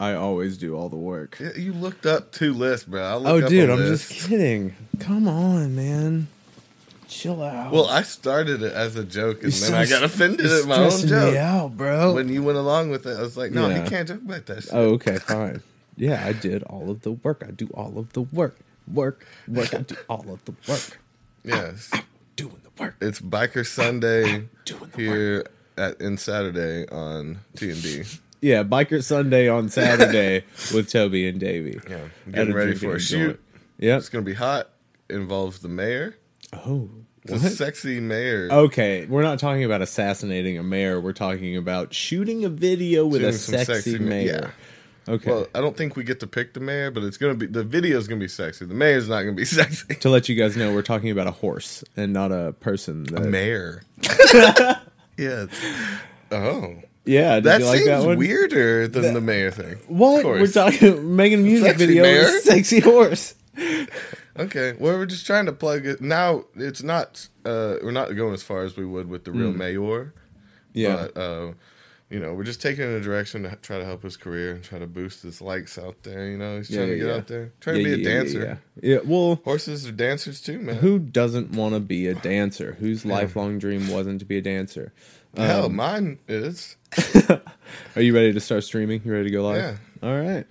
I 0.00 0.14
always 0.14 0.56
do 0.58 0.76
all 0.76 0.88
the 0.88 0.96
work. 0.96 1.38
Yeah, 1.40 1.50
you 1.56 1.72
looked 1.72 2.06
up 2.06 2.30
two 2.32 2.52
lists, 2.54 2.86
bro. 2.86 3.02
I 3.02 3.14
Oh, 3.14 3.40
up 3.42 3.48
dude, 3.48 3.68
I'm 3.68 3.78
list. 3.78 4.12
just 4.12 4.28
kidding. 4.28 4.74
Come 5.00 5.26
on, 5.26 5.74
man. 5.74 6.28
Chill 7.08 7.42
out. 7.42 7.72
Well, 7.72 7.86
I 7.88 8.02
started 8.02 8.62
it 8.62 8.72
as 8.72 8.94
a 8.94 9.02
joke, 9.02 9.42
and 9.42 9.52
You're 9.58 9.70
then 9.70 9.80
I 9.80 9.86
got 9.86 10.02
offended 10.02 10.46
at 10.46 10.66
my 10.66 10.76
own 10.84 11.06
joke. 11.06 11.32
Me 11.32 11.38
out, 11.38 11.76
bro. 11.76 12.14
When 12.14 12.28
you 12.28 12.42
went 12.42 12.58
along 12.58 12.90
with 12.90 13.06
it, 13.06 13.16
I 13.18 13.22
was 13.22 13.36
like, 13.36 13.50
"No, 13.50 13.68
Yeah. 13.68 13.82
he 13.82 13.88
can't 13.88 14.06
joke 14.06 14.20
about 14.22 14.46
that 14.46 14.58
oh, 14.58 14.60
shit." 14.60 14.70
oh, 14.72 14.80
okay, 14.94 15.16
fine. 15.26 15.62
Yeah, 15.96 16.22
I 16.24 16.32
did 16.32 16.62
all 16.64 16.90
of 16.90 17.02
the 17.02 17.12
work. 17.12 17.42
I 17.46 17.50
do 17.50 17.66
all 17.74 17.98
of 17.98 18.12
the 18.12 18.20
work. 18.22 18.56
Work, 18.92 19.26
work. 19.48 19.74
I 19.74 19.78
do 19.78 19.96
all 20.08 20.26
of 20.30 20.44
the 20.44 20.52
work. 20.68 21.00
Yes, 21.44 21.90
Doing 22.36 22.60
the 22.62 22.82
work. 22.82 22.94
it's 23.00 23.20
Biker 23.20 23.66
Sunday 23.66 24.44
the 24.66 24.76
here 24.96 25.46
at 25.78 26.00
in 26.00 26.18
Saturday 26.18 26.86
on 26.88 27.38
T 27.56 27.70
and 27.70 27.82
D. 27.82 28.04
Yeah, 28.40 28.62
Biker 28.62 29.02
Sunday 29.02 29.48
on 29.48 29.68
Saturday 29.68 30.44
with 30.74 30.90
Toby 30.90 31.26
and 31.28 31.40
Davvy. 31.40 31.88
Yeah, 31.88 32.00
getting 32.30 32.54
ready 32.54 32.74
for 32.74 32.94
a 32.94 33.00
shoot. 33.00 33.40
Yeah, 33.78 33.96
It's 33.96 34.08
gonna 34.08 34.24
be 34.24 34.34
hot. 34.34 34.70
Involves 35.10 35.60
the 35.60 35.68
mayor, 35.68 36.16
Oh. 36.52 36.90
the 37.24 37.38
sexy 37.38 37.98
mayor. 37.98 38.48
Okay, 38.52 39.06
we're 39.06 39.22
not 39.22 39.38
talking 39.38 39.64
about 39.64 39.80
assassinating 39.82 40.58
a 40.58 40.62
mayor. 40.62 41.00
We're 41.00 41.12
talking 41.14 41.56
about 41.56 41.94
shooting 41.94 42.44
a 42.44 42.48
video 42.50 43.06
with 43.06 43.22
Shooting 43.22 43.34
a 43.34 43.64
sexy, 43.64 43.72
sexy 43.74 43.98
ma- 43.98 44.08
mayor. 44.10 44.52
Okay. 45.08 45.30
Well, 45.30 45.46
I 45.54 45.62
don't 45.62 45.74
think 45.74 45.96
we 45.96 46.04
get 46.04 46.20
to 46.20 46.26
pick 46.26 46.52
the 46.52 46.60
mayor, 46.60 46.90
but 46.90 47.02
it's 47.04 47.16
gonna 47.16 47.34
be 47.34 47.46
the 47.46 47.64
video's 47.64 48.06
gonna 48.06 48.20
be 48.20 48.28
sexy. 48.28 48.66
The 48.66 48.74
mayor's 48.74 49.08
not 49.08 49.22
gonna 49.22 49.32
be 49.32 49.44
sexy. 49.46 49.94
to 49.94 50.10
let 50.10 50.28
you 50.28 50.34
guys 50.34 50.54
know, 50.54 50.74
we're 50.74 50.82
talking 50.82 51.10
about 51.10 51.26
a 51.26 51.30
horse 51.32 51.82
and 51.96 52.12
not 52.12 52.30
a 52.30 52.52
person. 52.60 53.04
That, 53.04 53.22
Mayor. 53.22 53.82
yeah. 55.16 55.46
Oh, 56.30 56.76
Yeah, 57.04 57.36
did 57.36 57.44
that 57.44 57.60
you 57.60 57.66
like 57.66 57.76
seems 57.78 57.88
that 57.88 58.04
one? 58.04 58.18
weirder 58.18 58.86
than 58.88 59.14
the 59.14 59.20
mayor 59.20 59.50
thing. 59.50 59.76
What? 59.88 60.24
We're 60.24 60.46
talking 60.46 61.16
making 61.16 61.42
music 61.42 61.68
Sexy 61.72 61.86
video 61.86 62.02
mayor? 62.02 62.28
sexy 62.40 62.80
horse. 62.80 63.34
Okay, 64.38 64.74
well, 64.78 64.96
we're 64.96 65.06
just 65.06 65.26
trying 65.26 65.46
to 65.46 65.52
plug 65.52 65.84
it. 65.86 66.00
Now 66.00 66.44
it's 66.54 66.82
not. 66.82 67.28
Uh, 67.44 67.76
we're 67.82 67.90
not 67.90 68.14
going 68.14 68.34
as 68.34 68.42
far 68.42 68.62
as 68.62 68.76
we 68.76 68.84
would 68.86 69.08
with 69.08 69.24
the 69.24 69.32
real 69.32 69.52
mayor. 69.52 69.78
Mm. 69.80 70.12
Yeah. 70.74 71.08
But, 71.14 71.20
uh, 71.20 71.52
you 72.10 72.20
know, 72.20 72.32
we're 72.34 72.44
just 72.44 72.62
taking 72.62 72.84
it 72.84 72.88
in 72.88 72.94
a 72.94 73.00
direction 73.00 73.42
to 73.42 73.56
try 73.56 73.78
to 73.78 73.84
help 73.84 74.02
his 74.02 74.16
career 74.16 74.52
and 74.54 74.62
try 74.64 74.78
to 74.78 74.86
boost 74.86 75.22
his 75.22 75.40
likes 75.42 75.76
out 75.76 76.02
there. 76.04 76.26
You 76.30 76.38
know, 76.38 76.56
he's 76.58 76.70
Yeah, 76.70 76.78
trying 76.78 76.88
yeah, 76.88 76.94
to 76.94 77.00
get 77.00 77.08
yeah. 77.08 77.14
out 77.16 77.26
there, 77.26 77.52
trying 77.60 77.76
to 77.78 77.84
be 77.84 77.92
a 78.00 78.04
dancer. 78.04 78.60
Yeah, 78.80 78.92
yeah. 78.94 78.98
Well, 79.04 79.40
Horses 79.44 79.86
are 79.86 79.92
dancers 79.92 80.40
too, 80.40 80.58
man. 80.60 80.76
who 80.76 80.98
doesn't 80.98 81.50
want 81.52 81.74
to 81.74 81.80
be 81.80 82.06
a 82.06 82.14
dancer? 82.14 82.76
Whose 82.78 83.04
lifelong 83.04 83.58
dream 83.58 83.88
wasn't 83.90 84.20
to 84.20 84.24
be 84.24 84.38
a 84.38 84.42
dancer? 84.42 84.92
Hell, 85.36 85.66
Um, 85.66 85.76
mine 85.76 86.18
is. 86.28 86.76
Are 87.96 88.02
you 88.02 88.14
ready 88.14 88.32
to 88.32 88.40
start 88.40 88.64
streaming? 88.64 89.02
You 89.04 89.12
ready 89.12 89.24
to 89.24 89.30
go 89.30 89.42
live? 89.44 89.56
Yeah. 90.02 90.08
All 90.08 90.18
right. 90.20 90.46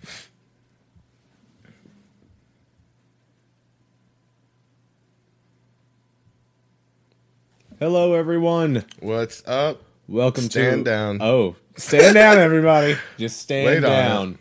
Hello, 7.79 8.13
everyone. 8.13 8.85
What's 8.99 9.47
up? 9.47 9.81
Welcome 10.07 10.45
to 10.45 10.49
Stand 10.49 10.85
down. 10.85 11.19
Oh, 11.21 11.55
stand 11.75 12.15
down, 12.15 12.37
everybody. 12.37 12.97
Just 13.17 13.39
stand 13.39 13.65
Wait 13.67 13.79
down. 13.81 14.39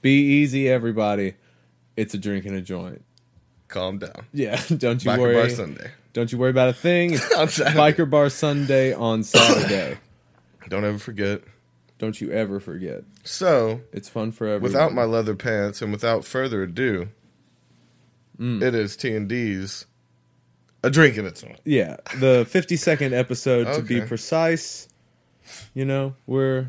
Be 0.00 0.40
easy, 0.40 0.68
everybody. 0.68 1.34
It's 1.96 2.14
a 2.14 2.18
drink 2.18 2.44
and 2.46 2.56
a 2.56 2.60
joint. 2.60 3.04
Calm 3.68 3.98
down. 3.98 4.26
Yeah, 4.32 4.60
don't 4.76 5.04
you 5.04 5.10
Biker 5.10 5.18
worry. 5.18 5.34
Bar 5.34 5.50
Sunday. 5.50 5.90
Don't 6.12 6.32
you 6.32 6.38
worry 6.38 6.50
about 6.50 6.70
a 6.70 6.72
thing. 6.72 7.12
It's. 7.36 7.58
Biker 7.58 8.08
Bar 8.08 8.30
Sunday 8.30 8.94
on 8.94 9.22
Saturday. 9.22 9.98
Don't 10.72 10.84
ever 10.86 10.98
forget. 10.98 11.42
Don't 11.98 12.18
you 12.18 12.30
ever 12.32 12.58
forget. 12.58 13.04
So, 13.24 13.82
It's 13.92 14.08
fun 14.08 14.32
for 14.32 14.46
everyone. 14.46 14.62
without 14.62 14.94
my 14.94 15.04
leather 15.04 15.34
pants 15.36 15.82
and 15.82 15.92
without 15.92 16.24
further 16.24 16.62
ado, 16.62 17.08
Mm. 18.40 18.62
it 18.62 18.74
is 18.74 18.96
T 18.96 19.14
and 19.14 19.28
D's. 19.28 19.84
A 20.82 20.88
drink 20.88 21.18
and 21.18 21.28
a 21.28 21.30
joint. 21.30 21.60
Yeah, 21.66 21.98
the 22.18 22.46
50 22.48 22.76
second 22.76 23.12
episode 23.12 23.72
to 23.74 23.82
be 23.82 24.00
precise. 24.00 24.88
You 25.74 25.84
know, 25.84 26.16
we're 26.26 26.68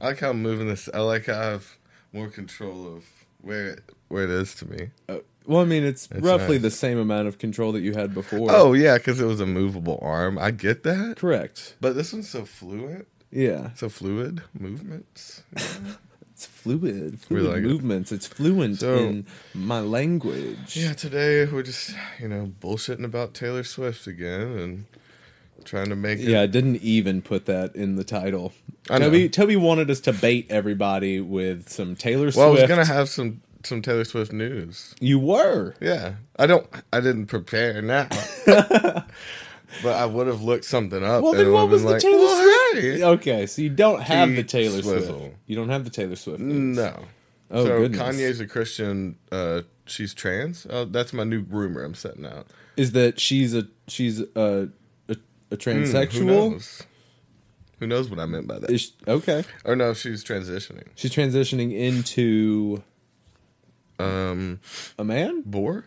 I 0.00 0.08
like 0.08 0.18
how 0.18 0.30
I'm 0.30 0.42
moving 0.42 0.66
this. 0.68 0.88
I 0.92 0.98
like 0.98 1.26
how 1.26 1.40
I 1.40 1.44
have 1.44 1.76
more 2.12 2.26
control 2.28 2.92
of 2.92 3.04
where 3.40 3.78
where 4.08 4.24
it 4.24 4.30
is 4.30 4.54
to 4.56 4.68
me. 4.68 4.90
uh, 5.08 5.18
well, 5.46 5.60
I 5.60 5.64
mean, 5.66 5.84
it's, 5.84 6.08
It's 6.10 6.20
roughly 6.22 6.56
nice. 6.56 6.62
the 6.62 6.70
same 6.70 6.98
amount 6.98 7.28
of 7.28 7.38
control 7.38 7.70
that 7.72 7.80
you 7.82 7.92
had 7.92 8.12
before. 8.14 8.48
Oh 8.50 8.72
yeah, 8.72 8.96
because 8.98 9.20
it 9.20 9.26
was 9.26 9.40
a 9.40 9.46
movable 9.46 9.98
arm. 10.02 10.38
I 10.38 10.50
get 10.50 10.82
that, 10.82 11.16
correct. 11.18 11.76
but 11.80 11.94
this 11.94 12.12
one's 12.12 12.28
so 12.28 12.44
fluent, 12.44 13.06
Yeah, 13.34 13.70
so 13.74 13.88
fluid 13.88 14.42
movements. 14.58 15.42
it's 16.32 16.46
fluid, 16.46 17.20
fluid 17.20 17.44
like 17.46 17.56
it. 17.58 17.62
movements. 17.62 18.12
It's 18.12 18.26
fluent 18.26 18.78
So- 18.78 18.96
in 18.96 19.26
my 19.54 19.80
language. 19.80 20.76
yeah, 20.76 20.92
today 20.92 21.44
we're 21.46 21.62
just 21.64 21.94
you 22.20 22.28
know 22.28 22.52
bullshitting 22.60 23.04
about 23.04 23.34
Taylor 23.34 23.64
Swift 23.64 24.06
again 24.06 24.40
and 24.58 24.84
trying 25.64 25.88
to 25.88 25.96
make 25.96 26.20
it. 26.20 26.28
Yeah, 26.28 26.42
I 26.42 26.46
didn't 26.46 26.76
even 26.76 27.22
put 27.22 27.46
that 27.46 27.74
in 27.74 27.96
the 27.96 28.04
title. 28.04 28.52
I 28.88 28.98
know. 28.98 29.06
Toby, 29.06 29.28
Toby 29.28 29.56
wanted 29.56 29.90
us 29.90 29.98
to 30.00 30.12
bait 30.12 30.46
everybody 30.50 31.20
with 31.20 31.68
some 31.70 31.96
Taylor 31.96 32.30
Swift. 32.30 32.36
Well, 32.38 32.48
I 32.56 32.60
was 32.60 32.68
gonna 32.68 32.84
have 32.86 33.08
some 33.08 33.40
some 33.64 33.80
Taylor 33.82 34.04
Swift 34.04 34.32
news. 34.32 34.94
You 35.00 35.18
were. 35.18 35.74
Yeah, 35.80 36.14
I 36.38 36.46
don't. 36.46 36.66
I 36.92 37.00
didn't 37.00 37.26
prepare 37.26 37.82
now. 37.82 38.08
But 39.82 39.96
I 39.96 40.06
would 40.06 40.26
have 40.26 40.42
looked 40.42 40.64
something 40.64 41.02
up. 41.04 41.22
Well, 41.22 41.32
then 41.32 41.50
what 41.52 41.68
was 41.68 41.82
the 41.82 41.90
like, 41.90 42.00
Taylor 42.02 42.18
well, 42.18 42.70
Swift? 42.72 42.84
hey. 42.84 43.02
Okay, 43.02 43.46
so 43.46 43.62
you 43.62 43.70
don't 43.70 44.00
have 44.02 44.30
the 44.34 44.42
Taylor 44.44 44.82
swizzle. 44.82 45.18
Swift. 45.18 45.36
You 45.46 45.56
don't 45.56 45.68
have 45.68 45.84
the 45.84 45.90
Taylor 45.90 46.16
Swift. 46.16 46.40
news. 46.40 46.76
No. 46.76 47.04
Oh, 47.50 47.64
so 47.64 47.78
goodness. 47.80 48.00
Kanye's 48.00 48.40
a 48.40 48.46
Christian. 48.46 49.16
Uh, 49.32 49.62
she's 49.86 50.14
trans. 50.14 50.66
Oh, 50.70 50.84
that's 50.84 51.12
my 51.12 51.24
new 51.24 51.40
rumor. 51.42 51.82
I'm 51.84 51.94
setting 51.94 52.24
out. 52.24 52.46
Is 52.76 52.92
that 52.92 53.20
she's 53.20 53.54
a 53.54 53.66
she's 53.88 54.20
a 54.20 54.28
a, 54.36 55.12
a 55.12 55.16
Hmm, 55.16 55.54
transsexual? 55.54 56.12
who 56.12 56.24
knows? 56.24 56.82
Who 57.80 57.86
knows 57.88 58.08
what 58.08 58.18
I 58.18 58.26
meant 58.26 58.46
by 58.46 58.58
that? 58.60 58.90
Okay. 59.06 59.44
or 59.64 59.76
no, 59.76 59.92
she's 59.94 60.24
transitioning. 60.24 60.86
She's 60.94 61.10
transitioning 61.12 61.72
into 61.76 62.82
Um, 63.98 64.60
a 64.98 65.04
man. 65.04 65.42
boar 65.44 65.86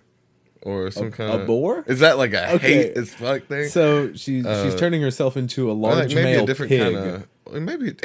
or 0.67 0.91
some 0.91 1.07
A- 1.07 1.11
kind 1.11 1.31
a 1.31 1.39
of 1.41 1.47
boar? 1.47 1.83
Is 1.87 1.99
that 1.99 2.17
like 2.17 2.33
a 2.33 2.53
Okay. 2.55 2.73
hate 2.87 2.97
as 2.97 3.13
fuck 3.13 3.43
thing? 3.47 3.69
So 3.69 4.13
she's 4.13 4.45
Uh, 4.45 4.63
she's 4.65 4.75
turning 4.79 5.01
herself 5.01 5.37
into 5.37 5.71
a 5.71 5.73
large 5.73 6.09
like 6.13 6.15
maybe 6.15 6.23
male 6.31 6.43
a 6.43 6.45
different 6.51 6.69
pig. 6.71 6.93
kind 6.93 6.95
of. 6.95 7.27
Maybe. 7.61 7.95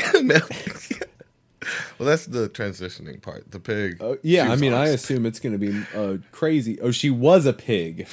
well, 1.98 2.08
that's 2.08 2.26
the 2.26 2.48
transitioning 2.48 3.20
part. 3.22 3.50
The 3.50 3.60
pig. 3.60 4.02
Uh, 4.02 4.14
yeah, 4.22 4.50
I 4.52 4.56
mean, 4.56 4.72
I 4.72 4.86
assume 4.88 5.26
it's 5.26 5.40
going 5.40 5.52
to 5.52 5.58
be 5.58 5.82
uh, 5.94 6.18
crazy. 6.30 6.80
Oh, 6.80 6.90
she 6.90 7.10
was 7.10 7.46
a 7.46 7.52
pig, 7.52 8.06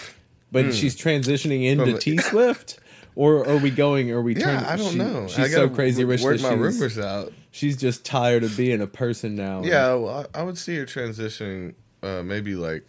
but 0.52 0.74
she's 0.74 0.96
transitioning 0.96 1.66
into. 1.66 1.98
T 1.98 2.18
Swift, 2.18 2.80
or 3.16 3.48
are 3.48 3.58
we 3.58 3.70
going? 3.72 4.12
Are 4.12 4.22
we? 4.22 4.36
Yeah, 4.36 4.46
turning- 4.46 4.66
I 4.66 4.76
don't 4.76 4.92
she- 4.94 4.98
know. 4.98 5.28
She's 5.28 5.54
so 5.54 5.70
crazy 5.70 6.04
w- 6.04 6.24
Work 6.24 6.42
my 6.42 6.54
rumors 6.54 6.98
out. 7.00 7.32
she's 7.52 7.78
just 7.78 8.04
tired 8.06 8.44
of 8.44 8.56
being 8.58 8.82
a 8.82 8.88
person 8.88 9.36
now. 9.36 9.64
Yeah, 9.64 9.94
well, 9.96 10.28
I, 10.34 10.40
I 10.40 10.44
would 10.44 10.58
see 10.58 10.76
her 10.78 10.86
transitioning, 10.86 11.74
uh, 12.04 12.22
maybe 12.24 12.56
like 12.56 12.86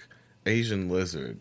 Asian 0.47 0.89
lizard, 0.89 1.39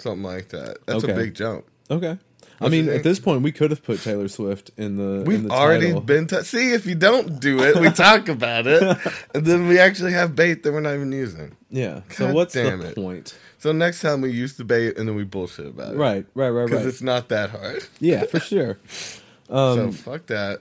something 0.00 0.22
like 0.22 0.48
that. 0.48 0.78
That's 0.86 1.04
Okay. 1.04 1.12
a 1.12 1.16
big 1.16 1.34
jump. 1.34 1.64
Okay. 1.90 2.18
I 2.62 2.64
What 2.64 2.72
you 2.74 2.82
mean, 2.84 2.92
at 2.94 3.02
this 3.02 3.18
point, 3.18 3.40
we 3.42 3.52
could 3.52 3.70
have 3.70 3.82
put 3.82 4.02
Taylor 4.02 4.28
Swift 4.28 4.70
in 4.76 4.96
the. 4.98 5.24
We've 5.24 5.42
the 5.44 5.48
already 5.50 5.86
title. 5.86 6.00
been. 6.02 6.26
T- 6.26 6.42
see, 6.42 6.72
if 6.74 6.84
you 6.86 6.94
don't 6.94 7.40
do 7.40 7.62
it, 7.62 7.76
we 7.80 7.90
talk 7.90 8.28
about 8.28 8.66
it, 8.66 8.82
and 9.34 9.46
then 9.46 9.66
we 9.66 9.78
actually 9.78 10.12
have 10.12 10.36
bait 10.36 10.62
that 10.62 10.72
we're 10.72 10.80
not 10.80 10.94
even 10.94 11.10
using. 11.10 11.56
Yeah. 11.70 12.02
So 12.10 12.32
what's 12.34 12.52
damn 12.52 12.80
the 12.80 12.88
it. 12.90 12.94
point? 12.96 13.34
So 13.58 13.72
next 13.72 14.00
time 14.02 14.20
we 14.20 14.30
use 14.30 14.54
the 14.58 14.64
bait, 14.64 14.98
and 14.98 15.08
then 15.08 15.16
we 15.16 15.24
bullshit 15.24 15.68
about 15.68 15.94
it, 15.94 15.96
Right. 15.96 16.26
Right. 16.34 16.48
Right. 16.48 16.50
Right. 16.50 16.64
Because 16.66 16.84
Right. 16.84 16.88
it's 16.92 17.02
not 17.02 17.28
that 17.30 17.48
hard. 17.50 17.82
Yeah, 17.98 18.24
for 18.24 18.40
sure. 18.40 18.78
so 18.88 19.22
Um, 19.54 19.92
fuck 19.92 20.26
that. 20.26 20.60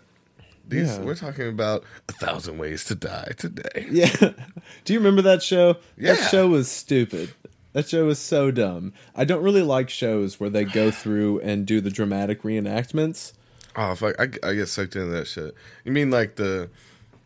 These 0.70 0.88
yeah. 0.88 1.00
we're 1.02 1.16
talking 1.16 1.48
about 1.50 1.84
a 2.08 2.14
thousand 2.14 2.60
ways 2.60 2.86
to 2.86 2.96
die 2.96 3.32
today. 3.38 3.88
Yeah. 3.92 4.16
Do 4.86 4.94
you 4.94 5.00
remember 5.00 5.24
that 5.24 5.42
show? 5.44 5.78
Yeah. 5.98 6.14
That 6.14 6.30
show 6.30 6.48
was 6.48 6.70
stupid. 6.70 7.34
That 7.80 7.88
show 7.88 8.10
is 8.10 8.20
so 8.20 8.52
dumb. 8.52 8.92
I 9.16 9.24
don't 9.24 9.42
really 9.42 9.62
like 9.62 9.90
shows 9.90 10.38
where 10.38 10.50
they 10.50 10.66
go 10.66 10.92
through 10.92 11.40
and 11.40 11.66
do 11.66 11.80
the 11.80 11.90
dramatic 11.90 12.42
reenactments. 12.42 13.32
Oh 13.74 13.96
fuck! 13.96 14.20
I, 14.20 14.24
I 14.44 14.54
get 14.56 14.68
sucked 14.68 14.98
into 14.98 15.12
that 15.12 15.28
shit. 15.28 15.56
You 15.86 15.94
mean 15.94 16.12
like 16.12 16.36
the 16.36 16.70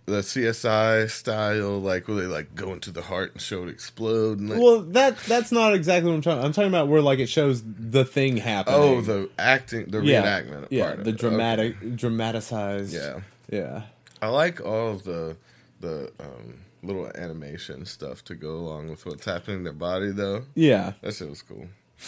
the 0.06 0.20
CSI 0.20 1.10
style, 1.10 1.80
like 1.82 2.08
where 2.08 2.18
they 2.18 2.28
like 2.28 2.54
go 2.54 2.72
into 2.72 2.92
the 2.92 3.02
heart 3.02 3.32
and 3.34 3.42
show 3.42 3.64
it 3.64 3.70
explode? 3.70 4.38
And 4.40 4.52
like, 4.52 4.60
Well, 4.60 4.82
that 4.82 5.18
that's 5.22 5.52
not 5.52 5.74
exactly 5.74 6.12
what 6.12 6.18
I'm 6.18 6.22
talking. 6.22 6.46
I'm 6.46 6.54
talking 6.54 6.70
about 6.70 6.88
where 6.88 7.02
like 7.02 7.18
it 7.18 7.30
shows 7.30 7.64
the 7.66 8.06
thing 8.06 8.38
happening. 8.38 8.80
oh, 8.80 9.02
the 9.02 9.32
acting, 9.40 9.86
the 9.86 10.02
yeah, 10.02 10.22
reenactment. 10.22 10.68
yeah, 10.70 10.94
the 10.94 11.14
dramatic, 11.14 11.96
dramatized. 11.96 12.94
Yeah, 12.94 13.22
yeah. 13.50 13.82
I 14.22 14.28
like 14.28 14.62
all 14.64 14.92
of 14.92 15.04
the 15.04 15.36
the 15.80 16.12
um, 16.20 16.60
little 16.84 17.10
animation 17.16 17.86
stuff 17.86 18.24
to 18.26 18.36
go 18.36 18.52
along 18.56 18.90
with 18.90 19.06
what's 19.06 19.26
happening 19.26 19.58
in 19.58 19.64
their 19.64 19.74
body, 19.74 20.12
though. 20.12 20.44
Yeah. 20.54 20.94
That 21.02 21.16
shit 21.16 21.30
was 21.30 21.42
cool. 21.42 21.68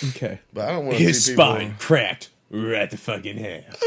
Okay. 0.10 0.40
But 0.54 0.68
I 0.68 0.72
don't 0.74 0.86
want 0.86 0.98
to 0.98 1.04
His 1.04 1.24
see 1.26 1.32
people. 1.32 1.46
spine 1.46 1.76
cracked 1.80 2.30
right 2.52 2.90
the 2.92 2.98
fucking 2.98 3.38
half. 3.38 3.82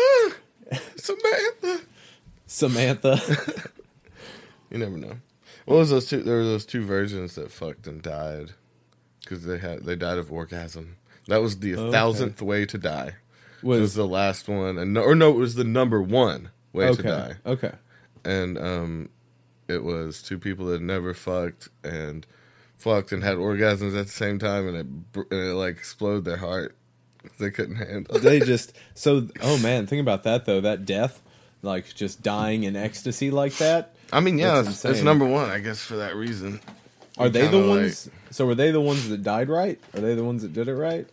Samantha. 0.96 1.81
Samantha. 2.46 3.20
You 4.70 4.76
never 4.76 4.99
know. 4.99 5.14
What 5.64 5.76
was 5.76 5.88
those 5.88 6.11
two? 6.11 6.23
There 6.23 6.37
were 6.37 6.44
those 6.44 6.67
two 6.67 6.85
versions 6.85 7.37
that 7.37 7.50
fucked 7.50 7.87
and 7.87 8.02
died 8.02 8.50
because 9.20 9.44
they 9.44 9.56
had 9.56 9.87
they 9.87 9.96
died 9.96 10.19
of 10.19 10.31
orgasm. 10.31 10.96
That 11.26 11.40
was 11.40 11.61
the 11.61 11.75
Okay. 11.75 11.90
thousandth 11.90 12.43
way 12.43 12.67
to 12.67 12.76
die. 12.76 13.12
It 13.62 13.64
was 13.64 13.81
Was 13.81 13.94
the 13.94 14.06
last 14.06 14.46
one, 14.46 14.76
and 14.76 14.93
no, 14.93 15.00
or 15.00 15.14
no, 15.14 15.31
it 15.31 15.37
was 15.38 15.55
the 15.55 15.64
number 15.64 16.02
one 16.02 16.50
way 16.75 16.85
to 16.85 16.90
okay. 17.00 17.02
die. 17.08 17.35
Okay. 17.46 17.73
And 18.26 18.58
um, 18.58 19.08
it 19.69 19.85
was 19.85 20.23
two 20.23 20.38
people 20.38 20.67
that 20.67 20.81
never 20.82 21.15
fucked 21.15 21.69
and 21.85 22.26
fucked 22.76 23.12
and 23.12 23.23
had 23.23 23.37
orgasms 23.37 23.99
at 23.99 24.06
the 24.06 24.12
same 24.12 24.38
time, 24.38 24.67
and 24.69 24.76
it, 24.76 24.87
and 25.31 25.41
it 25.50 25.55
like 25.55 25.76
exploded 25.76 26.25
their 26.25 26.37
heart. 26.38 26.75
They 27.38 27.50
couldn't 27.50 27.76
handle. 27.76 28.17
it. 28.17 28.20
They 28.23 28.41
just 28.55 28.73
so. 28.94 29.29
Oh 29.43 29.59
man, 29.59 29.87
think 29.87 30.00
about 30.00 30.23
that 30.25 30.47
though. 30.47 30.61
That 30.61 30.85
death, 30.87 31.20
like 31.62 31.94
just 31.94 32.23
dying 32.23 32.65
in 32.65 32.76
ecstasy 32.76 33.31
like 33.31 33.56
that. 33.59 33.94
I 34.12 34.20
mean, 34.20 34.38
yeah, 34.38 34.61
it's, 34.61 34.85
it's 34.85 35.03
number 35.03 35.26
one, 35.26 35.50
I 35.50 35.59
guess, 35.59 35.82
for 35.82 35.97
that 35.97 36.17
reason. 36.17 36.61
Are 37.19 37.26
You 37.26 37.32
they 37.32 37.49
the 37.49 37.59
like- 37.59 37.69
ones? 37.82 38.11
So 38.31 38.47
were 38.47 38.55
they 38.55 38.71
the 38.71 38.81
ones 38.81 39.09
that 39.09 39.23
died 39.23 39.49
right? 39.49 39.79
Are 39.94 40.00
they 40.00 40.14
the 40.14 40.25
ones 40.25 40.43
that 40.43 40.53
did 40.53 40.69
it 40.69 40.75
right? 40.75 41.06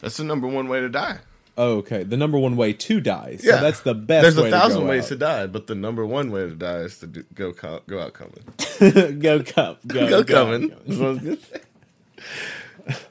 That's 0.00 0.16
the 0.18 0.24
number 0.24 0.46
one 0.46 0.68
way 0.68 0.80
to 0.80 0.88
die. 0.88 1.18
Oh, 1.56 1.76
okay. 1.78 2.02
The 2.02 2.16
number 2.16 2.36
one 2.38 2.56
way 2.56 2.72
to 2.72 3.00
die. 3.00 3.36
So 3.40 3.48
Yeah, 3.48 3.60
that's 3.60 3.80
the 3.82 3.94
best. 3.94 4.22
There's 4.22 4.36
way 4.36 4.48
a 4.48 4.50
thousand 4.50 4.86
ways 4.88 5.04
out. 5.04 5.08
to 5.08 5.16
die, 5.16 5.46
but 5.46 5.66
the 5.68 5.74
number 5.76 6.04
one 6.04 6.30
way 6.32 6.48
to 6.48 6.54
die 6.54 6.78
is 6.78 6.98
to 6.98 7.06
do, 7.06 7.24
go 7.34 7.52
co- 7.52 7.82
go 7.86 8.00
out 8.00 8.12
coming. 8.12 9.18
go 9.20 9.42
cup. 9.42 9.86
Go, 9.86 10.08
Go, 10.08 10.22
go 10.24 10.34
coming. 10.34 10.70
What 10.70 11.00
I 11.00 11.08
was 11.10 11.18
gonna 11.20 11.36
say. 11.36 11.60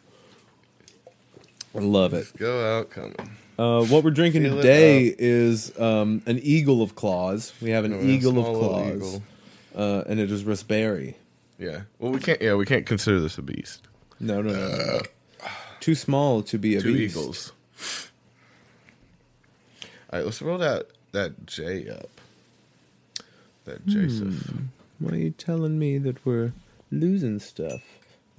I 1.75 1.79
love 1.79 2.13
it. 2.13 2.27
Go 2.37 2.79
out 2.79 2.89
coming. 2.89 3.15
Uh, 3.57 3.83
what 3.85 4.03
we're 4.03 4.11
drinking 4.11 4.43
Feel 4.43 4.57
today 4.57 5.13
is 5.17 5.77
um, 5.79 6.21
an 6.25 6.39
eagle 6.43 6.81
of 6.81 6.95
claws. 6.95 7.53
We 7.61 7.69
have 7.71 7.85
an 7.85 7.93
Oh, 7.93 7.99
yeah, 7.99 8.11
eagle 8.11 8.39
of 8.39 8.57
claws, 8.57 8.95
eagle. 8.95 9.23
Uh, 9.75 10.03
and 10.07 10.19
it 10.19 10.31
is 10.31 10.43
raspberry. 10.43 11.17
Yeah. 11.57 11.81
Well, 11.99 12.11
we 12.11 12.19
can't. 12.19 12.41
Yeah, 12.41 12.55
we 12.55 12.65
can't 12.65 12.85
consider 12.85 13.19
this 13.21 13.37
a 13.37 13.41
beast. 13.41 13.87
No, 14.19 14.41
no, 14.41 14.51
no, 14.53 14.67
no, 14.69 14.85
no. 14.85 15.01
Too 15.79 15.95
small 15.95 16.41
to 16.43 16.57
be 16.57 16.75
a 16.75 16.81
Two 16.81 16.93
beast. 16.93 17.15
eagles. 17.15 17.51
All 20.13 20.19
right, 20.19 20.25
let's 20.25 20.43
roll 20.43 20.59
that 20.59 20.89
that 21.11 21.47
J 21.47 21.89
up. 21.89 22.21
That 23.65 23.83
Joseph. 23.87 24.53
Why 24.99 25.13
are 25.13 25.15
you 25.15 25.31
telling 25.31 25.79
me 25.79 25.97
that 25.97 26.23
we're 26.23 26.53
losing 26.91 27.39
stuff? 27.39 27.81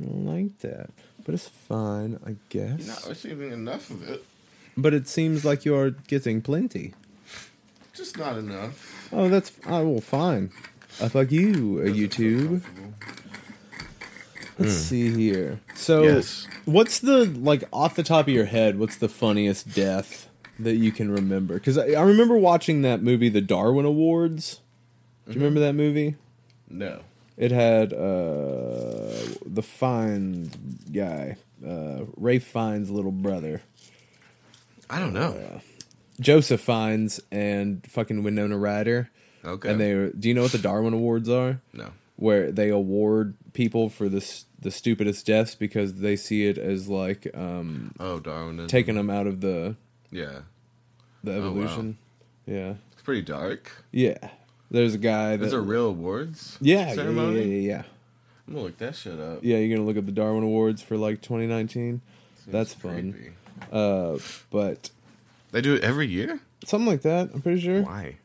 I 0.00 0.04
don't 0.04 0.24
like 0.24 0.56
that, 0.60 0.90
but 1.24 1.34
it's 1.34 1.48
fine, 1.48 2.20
I 2.24 2.36
guess. 2.48 2.78
You're 2.78 2.94
not 2.94 3.08
receiving 3.08 3.50
enough 3.50 3.90
of 3.90 4.08
it. 4.08 4.24
But 4.76 4.94
it 4.94 5.08
seems 5.08 5.44
like 5.44 5.64
you 5.64 5.74
are 5.74 5.90
getting 5.90 6.42
plenty. 6.42 6.94
Just 7.92 8.18
not 8.18 8.38
enough. 8.38 9.08
Oh, 9.12 9.28
that's 9.28 9.50
oh, 9.66 9.88
well, 9.88 10.00
fine. 10.00 10.52
I 11.02 11.08
fuck 11.08 11.32
you, 11.32 11.82
uh, 11.84 11.88
YouTube. 11.88 12.62
Let's 14.60 14.74
see 14.74 15.10
here. 15.10 15.58
So, 15.74 16.04
Yes. 16.04 16.46
what's 16.66 17.00
the 17.00 17.24
like 17.24 17.64
off 17.72 17.96
the 17.96 18.04
top 18.04 18.28
of 18.28 18.32
your 18.32 18.44
head? 18.44 18.78
What's 18.78 18.96
the 18.96 19.08
funniest 19.08 19.74
death 19.74 20.28
that 20.58 20.76
you 20.76 20.92
can 20.92 21.10
remember? 21.10 21.54
Because 21.54 21.78
I, 21.78 21.92
I 21.92 22.02
remember 22.02 22.36
watching 22.36 22.82
that 22.82 23.02
movie, 23.02 23.28
the 23.28 23.40
Darwin 23.40 23.84
Awards. 23.86 24.60
Do 25.26 25.32
you 25.34 25.40
remember 25.40 25.60
that 25.60 25.74
movie? 25.74 26.16
No. 26.68 27.00
It 27.36 27.50
had 27.50 27.92
uh, 27.92 27.96
the 29.44 29.62
Fiennes 29.62 30.54
guy, 30.92 31.36
uh, 31.66 32.04
Ray 32.16 32.38
Fiennes' 32.38 32.90
little 32.90 33.10
brother, 33.12 33.62
I 34.88 35.00
don't 35.00 35.14
know. 35.14 35.60
Joseph 36.20 36.60
Fiennes 36.60 37.20
and 37.32 37.84
fucking 37.90 38.22
Winona 38.22 38.56
Ryder. 38.56 39.10
Okay. 39.44 39.68
And 39.70 39.80
they, 39.80 40.10
do 40.18 40.28
you 40.28 40.34
know 40.34 40.42
what 40.42 40.52
the 40.52 40.58
Darwin 40.58 40.94
Awards 40.94 41.28
are? 41.28 41.60
no. 41.72 41.88
where 42.16 42.52
they 42.52 42.68
award 42.68 43.34
people 43.52 43.88
for 43.88 44.08
the 44.08 44.18
s- 44.18 44.44
the 44.60 44.70
stupidest 44.70 45.26
deaths 45.26 45.54
because 45.56 45.94
they 45.94 46.14
see 46.16 46.46
it 46.46 46.56
as 46.56 46.88
like 46.88 47.26
um, 47.34 47.92
Oh, 47.98 48.20
Darwin. 48.20 48.66
taking 48.68 48.94
them 48.94 49.10
out 49.10 49.26
of 49.26 49.40
the 49.40 49.74
Yeah. 50.14 50.40
the 51.24 51.32
Oh, 51.36 51.40
wow. 51.40 51.46
evolution. 51.48 51.98
Yeah, 52.46 52.74
It's 52.92 53.02
pretty 53.02 53.22
dark. 53.22 53.72
yeah. 53.90 54.30
There's 54.70 54.94
a 54.94 54.98
guy 54.98 55.32
that 55.32 55.38
There's 55.38 55.52
a 55.52 55.60
real 55.60 55.86
awards 55.86 56.56
yeah, 56.60 56.78
yeah, 56.80 56.88
yeah, 56.88 56.94
ceremony. 56.94 57.38
yeah, 57.40 57.44
yeah, 57.44 57.68
yeah. 57.76 57.82
I'm 58.46 58.54
gonna 58.54 58.64
look 58.66 58.78
that 58.78 58.94
shit 58.96 59.18
up. 59.20 59.38
Yeah, 59.42 59.58
you're 59.58 59.76
gonna 59.76 59.86
look 59.86 59.96
at 59.96 60.06
the 60.06 60.12
Darwin 60.12 60.42
Awards 60.42 60.82
for 60.82 60.96
like 60.96 61.20
2019. 61.22 62.00
That's 62.46 62.74
fun. 62.74 63.34
Uh, 63.72 64.18
but 64.50 64.90
They 65.52 65.60
do 65.60 65.74
it 65.74 65.82
every 65.84 66.06
year. 66.08 66.40
something 66.64 66.86
like 66.86 67.02
that. 67.02 67.30
I'm 67.34 67.40
pretty 67.42 67.60
sure 67.60 67.82
Why? 67.82 68.16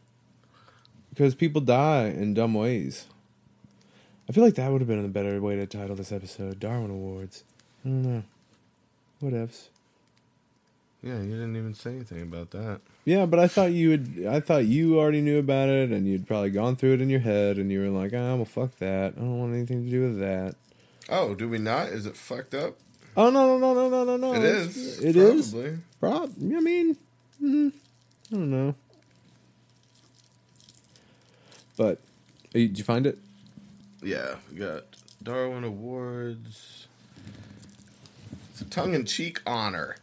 because 1.09 1.35
people 1.35 1.61
die 1.61 2.05
in 2.07 2.33
dumb 2.33 2.53
ways. 2.53 3.05
I 4.27 4.31
feel 4.31 4.43
like 4.43 4.55
that 4.55 4.71
would 4.71 4.81
have 4.81 4.87
been 4.87 5.03
a 5.03 5.07
better 5.07 5.39
way 5.41 5.55
to 5.55 5.65
title 5.65 5.95
this 5.95 6.11
episode: 6.11 6.59
Darwin 6.59 6.91
Awards. 6.91 7.43
I 7.85 7.89
don't 7.89 8.01
know. 8.03 8.23
Whatevs. 9.23 9.67
Yeah, 11.01 11.21
you 11.21 11.31
didn't 11.31 11.55
even 11.55 11.73
say 11.73 11.91
anything 11.91 12.23
about 12.23 12.51
that. 12.51 12.81
Yeah, 13.05 13.25
but 13.25 13.39
I 13.39 13.47
thought 13.47 13.71
you 13.71 13.89
would. 13.89 14.25
I 14.29 14.41
thought 14.41 14.65
you 14.65 14.99
already 14.99 15.21
knew 15.21 15.39
about 15.39 15.69
it, 15.69 15.91
and 15.91 16.05
you'd 16.05 16.27
probably 16.27 16.49
gone 16.49 16.75
through 16.75 16.95
it 16.95 17.01
in 17.01 17.09
your 17.09 17.21
head, 17.21 17.57
and 17.57 17.71
you 17.71 17.79
were 17.79 17.87
like, 17.87 18.13
"Ah, 18.13 18.35
well, 18.35 18.45
fuck 18.45 18.77
that. 18.79 19.13
I 19.15 19.19
don't 19.19 19.39
want 19.39 19.53
anything 19.53 19.85
to 19.85 19.89
do 19.89 20.01
with 20.01 20.19
that." 20.19 20.55
Oh, 21.07 21.33
do 21.35 21.47
we 21.47 21.57
not? 21.57 21.87
Is 21.87 22.05
it 22.05 22.17
fucked 22.17 22.53
up? 22.53 22.77
Oh 23.15 23.29
no, 23.29 23.57
no, 23.57 23.73
no, 23.73 23.89
no, 23.89 24.03
no, 24.03 24.17
no, 24.17 24.17
no! 24.17 24.33
it 24.33 24.43
is. 24.43 24.99
It 25.03 25.15
is. 25.15 25.51
probably. 25.51 25.77
Prob. 25.99 26.33
I 26.37 26.59
mean, 26.59 26.97
mm, 27.41 27.71
I 28.31 28.35
don't 28.35 28.51
know. 28.51 28.75
But 31.77 32.01
did 32.53 32.77
you 32.77 32.83
find 32.83 33.07
it? 33.07 33.17
Yeah, 34.03 34.35
we 34.51 34.59
got 34.59 34.83
Darwin 35.23 35.63
Awards. 35.63 36.87
It's 38.51 38.61
a 38.61 38.65
tongue-in-cheek 38.65 39.41
honor. 39.45 39.95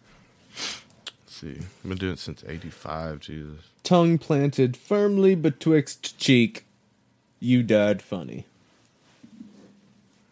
See, 1.37 1.59
I've 1.59 1.89
been 1.91 1.99
doing 1.99 2.15
it 2.15 2.19
since 2.19 2.43
'85. 2.49 3.21
Jesus. 3.21 3.61
Tongue 3.83 4.17
planted 4.17 4.75
firmly 4.75 5.35
betwixt 5.35 6.19
cheek. 6.19 6.65
You 7.41 7.63
died 7.63 8.01
funny. 8.01 8.47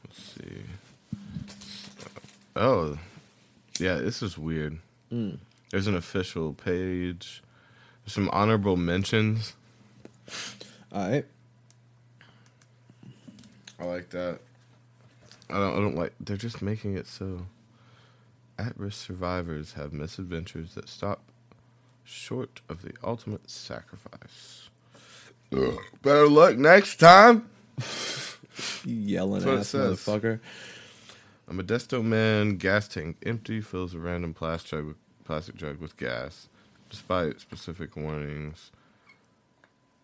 Let's 0.02 0.22
see. 0.22 0.62
Oh, 2.56 2.96
yeah, 3.78 3.96
this 3.96 4.22
is 4.22 4.38
weird. 4.38 4.78
Mm. 5.12 5.36
There's 5.70 5.86
an 5.86 5.94
official 5.94 6.54
page. 6.54 7.42
There's 8.02 8.14
some 8.14 8.30
honorable 8.32 8.78
mentions. 8.78 9.52
All 10.90 11.06
right. 11.06 11.26
I 13.78 13.84
like 13.84 14.08
that. 14.08 14.38
I 15.50 15.58
don't. 15.58 15.72
I 15.72 15.80
don't 15.80 15.96
like. 15.96 16.14
They're 16.18 16.38
just 16.38 16.62
making 16.62 16.96
it 16.96 17.06
so. 17.06 17.44
At-risk 18.58 19.06
survivors 19.06 19.72
have 19.72 19.92
misadventures 19.92 20.74
that 20.74 20.88
stop 20.88 21.22
short 22.04 22.60
of 22.68 22.82
the 22.82 22.92
ultimate 23.02 23.50
sacrifice. 23.50 24.68
Ugh. 25.52 25.78
Better 26.02 26.28
luck 26.28 26.56
next 26.56 26.96
time. 26.96 27.48
You 28.84 28.94
yelling 28.94 29.42
That's 29.42 29.74
what 29.74 29.80
it 29.80 29.92
ass 29.92 30.04
motherfucker. 30.06 30.40
A 31.48 31.52
Modesto 31.52 32.02
man, 32.02 32.56
gas 32.56 32.88
tank 32.88 33.16
empty, 33.24 33.60
fills 33.60 33.94
a 33.94 33.98
random 33.98 34.32
plastic 34.32 34.70
jug 34.70 34.86
with, 34.86 34.96
plastic 35.24 35.56
jug 35.56 35.78
with 35.78 35.96
gas, 35.96 36.48
despite 36.88 37.40
specific 37.40 37.96
warnings. 37.96 38.70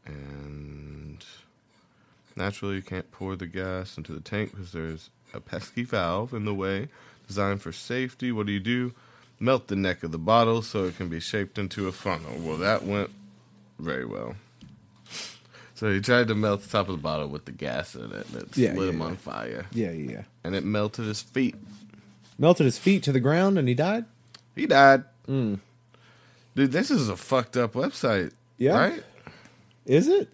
And 0.04 1.24
naturally, 2.36 2.76
you 2.76 2.82
can't 2.82 3.10
pour 3.10 3.36
the 3.36 3.46
gas 3.46 3.96
into 3.96 4.12
the 4.12 4.20
tank 4.20 4.50
because 4.50 4.72
there's 4.72 5.10
a 5.32 5.40
pesky 5.40 5.84
valve 5.84 6.34
in 6.34 6.44
the 6.44 6.54
way, 6.54 6.88
designed 7.30 7.62
for 7.62 7.72
safety. 7.72 8.32
What 8.32 8.46
do 8.46 8.52
you 8.52 8.60
do? 8.60 8.92
Melt 9.38 9.68
the 9.68 9.76
neck 9.76 10.02
of 10.02 10.10
the 10.12 10.18
bottle 10.18 10.60
so 10.62 10.84
it 10.84 10.96
can 10.96 11.08
be 11.08 11.20
shaped 11.20 11.58
into 11.58 11.88
a 11.88 11.92
funnel. 11.92 12.36
Well, 12.40 12.56
that 12.58 12.84
went 12.84 13.10
very 13.78 14.04
well. 14.04 14.34
So 15.74 15.90
he 15.90 16.00
tried 16.00 16.28
to 16.28 16.34
melt 16.34 16.62
the 16.62 16.68
top 16.68 16.88
of 16.88 16.96
the 16.96 17.02
bottle 17.02 17.28
with 17.28 17.46
the 17.46 17.52
gas 17.52 17.94
in 17.94 18.12
it, 18.12 18.26
and 18.28 18.42
it 18.42 18.56
Yeah, 18.56 18.72
lit 18.74 18.82
yeah, 18.82 18.88
him 18.90 18.98
yeah. 18.98 19.04
on 19.06 19.16
fire 19.16 19.66
Yeah, 19.72 19.90
yeah, 19.92 20.10
yeah. 20.12 20.22
and 20.44 20.54
it 20.54 20.62
melted 20.64 21.06
his 21.06 21.22
feet. 21.22 21.54
Melted 22.38 22.66
his 22.66 22.78
feet 22.78 23.02
to 23.04 23.12
the 23.12 23.20
ground, 23.20 23.58
and 23.58 23.66
he 23.66 23.74
died. 23.74 24.04
He 24.54 24.66
died. 24.66 25.04
Mm. 25.26 25.60
Dude, 26.54 26.72
this 26.72 26.90
is 26.90 27.08
a 27.08 27.16
fucked 27.16 27.56
up 27.56 27.72
website. 27.74 28.32
Yeah. 28.58 28.76
Right? 28.78 29.02
Is 29.86 30.08
it? 30.08 30.28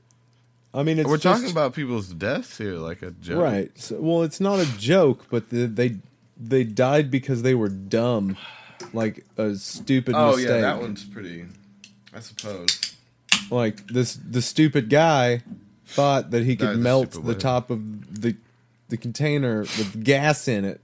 I 0.75 0.83
mean, 0.83 0.99
it's 0.99 1.09
We're 1.09 1.17
just- 1.17 1.39
talking 1.41 1.51
about 1.53 1.75
people's 1.75 2.09
deaths 2.09 2.59
here, 2.59 2.75
like 2.75 3.03
a 3.03 3.13
joke. 3.13 3.43
right. 3.43 3.71
So, 3.79 4.01
well, 4.01 4.23
it's 4.25 4.41
not 4.41 4.59
a 4.59 4.67
joke, 4.79 5.27
but 5.31 5.49
the, 5.51 5.67
they 5.67 5.97
they 6.39 6.65
died 6.65 7.11
because 7.11 7.43
they 7.43 7.55
were 7.55 7.69
dumb, 7.69 8.37
like 8.93 9.25
a 9.37 9.55
stupid 9.57 10.15
Oh, 10.17 10.33
mistake. 10.37 10.49
yeah, 10.49 10.61
that 10.61 10.81
one's 10.81 11.05
pretty, 11.05 11.47
I 12.15 12.21
suppose. 12.21 12.95
Like 13.51 13.87
this, 13.89 14.15
the 14.15 14.43
stupid 14.43 14.89
guy 14.91 15.43
thought 15.87 16.31
that 16.33 16.45
he 16.45 16.57
could 16.57 16.79
melt 16.79 17.13
stupid 17.13 17.27
the 17.27 17.33
way. 17.35 17.39
top 17.39 17.71
of 17.71 18.21
the 18.21 18.37
the 18.89 18.97
container 18.97 19.61
with 19.61 20.05
gas 20.05 20.47
in 20.47 20.65
it. 20.65 20.81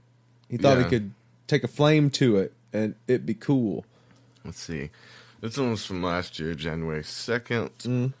He 0.49 0.57
thought 0.57 0.77
Yeah. 0.77 0.83
he 0.83 0.89
could 0.89 1.11
take 1.47 1.63
a 1.63 1.67
flame 1.69 2.09
to 2.11 2.35
it 2.37 2.53
and 2.73 2.95
it'd 3.07 3.25
be 3.25 3.33
cool. 3.33 3.85
Let's 4.43 4.59
see. 4.61 4.89
This 5.39 5.57
one 5.57 5.71
was 5.71 5.85
from 5.85 6.01
last 6.03 6.37
year, 6.39 6.53
January 6.53 7.03
2nd. 7.03 7.69
Mm. 7.83 8.13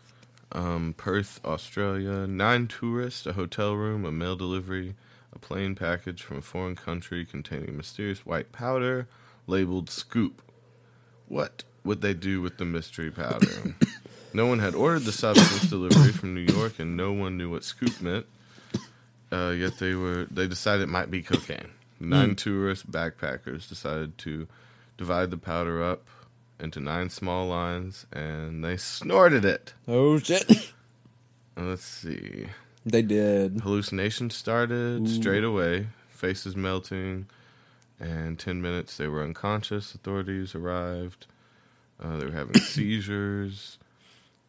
Um, 0.53 0.93
Perth, 0.97 1.39
Australia. 1.43 2.25
Nine 2.27 2.67
tourists, 2.67 3.25
a 3.25 3.33
hotel 3.33 3.73
room, 3.75 4.05
a 4.05 4.11
mail 4.11 4.35
delivery, 4.37 4.95
a 5.33 5.39
plane 5.39 5.75
package 5.75 6.21
from 6.21 6.37
a 6.37 6.41
foreign 6.41 6.75
country 6.75 7.25
containing 7.25 7.75
mysterious 7.75 8.25
white 8.25 8.51
powder 8.51 9.07
labeled 9.47 9.89
Scoop. 9.89 10.41
What 11.27 11.63
would 11.83 12.01
they 12.01 12.13
do 12.13 12.41
with 12.41 12.57
the 12.57 12.65
mystery 12.65 13.11
powder? 13.11 13.75
no 14.33 14.45
one 14.45 14.59
had 14.59 14.75
ordered 14.75 15.03
the 15.03 15.11
substance 15.11 15.69
delivery 15.69 16.11
from 16.11 16.33
New 16.33 16.41
York, 16.41 16.79
and 16.79 16.95
no 16.95 17.11
one 17.11 17.37
knew 17.37 17.49
what 17.49 17.63
Scoop 17.63 18.01
meant. 18.01 18.25
Uh, 19.31 19.49
yet 19.49 19.79
they 19.79 19.95
were 19.95 20.27
they 20.29 20.47
decided 20.47 20.83
it 20.83 20.89
might 20.89 21.09
be 21.09 21.21
cocaine. 21.21 21.71
Nine 21.99 22.35
tourist 22.35 22.91
backpackers 22.91 23.67
decided 23.67 24.17
to 24.19 24.47
divide 24.97 25.31
the 25.31 25.37
powder 25.37 25.81
up 25.81 26.05
into 26.59 26.79
nine 26.79 27.09
small 27.09 27.47
lines, 27.47 28.05
and 28.11 28.63
they 28.63 28.77
snorted 28.77 29.45
it. 29.45 29.73
Oh 29.87 30.19
shit! 30.19 30.73
Let's 31.57 31.83
see. 31.83 32.47
They 32.85 33.01
did. 33.01 33.61
Hallucinations 33.61 34.35
started 34.35 35.03
Ooh. 35.03 35.07
straight 35.07 35.43
away, 35.43 35.87
faces 36.09 36.55
melting, 36.55 37.27
and 37.99 38.37
10 38.37 38.61
minutes 38.61 38.97
they 38.97 39.07
were 39.07 39.23
unconscious. 39.23 39.93
Authorities 39.93 40.55
arrived. 40.55 41.27
Uh, 42.01 42.17
they 42.17 42.25
were 42.25 42.31
having 42.31 42.55
seizures. 42.61 43.77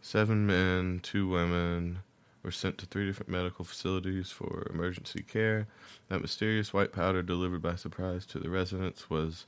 Seven 0.00 0.46
men, 0.46 1.00
two 1.02 1.28
women 1.28 2.00
were 2.42 2.50
sent 2.50 2.76
to 2.78 2.86
three 2.86 3.06
different 3.06 3.30
medical 3.30 3.64
facilities 3.64 4.30
for 4.30 4.66
emergency 4.70 5.22
care. 5.22 5.66
That 6.08 6.20
mysterious 6.20 6.72
white 6.72 6.92
powder 6.92 7.22
delivered 7.22 7.62
by 7.62 7.76
surprise 7.76 8.26
to 8.26 8.38
the 8.38 8.50
residents 8.50 9.08
was 9.08 9.46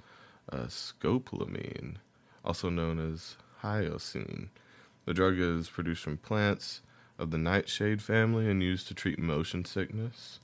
uh, 0.50 0.66
scopolamine, 0.69 1.97
also 2.45 2.71
known 2.71 3.12
as 3.12 3.37
hyoscine. 3.62 4.49
The 5.05 5.14
drug 5.14 5.38
is 5.38 5.69
produced 5.69 6.02
from 6.02 6.16
plants 6.16 6.81
of 7.18 7.30
the 7.30 7.38
nightshade 7.38 8.02
family 8.02 8.50
and 8.50 8.62
used 8.62 8.88
to 8.88 8.94
treat 8.94 9.18
motion 9.18 9.64
sickness, 9.64 10.38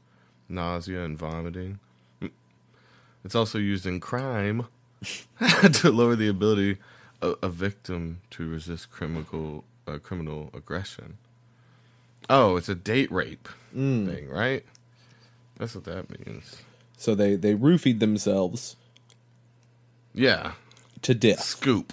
nausea, 0.49 1.05
and 1.05 1.19
vomiting. 1.19 1.79
It's 3.25 3.35
also 3.35 3.59
used 3.59 3.87
in 3.87 4.01
crime 4.01 4.67
to 5.75 5.91
lower 5.91 6.17
the 6.17 6.29
ability 6.29 6.79
of 7.21 7.37
a 7.43 7.49
victim 7.49 8.21
to 8.31 8.49
resist 8.49 8.91
criminal 8.91 9.65
uh, 9.87 9.99
criminal 9.99 10.51
aggression. 10.55 11.19
Oh, 12.31 12.57
it's 12.57 12.69
a 12.69 12.75
date 12.75 13.11
rape 13.13 13.49
Mm. 13.75 14.07
thing, 14.07 14.29
right? 14.29 14.65
That's 15.59 15.75
what 15.75 15.85
that 15.85 16.09
means. 16.27 16.63
So 16.97 17.15
they 17.15 17.37
they 17.37 17.55
roofied 17.55 18.01
themselves 18.01 18.77
Yeah, 20.15 20.53
to 21.03 21.15
death. 21.15 21.41
scoop. 21.41 21.93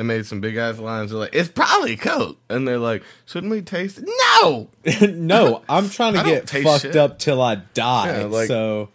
They 0.00 0.04
made 0.06 0.24
some 0.24 0.40
big 0.40 0.56
ass 0.56 0.78
lines. 0.78 1.10
They're 1.10 1.20
like, 1.20 1.34
"It's 1.34 1.50
probably 1.50 1.94
coke," 1.94 2.38
and 2.48 2.66
they're 2.66 2.78
like, 2.78 3.02
"Shouldn't 3.26 3.50
we 3.50 3.60
taste 3.60 3.98
it?" 3.98 4.08
No, 4.40 4.70
no, 5.10 5.60
I'm 5.68 5.90
trying 5.90 6.14
to 6.14 6.22
get 6.22 6.48
fucked 6.48 6.84
shit. 6.84 6.96
up 6.96 7.18
till 7.18 7.42
I 7.42 7.56
die. 7.56 8.20
Yeah, 8.20 8.24
like- 8.24 8.48
so 8.48 8.88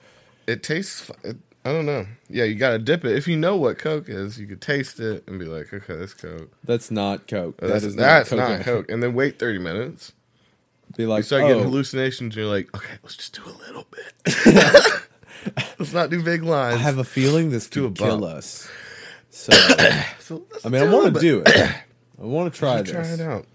it 0.48 0.64
tastes. 0.64 1.12
It, 1.24 1.38
I 1.64 1.74
don't 1.74 1.86
know. 1.86 2.08
Yeah, 2.28 2.46
you 2.46 2.56
gotta 2.56 2.80
dip 2.80 3.06
it. 3.06 3.16
If 3.16 3.28
you 3.28 3.38
know 3.38 3.56
what 3.56 3.78
coke 3.78 4.10
is, 4.10 4.40
you 4.40 4.48
could 4.48 4.62
taste 4.62 5.00
it 5.00 5.24
and 5.28 5.38
be 5.38 5.46
like, 5.46 5.72
"Okay, 5.72 5.96
that's 5.96 6.16
coke." 6.16 6.52
that's 6.64 6.90
not 6.90 7.28
coke. 7.28 7.58
That 7.58 7.68
that's 7.68 7.84
is 7.84 7.96
that's 7.96 8.32
not 8.32 8.38
not, 8.38 8.56
coke. 8.62 8.66
coke. 8.66 8.92
And 8.92 9.04
then 9.04 9.14
wait 9.14 9.38
thirty 9.38 9.60
minutes. 9.60 10.12
Be 10.98 11.06
like, 11.06 11.20
You 11.20 11.24
start 11.24 11.44
oh, 11.44 11.48
getting 11.50 11.64
hallucinations. 11.66 12.36
You're 12.36 12.48
like, 12.48 12.76
"Okay, 12.76 12.96
let's 13.04 13.16
just 13.16 13.36
do 13.36 13.44
a 13.46 13.54
little 13.68 13.86
bit. 13.92 15.04
let's 15.78 15.94
not 15.94 16.10
do 16.10 16.24
big 16.24 16.42
lines. 16.42 16.78
I 16.78 16.80
have 16.80 16.98
a 16.98 17.04
feeling 17.04 17.52
this 17.52 17.70
do 17.70 17.86
a 17.86 17.90
could 17.90 17.98
kill 18.00 18.22
bump. 18.22 18.38
us. 18.38 18.68
So 19.36 19.52
So 20.20 20.44
I 20.64 20.70
mean, 20.70 20.82
I 20.82 20.92
want 20.94 21.14
to 21.14 21.20
do 21.20 21.44
it. 21.46 21.50
I 22.22 22.24
want 22.24 22.52
to 22.54 22.58
try 22.58 22.82
this. 22.82 22.92
Try 22.92 23.06
it 23.06 23.20
out. 23.20 23.46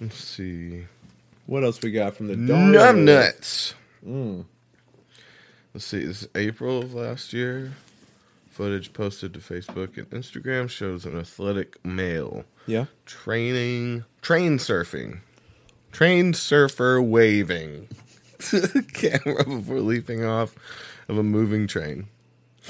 Let's 0.00 0.16
see. 0.16 0.86
What 1.46 1.64
else 1.64 1.82
we 1.82 1.90
got 1.90 2.14
from 2.16 2.28
the? 2.28 2.36
Numb 2.36 3.04
nuts. 3.04 3.74
Mm. 4.06 4.44
Let's 5.74 5.84
see. 5.84 6.04
This 6.04 6.22
is 6.22 6.28
April 6.36 6.78
of 6.78 6.94
last 6.94 7.32
year. 7.32 7.72
Footage 8.50 8.92
posted 8.92 9.34
to 9.34 9.40
Facebook 9.40 9.96
and 9.98 10.08
Instagram 10.10 10.70
shows 10.70 11.04
an 11.04 11.18
athletic 11.18 11.84
male 11.84 12.44
Yeah. 12.66 12.86
training 13.06 14.04
train 14.22 14.58
surfing, 14.58 15.20
train 15.92 16.32
surfer 16.34 17.02
waving 17.02 17.88
to 18.38 18.60
the 18.60 18.82
camera 18.82 19.44
before 19.44 19.80
leaping 19.80 20.24
off 20.24 20.54
of 21.08 21.18
a 21.18 21.22
moving 21.22 21.66
train. 21.66 22.06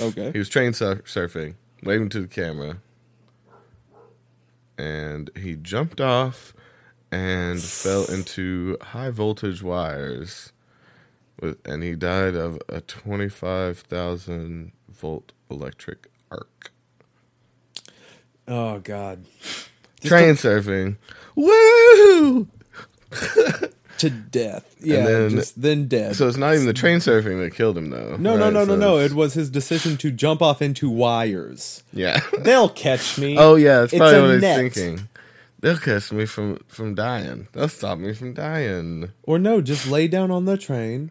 Okay. 0.00 0.33
He 0.33 0.38
was 0.38 0.49
train 0.49 0.73
sur- 0.73 1.02
surfing, 1.04 1.54
waving 1.83 2.09
to 2.11 2.23
the 2.23 2.26
camera, 2.26 2.78
and 4.78 5.30
he 5.37 5.57
jumped 5.57 6.00
off 6.00 6.54
and 7.12 7.61
fell 7.62 8.04
into 8.07 8.78
high 8.80 9.11
voltage 9.11 9.62
wires, 9.62 10.52
with, 11.40 11.59
and 11.66 11.83
he 11.83 11.95
died 11.95 12.35
of 12.35 12.61
a 12.69 12.80
twenty 12.80 13.28
five 13.28 13.80
thousand 13.80 14.73
volt 14.88 15.33
electric 15.50 16.09
arc. 16.30 16.73
Oh 18.49 18.78
God. 18.80 19.26
Just 20.00 20.09
train 20.09 20.35
surfing, 20.35 20.97
woo! 21.35 22.49
to 24.00 24.11
death. 24.11 24.75
Yeah. 24.80 25.04
then- 25.07 25.30
just 25.30 25.61
then 25.61 25.88
death. 25.88 26.16
So 26.16 26.28
it's 26.28 26.37
not 26.37 26.54
even 26.54 26.66
the 26.66 26.73
train 26.73 26.99
surfing 26.99 27.40
that 27.42 27.54
killed 27.54 27.76
him, 27.78 27.90
though. 27.90 28.16
no, 28.19 28.37
no, 28.37 28.45
right? 28.45 28.52
no, 28.52 28.64
no, 28.64 28.66
So 28.66 28.76
no. 28.76 28.95
it's- 28.99 29.11
It 29.12 29.16
was 29.16 29.35
his 29.35 29.49
decision 29.50 29.97
to 29.99 30.11
jump 30.11 30.42
off 30.42 30.61
into 30.62 30.90
wires. 30.90 31.83
yeah. 31.92 32.21
They'll 32.40 32.69
catch 32.69 33.19
me. 33.19 33.37
Oh 33.38 33.54
yeah, 33.57 33.80
that's 33.80 33.92
It's 33.92 33.99
probably 34.00 34.19
a 34.19 34.23
what 34.23 34.30
he's 34.33 34.42
net. 34.42 34.57
thinking. 34.73 35.09
They'll 35.61 35.76
catch 35.78 36.11
me 36.11 36.25
from 36.25 36.59
from 36.69 36.95
dying. 36.95 37.49
They'll 37.52 37.69
stop 37.69 37.99
me 37.99 38.14
from 38.14 38.33
dying. 38.33 39.11
Or 39.25 39.38
no, 39.38 39.61
just 39.61 39.87
lay 39.87 40.09
down 40.09 40.30
on 40.30 40.47
the 40.47 40.57
train, 40.57 41.11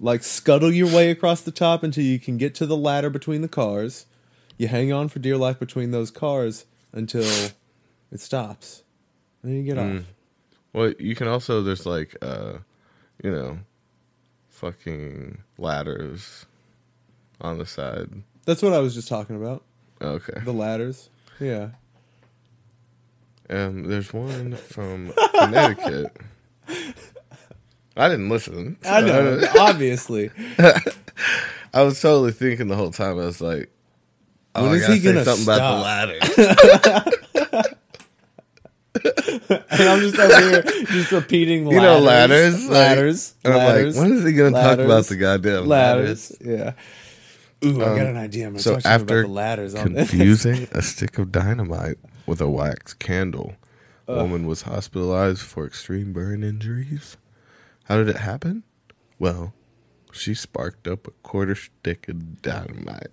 like 0.00 0.24
scuttle 0.24 0.72
your 0.72 0.88
way 0.88 1.10
across 1.10 1.40
the 1.42 1.52
top 1.52 1.84
until 1.84 2.02
you 2.02 2.18
can 2.18 2.36
get 2.36 2.54
to 2.56 2.66
the 2.66 2.76
ladder 2.76 3.10
between 3.10 3.42
the 3.42 3.48
cars. 3.48 4.06
You 4.58 4.66
hang 4.68 4.92
on 4.92 5.08
for 5.08 5.20
dear 5.20 5.36
life 5.36 5.60
between 5.60 5.92
those 5.92 6.10
cars 6.10 6.64
until 6.92 7.22
it 8.10 8.18
stops, 8.20 8.82
and 9.42 9.52
then 9.52 9.58
you 9.58 9.64
get 9.64 9.76
Mm. 9.76 9.98
off. 10.00 10.04
Well, 10.76 10.92
you 10.98 11.14
can 11.14 11.26
also 11.26 11.62
there's 11.62 11.86
like 11.86 12.14
uh, 12.20 12.58
you 13.24 13.30
know, 13.30 13.58
fucking 14.50 15.38
ladders 15.56 16.44
on 17.40 17.56
the 17.56 17.64
side. 17.64 18.10
That's 18.44 18.60
what 18.60 18.74
I 18.74 18.78
was 18.80 18.94
just 18.94 19.08
talking 19.08 19.36
about. 19.36 19.64
Okay. 20.02 20.38
The 20.44 20.52
ladders. 20.52 21.08
Yeah. 21.40 21.70
Um, 23.48 23.84
there's 23.84 24.12
one 24.12 24.52
from 24.56 25.14
Connecticut. 25.38 26.14
I 27.96 28.08
didn't 28.10 28.28
listen. 28.28 28.76
I 28.84 29.00
know, 29.00 29.40
obviously. 29.58 30.30
I 31.72 31.82
was 31.82 31.98
totally 32.02 32.32
thinking 32.32 32.68
the 32.68 32.76
whole 32.76 32.90
time. 32.90 33.12
I 33.12 33.24
was 33.24 33.40
like, 33.40 33.70
"Oh, 34.54 34.64
When 34.64 34.72
I 34.72 34.74
is 34.74 34.86
he 34.88 34.98
say 34.98 35.04
gonna 35.14 35.24
something 35.24 35.44
about 35.44 36.18
stop? 36.18 36.18
the 36.36 37.00
ladder." 37.00 37.10
And 39.70 39.88
I'm 39.88 40.00
just 40.00 40.18
over 40.18 40.40
here 40.40 40.62
just 40.86 41.12
repeating 41.12 41.66
You 41.70 41.80
know, 41.80 41.98
ladders, 41.98 42.62
like- 42.64 42.70
ladders, 42.72 43.34
And 43.44 43.54
ladders, 43.54 43.96
I'm 43.96 44.02
like, 44.02 44.08
when 44.10 44.18
is 44.18 44.24
he 44.24 44.32
going 44.32 44.52
to 44.54 44.60
talk 44.60 44.78
about 44.78 45.04
the 45.06 45.16
goddamn 45.16 45.66
ladders. 45.66 46.32
Yeah. 46.40 46.72
Ooh, 47.64 47.82
I 47.82 47.88
Um, 47.90 47.96
got 47.96 48.06
an 48.06 48.16
idea. 48.18 48.46
I'm 48.46 48.52
gonna 48.52 48.62
so 48.62 48.74
talk 48.74 48.82
to 48.82 48.88
after 48.88 49.18
about 49.20 49.28
the 49.28 49.32
ladders 49.34 49.74
on 49.74 49.92
this. 49.94 50.10
Confusing 50.10 50.68
a 50.72 50.82
stick 50.82 51.18
of 51.18 51.32
dynamite 51.32 51.96
with 52.26 52.40
a 52.40 52.48
wax 52.48 52.92
candle. 52.94 53.54
Woman 54.06 54.46
was 54.46 54.62
hospitalized 54.62 55.40
for 55.40 55.66
extreme 55.66 56.12
burn 56.12 56.44
injuries. 56.44 57.16
How 57.84 57.96
did 57.96 58.08
it 58.08 58.18
happen? 58.18 58.62
Well, 59.18 59.52
she 60.12 60.34
sparked 60.34 60.86
up 60.86 61.06
a 61.08 61.10
quarter 61.22 61.54
stick 61.56 62.08
of 62.08 62.40
dynamite. 62.42 63.08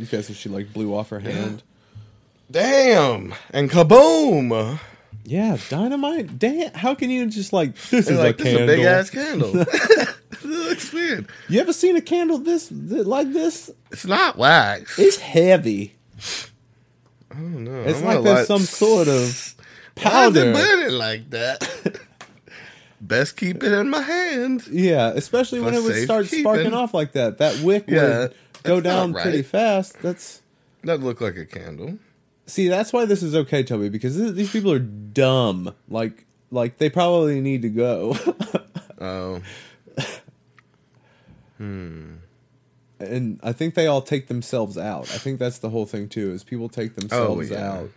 Okay, 0.00 0.22
so 0.22 0.32
she 0.34 0.48
like 0.48 0.72
blew 0.72 0.94
off 0.94 1.08
her 1.10 1.20
hand. 1.20 1.62
Damn! 2.50 3.34
And 3.50 3.70
kaboom! 3.70 4.78
Yeah, 5.24 5.56
dynamite. 5.70 6.38
Damn, 6.38 6.72
how 6.74 6.94
can 6.94 7.10
you 7.10 7.26
just 7.26 7.52
like 7.52 7.74
this 7.90 8.08
is 8.08 8.18
like, 8.18 8.38
a 8.40 8.42
this 8.42 8.52
is 8.54 8.60
a 8.60 8.66
big 8.66 8.80
ass 8.84 9.10
candle. 9.10 9.52
it 9.58 10.44
looks 10.44 10.92
weird. 10.92 11.28
You 11.48 11.60
ever 11.60 11.72
seen 11.72 11.96
a 11.96 12.02
candle 12.02 12.38
this, 12.38 12.68
th- 12.68 13.06
like 13.06 13.32
this? 13.32 13.70
It's 13.90 14.04
not 14.04 14.36
wax. 14.36 14.98
It's 14.98 15.16
heavy. 15.18 15.94
I 17.30 17.34
don't 17.36 17.64
know. 17.64 17.82
It's 17.82 18.00
I'm 18.00 18.04
like 18.04 18.22
there's 18.22 18.38
light- 18.40 18.46
some 18.46 18.60
sort 18.60 19.08
of 19.08 19.54
Why 20.02 20.26
is 20.26 20.36
it 20.36 20.42
powder. 20.44 20.52
burning 20.52 20.98
like 20.98 21.30
that? 21.30 21.98
Best 23.00 23.36
keep 23.36 23.62
it 23.62 23.72
in 23.72 23.90
my 23.90 24.00
hand. 24.00 24.66
Yeah, 24.68 25.08
especially 25.14 25.60
when 25.60 25.74
it 25.74 25.82
would 25.82 26.04
start 26.04 26.26
sparking 26.26 26.72
off 26.74 26.94
like 26.94 27.12
that. 27.12 27.38
That 27.38 27.60
wick 27.62 27.84
Yeah, 27.88 28.18
would 28.18 28.34
go 28.62 28.80
down 28.80 29.12
pretty 29.14 29.42
fast. 29.42 30.00
That's 30.00 30.42
That 30.84 31.00
look 31.00 31.20
like 31.20 31.36
a 31.36 31.44
candle. 31.44 31.98
See, 32.46 32.68
that's 32.68 32.92
why 32.92 33.04
this 33.04 33.22
is 33.22 33.34
okay, 33.34 33.62
Toby, 33.62 33.88
because 33.88 34.16
this, 34.16 34.32
these 34.32 34.50
people 34.52 34.72
are 34.72 34.78
dumb. 34.78 35.74
Like, 35.88 36.26
like 36.50 36.78
they 36.78 36.88
probably 36.90 37.40
need 37.40 37.62
to 37.62 37.68
go. 37.70 38.16
Oh, 39.00 39.42
Hmm. 41.58 42.14
and 42.98 43.38
I 43.42 43.52
think 43.52 43.74
they 43.74 43.86
all 43.86 44.00
take 44.02 44.28
themselves 44.28 44.78
out. 44.78 45.02
I 45.12 45.18
think 45.18 45.38
that's 45.38 45.58
the 45.58 45.70
whole 45.70 45.84
thing 45.86 46.08
too. 46.08 46.30
Is 46.32 46.42
people 46.44 46.68
take 46.68 46.94
themselves 46.94 47.50
Oh, 47.50 47.54
yeah. 47.54 47.72
out. 47.72 47.90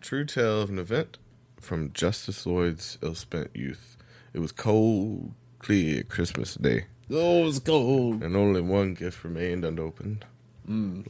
true 0.00 0.24
tale 0.24 0.60
of 0.62 0.70
an 0.70 0.78
event 0.78 1.18
from 1.60 1.92
Justice 1.92 2.44
Lloyd's 2.46 2.98
ill 3.02 3.14
spent 3.14 3.50
youth. 3.54 3.96
It 4.32 4.40
was 4.40 4.52
cold, 4.52 5.32
clear 5.60 6.02
Christmas 6.02 6.54
Day, 6.56 6.86
Oh, 7.10 7.42
was 7.42 7.60
cold. 7.60 8.22
and 8.22 8.34
only 8.36 8.60
one 8.60 8.94
gift 8.94 9.22
remained 9.24 9.64
unopened. 9.64 10.24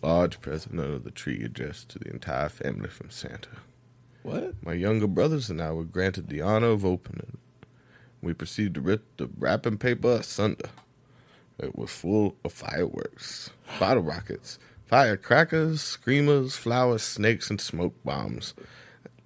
Large 0.03 0.41
present 0.41 0.79
under 0.79 0.99
the 0.99 1.11
tree 1.11 1.43
addressed 1.45 1.89
to 1.91 1.99
the 1.99 2.11
entire 2.11 2.49
family 2.49 2.89
from 2.89 3.11
Santa. 3.11 3.51
What? 4.23 4.55
My 4.63 4.73
younger 4.73 5.07
brothers 5.07 5.51
and 5.51 5.61
I 5.61 5.71
were 5.73 5.85
granted 5.85 6.29
the 6.29 6.41
honor 6.41 6.69
of 6.69 6.85
opening. 6.85 7.39
We 8.23 8.33
proceeded 8.33 8.75
to 8.75 8.81
rip 8.81 9.17
the 9.17 9.29
wrapping 9.39 9.79
paper 9.79 10.13
asunder. 10.13 10.71
It 11.59 11.77
was 11.77 11.91
full 11.91 12.37
of 12.45 12.53
fireworks, 12.53 13.51
bottle 13.79 14.03
rockets, 14.03 14.59
firecrackers, 14.87 15.83
screamers, 15.83 16.57
flowers, 16.57 17.03
snakes, 17.03 17.51
and 17.51 17.61
smoke 17.61 17.95
bombs. 18.05 18.55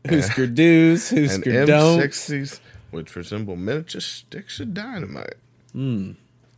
Husker 0.07 0.47
do's, 0.47 1.11
and 1.13 1.27
Husker 1.27 1.67
don'ts. 1.67 2.29
M60s, 2.29 2.61
which 2.91 3.17
resemble 3.17 3.57
miniature 3.57 4.01
sticks 4.01 4.61
of 4.61 4.75
dynamite. 4.75 5.37
Hmm. 5.73 6.13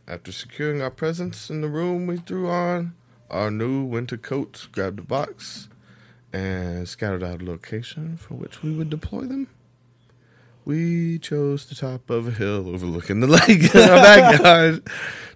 After 0.07 0.31
securing 0.31 0.81
our 0.81 0.91
presents 0.91 1.49
in 1.49 1.61
the 1.61 1.69
room, 1.69 2.07
we 2.07 2.17
threw 2.17 2.49
on 2.49 2.95
our 3.31 3.49
new 3.49 3.83
winter 3.83 4.17
coats, 4.17 4.67
grabbed 4.67 4.99
a 4.99 5.03
box, 5.03 5.67
and 6.33 6.87
scouted 6.87 7.23
out 7.23 7.41
a 7.41 7.45
location 7.45 8.17
for 8.17 8.35
which 8.35 8.61
we 8.61 8.71
would 8.71 8.89
deploy 8.89 9.21
them. 9.21 9.47
We 10.63 11.17
chose 11.17 11.65
the 11.65 11.73
top 11.75 12.09
of 12.11 12.27
a 12.27 12.31
hill 12.31 12.69
overlooking 12.69 13.19
the 13.19 13.27
lake 13.47 13.73
in 13.73 13.81
our 13.81 13.97
backyard, 13.97 14.83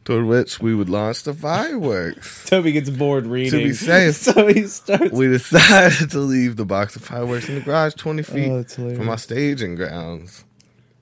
toward 0.04 0.26
which 0.26 0.60
we 0.62 0.76
would 0.76 0.88
launch 0.88 1.24
the 1.24 1.34
fireworks. 1.34 2.46
Toby 2.50 2.72
gets 2.72 2.92
bored 2.92 3.26
reading. 3.26 3.60
be 3.64 3.74
safe. 3.74 4.16
So 4.36 4.46
he 4.48 4.68
starts. 4.68 5.12
We 5.12 5.28
decided 5.28 6.12
to 6.12 6.20
leave 6.20 6.58
the 6.58 6.66
box 6.66 6.96
of 6.96 7.02
fireworks 7.04 7.50
in 7.50 7.56
the 7.56 7.62
garage 7.62 7.96
20 7.96 8.22
feet 8.24 8.50
Oh, 8.52 8.64
from 8.96 9.10
our 9.10 9.18
staging 9.18 9.74
grounds. 9.76 10.46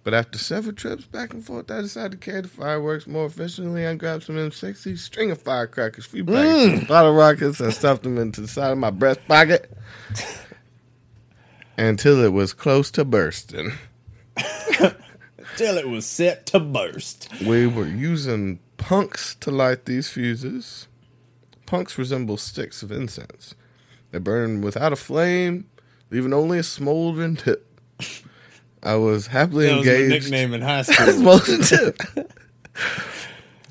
But 0.04 0.14
after 0.14 0.38
several 0.38 0.76
trips 0.76 1.06
back 1.06 1.34
and 1.34 1.44
forth, 1.44 1.72
I 1.72 1.82
decided 1.82 2.12
to 2.12 2.18
carry 2.18 2.42
the 2.42 2.50
fireworks 2.50 3.08
more 3.08 3.26
efficiently 3.26 3.86
and 3.86 4.00
grabbed 4.00 4.24
some 4.24 4.36
M60s, 4.36 5.00
string 5.00 5.32
of 5.32 5.42
firecrackers, 5.42 6.06
few 6.06 6.26
packets, 6.26 6.84
mm. 6.84 6.88
bottle 6.88 7.14
rockets, 7.14 7.62
and 7.62 7.74
stuffed 7.74 8.04
them 8.04 8.18
into 8.18 8.42
the 8.42 8.48
side 8.48 8.74
of 8.74 8.78
my 8.78 8.90
breast 8.90 9.22
pocket 9.28 9.72
until 11.78 12.22
it 12.22 12.34
was 12.34 12.52
close 12.52 12.92
to 12.92 13.06
bursting. 13.06 13.72
until 14.36 15.78
it 15.78 15.88
was 15.88 16.06
set 16.06 16.46
to 16.48 16.60
burst. 16.60 17.30
We 17.46 17.66
were 17.68 17.88
using 17.88 18.60
punks 18.76 19.36
to 19.36 19.52
light 19.52 19.86
these 19.86 20.10
fuses. 20.10 20.88
Punks 21.66 21.98
resemble 21.98 22.36
sticks 22.36 22.84
of 22.84 22.92
incense. 22.92 23.56
They 24.12 24.20
burn 24.20 24.62
without 24.62 24.92
a 24.92 24.98
flame, 24.98 25.70
leaving 26.12 26.34
only 26.34 26.60
a 26.60 26.64
smoldering 26.64 27.38
tip. 27.38 27.73
I 28.84 28.96
was 28.96 29.28
happily 29.28 29.68
That 29.68 29.78
was 29.78 29.88
engaged. 29.88 30.24
nickname 30.32 30.54
in 30.54 30.62
high 30.62 30.82
school. 30.84 31.40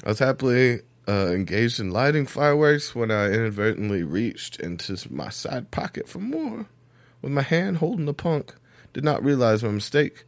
I 0.05 0.09
was 0.09 0.19
happily 0.19 0.81
uh, 1.07 1.29
engaged 1.29 1.79
in 1.81 1.91
lighting 1.91 2.27
fireworks 2.27 2.95
when 2.95 3.11
I 3.11 3.27
inadvertently 3.27 4.03
reached 4.03 4.59
into 4.61 4.97
my 5.13 5.29
side 5.29 5.71
pocket 5.71 6.09
for 6.09 6.19
more. 6.19 6.67
With 7.21 7.33
my 7.33 7.43
hand 7.43 7.77
holding 7.79 8.07
the 8.07 8.15
punk, 8.15 8.55
did 8.93 9.05
not 9.05 9.23
realize 9.25 9.63
my 9.63 9.71
mistake 9.71 10.25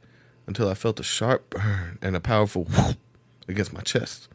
until 0.46 0.68
I 0.68 0.74
felt 0.74 1.00
a 1.00 1.04
sharp 1.04 1.50
burn 1.50 1.98
and 2.02 2.14
a 2.14 2.20
powerful 2.20 2.64
whoop 2.64 2.96
against 3.48 3.72
my 3.72 3.80
chest. 3.80 4.28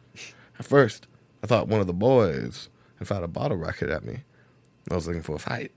At 0.58 0.66
first, 0.66 1.06
I 1.42 1.46
thought 1.46 1.68
one 1.68 1.80
of 1.80 1.86
the 1.86 1.92
boys 1.94 2.68
had 2.98 3.08
fired 3.08 3.22
a 3.24 3.28
bottle 3.28 3.56
rocket 3.56 3.88
at 3.88 4.04
me. 4.04 4.20
I 4.90 4.94
was 4.94 5.06
looking 5.06 5.22
for 5.22 5.36
a 5.36 5.38
fight. 5.38 5.72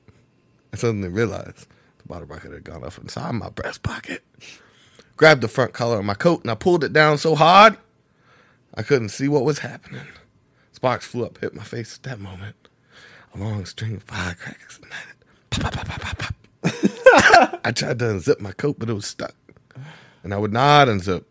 I 0.73 0.77
suddenly 0.77 1.07
realized 1.09 1.67
the 1.99 2.07
bottle 2.07 2.27
rocket 2.27 2.51
had 2.51 2.63
gone 2.63 2.83
off 2.83 2.97
inside 2.97 3.31
my 3.33 3.49
breast 3.49 3.83
pocket. 3.83 4.23
Grabbed 5.15 5.41
the 5.41 5.47
front 5.47 5.73
collar 5.73 5.99
of 5.99 6.05
my 6.05 6.15
coat 6.15 6.41
and 6.41 6.51
I 6.51 6.55
pulled 6.55 6.83
it 6.83 6.93
down 6.93 7.17
so 7.17 7.35
hard 7.35 7.77
I 8.75 8.81
couldn't 8.81 9.09
see 9.09 9.27
what 9.27 9.45
was 9.45 9.59
happening. 9.59 10.07
Sparks 10.71 11.05
flew 11.05 11.25
up, 11.25 11.37
hit 11.37 11.53
my 11.53 11.63
face 11.63 11.95
at 11.95 12.03
that 12.03 12.19
moment. 12.19 12.55
A 13.35 13.37
long 13.37 13.65
string 13.65 13.95
of 13.95 14.03
firecrackers 14.03 14.79
ignited. 14.79 15.15
Pop, 15.51 15.73
pop, 15.73 15.87
pop, 15.87 16.01
pop, 16.01 16.17
pop, 16.17 16.33
pop. 16.63 17.59
I 17.63 17.71
tried 17.71 17.99
to 17.99 18.05
unzip 18.05 18.39
my 18.39 18.51
coat, 18.51 18.77
but 18.79 18.89
it 18.89 18.93
was 18.93 19.05
stuck. 19.05 19.35
And 20.23 20.33
I 20.33 20.37
would 20.37 20.53
not 20.53 20.87
unzip. 20.87 21.25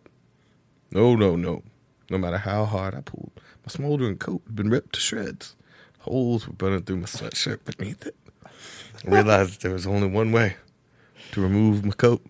No, 0.92 1.16
no, 1.16 1.34
no. 1.36 1.62
No 2.10 2.18
matter 2.18 2.38
how 2.38 2.64
hard 2.64 2.94
I 2.94 3.00
pulled, 3.00 3.32
my 3.64 3.70
smoldering 3.70 4.18
coat 4.18 4.42
had 4.46 4.54
been 4.54 4.70
ripped 4.70 4.94
to 4.94 5.00
shreds. 5.00 5.56
Holes 6.00 6.46
were 6.46 6.52
burning 6.52 6.82
through 6.82 6.98
my 6.98 7.06
sweatshirt 7.06 7.64
beneath 7.64 8.06
it. 8.06 8.16
I 8.44 8.50
realized 9.10 9.62
there 9.62 9.72
was 9.72 9.86
only 9.86 10.08
one 10.08 10.30
way 10.30 10.56
to 11.32 11.40
remove 11.40 11.84
my 11.84 11.92
coat. 11.92 12.24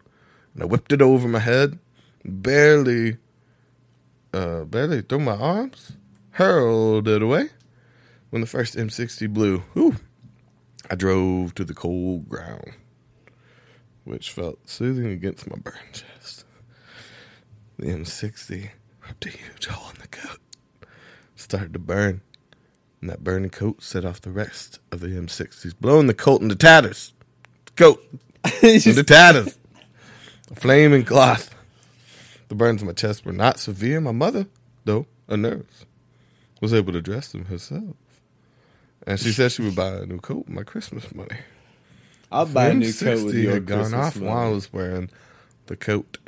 And 0.54 0.62
I 0.62 0.66
whipped 0.66 0.92
it 0.92 1.02
over 1.02 1.28
my 1.28 1.38
head, 1.38 1.78
barely 2.24 3.16
uh, 4.32 4.64
barely 4.64 5.02
threw 5.02 5.18
my 5.18 5.36
arms, 5.36 5.92
hurled 6.30 7.08
it 7.08 7.22
away. 7.22 7.50
When 8.30 8.40
the 8.40 8.46
first 8.46 8.76
M60 8.76 9.28
blew, 9.32 9.58
whew, 9.74 9.96
I 10.90 10.94
drove 10.94 11.54
to 11.56 11.64
the 11.64 11.74
cold 11.74 12.28
ground, 12.28 12.72
which 14.04 14.30
felt 14.30 14.68
soothing 14.68 15.06
against 15.06 15.48
my 15.50 15.56
burned 15.56 15.92
chest. 15.92 16.44
The 17.78 17.86
M60 17.88 18.70
ripped 19.06 19.26
a 19.26 19.30
huge 19.30 19.66
hole 19.66 19.90
in 19.90 20.00
the 20.00 20.08
coat, 20.08 20.40
started 21.36 21.74
to 21.74 21.78
burn, 21.78 22.22
and 23.00 23.10
that 23.10 23.22
burning 23.22 23.50
coat 23.50 23.82
set 23.82 24.04
off 24.04 24.20
the 24.20 24.30
rest 24.30 24.78
of 24.90 25.00
the 25.00 25.08
M60s, 25.08 25.74
blowing 25.78 26.06
the 26.06 26.14
coat 26.14 26.40
into 26.40 26.56
tatters. 26.56 27.12
Coat 27.76 28.02
into 28.62 29.02
tatters. 29.02 29.58
A 30.50 30.55
flaming 30.55 31.05
cloth. 31.05 31.55
The 32.48 32.55
burns 32.55 32.83
on 32.83 32.87
my 32.87 32.92
chest 32.92 33.24
were 33.24 33.33
not 33.33 33.59
severe. 33.59 34.00
My 34.00 34.12
mother, 34.12 34.46
though, 34.85 35.07
a 35.28 35.37
nurse, 35.37 35.87
was 36.61 36.74
able 36.74 36.92
to 36.92 37.00
dress 37.00 37.33
them 37.33 37.46
herself. 37.46 37.96
And 39.07 39.18
she 39.18 39.33
said 39.33 39.52
she 39.52 39.62
would 39.62 39.74
buy 39.74 39.88
a 39.96 40.07
new 40.07 40.18
coat 40.18 40.46
with 40.46 40.50
my 40.55 40.62
Christmas 40.62 41.14
money. 41.14 41.37
I'll 42.31 42.46
buy 42.46 42.68
a 42.68 42.74
new 42.74 42.92
coat 42.92 43.18
M60 43.18 43.24
with 43.24 43.35
your 43.35 43.52
had 43.55 43.66
gone 43.66 43.78
Christmas 43.90 44.07
off 44.16 44.16
while 44.18 44.46
I 44.46 44.50
was 44.50 44.72
wearing 44.72 45.11
the 45.66 45.76
coat. 45.76 46.18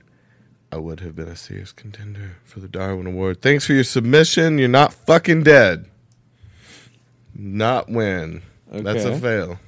I 0.72 0.76
would 0.78 1.00
have 1.00 1.14
been 1.14 1.28
a 1.28 1.36
serious 1.36 1.70
contender 1.72 2.38
for 2.44 2.58
the 2.60 2.66
Darwin 2.68 3.06
Award. 3.06 3.40
Thanks 3.42 3.64
for 3.66 3.74
your 3.74 3.84
submission. 3.84 4.58
You're 4.58 4.68
not 4.68 4.92
fucking 4.92 5.44
dead. 5.44 5.86
Not 7.34 7.88
win. 7.88 8.42
That's 8.70 9.04
a 9.04 9.10
Okay. 9.12 9.20
fail. 9.20 9.60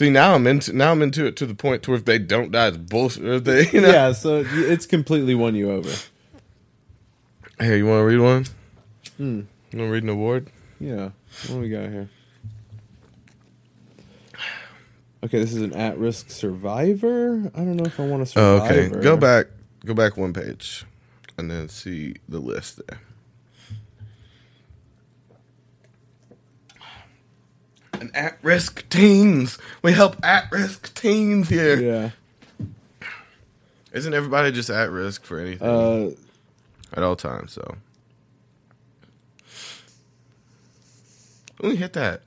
See 0.00 0.08
now 0.08 0.34
I'm 0.34 0.46
into 0.46 0.72
now 0.72 0.92
I'm 0.92 1.02
into 1.02 1.26
it 1.26 1.36
to 1.36 1.44
the 1.44 1.54
point 1.54 1.82
to 1.82 1.90
where 1.90 1.98
if 1.98 2.06
they 2.06 2.18
don't 2.18 2.50
die, 2.50 2.68
it's 2.68 2.78
bullshit. 2.78 3.22
If 3.22 3.44
they, 3.44 3.68
you 3.70 3.82
know, 3.82 3.90
Yeah, 3.90 4.12
so 4.12 4.42
it's 4.46 4.86
completely 4.86 5.34
won 5.34 5.54
you 5.54 5.70
over. 5.70 5.90
Hey, 7.58 7.76
you 7.76 7.86
want 7.86 8.00
to 8.00 8.04
read 8.06 8.20
one? 8.20 8.46
Hmm. 9.18 9.40
You 9.70 9.78
want 9.78 9.88
to 9.88 9.92
read 9.92 10.02
an 10.04 10.08
award? 10.08 10.50
Yeah. 10.78 11.10
What 11.48 11.48
do 11.48 11.58
we 11.58 11.68
got 11.68 11.90
here? 11.90 12.08
Okay, 15.22 15.38
this 15.38 15.52
is 15.52 15.60
an 15.60 15.74
at-risk 15.74 16.30
survivor. 16.30 17.52
I 17.54 17.58
don't 17.58 17.76
know 17.76 17.84
if 17.84 18.00
I 18.00 18.06
want 18.06 18.26
to 18.26 18.40
Oh, 18.40 18.64
okay. 18.64 18.88
Go 18.88 19.18
back. 19.18 19.48
Go 19.84 19.92
back 19.92 20.16
one 20.16 20.32
page, 20.32 20.86
and 21.36 21.50
then 21.50 21.68
see 21.68 22.14
the 22.26 22.38
list 22.38 22.80
there. 22.88 23.00
And 28.00 28.14
at-risk 28.16 28.88
teens. 28.88 29.58
We 29.82 29.92
help 29.92 30.16
at-risk 30.24 30.94
teens 30.94 31.48
here. 31.50 31.80
Yeah. 31.80 32.10
Isn't 33.92 34.14
everybody 34.14 34.52
just 34.52 34.70
at 34.70 34.90
risk 34.90 35.24
for 35.24 35.38
anything 35.38 35.68
Uh, 35.68 36.10
at 36.96 37.02
all 37.02 37.14
times? 37.14 37.52
So. 37.52 37.76
Let 41.60 41.72
me 41.72 41.76
hit 41.76 41.92
that. 41.92 42.22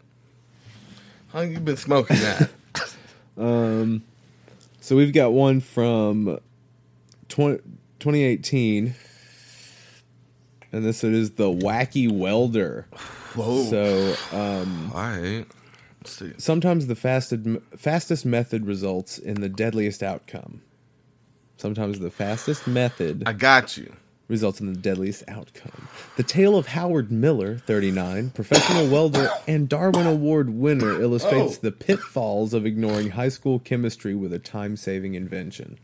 How 1.31 1.39
long 1.39 1.51
you 1.51 1.59
been 1.59 1.77
smoking 1.77 2.17
that? 2.17 2.49
um, 3.37 4.03
so 4.79 4.95
we've 4.95 5.13
got 5.13 5.33
one 5.33 5.59
from 5.59 6.37
20, 7.29 7.57
2018, 7.99 8.93
and 10.71 10.85
this 10.85 11.03
is 11.03 11.31
the 11.31 11.45
Wacky 11.51 12.11
Welder. 12.11 12.85
Whoa. 13.33 13.63
So 13.63 14.15
um, 14.37 14.91
all 14.93 15.01
right. 15.01 15.45
Sometimes 16.37 16.87
the 16.87 16.95
fastest 16.95 17.45
fastest 17.77 18.25
method 18.25 18.65
results 18.65 19.17
in 19.17 19.41
the 19.41 19.49
deadliest 19.49 20.01
outcome. 20.03 20.61
Sometimes 21.57 21.99
the 21.99 22.09
fastest 22.11 22.67
method 22.67 23.23
I 23.25 23.33
got 23.33 23.77
you. 23.77 23.93
results 24.27 24.59
in 24.59 24.71
the 24.73 24.79
deadliest 24.79 25.23
outcome. 25.27 25.87
The 26.17 26.23
tale 26.23 26.57
of 26.57 26.67
Howard 26.67 27.11
Miller, 27.11 27.57
39, 27.57 28.31
professional 28.31 28.87
welder 28.87 29.29
and 29.47 29.69
Darwin 29.69 30.07
Award 30.07 30.49
winner, 30.49 30.99
illustrates 31.01 31.57
Oh. 31.57 31.59
the 31.61 31.71
pitfalls 31.71 32.53
of 32.53 32.65
ignoring 32.65 33.11
high 33.11 33.29
school 33.29 33.59
chemistry 33.59 34.15
with 34.15 34.33
a 34.33 34.39
time 34.39 34.75
saving 34.75 35.13
invention. 35.15 35.77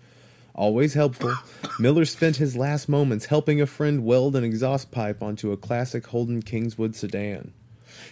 Always 0.55 0.93
helpful, 0.95 1.34
Miller 1.79 2.03
spent 2.03 2.38
his 2.38 2.58
last 2.58 2.89
moments 2.89 3.25
helping 3.27 3.62
a 3.62 3.65
friend 3.67 4.03
weld 4.03 4.36
an 4.36 4.43
exhaust 4.43 4.91
pipe 4.91 5.21
onto 5.23 5.51
a 5.53 5.58
classic 5.58 6.08
Holden 6.08 6.41
Kingswood 6.41 6.95
sedan. 6.95 7.53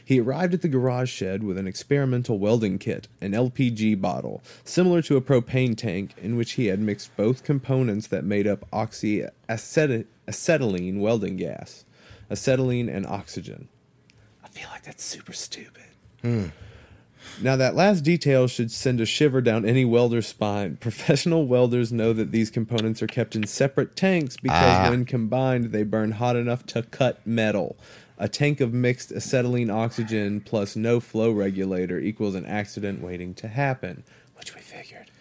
He 0.07 0.19
arrived 0.21 0.53
at 0.53 0.61
the 0.61 0.69
garage 0.69 1.11
shed 1.11 1.43
with 1.43 1.57
an 1.57 1.67
experimental 1.67 2.39
welding 2.39 2.79
kit, 2.79 3.09
an 3.19 3.33
LPG 3.33 3.99
bottle, 3.99 4.41
similar 4.63 5.01
to 5.01 5.17
a 5.17 5.21
propane 5.21 5.75
tank, 5.75 6.13
in 6.21 6.37
which 6.37 6.53
he 6.53 6.67
had 6.67 6.79
mixed 6.79 7.13
both 7.17 7.43
components 7.43 8.07
that 8.07 8.23
made 8.23 8.47
up 8.47 8.63
oxyacetylene 8.71 11.01
welding 11.01 11.35
gas, 11.35 11.83
acetylene 12.29 12.87
and 12.87 13.05
oxygen. 13.05 13.67
I 14.41 14.47
feel 14.47 14.69
like 14.69 14.83
that's 14.83 15.03
super 15.03 15.33
stupid. 15.33 15.83
Hmm. 16.21 16.45
Now, 17.41 17.57
that 17.57 17.75
last 17.75 18.05
detail 18.05 18.47
should 18.47 18.71
send 18.71 19.01
a 19.01 19.05
shiver 19.05 19.41
down 19.41 19.65
any 19.65 19.83
welder's 19.83 20.27
spine. 20.27 20.77
Professional 20.77 21.47
welders 21.47 21.91
know 21.91 22.13
that 22.13 22.31
these 22.31 22.49
components 22.49 23.03
are 23.03 23.07
kept 23.07 23.35
in 23.35 23.45
separate 23.45 23.97
tanks 23.97 24.37
because 24.37 24.87
ah. 24.87 24.89
when 24.89 25.03
combined, 25.03 25.73
they 25.73 25.83
burn 25.83 26.13
hot 26.13 26.37
enough 26.37 26.65
to 26.67 26.83
cut 26.83 27.27
metal. 27.27 27.75
A 28.17 28.27
tank 28.27 28.61
of 28.61 28.73
mixed 28.73 29.11
acetylene 29.11 29.69
oxygen 29.69 30.41
plus 30.41 30.75
no 30.75 30.99
flow 30.99 31.31
regulator 31.31 31.99
equals 31.99 32.35
an 32.35 32.45
accident 32.45 33.01
waiting 33.01 33.33
to 33.35 33.47
happen, 33.47 34.03
which 34.35 34.55
we 34.55 34.61
figured. 34.61 35.11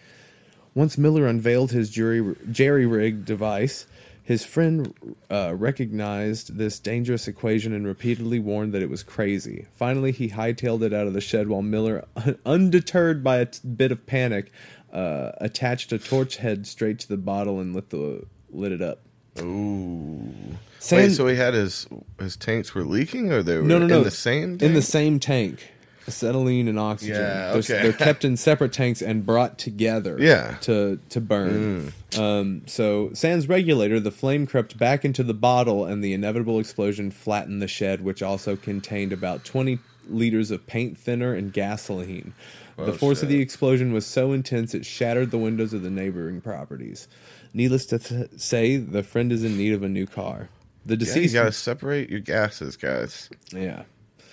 Once 0.73 0.97
Miller 0.97 1.27
unveiled 1.27 1.71
his 1.71 1.89
jury, 1.89 2.35
jerry 2.51 2.85
rig 2.85 3.25
device, 3.25 3.85
his 4.27 4.43
friend 4.43 4.93
uh, 5.31 5.53
recognized 5.55 6.57
this 6.57 6.79
dangerous 6.79 7.27
equation 7.27 7.71
and 7.71 7.87
repeatedly 7.87 8.39
warned 8.39 8.73
that 8.73 8.81
it 8.81 8.89
was 8.89 9.01
crazy. 9.01 9.67
Finally, 9.73 10.11
he 10.11 10.29
hightailed 10.29 10.81
it 10.81 10.93
out 10.93 11.07
of 11.07 11.13
the 11.13 11.21
shed 11.21 11.47
while 11.47 11.61
Miller, 11.61 12.05
undeterred 12.45 13.23
by 13.23 13.37
a 13.37 13.45
t- 13.45 13.65
bit 13.65 13.91
of 13.91 14.05
panic, 14.05 14.51
uh, 14.91 15.31
attached 15.37 15.93
a 15.93 15.97
torch 15.97 16.37
head 16.37 16.67
straight 16.67 16.99
to 16.99 17.07
the 17.07 17.17
bottle 17.17 17.59
and 17.59 17.73
lit 17.73 17.89
the 17.89 18.25
lit 18.51 18.71
it 18.71 18.81
up. 18.81 18.99
Ooh. 19.41 20.33
Sam- 20.79 20.97
Wait, 20.99 21.11
so 21.11 21.27
he 21.27 21.35
had 21.35 21.53
his 21.53 21.87
his 22.19 22.37
tanks 22.37 22.73
were 22.75 22.83
leaking, 22.83 23.31
or 23.31 23.43
they 23.43 23.57
were 23.57 23.63
no, 23.63 23.77
no, 23.79 23.87
no, 23.87 23.97
in 23.99 24.03
the 24.03 24.11
same 24.11 24.57
tank? 24.57 24.61
in 24.63 24.73
the 24.73 24.81
same 24.81 25.19
tank. 25.19 25.71
Acetylene 26.07 26.69
and 26.69 26.79
oxygen. 26.79 27.15
Yeah, 27.15 27.47
They're- 27.51 27.57
okay. 27.57 27.81
They're 27.83 27.91
kept 27.91 28.23
in 28.23 28.37
separate 28.37 28.71
tanks 28.71 29.01
and 29.01 29.25
brought 29.25 29.57
together. 29.57 30.15
Yeah. 30.17 30.51
Mm. 30.51 30.61
To 30.61 30.99
to 31.09 31.19
burn. 31.21 31.93
Um, 32.17 32.61
so 32.65 33.09
sans 33.13 33.49
regulator, 33.49 33.99
the 33.99 34.11
flame 34.11 34.47
crept 34.47 34.77
back 34.77 35.03
into 35.03 35.21
the 35.23 35.33
bottle, 35.33 35.83
and 35.85 36.01
the 36.01 36.13
inevitable 36.13 36.59
explosion 36.59 37.11
flattened 37.11 37.61
the 37.61 37.67
shed, 37.67 38.01
which 38.05 38.23
also 38.23 38.55
contained 38.55 39.11
about 39.11 39.43
twenty 39.43 39.79
liters 40.09 40.51
of 40.51 40.65
paint 40.67 40.97
thinner 40.97 41.33
and 41.33 41.51
gasoline. 41.51 42.33
the 42.77 42.83
Oh, 42.83 42.91
force 42.93 43.21
of 43.23 43.27
the 43.27 43.41
explosion 43.41 43.91
was 43.91 44.05
so 44.05 44.31
intense 44.31 44.73
it 44.73 44.85
shattered 44.85 45.31
the 45.31 45.37
windows 45.37 45.73
of 45.73 45.81
the 45.81 45.89
neighboring 45.89 46.39
properties. 46.39 47.09
Needless 47.53 47.85
to 47.87 47.99
th- 47.99 48.29
say, 48.37 48.77
the 48.77 49.03
friend 49.03 49.31
is 49.31 49.43
in 49.43 49.57
need 49.57 49.73
of 49.73 49.83
a 49.83 49.89
new 49.89 50.05
car. 50.05 50.49
The 50.85 50.93
Yeah, 50.93 50.99
you 50.99 51.05
deceased, 51.05 51.33
gotta 51.33 51.51
separate 51.51 52.09
your 52.09 52.19
gases, 52.19 52.77
guys. 52.77 53.29
yeah. 53.51 53.83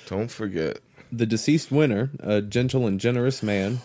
Don't 0.06 0.30
forget. 0.30 0.78
The 1.10 1.26
deceased 1.26 1.70
winner, 1.72 2.10
a 2.20 2.42
gentle 2.42 2.86
and 2.86 3.00
generous 3.00 3.42
man, 3.42 3.80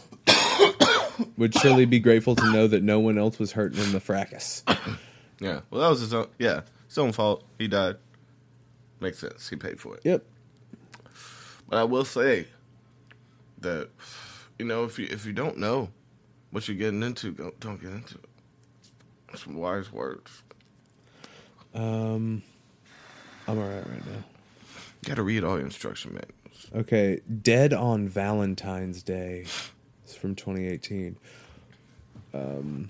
would 1.37 1.53
surely 1.55 1.85
be 1.85 1.99
grateful 1.99 2.35
to 2.35 2.51
know 2.51 2.67
that 2.67 2.83
no 2.83 2.99
one 2.99 3.17
else 3.17 3.39
was 3.39 3.53
hurt 3.53 3.75
in 3.77 3.91
the 3.91 3.99
fracas. 3.99 4.63
Yeah. 5.41 5.61
Well, 5.71 5.79
that 5.81 5.87
was 5.89 6.01
his 6.01 6.13
own. 6.13 6.27
Yeah, 6.37 6.61
his 6.89 6.97
own 6.97 7.13
fault. 7.13 7.45
He 7.57 7.69
died. 7.69 7.95
Makes 8.99 9.19
sense. 9.19 9.47
He 9.49 9.55
paid 9.55 9.79
for 9.79 9.95
it. 9.95 10.01
Yep. 10.03 10.25
But 11.69 11.77
I 11.77 11.85
will 11.85 12.03
say 12.03 12.47
that 13.59 13.87
you 14.57 14.65
know 14.65 14.83
if 14.83 14.99
you 14.99 15.07
if 15.09 15.25
you 15.25 15.31
don't 15.31 15.57
know 15.57 15.91
what 16.51 16.67
you're 16.67 16.75
getting 16.75 17.01
into, 17.03 17.31
don't 17.31 17.57
don't 17.61 17.81
get 17.81 17.91
into 17.91 18.15
it. 18.15 18.28
Some 19.35 19.55
wise 19.55 19.91
words. 19.91 20.43
Um, 21.73 22.41
I'm 23.47 23.57
alright 23.57 23.87
right 23.87 24.05
now. 24.05 24.23
You 25.01 25.07
got 25.07 25.15
to 25.15 25.23
read 25.23 25.43
all 25.43 25.55
your 25.57 25.65
instruction 25.65 26.11
manuals. 26.13 26.67
Okay, 26.75 27.21
Dead 27.41 27.73
on 27.73 28.07
Valentine's 28.07 29.01
Day. 29.03 29.45
It's 30.03 30.15
from 30.15 30.35
2018. 30.35 31.15
Um, 32.33 32.89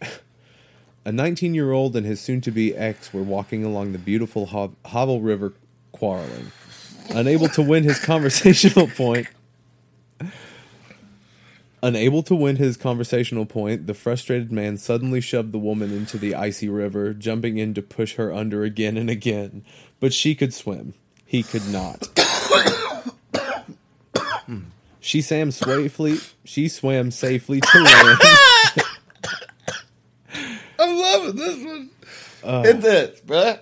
a 1.04 1.12
19 1.12 1.54
year 1.54 1.72
old 1.72 1.96
and 1.96 2.06
his 2.06 2.20
soon 2.20 2.40
to 2.42 2.50
be 2.50 2.74
ex 2.74 3.12
were 3.12 3.22
walking 3.22 3.64
along 3.64 3.92
the 3.92 3.98
beautiful 3.98 4.46
Ho- 4.46 4.74
Havel 4.86 5.20
River 5.20 5.52
quarreling. 5.92 6.52
Unable 7.10 7.48
to 7.48 7.62
win 7.62 7.84
his 7.84 7.98
conversational 7.98 8.86
point. 8.96 9.26
Unable 11.82 12.22
to 12.24 12.34
win 12.34 12.56
his 12.56 12.76
conversational 12.76 13.46
point, 13.46 13.86
the 13.86 13.94
frustrated 13.94 14.50
man 14.50 14.76
suddenly 14.76 15.20
shoved 15.20 15.52
the 15.52 15.58
woman 15.58 15.92
into 15.92 16.18
the 16.18 16.34
icy 16.34 16.68
river, 16.68 17.14
jumping 17.14 17.58
in 17.58 17.74
to 17.74 17.82
push 17.82 18.14
her 18.14 18.32
under 18.32 18.64
again 18.64 18.96
and 18.96 19.08
again. 19.08 19.64
But 20.00 20.12
she 20.12 20.34
could 20.34 20.52
swim. 20.52 20.94
He 21.24 21.42
could 21.42 21.68
not. 21.68 22.08
She 25.08 25.22
swam 25.22 25.50
safely. 25.52 26.18
She 26.44 26.68
swam 26.68 27.10
safely 27.10 27.62
to 27.62 27.80
land. 27.80 28.18
I'm 30.78 30.98
loving 30.98 31.36
this 31.36 31.64
one. 31.64 31.90
Uh, 32.44 32.62
it's 32.66 32.82
this, 32.82 33.20
bruh. 33.20 33.58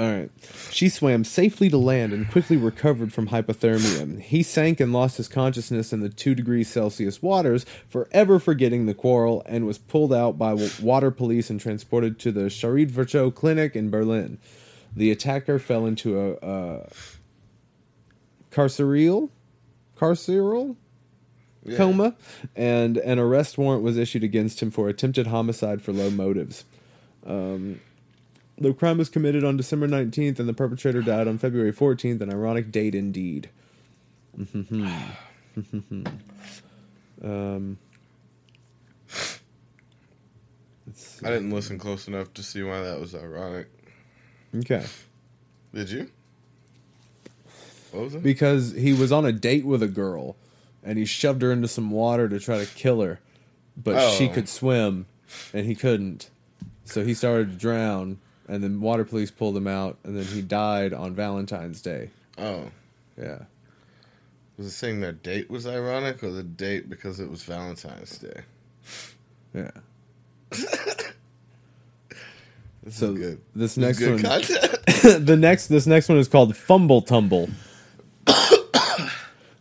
All 0.00 0.10
right. 0.10 0.30
She 0.70 0.88
swam 0.88 1.24
safely 1.24 1.68
to 1.68 1.76
land 1.76 2.14
and 2.14 2.26
quickly 2.30 2.56
recovered 2.56 3.12
from 3.12 3.28
hypothermia. 3.28 4.18
He 4.18 4.42
sank 4.42 4.80
and 4.80 4.94
lost 4.94 5.18
his 5.18 5.28
consciousness 5.28 5.92
in 5.92 6.00
the 6.00 6.08
two 6.08 6.34
degrees 6.34 6.68
Celsius 6.68 7.20
waters, 7.20 7.66
forever 7.86 8.38
forgetting 8.38 8.86
the 8.86 8.94
quarrel, 8.94 9.42
and 9.44 9.66
was 9.66 9.76
pulled 9.76 10.14
out 10.14 10.38
by 10.38 10.54
water 10.80 11.10
police 11.10 11.50
and 11.50 11.60
transported 11.60 12.18
to 12.20 12.32
the 12.32 12.44
Charité 12.44 12.90
Virchow 12.90 13.30
Clinic 13.30 13.76
in 13.76 13.90
Berlin. 13.90 14.38
The 14.96 15.10
attacker 15.10 15.58
fell 15.58 15.84
into 15.84 16.18
a, 16.18 16.32
a 16.40 16.88
carceral, 18.50 19.28
carceral 19.98 20.76
Yeah. 21.62 21.76
coma, 21.76 22.16
and 22.56 22.96
an 22.96 23.18
arrest 23.18 23.58
warrant 23.58 23.82
was 23.82 23.98
issued 23.98 24.24
against 24.24 24.62
him 24.62 24.70
for 24.70 24.88
attempted 24.88 25.26
homicide 25.26 25.82
for 25.82 25.92
low 25.92 26.08
motives. 26.08 26.64
Um, 27.26 27.80
the 28.60 28.72
crime 28.74 28.98
was 28.98 29.08
committed 29.08 29.42
on 29.44 29.56
December 29.56 29.88
19th, 29.88 30.38
and 30.38 30.48
the 30.48 30.52
perpetrator 30.54 31.00
died 31.02 31.26
on 31.26 31.38
February 31.38 31.72
14th, 31.72 32.20
an 32.20 32.30
ironic 32.30 32.70
date 32.70 32.94
indeed. 32.94 33.48
um, 37.24 37.78
let's 40.86 41.00
see. 41.02 41.26
I 41.26 41.30
didn't 41.30 41.50
listen 41.50 41.78
close 41.78 42.06
enough 42.08 42.32
to 42.34 42.42
see 42.42 42.62
why 42.62 42.80
that 42.82 43.00
was 43.00 43.14
ironic. 43.14 43.68
Okay. 44.56 44.84
Did 45.74 45.90
you? 45.90 46.10
What 47.92 48.04
was 48.04 48.14
it? 48.16 48.22
Because 48.22 48.72
he 48.72 48.92
was 48.92 49.10
on 49.12 49.24
a 49.24 49.32
date 49.32 49.64
with 49.64 49.82
a 49.82 49.88
girl, 49.88 50.36
and 50.82 50.98
he 50.98 51.04
shoved 51.04 51.42
her 51.42 51.52
into 51.52 51.68
some 51.68 51.90
water 51.90 52.28
to 52.28 52.38
try 52.38 52.58
to 52.58 52.66
kill 52.66 53.00
her, 53.00 53.20
but 53.76 54.12
she 54.12 54.28
Oh. 54.28 54.32
could 54.32 54.48
swim, 54.48 55.06
and 55.52 55.66
he 55.66 55.74
couldn't. 55.74 56.30
So 56.84 57.04
he 57.04 57.14
started 57.14 57.50
to 57.52 57.56
drown, 57.56 58.18
and 58.50 58.62
then 58.64 58.80
water 58.82 59.04
police 59.06 59.30
pulled 59.32 59.56
him 59.56 59.68
out, 59.68 59.98
and 60.04 60.16
then 60.18 60.26
he 60.26 60.42
died 60.42 60.92
on 60.94 61.14
Valentine's 61.14 61.82
Day. 61.82 62.10
oh, 62.38 62.70
Yeah. 63.18 63.40
was 64.58 64.66
it 64.68 64.72
saying 64.72 65.00
their 65.00 65.12
date 65.12 65.50
was 65.50 65.66
ironic, 65.66 66.22
or 66.24 66.30
the 66.32 66.42
date 66.44 66.90
because 66.90 67.20
it 67.20 67.30
was 67.30 67.42
Valentine's 67.44 68.18
Day? 68.18 68.42
Yeah. 69.54 69.70
This 72.84 72.96
So 72.98 73.12
is 73.12 73.18
good. 73.18 73.40
this 73.54 73.76
This 73.76 73.76
next 73.76 73.98
good 73.98 74.12
one, 74.12 74.22
the 75.24 75.36
next 75.38 75.68
this 75.68 75.86
next 75.86 76.08
one 76.08 76.18
is 76.18 76.28
called 76.28 76.56
Fumble 76.56 77.02
Tumble. 77.02 77.50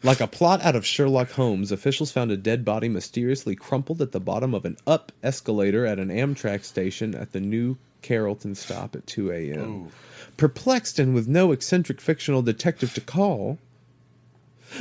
Like 0.04 0.22
a 0.22 0.28
plot 0.28 0.62
out 0.64 0.76
of 0.76 0.86
Sherlock 0.86 1.32
Holmes, 1.32 1.72
officials 1.72 2.12
found 2.12 2.32
a 2.32 2.38
dead 2.38 2.64
body 2.64 2.88
mysteriously 2.90 3.56
crumpled 3.56 4.02
at 4.02 4.12
the 4.12 4.20
bottom 4.20 4.54
of 4.54 4.66
an 4.66 4.78
up 4.88 5.12
escalator 5.24 5.86
at 5.86 6.00
an 6.00 6.10
Amtrak 6.10 6.64
station 6.64 7.14
at 7.16 7.32
the 7.32 7.42
New 7.42 7.78
Carrollton 8.02 8.56
stop 8.56 8.96
at 8.96 9.06
2 9.08 9.32
a.m. 9.32 9.90
Perplexed 10.38 11.00
and 11.00 11.14
with 11.14 11.28
no 11.28 11.52
eccentric 11.52 12.00
fictional 12.00 12.42
detective 12.42 12.94
to 12.94 13.02
call, 13.02 13.58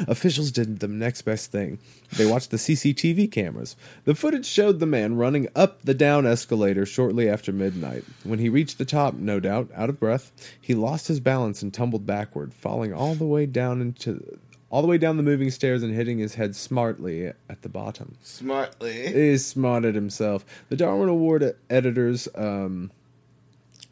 Officials 0.06 0.50
did 0.50 0.80
the 0.80 0.88
next 0.88 1.22
best 1.22 1.50
thing. 1.50 1.78
They 2.16 2.26
watched 2.26 2.50
the 2.50 2.56
CCTV 2.56 3.32
cameras. 3.32 3.76
The 4.04 4.14
footage 4.14 4.46
showed 4.46 4.80
the 4.80 4.86
man 4.86 5.16
running 5.16 5.48
up 5.56 5.82
the 5.82 5.94
down 5.94 6.26
escalator 6.26 6.84
shortly 6.84 7.28
after 7.28 7.52
midnight. 7.52 8.04
When 8.24 8.38
he 8.38 8.48
reached 8.48 8.78
the 8.78 8.84
top, 8.84 9.14
no 9.14 9.40
doubt, 9.40 9.70
out 9.74 9.88
of 9.88 9.98
breath, 9.98 10.30
he 10.60 10.74
lost 10.74 11.08
his 11.08 11.20
balance 11.20 11.62
and 11.62 11.72
tumbled 11.72 12.06
backward, 12.06 12.52
falling 12.52 12.92
all 12.92 13.14
the 13.14 13.26
way 13.26 13.46
down 13.46 13.80
into 13.80 14.38
all 14.70 14.82
the 14.82 14.88
way 14.88 14.98
down 14.98 15.16
the 15.16 15.22
moving 15.22 15.50
stairs 15.50 15.82
and 15.82 15.94
hitting 15.94 16.18
his 16.18 16.34
head 16.34 16.54
smartly 16.54 17.26
at 17.26 17.62
the 17.62 17.68
bottom. 17.68 18.16
Smartly. 18.22 19.12
He 19.12 19.38
smarted 19.38 19.94
himself. 19.94 20.44
The 20.68 20.76
Darwin 20.76 21.08
Award 21.08 21.56
editors 21.70 22.28
um, 22.34 22.90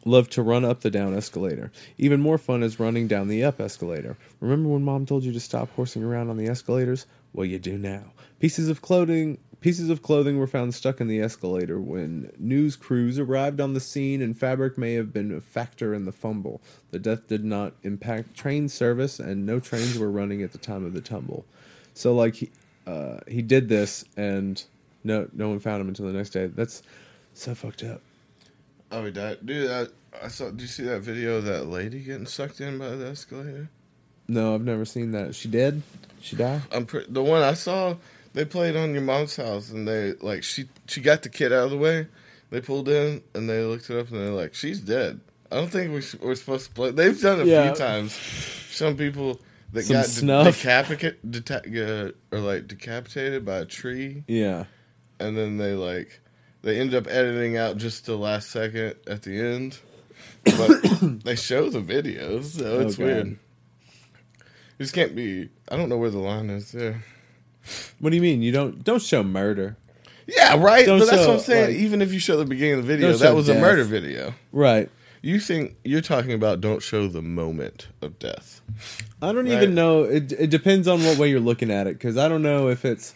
love 0.05 0.29
to 0.31 0.41
run 0.41 0.63
up 0.63 0.81
the 0.81 0.91
down 0.91 1.15
escalator. 1.15 1.71
Even 1.97 2.21
more 2.21 2.37
fun 2.37 2.63
is 2.63 2.79
running 2.79 3.07
down 3.07 3.27
the 3.27 3.43
up 3.43 3.59
escalator. 3.59 4.17
Remember 4.39 4.69
when 4.69 4.83
mom 4.83 5.05
told 5.05 5.23
you 5.23 5.33
to 5.33 5.39
stop 5.39 5.69
horsing 5.75 6.03
around 6.03 6.29
on 6.29 6.37
the 6.37 6.47
escalators? 6.47 7.05
Well, 7.33 7.45
you 7.45 7.59
do 7.59 7.77
now. 7.77 8.13
Pieces 8.39 8.69
of 8.69 8.81
clothing, 8.81 9.39
Pieces 9.59 9.89
of 9.89 10.03
clothing 10.03 10.37
were 10.37 10.47
found 10.47 10.75
stuck 10.75 11.01
in 11.01 11.07
the 11.07 11.19
escalator 11.19 11.79
when 11.79 12.31
news 12.37 12.75
crews 12.75 13.17
arrived 13.17 13.59
on 13.59 13.73
the 13.73 13.79
scene, 13.79 14.21
and 14.21 14.37
fabric 14.37 14.77
may 14.77 14.93
have 14.93 15.11
been 15.11 15.31
a 15.31 15.41
factor 15.41 15.95
in 15.95 16.05
the 16.05 16.11
fumble. 16.11 16.61
The 16.91 16.99
death 16.99 17.27
did 17.27 17.43
not 17.43 17.73
impact 17.81 18.35
train 18.35 18.69
service, 18.69 19.19
and 19.19 19.45
no 19.45 19.59
trains 19.59 19.97
were 19.97 20.11
running 20.11 20.43
at 20.43 20.51
the 20.51 20.59
time 20.59 20.85
of 20.85 20.93
the 20.93 21.01
tumble. 21.01 21.43
So, 21.95 22.13
like, 22.13 22.35
he, 22.35 22.51
uh, 22.85 23.17
he 23.27 23.41
did 23.41 23.67
this, 23.67 24.05
and 24.15 24.63
no, 25.03 25.27
no 25.33 25.49
one 25.49 25.59
found 25.59 25.81
him 25.81 25.87
until 25.87 26.05
the 26.05 26.13
next 26.13 26.29
day. 26.29 26.45
That's 26.45 26.83
so 27.33 27.55
fucked 27.55 27.83
up. 27.83 28.01
Oh, 28.91 29.03
he 29.05 29.11
died, 29.11 29.39
dude. 29.43 29.71
I, 29.71 29.87
I 30.23 30.27
saw. 30.27 30.51
Do 30.51 30.61
you 30.61 30.67
see 30.67 30.83
that 30.83 31.01
video 31.01 31.37
of 31.37 31.45
that 31.45 31.65
lady 31.65 31.99
getting 32.01 32.27
sucked 32.27 32.61
in 32.61 32.77
by 32.77 32.89
the 32.89 33.07
escalator? 33.07 33.69
No, 34.27 34.53
I've 34.53 34.63
never 34.63 34.85
seen 34.85 35.11
that. 35.11 35.35
She 35.35 35.47
dead? 35.47 35.81
She 36.21 36.35
died? 36.35 36.61
I'm 36.71 36.85
pre- 36.85 37.05
the 37.09 37.23
one 37.23 37.41
I 37.41 37.53
saw. 37.53 37.95
They 38.37 38.45
played 38.45 38.75
on 38.75 38.93
your 38.93 39.01
mom's 39.01 39.35
house, 39.35 39.71
and 39.71 39.87
they 39.87 40.13
like 40.21 40.43
she 40.43 40.69
she 40.85 41.01
got 41.01 41.23
the 41.23 41.29
kid 41.29 41.51
out 41.51 41.65
of 41.65 41.71
the 41.71 41.77
way. 41.77 42.05
They 42.51 42.61
pulled 42.61 42.87
in, 42.87 43.23
and 43.33 43.49
they 43.49 43.63
looked 43.63 43.89
it 43.89 43.97
up, 43.99 44.11
and 44.11 44.19
they're 44.21 44.29
like, 44.29 44.53
"She's 44.53 44.79
dead." 44.79 45.21
I 45.51 45.55
don't 45.55 45.69
think 45.71 45.91
we 45.91 46.01
sh- 46.01 46.17
we're 46.21 46.35
supposed 46.35 46.67
to 46.67 46.71
play. 46.71 46.91
They've 46.91 47.19
done 47.19 47.39
it 47.39 47.47
a 47.47 47.49
Yeah. 47.49 47.73
few 47.73 47.75
times. 47.83 48.13
Some 48.69 48.95
people 48.95 49.41
that 49.73 49.85
Some 49.85 49.95
got 49.95 50.05
de- 50.05 50.09
snuff. 50.11 50.63
deta- 50.63 52.11
uh, 52.11 52.11
or 52.31 52.39
like 52.39 52.67
decapitated 52.67 53.43
by 53.43 53.57
a 53.57 53.65
tree, 53.65 54.23
Yeah. 54.27 54.65
and 55.19 55.35
then 55.35 55.57
they 55.57 55.73
like 55.73 56.19
they 56.61 56.79
end 56.79 56.93
up 56.93 57.07
editing 57.07 57.57
out 57.57 57.77
just 57.77 58.05
the 58.05 58.17
last 58.17 58.51
second 58.51 58.93
at 59.07 59.23
the 59.23 59.39
end, 59.39 59.79
but 60.43 60.69
they 61.23 61.35
show 61.35 61.71
the 61.71 61.81
videos, 61.81 62.59
so 62.59 62.81
it's 62.81 62.99
Oh, 62.99 63.03
weird. 63.03 63.27
You 63.29 63.37
just 64.77 64.93
can't 64.93 65.15
be. 65.15 65.49
I 65.69 65.75
don't 65.75 65.89
know 65.89 65.97
where 65.97 66.11
the 66.11 66.19
line 66.19 66.51
is 66.51 66.71
there. 66.71 67.03
What 67.99 68.09
do 68.11 68.15
you 68.15 68.21
mean? 68.21 68.41
You 68.41 68.51
don't 68.51 68.83
don't 68.83 69.01
show 69.01 69.23
murder. 69.23 69.77
Yeah, 70.27 70.57
right. 70.61 70.85
Don't 70.85 70.99
but 70.99 71.05
that's 71.09 71.21
show, 71.21 71.27
what 71.29 71.33
I'm 71.35 71.39
saying. 71.43 71.67
like- 71.75 71.77
Even 71.83 72.01
if 72.01 72.11
you 72.13 72.19
show 72.19 72.37
the 72.37 72.45
beginning 72.45 72.73
of 72.79 72.85
the 72.85 72.87
video, 72.87 73.13
that 73.13 73.33
was 73.35 73.47
a 73.49 73.55
murder 73.55 73.83
video. 73.85 74.33
Right. 74.51 74.89
You 75.21 75.39
think 75.39 75.75
you're 75.83 76.01
talking 76.01 76.31
about 76.33 76.61
don't 76.61 76.81
show 76.81 77.07
the 77.07 77.21
moment 77.21 77.87
of 78.01 78.19
death. 78.19 78.61
I 79.21 79.31
don't 79.31 79.45
Right. 79.45 79.53
even 79.53 79.73
know. 79.75 80.03
It 80.03 80.31
it 80.33 80.49
depends 80.49 80.87
on 80.87 81.03
what 81.03 81.17
way 81.17 81.29
you're 81.29 81.39
looking 81.39 81.71
at 81.71 81.87
it 81.87 81.93
because 81.95 82.17
I 82.17 82.27
don't 82.27 82.43
know 82.43 82.67
if 82.69 82.85
it's. 82.85 83.13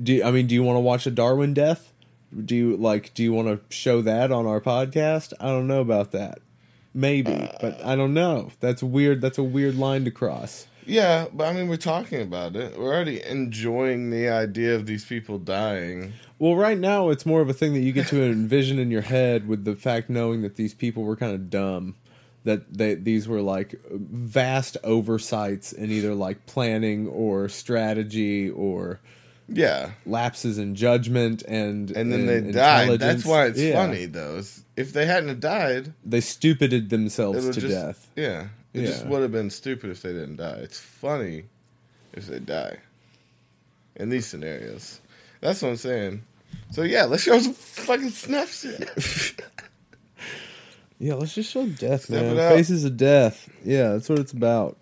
Do 0.00 0.12
you, 0.14 0.24
I 0.24 0.30
mean? 0.30 0.46
Do 0.46 0.54
you 0.54 0.62
want 0.62 0.76
to 0.76 0.80
watch 0.80 1.06
a 1.06 1.10
Darwin 1.10 1.54
death? 1.54 1.92
Do 2.44 2.54
you 2.54 2.76
like? 2.76 3.14
Do 3.14 3.22
you 3.22 3.32
want 3.32 3.48
to 3.48 3.74
show 3.74 4.02
that 4.02 4.30
on 4.30 4.46
our 4.46 4.60
podcast? 4.60 5.32
I 5.40 5.46
don't 5.46 5.66
know 5.66 5.80
about 5.80 6.12
that. 6.12 6.38
Maybe, 6.92 7.48
but 7.60 7.82
I 7.84 7.94
don't 7.96 8.14
know. 8.14 8.50
That's 8.60 8.82
weird. 8.82 9.20
That's 9.20 9.38
a 9.38 9.42
weird 9.42 9.76
line 9.76 10.04
to 10.04 10.10
cross. 10.10 10.66
Yeah, 10.86 11.26
but 11.32 11.48
I 11.48 11.52
mean, 11.52 11.68
we're 11.68 11.76
talking 11.76 12.22
about 12.22 12.54
it. 12.54 12.78
We're 12.78 12.94
already 12.94 13.22
enjoying 13.24 14.10
the 14.10 14.28
idea 14.28 14.74
of 14.76 14.86
these 14.86 15.04
people 15.04 15.38
dying. 15.38 16.12
Well, 16.38 16.54
right 16.54 16.78
now 16.78 17.10
it's 17.10 17.26
more 17.26 17.40
of 17.40 17.48
a 17.48 17.52
thing 17.52 17.74
that 17.74 17.80
you 17.80 17.92
get 17.92 18.06
to 18.08 18.22
envision 18.24 18.78
in 18.78 18.90
your 18.90 19.02
head 19.02 19.48
with 19.48 19.64
the 19.64 19.74
fact 19.74 20.08
knowing 20.08 20.42
that 20.42 20.54
these 20.54 20.74
people 20.74 21.02
were 21.02 21.16
kind 21.16 21.34
of 21.34 21.50
dumb, 21.50 21.96
that 22.44 22.72
they 22.72 22.94
these 22.94 23.26
were 23.26 23.40
like 23.40 23.74
vast 23.90 24.76
oversights 24.84 25.72
in 25.72 25.90
either 25.90 26.14
like 26.14 26.46
planning 26.46 27.08
or 27.08 27.48
strategy 27.48 28.48
or 28.48 29.00
Yeah, 29.48 29.90
lapses 30.04 30.58
in 30.58 30.74
judgment 30.74 31.42
and 31.42 31.90
and 31.92 32.12
then 32.12 32.28
and 32.28 32.46
they 32.48 32.52
died. 32.52 32.98
That's 32.98 33.24
why 33.24 33.46
it's 33.46 33.60
Yeah. 33.60 33.74
funny, 33.74 34.06
though. 34.06 34.42
If 34.76 34.92
they 34.92 35.06
hadn't 35.06 35.38
died, 35.40 35.92
They 36.04 36.20
stupided 36.20 36.90
themselves 36.90 37.44
to 37.50 37.60
just 37.60 37.72
death. 37.72 38.10
yeah, 38.16 38.48
it 38.74 38.86
just 38.86 39.06
would 39.06 39.22
have 39.22 39.30
been 39.32 39.50
stupid 39.50 39.90
if 39.90 40.02
they 40.02 40.12
didn't 40.12 40.36
die. 40.36 40.58
It's 40.62 40.80
funny 40.80 41.44
if 42.12 42.26
they 42.26 42.40
die 42.40 42.78
in 43.94 44.08
these 44.08 44.26
scenarios. 44.26 45.00
That's 45.40 45.62
what 45.62 45.68
I'm 45.68 45.76
saying. 45.76 46.22
So 46.72 46.82
yeah, 46.82 47.04
let's 47.04 47.22
show 47.22 47.38
some 47.38 47.54
fucking 47.54 48.10
Snapchat. 48.10 49.40
Yeah, 50.98 51.12
let's 51.14 51.34
just 51.34 51.50
show 51.50 51.66
death, 51.66 52.04
Step 52.04 52.34
man. 52.34 52.36
Faces 52.56 52.84
of 52.86 52.96
death. 52.96 53.50
Yeah, 53.62 53.92
that's 53.92 54.08
what 54.08 54.18
it's 54.18 54.32
about. 54.32 54.78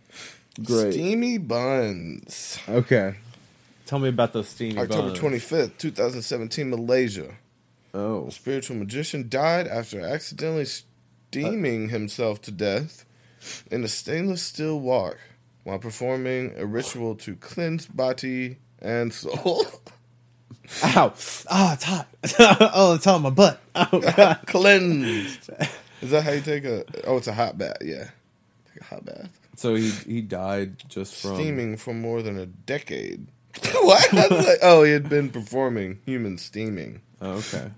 Great. 0.63 0.93
Steamy 0.93 1.39
buns. 1.39 2.57
Okay. 2.69 3.17
Tell 3.95 4.01
me 4.01 4.09
about 4.09 4.33
those 4.33 4.49
steamy 4.49 4.77
October 4.77 5.11
buns. 5.11 5.21
25th, 5.21 5.79
2017, 5.79 6.69
Malaysia. 6.69 7.33
Oh. 7.95 8.27
A 8.27 8.33
spiritual 8.33 8.77
magician 8.77 9.29
died 9.29 9.69
after 9.69 10.01
accidentally 10.01 10.65
steaming 10.65 11.85
uh. 11.85 11.89
himself 11.91 12.43
to 12.43 12.51
death 12.51 13.05
in 13.71 13.85
a 13.85 13.89
stainless 13.89 14.43
steel 14.43 14.81
wok 14.81 15.19
while 15.63 15.79
performing 15.79 16.55
a 16.57 16.67
ritual 16.67 17.15
to 17.15 17.37
cleanse 17.37 17.87
body 17.87 18.57
and 18.83 19.15
soul. 19.15 19.65
Ow. 20.83 21.15
Oh, 21.15 21.15
it's 21.15 21.85
hot. 21.85 22.09
oh, 22.75 22.95
it's 22.97 23.07
on 23.07 23.23
my 23.23 23.31
butt. 23.31 23.61
Oh, 23.77 24.01
God. 24.01 24.41
Cleansed. 24.47 25.51
Is 26.03 26.11
that 26.11 26.25
how 26.25 26.33
you 26.33 26.41
take 26.41 26.65
a? 26.65 26.85
Oh, 27.07 27.19
it's 27.19 27.29
a 27.29 27.33
hot 27.33 27.57
bath. 27.57 27.77
Yeah, 27.81 28.09
take 28.73 28.81
a 28.81 28.85
hot 28.87 29.05
bath. 29.05 29.39
So 29.55 29.77
he 29.77 29.91
he 29.91 30.21
died 30.21 30.83
just 30.89 31.23
from 31.23 31.37
Steaming 31.37 31.77
for 31.77 31.95
more 31.95 32.23
than 32.23 32.41
a 32.41 32.47
decade. 32.47 33.29
what? 33.83 34.13
Like, 34.13 34.59
oh, 34.63 34.83
he 34.83 34.93
had 34.93 35.09
been 35.09 35.29
performing 35.31 36.01
human 36.05 36.39
steaming. 36.39 37.01
Oh, 37.21 37.33
okay. 37.35 37.71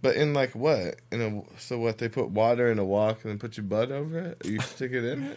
But 0.00 0.16
in 0.16 0.32
like 0.34 0.54
what? 0.54 0.96
In 1.10 1.20
a 1.20 1.42
so 1.60 1.78
what? 1.78 1.98
They 1.98 2.08
put 2.08 2.30
water 2.30 2.70
in 2.70 2.78
a 2.78 2.84
wok 2.84 3.24
and 3.24 3.32
then 3.32 3.38
put 3.38 3.56
your 3.56 3.64
butt 3.64 3.90
over 3.90 4.18
it. 4.18 4.42
You 4.44 4.60
stick 4.60 4.92
it 4.92 5.04
in 5.04 5.36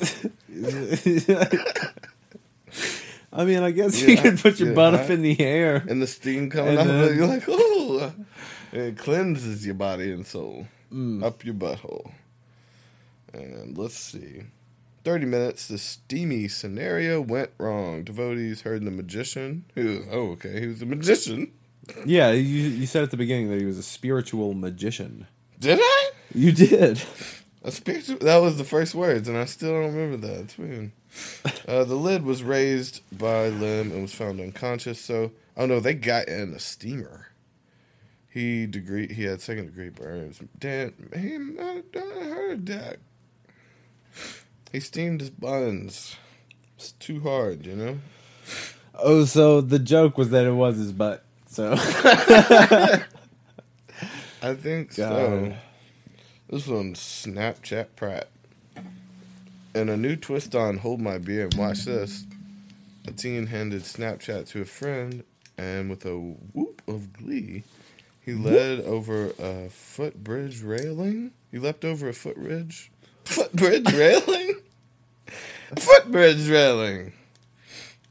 it. 0.00 0.32
I 3.32 3.44
mean, 3.44 3.62
I 3.62 3.70
guess 3.70 4.00
Yeah, 4.02 4.08
you 4.10 4.16
can 4.18 4.36
put 4.38 4.58
your 4.58 4.70
yeah, 4.70 4.74
butt 4.74 4.94
up 4.94 5.08
in 5.10 5.22
the 5.22 5.40
air. 5.40 5.82
and 5.88 6.02
the 6.02 6.06
steam 6.06 6.50
coming 6.50 6.76
up 6.76 6.82
And 6.82 6.90
out 6.90 7.08
then- 7.08 7.16
You're 7.16 7.26
like, 7.26 7.44
oh, 7.48 8.12
it 8.72 8.98
cleanses 8.98 9.64
your 9.64 9.74
body 9.74 10.12
and 10.12 10.26
soul 10.26 10.66
Mm. 10.92 11.24
up 11.24 11.42
your 11.44 11.54
butthole. 11.54 12.12
And 13.32 13.78
let's 13.78 13.96
see. 13.98 14.42
30 15.04 15.26
minutes, 15.26 15.68
the 15.68 15.78
steamy 15.78 16.48
scenario 16.48 17.20
went 17.20 17.50
wrong. 17.58 18.04
Devotees 18.04 18.62
heard 18.62 18.84
the 18.84 18.90
magician, 18.90 19.64
who, 19.74 20.04
oh, 20.10 20.32
okay, 20.32 20.60
he 20.60 20.66
was 20.66 20.82
a 20.82 20.86
magician. 20.86 21.52
Yeah, 22.06 22.30
you 22.30 22.68
you 22.68 22.86
said 22.86 23.02
at 23.02 23.10
the 23.10 23.16
beginning 23.16 23.50
that 23.50 23.58
he 23.58 23.66
was 23.66 23.78
a 23.78 23.82
spiritual 23.82 24.54
magician. 24.54 25.26
Did 25.58 25.80
I? 25.82 26.10
You 26.34 26.52
did. 26.52 27.02
A 27.64 27.70
spiritual, 27.70 28.18
that 28.18 28.38
was 28.38 28.56
the 28.56 28.64
first 28.64 28.94
words, 28.94 29.28
and 29.28 29.36
I 29.36 29.44
still 29.44 29.72
don't 29.72 29.94
remember 29.94 30.26
that. 30.26 30.40
It's 30.40 30.58
weird. 30.58 30.92
Uh, 31.68 31.84
the 31.84 31.94
lid 31.94 32.24
was 32.24 32.42
raised 32.42 33.02
by 33.16 33.48
Lim 33.48 33.92
and 33.92 34.02
was 34.02 34.14
found 34.14 34.40
unconscious. 34.40 35.00
So, 35.00 35.32
oh 35.56 35.66
no, 35.66 35.78
they 35.78 35.94
got 35.94 36.28
in 36.28 36.54
a 36.54 36.58
steamer. 36.58 37.28
He 38.28 38.66
degree 38.66 39.12
he 39.12 39.24
had 39.24 39.40
second 39.42 39.66
degree 39.66 39.90
burns. 39.90 40.40
Dan, 40.58 40.94
man, 41.14 41.56
I, 41.60 41.82
I 41.98 42.24
heard 42.24 42.66
that. 42.66 42.96
He 44.72 44.80
steamed 44.80 45.20
his 45.20 45.30
buns. 45.30 46.16
It's 46.76 46.92
too 46.92 47.20
hard, 47.20 47.66
you 47.66 47.76
know. 47.76 47.98
Oh, 48.94 49.24
so 49.26 49.60
the 49.60 49.78
joke 49.78 50.18
was 50.18 50.30
that 50.30 50.46
it 50.46 50.52
was 50.52 50.76
his 50.76 50.92
butt. 50.92 51.24
So 51.46 51.74
I 54.42 54.54
think 54.54 54.92
so. 54.92 55.54
This 56.48 56.66
one's 56.66 57.00
Snapchat 57.00 57.88
Pratt. 57.96 58.28
And 59.74 59.90
a 59.90 59.96
new 59.96 60.16
twist 60.16 60.54
on 60.54 60.78
Hold 60.78 61.00
My 61.00 61.18
Beer 61.18 61.44
and 61.44 61.54
Watch 61.54 61.84
This. 61.84 62.26
A 63.06 63.12
teen 63.12 63.48
handed 63.48 63.82
Snapchat 63.82 64.46
to 64.50 64.60
a 64.62 64.64
friend, 64.64 65.24
and 65.58 65.90
with 65.90 66.04
a 66.06 66.16
whoop 66.16 66.82
of 66.86 67.12
glee, 67.12 67.64
he 68.20 68.32
led 68.32 68.80
over 68.80 69.32
a 69.38 69.68
footbridge 69.70 70.62
railing. 70.62 71.32
He 71.50 71.58
leapt 71.58 71.84
over 71.84 72.08
a 72.08 72.14
footbridge. 72.14 72.91
Footbridge 73.24 73.92
railing? 73.92 74.56
footbridge 75.78 76.48
railing! 76.48 77.12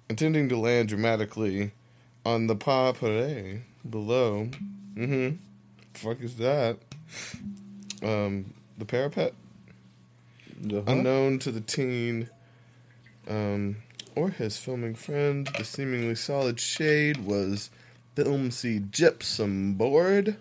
Intending 0.10 0.50
to 0.50 0.58
land 0.58 0.90
dramatically 0.90 1.72
on 2.26 2.48
the 2.48 2.56
pas 2.56 2.98
parade 2.98 3.64
below. 3.90 4.50
Mm 4.96 5.08
hmm. 5.08 5.30
Fuck 5.94 6.22
is 6.22 6.36
that? 6.38 6.78
Um, 8.04 8.54
the 8.78 8.86
parapet? 8.86 9.34
Uh-huh. 10.64 10.84
Unknown 10.88 11.40
to 11.40 11.52
the 11.52 11.62
teen 11.62 12.30
um, 13.28 13.78
or 14.16 14.30
his 14.30 14.58
filming 14.58 14.96
friend, 14.96 15.50
the 15.58 15.64
seemingly 15.64 16.16
solid 16.16 16.60
shade 16.60 17.26
was 17.26 17.70
flimsy 18.16 18.80
gypsum 18.80 19.74
board. 19.74 20.38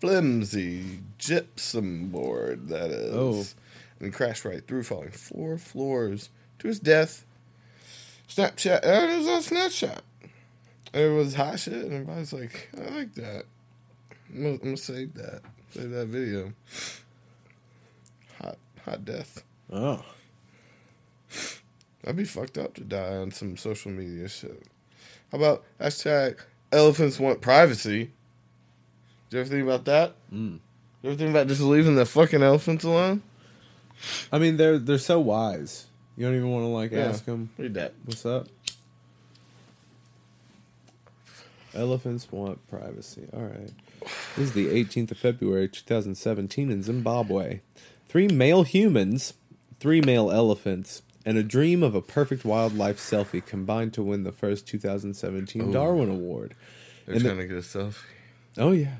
Flimsy 0.00 1.00
gypsum 1.18 2.08
board, 2.08 2.68
that 2.68 2.90
is. 2.90 3.14
Oh. 3.14 3.44
And 3.98 4.06
he 4.06 4.10
crashed 4.10 4.44
right 4.44 4.66
through, 4.66 4.82
falling 4.82 5.10
four 5.10 5.58
floors 5.58 6.30
to 6.58 6.68
his 6.68 6.78
death. 6.78 7.24
Snapchat, 8.28 8.84
uh, 8.84 9.12
it 9.12 9.18
was 9.18 9.28
on 9.28 9.40
Snapchat. 9.40 10.00
It 10.92 11.14
was 11.14 11.34
hot 11.34 11.60
shit, 11.60 11.74
and 11.74 11.92
everybody's 11.92 12.32
like, 12.32 12.70
I 12.76 12.94
like 12.94 13.14
that. 13.14 13.44
I'm 14.30 14.42
gonna, 14.42 14.54
I'm 14.54 14.58
gonna 14.58 14.76
save 14.76 15.14
that. 15.14 15.42
Save 15.70 15.90
that 15.90 16.06
video. 16.06 16.52
Hot, 18.40 18.58
hot 18.84 19.04
death. 19.04 19.42
oh, 19.72 20.04
I'd 22.06 22.16
be 22.16 22.24
fucked 22.24 22.58
up 22.58 22.74
to 22.74 22.82
die 22.82 23.16
on 23.16 23.30
some 23.30 23.56
social 23.56 23.90
media 23.90 24.28
shit. 24.28 24.62
How 25.32 25.38
about 25.38 25.64
hashtag 25.80 26.38
elephants 26.72 27.18
want 27.18 27.40
privacy. 27.40 28.10
Do 29.28 29.36
you 29.36 29.40
ever 29.40 29.50
think 29.50 29.64
about 29.64 29.84
that? 29.86 30.14
Mm. 30.32 30.60
You 31.02 31.10
ever 31.10 31.16
think 31.16 31.30
about 31.30 31.48
just 31.48 31.60
leaving 31.60 31.96
the 31.96 32.06
fucking 32.06 32.42
elephants 32.42 32.84
alone? 32.84 33.22
I 34.32 34.38
mean, 34.38 34.56
they're 34.56 34.78
they're 34.78 34.98
so 34.98 35.20
wise. 35.20 35.86
You 36.16 36.26
don't 36.26 36.34
even 36.36 36.50
want 36.50 36.64
to 36.64 36.68
like 36.68 36.92
Yeah. 36.92 37.06
ask 37.08 37.24
them 37.24 37.50
Read 37.58 37.74
that. 37.74 37.92
what's 38.04 38.24
up. 38.24 38.48
Elephants 41.74 42.30
want 42.32 42.66
privacy. 42.68 43.28
All 43.34 43.42
right. 43.42 43.70
This 44.36 44.48
is 44.48 44.52
the 44.52 44.68
18th 44.68 45.10
of 45.10 45.18
February, 45.18 45.68
2017, 45.68 46.70
in 46.70 46.82
Zimbabwe. 46.82 47.60
Three 48.08 48.28
male 48.28 48.62
humans, 48.62 49.34
three 49.78 50.00
male 50.00 50.30
elephants, 50.30 51.02
and 51.26 51.36
a 51.36 51.42
dream 51.42 51.82
of 51.82 51.94
a 51.94 52.00
perfect 52.00 52.44
wildlife 52.44 52.98
selfie 52.98 53.44
combined 53.44 53.92
to 53.94 54.02
win 54.02 54.22
the 54.24 54.32
first 54.32 54.66
2017 54.66 55.62
Ooh. 55.68 55.72
Darwin 55.72 56.08
Award. 56.08 56.54
They're 57.04 57.16
And 57.16 57.24
the- 57.24 57.28
trying 57.28 57.40
to 57.40 57.46
get 57.46 57.56
a 57.58 57.60
selfie. 57.60 57.96
Oh 58.56 58.72
yeah. 58.72 58.96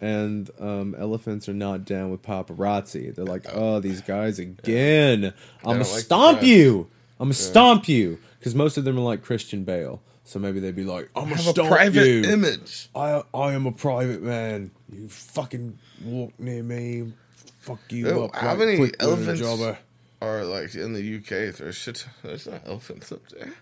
And 0.00 0.50
um, 0.60 0.94
elephants 0.98 1.48
are 1.48 1.54
not 1.54 1.84
down 1.84 2.10
with 2.10 2.22
paparazzi. 2.22 3.14
They're 3.14 3.24
like, 3.24 3.46
oh, 3.52 3.80
these 3.80 4.00
guys 4.00 4.38
again. 4.38 5.32
I'm 5.64 5.78
gonna 5.78 5.78
like 5.80 5.86
stomp 5.86 6.42
you. 6.42 6.88
I'm 7.20 7.26
gonna 7.28 7.34
stomp 7.34 7.88
you. 7.88 8.18
Because 8.38 8.54
most 8.54 8.76
of 8.76 8.84
them 8.84 8.98
are 8.98 9.02
like 9.02 9.22
Christian 9.22 9.64
Bale. 9.64 10.02
So 10.24 10.38
maybe 10.38 10.58
they'd 10.60 10.74
be 10.74 10.84
like, 10.84 11.10
I'm 11.14 11.24
I 11.26 11.28
have 11.36 11.38
a 11.46 11.50
stomp 11.50 11.68
private 11.68 12.06
you. 12.06 12.22
image. 12.24 12.88
I 12.94 13.22
I 13.34 13.52
am 13.52 13.66
a 13.66 13.72
private 13.72 14.22
man. 14.22 14.70
You 14.90 15.08
fucking 15.08 15.78
walk 16.04 16.32
near 16.38 16.62
me. 16.62 17.12
Fuck 17.60 17.80
you 17.90 18.06
Yo, 18.08 18.24
up. 18.26 18.34
how 18.34 18.48
right 18.48 18.58
many 18.58 18.76
little 18.78 18.94
elephants- 19.00 19.40
jobber. 19.40 19.78
Or 20.20 20.44
like 20.44 20.74
in 20.74 20.94
the 20.94 21.16
UK, 21.18 21.54
there's 21.56 21.76
shit. 21.76 22.06
There's 22.22 22.46
not 22.46 22.62
elephants 22.66 23.12
up 23.12 23.20
there. 23.28 23.52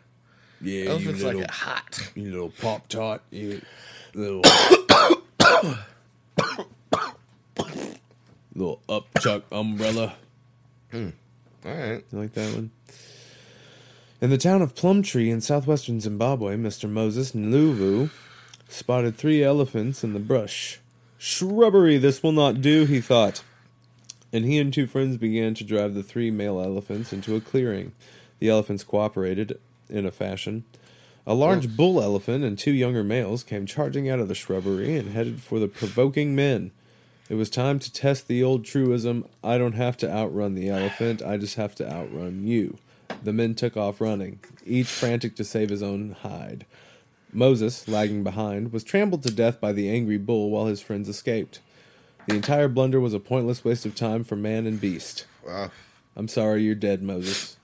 Yeah, 0.61 0.91
elephants 0.91 1.21
you 1.21 1.27
like 1.27 1.37
it 1.39 1.51
hot. 1.51 2.11
you 2.15 2.31
little 2.31 2.51
pop 2.61 2.87
tart. 2.87 3.21
You 3.31 3.61
little 4.15 4.43
little 8.55 8.81
upchuck 8.89 9.43
umbrella. 9.51 10.15
Hmm. 10.91 11.11
All 11.65 11.73
right. 11.73 12.05
You 12.13 12.19
like 12.19 12.33
that 12.35 12.55
one? 12.55 12.71
In 14.21 14.31
the 14.31 14.39
town 14.39 14.63
of 14.63 14.75
Plumtree 14.75 15.31
in 15.31 15.41
southwestern 15.41 16.01
Zimbabwe, 16.01 16.57
Mr. 16.57 16.89
Moses 16.89 17.33
Ndlovu 17.33 18.11
spotted 18.69 19.17
three 19.17 19.43
elephants 19.43 20.05
in 20.05 20.13
the 20.13 20.21
brush. 20.21 20.81
Shrubbery, 21.19 21.99
this 21.99 22.23
will 22.23 22.33
not 22.33 22.61
do, 22.61 22.85
he 22.85 23.01
thought. 23.01 23.43
And 24.33 24.45
he 24.45 24.59
and 24.59 24.73
two 24.73 24.87
friends 24.87 25.17
began 25.17 25.55
to 25.55 25.65
drive 25.65 25.95
the 25.95 26.03
three 26.03 26.31
male 26.31 26.61
elephants 26.61 27.13
into 27.13 27.37
a 27.37 27.41
clearing. 27.41 27.93
The 28.39 28.49
elephants 28.49 28.83
cooperated 28.83 29.59
in 29.89 30.07
a 30.07 30.11
fashion. 30.11 30.65
A 31.25 31.35
large 31.35 31.77
bull 31.77 32.03
elephant 32.03 32.43
and 32.43 32.59
two 32.59 32.73
younger 32.73 33.05
males 33.05 33.45
came 33.45 33.65
charging 33.65 34.09
out 34.09 34.19
of 34.19 34.27
the 34.27 34.35
shrubbery 34.35 34.97
and 34.97 35.11
headed 35.11 35.41
for 35.41 35.61
the 35.61 35.69
provoking 35.69 36.35
men. 36.35 36.73
It 37.29 37.37
was 37.37 37.49
time 37.49 37.79
to 37.79 37.93
test 37.93 38.27
the 38.27 38.43
old 38.43 38.65
truism 38.65 39.27
I 39.43 39.57
don't 39.57 39.75
have 39.75 39.97
to 39.99 40.11
outrun 40.11 40.55
the 40.55 40.69
elephant, 40.69 41.23
I 41.23 41.37
just 41.37 41.55
have 41.55 41.77
to 41.77 41.89
outrun 41.89 42.47
you. 42.47 42.79
The 43.23 43.33
men 43.33 43.55
took 43.55 43.77
off 43.77 44.01
running, 44.01 44.41
each 44.67 44.89
frantic 44.89 45.37
to 45.37 45.45
save 45.45 45.69
his 45.71 45.83
own 45.83 46.17
hide. 46.23 46.67
Moses, 47.33 47.87
lagging 47.87 48.25
behind, 48.25 48.73
was 48.73 48.83
trampled 48.83 49.23
to 49.23 49.33
death 49.33 49.61
by 49.61 49.73
the 49.73 49.89
angry 49.89 50.19
bull 50.19 50.51
while 50.51 50.67
his 50.67 50.83
friends 50.83 51.09
escaped. 51.09 51.61
The 52.27 52.35
entire 52.35 52.69
blunder 52.69 53.01
was 53.01 53.15
a 53.15 53.21
pointless 53.21 53.65
waste 53.65 53.87
of 53.87 53.95
time 53.95 54.25
for 54.25 54.37
man 54.37 54.67
and 54.67 54.81
beast. 54.81 55.27
Wow. 55.47 55.71
I'm 56.17 56.29
sorry 56.29 56.65
you're 56.65 56.75
dead, 56.75 57.03
Moses. 57.03 57.57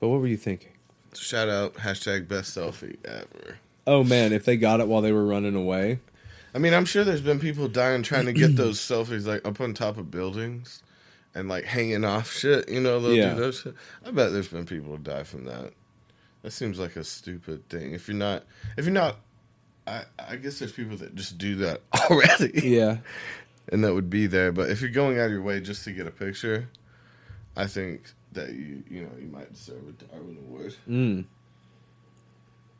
But 0.00 0.08
what 0.08 0.20
were 0.20 0.26
you 0.26 0.36
thinking? 0.36 0.73
Shout 1.16 1.48
out 1.48 1.74
hashtag 1.74 2.28
best 2.28 2.56
selfie 2.56 2.96
ever. 3.04 3.58
Oh 3.86 4.02
man, 4.04 4.32
if 4.32 4.44
they 4.44 4.56
got 4.56 4.80
it 4.80 4.88
while 4.88 5.02
they 5.02 5.12
were 5.12 5.24
running 5.26 5.54
away. 5.54 6.00
I 6.54 6.58
mean, 6.58 6.72
I'm 6.72 6.84
sure 6.84 7.02
there's 7.04 7.20
been 7.20 7.40
people 7.40 7.66
dying 7.68 8.02
trying 8.02 8.26
to 8.26 8.32
get 8.32 8.56
those 8.56 8.78
selfies 8.80 9.26
like 9.26 9.46
up 9.46 9.60
on 9.60 9.74
top 9.74 9.96
of 9.98 10.10
buildings 10.10 10.82
and 11.34 11.48
like 11.48 11.64
hanging 11.64 12.04
off 12.04 12.30
shit. 12.32 12.68
You 12.68 12.80
know, 12.80 13.00
they'll 13.00 13.12
Yeah. 13.14 13.34
do 13.34 13.40
those 13.40 13.60
shit. 13.60 13.74
I 14.06 14.10
bet 14.12 14.32
there's 14.32 14.48
been 14.48 14.64
people 14.66 14.92
who 14.92 14.98
die 14.98 15.24
from 15.24 15.44
that. 15.46 15.72
That 16.42 16.52
seems 16.52 16.78
like 16.78 16.96
a 16.96 17.04
stupid 17.04 17.68
thing. 17.68 17.92
If 17.92 18.06
you're 18.06 18.16
not, 18.16 18.44
if 18.76 18.84
you're 18.84 18.94
not, 18.94 19.16
I, 19.86 20.04
I 20.18 20.36
guess 20.36 20.58
there's 20.60 20.72
people 20.72 20.96
that 20.98 21.14
just 21.14 21.38
do 21.38 21.56
that 21.56 21.80
already, 22.10 22.52
Yeah. 22.68 22.98
and 23.72 23.82
that 23.84 23.92
would 23.94 24.08
be 24.10 24.26
there. 24.26 24.52
But 24.52 24.70
if 24.70 24.80
you're 24.80 24.90
going 24.90 25.18
out 25.18 25.26
of 25.26 25.30
your 25.32 25.42
way 25.42 25.60
just 25.60 25.84
to 25.84 25.92
get 25.92 26.06
a 26.06 26.10
picture, 26.10 26.68
I 27.56 27.66
think 27.66 28.12
that 28.34 28.50
you, 28.50 28.82
you 28.90 29.02
know, 29.02 29.10
you 29.18 29.26
might 29.28 29.52
deserve 29.52 29.82
a 29.88 29.92
Darwin 30.04 30.38
Award. 30.46 30.74
Mm. 30.88 31.24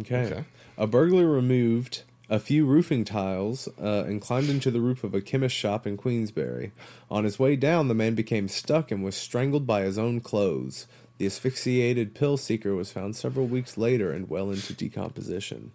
Okay. 0.00 0.24
Okay. 0.24 0.44
A 0.76 0.86
burglar 0.88 1.28
removed 1.28 2.02
a 2.28 2.40
few 2.40 2.64
roofing 2.66 3.04
tiles 3.04 3.68
uh, 3.80 4.04
and 4.06 4.20
climbed 4.20 4.48
into 4.48 4.70
the 4.70 4.80
roof 4.80 5.04
of 5.04 5.14
a 5.14 5.20
chemist 5.20 5.54
shop 5.54 5.86
in 5.86 5.96
Queensbury. 5.96 6.72
On 7.10 7.24
his 7.24 7.38
way 7.38 7.54
down, 7.54 7.88
the 7.88 7.94
man 7.94 8.14
became 8.14 8.48
stuck 8.48 8.90
and 8.90 9.04
was 9.04 9.14
strangled 9.14 9.66
by 9.66 9.82
his 9.82 9.98
own 9.98 10.20
clothes. 10.20 10.86
The 11.18 11.26
asphyxiated 11.26 12.14
pill 12.14 12.36
seeker 12.36 12.74
was 12.74 12.90
found 12.90 13.14
several 13.14 13.46
weeks 13.46 13.78
later 13.78 14.10
and 14.10 14.28
well 14.28 14.50
into 14.50 14.72
decomposition. 14.72 15.70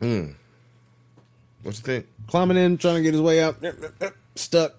Hmm. 0.00 0.32
What 1.64 1.74
you 1.76 1.82
think? 1.82 2.06
Climbing 2.28 2.56
in, 2.56 2.78
trying 2.78 2.96
to 2.96 3.02
get 3.02 3.12
his 3.14 3.20
way 3.22 3.42
out, 3.42 3.56
stuck, 4.36 4.74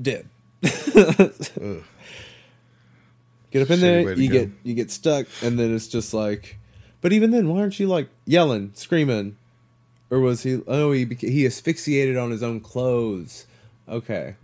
dead. 0.00 0.28
Get 3.50 3.62
up 3.62 3.70
in 3.70 3.78
Shitty 3.78 3.80
there, 3.80 4.12
you 4.14 4.28
go. 4.28 4.34
get 4.40 4.50
you 4.64 4.74
get 4.74 4.90
stuck, 4.90 5.26
and 5.42 5.58
then 5.58 5.74
it's 5.74 5.86
just 5.86 6.12
like. 6.12 6.58
But 7.00 7.12
even 7.12 7.30
then, 7.30 7.48
why 7.48 7.60
aren't 7.60 7.78
you 7.78 7.86
like 7.86 8.08
yelling, 8.26 8.72
screaming, 8.74 9.36
or 10.10 10.18
was 10.18 10.42
he? 10.42 10.60
Oh, 10.66 10.90
he 10.90 11.06
beca- 11.06 11.30
he 11.30 11.46
asphyxiated 11.46 12.16
on 12.16 12.30
his 12.32 12.42
own 12.42 12.58
clothes. 12.60 13.46
Okay, 13.88 14.34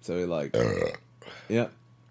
so 0.00 0.16
he 0.18 0.24
like, 0.24 0.56
yeah, 1.50 1.66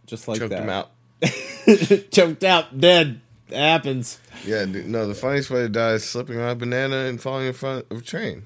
just 0.05 0.27
like 0.27 0.37
Choked 0.39 0.51
that. 0.51 0.61
him 0.63 0.69
out. 0.69 0.91
Choked 2.11 2.43
out, 2.43 2.79
dead. 2.79 3.21
happens. 3.51 4.19
Yeah, 4.45 4.65
dude, 4.65 4.87
no, 4.87 5.07
the 5.07 5.15
funniest 5.15 5.49
way 5.49 5.61
to 5.61 5.69
die 5.69 5.93
is 5.93 6.03
slipping 6.03 6.37
on 6.39 6.49
a 6.49 6.55
banana 6.55 7.05
and 7.05 7.19
falling 7.19 7.47
in 7.47 7.53
front 7.53 7.87
of 7.89 7.97
a 7.99 8.01
train. 8.01 8.43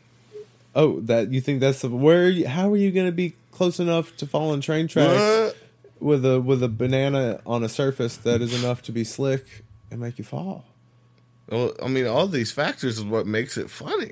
Oh, 0.76 1.00
that 1.02 1.32
you 1.32 1.42
think 1.42 1.60
that's 1.60 1.82
the 1.82 1.90
where? 1.90 2.24
Are 2.26 2.30
you, 2.30 2.48
how 2.48 2.72
are 2.72 2.78
you 2.78 2.92
going 2.92 3.08
to 3.08 3.12
be 3.12 3.36
close 3.52 3.80
enough 3.80 4.16
to 4.18 4.26
fall 4.26 4.52
on 4.52 4.62
train 4.62 4.88
tracks 4.88 5.20
What? 5.20 5.58
with 6.00 6.26
a 6.26 6.40
with 6.40 6.64
a 6.64 6.70
banana 6.70 7.42
on 7.46 7.64
a 7.64 7.70
surface 7.70 8.18
that 8.18 8.42
is 8.42 8.64
enough 8.64 8.82
to 8.84 8.92
be 8.92 9.04
slick 9.04 9.66
and 9.92 10.00
make 10.00 10.18
you 10.18 10.24
fall? 10.24 10.66
Well, 11.50 11.74
I 11.84 11.88
mean, 11.90 12.08
all 12.08 12.28
these 12.28 12.52
factors 12.54 12.98
is 13.00 13.04
what 13.04 13.28
makes 13.28 13.58
it 13.58 13.70
funny. 13.70 14.12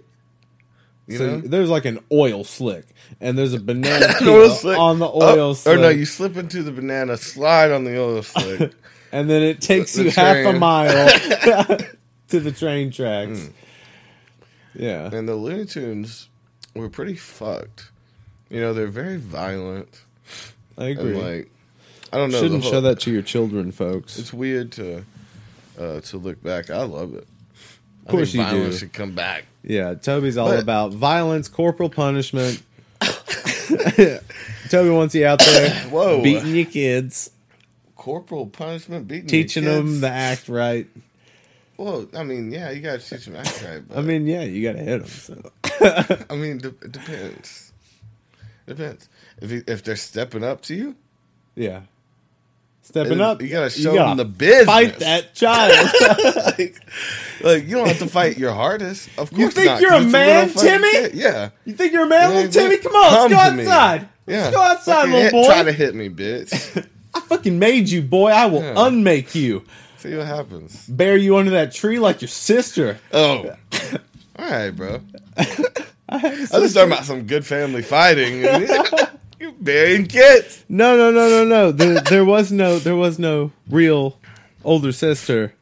You 1.07 1.17
so 1.17 1.25
know? 1.37 1.37
there's 1.47 1.69
like 1.69 1.85
an 1.85 1.99
oil 2.11 2.43
slick, 2.43 2.85
and 3.21 3.37
there's 3.37 3.53
a 3.53 3.59
banana 3.61 4.13
peel 4.19 4.41
on 4.77 4.99
the 4.99 5.07
oil 5.07 5.39
Oh, 5.49 5.53
slick, 5.53 5.77
Or 5.77 5.81
no, 5.81 5.89
you 5.89 6.05
slip 6.05 6.35
into 6.35 6.61
the 6.61 6.71
banana, 6.73 7.15
slide 7.17 7.71
on 7.71 7.85
the 7.85 7.97
oil 7.99 8.21
slick. 8.23 8.73
and 9.13 9.29
then 9.29 9.41
it 9.41 9.61
takes 9.61 9.93
The 9.93 10.03
you 10.03 10.11
half 10.11 10.45
a 10.45 10.53
mile 10.59 11.07
to 12.27 12.39
the 12.41 12.51
train 12.51 12.91
tracks. 12.91 13.45
Hmm. 13.47 13.51
Yeah, 14.75 15.09
and 15.13 15.27
the 15.27 15.33
Looney 15.35 15.65
Tunes 15.65 16.27
were 16.75 16.89
pretty 16.89 17.15
fucked. 17.15 17.91
You 18.49 18.59
know, 18.61 18.73
they're 18.73 18.87
very 18.87 19.17
violent. 19.17 20.01
I 20.77 20.85
agree. 20.87 21.11
And 21.13 21.21
like, 21.21 21.51
I 22.11 22.17
don't 22.17 22.31
know. 22.31 22.39
Shouldn't 22.41 22.63
whole- 22.63 22.71
show 22.71 22.81
that 22.81 22.99
to 23.01 23.11
your 23.11 23.21
children, 23.21 23.71
folks. 23.71 24.17
It's 24.17 24.33
weird 24.33 24.71
to 24.73 25.03
uh, 25.79 26.01
to 26.01 26.17
look 26.17 26.41
back. 26.41 26.69
I 26.69 26.83
love 26.83 27.13
it. 27.13 27.27
Of 28.05 28.11
course 28.11 28.33
you 28.33 28.41
violence 28.41 28.75
do. 28.75 28.79
should 28.79 28.93
come 28.93 29.11
back. 29.13 29.45
Yeah, 29.63 29.93
Toby's 29.93 30.37
all 30.37 30.49
But- 30.49 30.63
about 30.63 30.93
violence, 30.93 31.47
corporal 31.47 31.89
punishment. 31.89 32.63
Toby 34.69 34.89
wants 34.89 35.13
you 35.15 35.25
out 35.25 35.39
there 35.39 35.69
Whoa. 35.89 36.21
beating 36.23 36.55
your 36.55 36.65
kids, 36.65 37.29
Corporal 37.95 38.47
punishment, 38.47 39.07
beating 39.07 39.25
your 39.25 39.29
teaching 39.29 39.65
them 39.65 40.01
to 40.01 40.09
act 40.09 40.47
right. 40.49 40.87
Well, 41.79 42.07
I 42.13 42.23
mean, 42.23 42.51
yeah, 42.51 42.71
you 42.71 42.81
gotta 42.81 42.99
teach 42.99 43.29
act 43.29 43.63
right. 43.63 43.81
But, 43.87 43.99
I 43.99 44.01
mean, 44.01 44.27
yeah, 44.27 44.41
you 44.41 44.61
got 44.61 44.77
to 44.77 44.83
hit 44.83 44.99
them. 44.99 45.07
So. 45.07 46.25
I 46.29 46.35
mean, 46.35 46.57
de- 46.57 46.67
it 46.67 46.91
depends. 46.91 47.71
Depends 48.67 49.07
if 49.41 49.49
you, 49.49 49.63
if 49.65 49.81
they're 49.81 49.95
stepping 49.95 50.43
up 50.43 50.59
to 50.63 50.75
you. 50.75 50.95
Yeah, 51.55 51.83
stepping 52.81 53.21
up. 53.21 53.41
You 53.41 53.47
gotta 53.47 53.69
show 53.69 53.93
gotta 53.95 54.09
them 54.09 54.17
the 54.17 54.25
business. 54.25 54.65
Fight 54.65 54.99
that 54.99 55.33
child. 55.33 55.89
like, 56.59 56.75
like, 57.41 57.63
you 57.63 57.77
don't 57.77 57.87
have 57.87 57.99
to 57.99 58.07
fight 58.07 58.37
your 58.37 58.51
hardest. 58.51 59.07
Of 59.17 59.29
course, 59.29 59.39
You 59.39 59.49
think 59.49 59.67
not, 59.67 59.81
you're 59.81 59.93
a 59.93 60.01
man, 60.01 60.49
Timmy? 60.49 61.11
Yeah. 61.13 61.51
you 61.63 61.73
think 61.75 61.93
you're 61.93 62.03
a 62.03 62.09
man, 62.09 62.33
little 62.35 62.51
Timmy? 62.51 62.75
Come 62.77 62.93
on, 62.93 63.31
let's 63.31 63.33
go 63.33 63.55
me. 63.55 63.63
outside. 63.63 64.09
Yeah. 64.27 64.35
Let's 64.41 64.55
go 64.55 64.61
outside, 64.61 64.93
Fucking 64.95 65.11
little 65.13 65.23
hit- 65.23 65.31
boy. 65.31 65.45
Try 65.45 65.63
to 65.63 65.71
hit 65.71 65.95
me, 65.95 66.09
bitch. 66.09 66.87
I 67.13 67.19
fucking 67.21 67.57
made 67.57 67.87
you, 67.87 68.01
boy. 68.01 68.31
I 68.31 68.47
will 68.47 68.61
Yeah. 68.63 68.73
unmake 68.85 69.33
you. 69.33 69.63
See 69.99 70.15
what 70.15 70.25
happens. 70.27 70.87
Bear 70.87 71.17
you 71.17 71.37
under 71.37 71.51
that 71.51 71.73
tree 71.73 71.99
like 71.99 72.21
your 72.21 72.29
sister. 72.29 72.97
Oh. 73.11 73.53
All 74.37 74.49
right, 74.49 74.71
bro. 74.71 75.01
I 76.07 76.47
was 76.53 76.73
talking 76.73 76.91
about 76.91 77.05
some 77.05 77.27
good 77.27 77.45
family 77.45 77.81
fighting. 77.81 78.45
You 79.41 79.53
burying 79.53 80.05
kids. 80.07 80.65
No, 80.67 80.97
no, 80.97 81.11
no, 81.11 81.29
no, 81.29 81.45
no. 81.45 81.71
There, 81.71 82.01
there 82.01 82.25
was 82.25 82.51
no, 82.51 82.77
there 82.77 82.97
was 82.97 83.17
no 83.17 83.53
real 83.69 84.19
older 84.65 84.91
sister. 84.91 85.53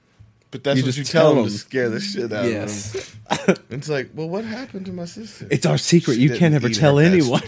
But 0.49 0.63
that's 0.63 0.77
You 0.77 0.83
what 0.83 0.95
just 0.95 0.97
you 0.97 1.03
tell 1.03 1.35
them 1.35 1.43
to 1.43 1.51
scare 1.51 1.87
the 1.87 1.99
shit 1.99 2.33
out 2.33 2.45
of 2.45 3.45
them. 3.45 3.55
It's 3.69 3.87
like, 3.87 4.09
well, 4.15 4.27
what 4.29 4.45
happened 4.45 4.87
to 4.87 4.91
my 4.93 5.05
sister? 5.05 5.47
it's 5.51 5.67
our 5.67 5.77
secret. 5.77 6.15
She 6.15 6.21
You 6.21 6.35
can't 6.35 6.55
ever 6.55 6.69
tell 6.69 6.97
anyone. 6.97 7.43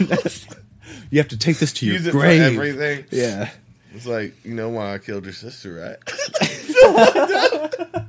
you 1.09 1.17
have 1.17 1.29
to 1.29 1.37
take 1.37 1.57
this 1.57 1.73
to 1.73 1.87
your 1.87 1.95
Use 1.95 2.05
it 2.05 2.11
grave. 2.11 2.53
for 2.53 2.61
everything. 2.63 3.05
Yeah. 3.09 3.49
It's 3.95 4.05
like, 4.05 4.35
you 4.45 4.53
know 4.53 4.69
why 4.69 4.93
I 4.93 4.97
killed 4.99 5.23
your 5.23 5.33
sister, 5.33 5.73
right? 5.73 5.97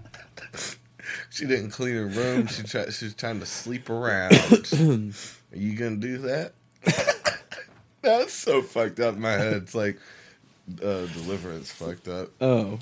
she 1.30 1.46
didn't 1.46 1.70
clean 1.70 1.94
her 1.96 2.06
room. 2.06 2.46
She 2.46 2.62
tried. 2.62 2.92
She 2.92 3.06
was 3.06 3.14
trying 3.14 3.40
to 3.40 3.46
sleep 3.46 3.90
around. 3.90 4.32
Are 5.52 5.56
you 5.56 5.76
gonna 5.76 5.96
do 5.96 6.18
that? 6.18 6.52
That's 8.02 8.32
so 8.32 8.62
fucked 8.62 9.00
up 9.00 9.14
in 9.14 9.20
my 9.20 9.32
head. 9.32 9.54
It's 9.54 9.74
like 9.74 9.98
uh, 10.82 11.06
deliverance 11.06 11.70
fucked 11.70 12.08
up. 12.08 12.30
Oh. 12.40 12.78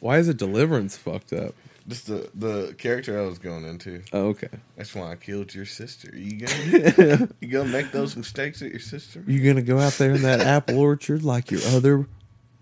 Why 0.00 0.18
is 0.18 0.28
it 0.28 0.36
deliverance 0.36 0.96
fucked 0.96 1.32
up? 1.32 1.54
Just 1.88 2.06
the 2.08 2.28
the 2.34 2.74
character 2.78 3.20
I 3.20 3.26
was 3.26 3.38
going 3.38 3.64
into. 3.64 4.02
Oh, 4.12 4.28
okay. 4.28 4.48
That's 4.76 4.94
why 4.94 5.12
I 5.12 5.16
killed 5.16 5.54
your 5.54 5.66
sister. 5.66 6.10
You 6.14 6.46
gonna 6.46 7.28
you 7.40 7.48
gonna 7.48 7.68
make 7.68 7.92
those 7.92 8.16
mistakes 8.16 8.60
with 8.60 8.72
your 8.72 8.80
sister? 8.80 9.22
You 9.26 9.40
gonna 9.44 9.62
go 9.62 9.78
out 9.78 9.92
there 9.92 10.12
in 10.12 10.22
that 10.22 10.40
apple 10.40 10.78
orchard 10.78 11.22
like 11.22 11.50
your 11.50 11.60
other 11.68 12.06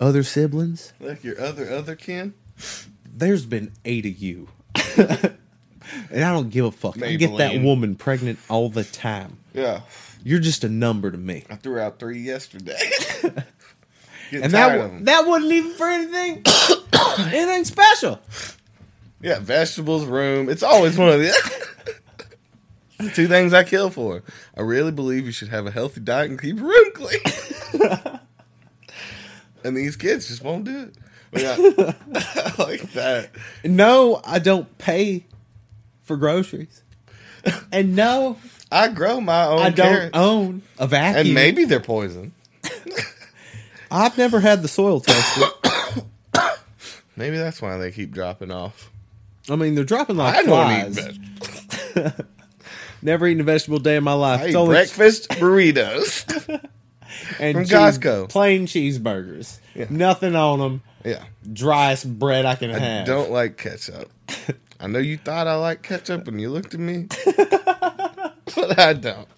other 0.04 0.22
siblings? 0.22 0.92
Like 1.00 1.24
your 1.24 1.40
other 1.40 1.70
other 1.72 1.96
kin? 1.96 2.34
There's 3.12 3.46
been 3.46 3.72
eight 3.84 4.06
of 4.06 4.16
you. 4.18 4.48
and 4.96 5.34
I 6.24 6.32
don't 6.32 6.50
give 6.50 6.64
a 6.66 6.70
fuck. 6.72 7.00
I 7.02 7.14
get 7.16 7.36
that 7.38 7.52
Maybelline. 7.52 7.64
woman 7.64 7.94
pregnant 7.96 8.38
all 8.48 8.68
the 8.68 8.84
time. 8.84 9.38
Yeah. 9.52 9.80
You're 10.22 10.40
just 10.40 10.64
a 10.64 10.68
number 10.68 11.10
to 11.10 11.18
me. 11.18 11.44
I 11.50 11.56
threw 11.56 11.78
out 11.78 11.98
three 11.98 12.18
yesterday. 12.20 12.78
Get 14.30 14.42
And 14.42 14.52
tired 14.52 14.52
that 14.52 14.74
of 14.80 14.90
wa- 14.90 14.96
'em. 14.96 15.04
that 15.04 15.26
wasn't 15.26 15.52
even 15.52 15.72
for 15.74 15.86
anything 15.86 16.42
anything 17.34 17.64
special. 17.64 18.20
Yeah, 19.20 19.38
vegetables, 19.38 20.06
room. 20.06 20.48
It's 20.48 20.62
always 20.62 20.96
one 20.96 21.10
of 21.10 21.20
the 21.20 21.64
the 22.98 23.10
two 23.10 23.28
things 23.28 23.52
I 23.52 23.64
kill 23.64 23.90
for. 23.90 24.22
I 24.56 24.62
really 24.62 24.92
believe 24.92 25.26
you 25.26 25.32
should 25.32 25.48
have 25.48 25.66
a 25.66 25.70
healthy 25.70 26.00
diet 26.00 26.30
and 26.30 26.40
keep 26.40 26.56
your 26.56 26.66
room 26.68 26.92
clean. 26.94 28.13
And 29.64 29.76
these 29.76 29.96
kids 29.96 30.28
just 30.28 30.42
won't 30.42 30.64
do 30.64 30.82
it. 30.82 30.94
Yeah, 31.40 31.56
like 32.58 32.92
that. 32.92 33.30
No, 33.64 34.20
I 34.24 34.38
don't 34.38 34.76
pay 34.78 35.24
for 36.04 36.16
groceries. 36.16 36.82
And 37.72 37.96
no, 37.96 38.38
I 38.70 38.88
grow 38.88 39.20
my 39.20 39.44
own 39.46 39.58
I 39.60 39.70
don't 39.70 39.86
carrots. 39.88 40.10
own 40.16 40.62
a 40.78 40.86
vacuum. 40.86 41.26
and 41.26 41.34
maybe 41.34 41.64
they're 41.64 41.80
poison. 41.80 42.32
I've 43.90 44.16
never 44.16 44.40
had 44.40 44.62
the 44.62 44.68
soil 44.68 45.00
tested. 45.00 45.48
Maybe 47.16 47.36
that's 47.36 47.62
why 47.62 47.76
they 47.78 47.92
keep 47.92 48.10
dropping 48.12 48.50
off. 48.50 48.90
I 49.48 49.54
mean, 49.56 49.74
they're 49.76 49.84
dropping 49.84 50.16
like 50.16 50.34
I 50.34 50.42
don't 50.42 50.48
flies. 50.48 50.98
eat 50.98 51.16
vegetables. 51.94 52.20
Never 53.02 53.26
eaten 53.28 53.40
a 53.42 53.44
vegetable 53.44 53.78
day 53.78 53.96
in 53.96 54.02
my 54.04 54.14
life. 54.14 54.40
I 54.40 54.44
It's 54.44 54.52
eat 54.54 54.56
only 54.56 54.74
breakfast 54.74 55.28
burritos. 55.30 56.68
And 57.38 57.54
from 57.56 57.64
cheese- 57.64 57.72
Costco. 57.72 58.28
plain 58.28 58.66
cheeseburgers. 58.66 59.58
Yeah. 59.74 59.86
Nothing 59.90 60.34
on 60.36 60.58
them. 60.60 60.82
yeah. 61.04 61.24
Driest 61.52 62.18
bread 62.18 62.44
I 62.44 62.54
can 62.54 62.70
I 62.70 62.78
have. 62.78 63.06
don't 63.06 63.30
like 63.30 63.56
ketchup. 63.56 64.10
I 64.80 64.86
know 64.86 64.98
you 64.98 65.16
thought 65.16 65.46
I 65.46 65.54
liked 65.56 65.82
ketchup 65.82 66.26
when 66.26 66.38
you 66.38 66.50
looked 66.50 66.74
at 66.74 66.80
me, 66.80 67.06
but 67.26 68.78
I 68.78 68.92
don't. 68.92 69.28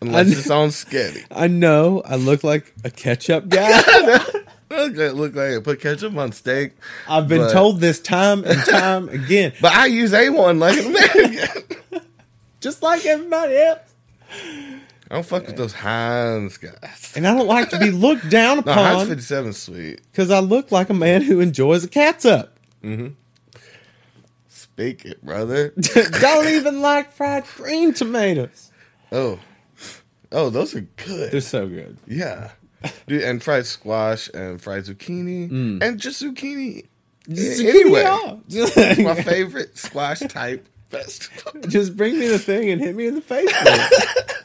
Unless 0.00 0.26
I- 0.28 0.38
it's 0.38 0.50
on 0.50 0.68
sketty. 0.68 1.24
I 1.30 1.46
know 1.48 2.02
I 2.04 2.16
look 2.16 2.44
like 2.44 2.72
a 2.84 2.90
ketchup 2.90 3.48
guy. 3.48 3.80
Okay, 4.70 5.10
look 5.10 5.34
like 5.34 5.52
I 5.52 5.60
put 5.60 5.80
ketchup 5.80 6.16
on 6.16 6.32
steak, 6.32 6.72
I've 7.08 7.28
been 7.28 7.42
But- 7.42 7.52
told 7.52 7.80
this 7.80 8.00
time 8.00 8.44
and 8.44 8.60
time 8.64 9.08
again, 9.08 9.52
but 9.60 9.72
I 9.72 9.86
use 9.86 10.12
A1 10.12 10.58
like 10.58 10.78
an 10.78 10.86
American. 10.86 12.00
just 12.60 12.82
like 12.82 13.04
everybody 13.06 13.56
else. 13.56 13.78
I 15.10 15.14
don't 15.16 15.26
fuck 15.26 15.46
with 15.46 15.56
those 15.56 15.72
Heinz 15.74 16.56
guys. 16.56 17.12
And 17.14 17.26
I 17.26 17.34
don't 17.36 17.46
like 17.46 17.68
to 17.70 17.78
be 17.78 17.90
looked 18.06 18.28
down 18.30 18.58
upon. 18.58 18.76
No, 18.76 18.82
Heinz 18.82 18.94
upon 19.02 19.08
57 19.08 19.52
's 19.52 19.56
sweet. 19.58 20.00
because 20.10 20.30
I 20.30 20.40
look 20.40 20.72
like 20.72 20.88
a 20.90 20.94
man 20.94 21.22
who 21.22 21.40
enjoys 21.40 21.84
a 21.84 21.88
catsup. 21.88 22.56
Speak 24.48 25.04
it, 25.04 25.24
brother. 25.24 25.72
don't 26.20 26.48
even 26.48 26.80
like 26.80 27.12
fried 27.12 27.44
green 27.56 27.92
tomatoes. 27.94 28.70
Oh, 29.12 29.38
oh, 30.32 30.50
those 30.50 30.74
are 30.74 30.80
good. 30.96 31.30
They're 31.32 31.40
so 31.40 31.68
good. 31.68 31.96
yeah, 32.06 32.50
dude, 33.06 33.22
and 33.22 33.42
fried 33.42 33.66
squash 33.66 34.28
and 34.34 34.60
fried 34.60 34.84
zucchini 34.84 35.48
Mm. 35.50 35.82
and 35.82 36.00
just 36.00 36.22
zucchini. 36.22 36.86
Just 37.28 37.60
anyway. 37.60 38.38
Just, 38.48 38.76
my 38.98 39.14
favorite 39.22 39.78
squash 39.78 40.20
type 40.20 40.68
vegetable. 40.90 41.60
just 41.68 41.96
bring 41.96 42.18
me 42.18 42.26
the 42.28 42.38
thing 42.38 42.70
and 42.70 42.80
hit 42.82 42.94
me 42.94 43.06
in 43.06 43.14
the 43.14 43.20
face. 43.22 43.46
with 43.46 43.54
it. 43.64 44.43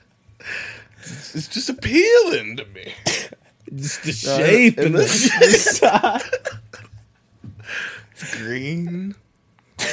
It's 1.01 1.47
just 1.47 1.69
appealing 1.69 2.57
to 2.57 2.65
me. 2.65 2.93
Just 3.75 4.03
the 4.03 4.27
No, 4.29 4.37
shape 4.37 4.77
and 4.77 4.85
and 4.87 4.95
the- 4.95 4.99
the 4.99 5.07
size. 5.57 6.31
It's 8.11 8.35
green 8.37 9.15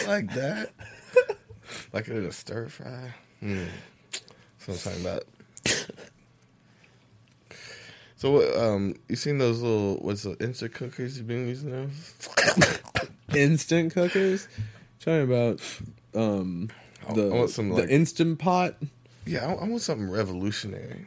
like 0.07 0.33
that, 0.35 0.71
like 1.93 2.09
it 2.09 2.17
in 2.17 2.25
a 2.25 2.33
stir 2.33 2.69
fry. 2.69 3.15
Mm. 3.43 3.67
That's 4.67 4.85
what 4.85 4.95
I'm 4.97 5.03
talking 5.05 5.07
about. 5.07 5.87
So, 8.17 8.31
what, 8.33 8.57
um, 8.57 8.95
you 9.09 9.17
seen 9.17 9.39
those 9.39 9.61
little 9.61 9.97
what's 9.99 10.23
the 10.23 10.37
instant 10.43 10.73
cookers 10.75 11.19
you've 11.19 11.27
been 11.29 11.47
using 11.47 11.71
those? 11.71 12.15
Instant 13.35 13.93
cookers. 13.93 14.49
Talking 15.01 15.23
about 15.23 15.61
um 16.15 16.71
the, 17.15 17.27
I 17.31 17.35
want 17.37 17.51
some, 17.51 17.69
the 17.69 17.75
like- 17.83 17.91
instant 17.91 18.39
pot. 18.39 18.77
Yeah, 19.27 19.47
I, 19.47 19.53
I 19.53 19.69
want 19.69 19.83
something 19.83 20.11
revolutionary. 20.11 21.07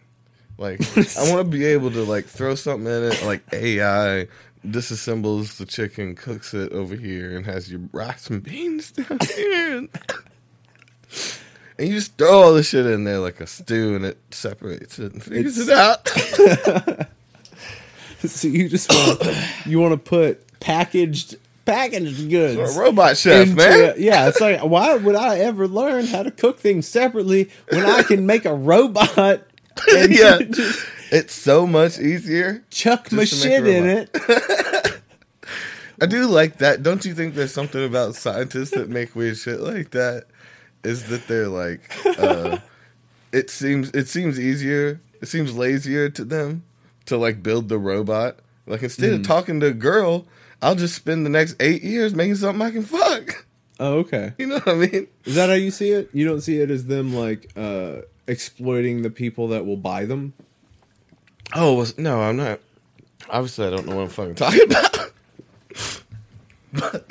Like, 0.58 0.82
I 1.18 1.32
want 1.32 1.38
to 1.38 1.44
be 1.46 1.66
able 1.66 1.92
to 1.92 2.04
like 2.04 2.26
throw 2.26 2.56
something 2.56 2.88
in 2.92 3.12
it, 3.12 3.24
like 3.26 3.42
AI 3.54 4.28
disassembles 4.68 5.58
the 5.58 5.66
chicken, 5.66 6.16
cooks 6.16 6.54
it 6.54 6.72
over 6.74 6.96
here, 6.96 7.36
and 7.36 7.46
has 7.46 7.72
your 7.72 7.82
rice 7.94 8.30
and 8.30 8.44
beans 8.44 8.92
down 8.94 9.20
here. 9.36 9.78
And, 9.78 9.90
and 11.80 11.88
you 11.88 11.94
just 11.96 12.18
throw 12.18 12.42
all 12.44 12.54
the 12.54 12.64
shit 12.64 12.86
in 12.86 13.06
there 13.06 13.20
like 13.20 13.40
a 13.40 13.48
stew, 13.48 13.96
and 13.96 14.06
it 14.06 14.18
separates 14.32 15.00
it 15.00 15.14
and 15.14 15.24
figures 15.24 15.58
it 15.58 15.70
out. 15.70 17.08
So 18.28 18.50
you 18.50 18.68
just 18.68 18.90
want 18.90 19.66
you 19.66 19.80
want 19.80 19.94
to 19.94 19.98
put 19.98 20.60
packaged 20.60 21.38
packaged 21.70 22.20
You're 22.20 22.56
goods. 22.56 22.76
a 22.76 22.80
robot 22.80 23.18
chef, 23.18 23.44
into 23.50 23.56
man. 23.56 23.94
yeah, 23.98 24.28
it's 24.28 24.42
like 24.42 24.62
why 24.62 24.96
would 24.96 25.16
I 25.16 25.40
ever 25.40 25.68
learn 25.68 26.06
how 26.06 26.24
to 26.24 26.32
cook 26.32 26.60
things 26.60 26.88
separately 26.88 27.50
when 27.70 27.86
I 27.86 28.04
can 28.04 28.26
make 28.26 28.46
a 28.46 28.54
robot 28.54 29.10
and 29.92 30.14
yeah, 30.14 30.40
it's 31.12 31.34
so 31.34 31.66
much 31.66 32.00
easier. 32.00 32.64
chuck 32.70 33.12
my 33.12 33.24
Just 33.26 33.44
to 33.44 33.50
make 33.50 33.60
a 33.62 33.66
shit 33.66 33.68
in 33.68 33.90
it? 33.90 35.02
I 36.02 36.06
do 36.06 36.28
like 36.28 36.60
that. 36.60 36.82
Don't 36.82 37.04
you 37.06 37.14
think 37.14 37.36
there's 37.36 37.54
something 37.54 37.84
about 37.84 38.16
scientists 38.16 38.72
that 38.72 38.90
make 38.90 39.16
weird 39.16 39.38
shit 39.38 39.60
like 39.60 39.92
that? 39.92 40.26
Is 40.84 41.10
that 41.10 41.28
they're 41.28 41.50
like, 41.50 41.82
uh, 42.06 42.60
it 43.34 43.50
seems 43.50 43.90
it 43.92 44.08
seems 44.08 44.40
easier, 44.40 45.02
it 45.22 45.28
seems 45.28 45.56
lazier 45.56 46.10
to 46.10 46.24
them 46.24 46.64
to 47.06 47.18
like 47.18 47.44
build 47.44 47.68
the 47.70 47.78
robot. 47.78 48.38
Like 48.66 48.84
instead 48.84 49.14
of 49.14 49.24
talking 49.24 49.60
to 49.60 49.68
a 49.68 49.74
girl, 49.74 50.26
I'll 50.62 50.76
just 50.76 50.96
spend 50.96 51.26
the 51.26 51.30
next 51.30 51.56
eight 51.60 51.84
years 51.84 52.14
making 52.14 52.36
something 52.36 52.62
I 52.62 52.72
can 52.72 52.84
fuck. 52.84 53.46
Oh, 53.80 54.00
okay. 54.00 54.34
You 54.38 54.48
know 54.48 54.60
what 54.60 54.68
I 54.68 54.74
mean? 54.74 55.08
Is 55.26 55.36
that 55.36 55.50
how 55.50 55.56
you 55.56 55.72
see 55.72 55.92
it? 55.92 56.10
You 56.14 56.28
don't 56.28 56.42
see 56.42 56.60
it 56.60 56.70
as 56.70 56.86
them 56.86 57.14
like 57.14 57.52
uh 57.56 58.02
exploiting 58.28 59.02
the 59.02 59.10
people 59.10 59.48
that 59.50 59.66
will 59.66 59.78
buy 59.78 60.06
them? 60.06 60.34
Oh 61.56 61.86
no, 61.98 62.22
I'm 62.22 62.38
not. 62.38 62.60
Obviously, 63.30 63.68
I 63.68 63.70
don't 63.70 63.86
know 63.86 63.96
what 63.96 64.04
I'm 64.04 64.10
fucking 64.10 64.36
talking 64.36 64.64
about. 64.64 64.96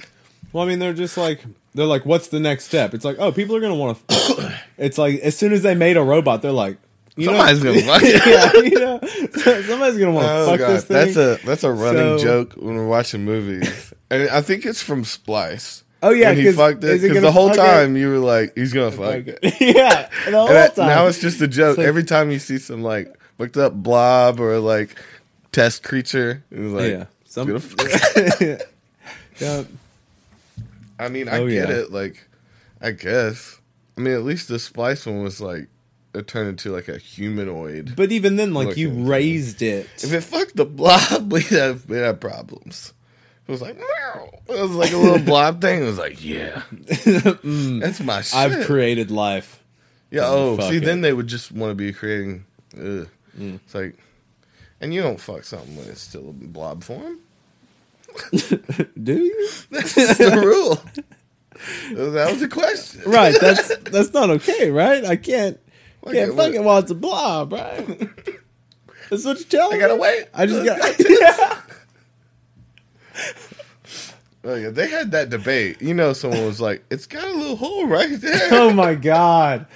Well, 0.52 0.64
I 0.64 0.68
mean, 0.68 0.78
they're 0.78 0.94
just 0.94 1.16
like 1.16 1.44
they're 1.74 1.86
like, 1.86 2.06
what's 2.06 2.28
the 2.28 2.40
next 2.40 2.64
step? 2.64 2.94
It's 2.94 3.04
like, 3.04 3.16
oh, 3.18 3.32
people 3.32 3.54
are 3.56 3.60
gonna 3.60 3.74
want 3.74 4.06
to. 4.08 4.58
it's 4.78 4.98
like 4.98 5.20
as 5.20 5.36
soon 5.36 5.52
as 5.52 5.62
they 5.62 5.74
made 5.74 5.96
a 5.96 6.02
robot, 6.02 6.42
they're 6.42 6.52
like, 6.52 6.78
you 7.18 7.24
Somebody's 7.26 7.62
know, 7.64 7.74
gonna 7.74 7.86
fuck 7.86 8.02
it. 8.04 8.26
yeah, 8.26 8.62
you 8.62 8.78
know, 8.78 9.62
somebody's 9.62 9.98
gonna 9.98 10.12
want 10.12 10.26
to 10.26 10.32
Oh 10.32 10.46
fuck 10.46 10.58
god, 10.60 10.70
this 10.70 10.84
thing. 10.84 10.96
that's 10.96 11.16
a 11.16 11.46
that's 11.46 11.64
a 11.64 11.72
running 11.72 12.18
So- 12.18 12.24
joke 12.24 12.52
when 12.54 12.76
we're 12.76 12.86
watching 12.86 13.24
movies, 13.24 13.92
and 14.10 14.28
I 14.30 14.40
think 14.40 14.64
it's 14.64 14.82
from 14.82 15.04
Splice. 15.04 15.84
Oh, 16.00 16.10
yeah, 16.10 16.28
when 16.28 16.36
he 16.36 16.52
fucked 16.52 16.84
it 16.84 17.02
because 17.02 17.20
the 17.22 17.32
whole 17.32 17.48
fuck 17.48 17.56
it? 17.56 17.60
time 17.60 17.96
you 17.96 18.08
were 18.08 18.18
like, 18.18 18.52
he's 18.56 18.72
gonna 18.72 18.92
fuck. 18.92 19.26
It. 19.26 19.38
yeah, 19.60 20.08
the 20.26 20.30
whole 20.30 20.48
And 20.48 20.72
time. 20.74 20.86
now 20.86 21.06
it's 21.08 21.20
just 21.20 21.40
a 21.42 21.48
joke. 21.48 21.76
Like- 21.78 21.86
Every 21.88 22.04
time 22.04 22.30
you 22.30 22.38
see 22.38 22.58
some 22.58 22.82
like 22.84 23.12
looked 23.38 23.56
up 23.56 23.72
blob 23.74 24.38
or 24.38 24.60
like 24.60 24.94
test 25.50 25.82
creature, 25.82 26.44
it 26.52 26.58
was 26.60 26.72
like, 26.72 26.90
yeah, 26.92 27.04
some. 27.24 27.48
yeah, 29.40 29.64
I 30.98 31.08
mean, 31.08 31.28
I 31.28 31.38
Oh, 31.38 31.48
get 31.48 31.68
yeah. 31.68 31.74
it. 31.76 31.92
Like, 31.92 32.26
I 32.80 32.90
guess. 32.92 33.60
I 33.96 34.00
mean, 34.00 34.14
at 34.14 34.22
least 34.22 34.46
the 34.48 34.58
Splice 34.58 35.06
one 35.06 35.22
was 35.22 35.40
like, 35.40 35.66
it 36.18 36.26
turned 36.26 36.48
into 36.48 36.70
like 36.72 36.88
a 36.88 36.98
humanoid. 36.98 37.94
But 37.96 38.12
even 38.12 38.36
then, 38.36 38.52
like 38.54 38.76
you 38.76 38.88
Looking. 38.88 39.06
raised 39.06 39.62
it. 39.62 39.88
If 40.02 40.12
it 40.12 40.20
fucked 40.22 40.56
the 40.56 40.64
blob, 40.66 41.32
we 41.32 41.42
have 41.44 41.88
we 41.88 41.96
have 41.98 42.20
problems. 42.20 42.92
It 43.46 43.50
was 43.52 43.62
like 43.62 43.76
meow. 43.76 44.30
It 44.48 44.60
was 44.60 44.72
like 44.72 44.92
a 44.92 44.96
little 44.98 45.18
blob 45.24 45.60
thing. 45.60 45.82
It 45.82 45.86
was 45.86 45.98
like, 45.98 46.22
yeah, 46.22 46.62
that's 46.72 48.00
my 48.00 48.20
shit. 48.20 48.34
I've 48.34 48.66
created 48.66 49.10
life. 49.10 49.62
yeah. 50.10 50.22
Oh, 50.24 50.58
see, 50.58 50.76
it. 50.76 50.82
Mm. 50.82 50.86
then 50.86 51.00
they 51.00 51.12
would 51.12 51.28
just 51.28 51.50
want 51.52 51.70
to 51.70 51.74
be 51.74 51.92
creating. 51.92 52.44
Ugh. 52.76 53.08
It's 53.40 53.74
like, 53.74 53.96
and 54.80 54.92
you 54.92 55.00
don't 55.00 55.20
fuck 55.20 55.44
something 55.44 55.76
when 55.76 55.88
it's 55.88 56.00
still 56.02 56.30
in 56.30 56.50
blob 56.52 56.82
form. 56.84 57.20
Do 58.32 59.16
you? 59.16 59.48
That's 59.70 59.94
the 59.94 60.42
rule. 60.44 60.82
That 61.92 62.30
was 62.32 62.42
a 62.42 62.48
question. 62.48 63.02
Right. 63.06 63.34
That's 63.40 63.76
that's 63.78 64.12
not 64.12 64.30
okay, 64.30 64.70
right? 64.70 65.04
I 65.04 65.16
can't 65.16 65.58
can't 66.06 66.16
it, 66.16 66.26
fuck 66.28 66.36
what- 66.36 66.54
it 66.54 66.62
while 66.64 66.78
a 66.78 66.94
blob, 66.94 67.52
right? 67.52 67.86
That's 69.10 69.24
what 69.24 69.38
you're 69.38 69.48
telling 69.48 69.76
I 69.78 69.80
gotta 69.80 69.94
me? 69.94 70.00
wait. 70.00 70.26
I 70.34 70.46
just 70.46 70.64
got. 70.64 71.64
Oh, 74.44 74.54
yeah, 74.54 74.70
they 74.70 74.88
had 74.88 75.10
that 75.10 75.30
debate. 75.30 75.82
You 75.82 75.92
know, 75.94 76.12
someone 76.12 76.46
was 76.46 76.60
like, 76.60 76.82
"It's 76.90 77.06
got 77.06 77.24
a 77.24 77.32
little 77.32 77.56
hole 77.56 77.86
right 77.86 78.18
there." 78.20 78.48
oh 78.52 78.72
my 78.72 78.94
god. 78.94 79.66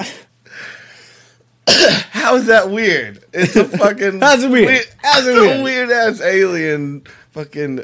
How 1.68 2.36
is 2.36 2.46
that 2.46 2.70
weird? 2.70 3.22
It's 3.32 3.54
a 3.54 3.64
fucking. 3.64 4.20
How's 4.20 4.42
it 4.44 4.50
weird? 4.50 4.86
How's 5.02 5.26
it 5.26 5.34
weird? 5.38 5.62
weird 5.62 5.90
ass 5.90 6.20
alien. 6.20 7.02
Fucking. 7.30 7.80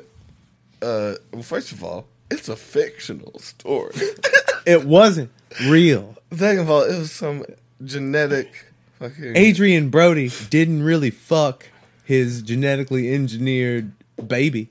Uh, 0.80 1.14
well, 1.32 1.42
first 1.42 1.72
of 1.72 1.84
all, 1.84 2.06
it's 2.30 2.48
a 2.48 2.56
fictional 2.56 3.38
story. 3.38 3.94
It 4.66 4.84
wasn't 4.86 5.30
real. 5.68 6.16
Second 6.32 6.60
of 6.60 6.70
all, 6.70 6.82
it 6.82 6.98
was 6.98 7.12
some 7.12 7.44
genetic. 7.84 8.66
Fucking. 8.98 9.36
Adrien 9.36 9.90
Brody 9.90 10.30
didn't 10.50 10.82
really 10.82 11.10
fuck 11.10 11.66
his 12.04 12.42
genetically 12.42 13.14
engineered 13.14 13.92
baby, 14.26 14.70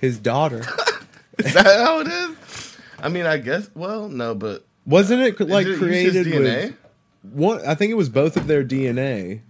his 0.00 0.18
daughter. 0.18 0.64
Is 1.38 1.52
that 1.54 1.66
how 1.66 2.00
it 2.00 2.08
is? 2.08 2.76
I 2.98 3.08
mean, 3.08 3.26
I 3.26 3.36
guess. 3.36 3.68
Well, 3.74 4.08
no, 4.08 4.34
but 4.34 4.64
Wasn't 4.86 5.20
it 5.20 5.38
like 5.48 5.66
it 5.66 5.78
created 5.78 6.26
DNA? 6.26 6.64
with 6.64 6.76
one? 7.34 7.60
I 7.66 7.74
think 7.74 7.90
it 7.90 7.94
was 7.96 8.08
both 8.08 8.36
of 8.36 8.46
their 8.46 8.64
DNA. 8.64 9.40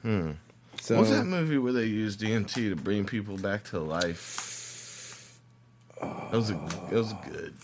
Hmm. 0.00 0.32
So 0.80 0.96
What 0.96 1.02
was 1.02 1.10
that 1.10 1.24
movie 1.26 1.58
where 1.58 1.72
they 1.72 1.84
used 1.84 2.20
DMT 2.20 2.70
to 2.70 2.74
bring 2.76 3.04
people 3.04 3.36
back 3.36 3.64
to 3.64 3.78
life? 3.78 5.38
That 6.00 6.32
was 6.32 6.50
a, 6.50 6.54
it 6.90 6.94
was 6.94 7.12
good, 7.30 7.54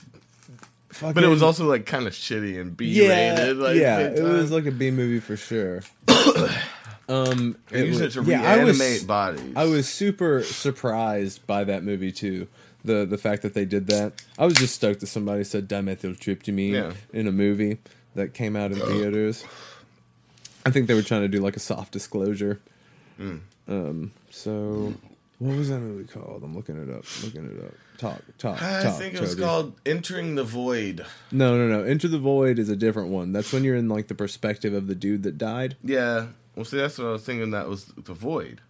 but 1.00 1.24
it 1.24 1.28
was 1.28 1.42
also 1.42 1.66
like 1.66 1.86
kind 1.86 2.06
of 2.06 2.12
shitty 2.12 2.60
and 2.60 2.76
B 2.76 2.86
yeah, 2.86 3.34
rated. 3.38 3.56
Like, 3.58 3.76
yeah. 3.76 3.98
It 4.00 4.22
was 4.22 4.50
like 4.50 4.66
a 4.66 4.70
B 4.70 4.90
movie 4.90 5.20
for 5.20 5.36
sure. 5.36 5.82
um, 7.08 7.56
They 7.68 7.86
used 7.86 8.00
it 8.00 8.12
to 8.12 8.22
yeah, 8.24 8.42
I 8.42 8.54
reanimate 8.56 8.78
was, 8.78 9.04
bodies. 9.04 9.52
I 9.56 9.64
was 9.64 9.88
super 9.88 10.42
surprised 10.42 11.46
by 11.46 11.64
that 11.64 11.84
movie 11.84 12.12
too. 12.12 12.48
The 12.84 13.04
the 13.04 13.18
fact 13.18 13.42
that 13.42 13.54
they 13.54 13.64
did 13.64 13.88
that. 13.88 14.22
I 14.38 14.44
was 14.44 14.54
just 14.54 14.74
stoked 14.74 15.00
that 15.00 15.08
somebody 15.08 15.44
said 15.44 15.68
dimethyltryptamine 15.68 16.72
Yeah. 16.72 16.92
in 17.12 17.26
a 17.26 17.32
movie 17.32 17.78
that 18.14 18.34
came 18.34 18.56
out 18.56 18.72
in 18.72 18.78
theaters. 18.78 19.44
I 20.64 20.70
think 20.70 20.86
they 20.86 20.94
were 20.94 21.02
trying 21.02 21.22
to 21.22 21.28
do 21.28 21.40
like 21.40 21.56
a 21.56 21.60
soft 21.60 21.92
disclosure. 21.92 22.60
Hmm. 23.16 23.38
Um, 23.66 24.12
so 24.30 24.94
what 25.38 25.56
was 25.56 25.68
that 25.68 25.80
movie 25.80 26.10
called? 26.10 26.42
I'm 26.42 26.54
looking 26.54 26.76
it 26.76 26.90
up. 26.94 27.04
Looking 27.22 27.46
it 27.46 27.64
up. 27.64 27.74
Talk, 27.98 28.22
talk, 28.38 28.62
I 28.62 28.84
talk. 28.84 28.96
think 28.96 29.14
it 29.14 29.20
was 29.20 29.34
called 29.34 29.74
Entering 29.84 30.36
the 30.36 30.44
Void. 30.44 31.04
No, 31.32 31.58
no, 31.58 31.66
no. 31.66 31.82
Enter 31.82 32.06
the 32.06 32.20
Void 32.20 32.60
is 32.60 32.68
a 32.68 32.76
different 32.76 33.08
one. 33.08 33.32
That's 33.32 33.52
when 33.52 33.64
you're 33.64 33.74
in 33.74 33.88
like 33.88 34.06
the 34.06 34.14
perspective 34.14 34.72
of 34.72 34.86
the 34.86 34.94
dude 34.94 35.24
that 35.24 35.36
died. 35.36 35.76
Yeah. 35.82 36.28
Well, 36.54 36.64
see, 36.64 36.76
that's 36.76 36.96
what 36.96 37.08
I 37.08 37.10
was 37.10 37.24
thinking. 37.24 37.50
That 37.50 37.68
was 37.68 37.86
the 37.86 38.14
Void. 38.14 38.60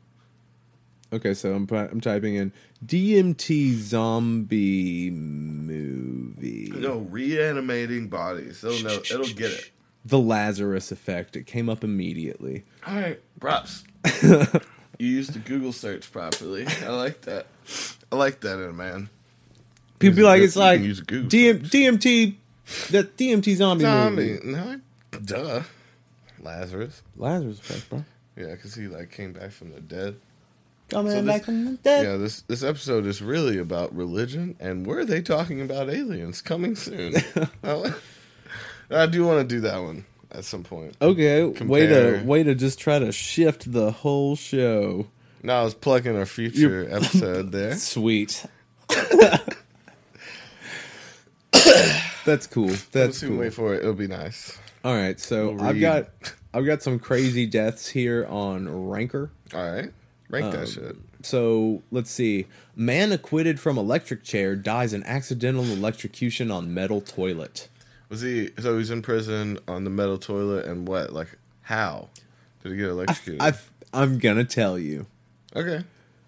Okay, 1.12 1.34
so 1.34 1.54
I'm 1.54 1.68
I'm 1.70 2.00
typing 2.00 2.36
in 2.36 2.52
DMT 2.84 3.74
zombie 3.74 5.10
movie. 5.10 6.72
No, 6.74 6.98
reanimating 6.98 8.08
bodies. 8.08 8.64
It'll. 8.64 8.86
It'll 8.86 9.34
get 9.34 9.50
it. 9.52 9.70
The 10.06 10.18
Lazarus 10.18 10.90
Effect. 10.90 11.36
It 11.36 11.46
came 11.46 11.68
up 11.68 11.84
immediately. 11.84 12.64
All 12.86 12.94
right, 12.94 13.20
props. 13.40 13.84
you 14.22 14.60
used 14.98 15.34
the 15.34 15.38
Google 15.38 15.72
search 15.72 16.10
properly. 16.10 16.66
I 16.82 16.88
like 16.88 17.22
that. 17.22 17.46
I 18.10 18.16
like 18.16 18.40
that 18.40 18.58
in 18.58 18.70
a 18.70 18.72
man. 18.72 19.10
People 19.98 20.16
be 20.16 20.22
like, 20.22 20.42
it's 20.42 20.56
like 20.56 20.80
use 20.80 21.00
a 21.00 21.04
Google 21.04 21.28
DM, 21.28 21.60
DMT, 21.68 22.34
that 22.90 23.16
DMT 23.16 23.56
zombie, 23.56 23.82
Zombie. 23.84 24.32
movie. 24.32 24.46
No, 24.46 24.80
duh. 25.24 25.62
Lazarus. 26.40 27.02
Lazarus 27.16 27.58
Effect, 27.58 27.90
bro. 27.90 28.04
Yeah, 28.36 28.52
because 28.54 28.74
he 28.74 28.86
like 28.86 29.10
came 29.10 29.32
back 29.32 29.50
from 29.50 29.72
the 29.72 29.80
dead. 29.80 30.16
Coming 30.88 31.12
So 31.12 31.22
back 31.22 31.44
from 31.44 31.64
the 31.64 31.72
dead. 31.72 32.04
Yeah, 32.04 32.16
this 32.16 32.42
this 32.42 32.62
episode 32.62 33.04
is 33.06 33.20
really 33.20 33.58
about 33.58 33.94
religion, 33.94 34.56
and 34.60 34.86
were 34.86 35.04
they 35.04 35.20
talking 35.20 35.60
about 35.60 35.90
aliens 35.90 36.40
coming 36.40 36.76
soon? 36.76 37.14
I, 38.90 39.04
do 39.06 39.26
want 39.26 39.46
to 39.46 39.54
do 39.54 39.60
that 39.62 39.82
one 39.82 40.06
at 40.30 40.44
some 40.44 40.62
point. 40.62 40.96
Okay, 41.02 41.44
way 41.44 41.86
to 41.88 42.22
way 42.24 42.42
to 42.42 42.54
just 42.54 42.78
try 42.78 42.98
to 42.98 43.12
shift 43.12 43.70
the 43.70 43.90
whole 43.90 44.36
show. 44.36 45.08
No, 45.42 45.60
I 45.60 45.64
was 45.64 45.74
plugging 45.74 46.16
our 46.16 46.26
future 46.26 46.86
episode 46.90 47.52
there. 47.52 47.74
Sweet. 47.76 48.46
That's 52.24 52.46
cool. 52.46 52.70
That's 52.92 53.22
cool. 53.22 53.38
wait 53.38 53.54
for 53.54 53.74
it. 53.74 53.80
It'll 53.80 53.94
be 53.94 54.06
nice. 54.06 54.58
All 54.84 54.94
right, 54.94 55.18
so 55.18 55.52
We'll 55.52 55.64
I've 55.64 55.80
got 55.80 56.08
I've 56.54 56.66
got 56.66 56.82
some 56.82 56.98
crazy 56.98 57.46
deaths 57.46 57.88
here 57.88 58.26
on 58.28 58.88
Ranker. 58.88 59.30
All 59.54 59.70
right, 59.70 59.92
rank 60.28 60.46
Um, 60.46 60.52
that 60.52 60.68
shit. 60.68 60.96
So 61.22 61.82
let's 61.90 62.10
see. 62.10 62.46
Man 62.76 63.10
acquitted 63.12 63.58
from 63.58 63.76
electric 63.76 64.22
chair 64.22 64.54
dies 64.54 64.92
in 64.92 65.02
accidental 65.04 65.64
electrocution 65.64 66.50
on 66.50 66.72
metal 66.72 67.00
toilet. 67.00 67.68
Was 68.08 68.22
he? 68.22 68.50
So 68.58 68.78
he's 68.78 68.90
in 68.90 69.02
prison 69.02 69.58
on 69.66 69.84
the 69.84 69.90
metal 69.90 70.18
toilet, 70.18 70.66
and 70.66 70.86
what? 70.86 71.12
Like 71.12 71.36
how 71.62 72.08
did 72.62 72.72
he 72.72 72.78
get 72.78 72.88
electrocuted? 72.88 73.42
I, 73.42 73.52
I'm 73.92 74.18
gonna 74.18 74.44
tell 74.44 74.78
you. 74.78 75.06
okay, 75.56 75.82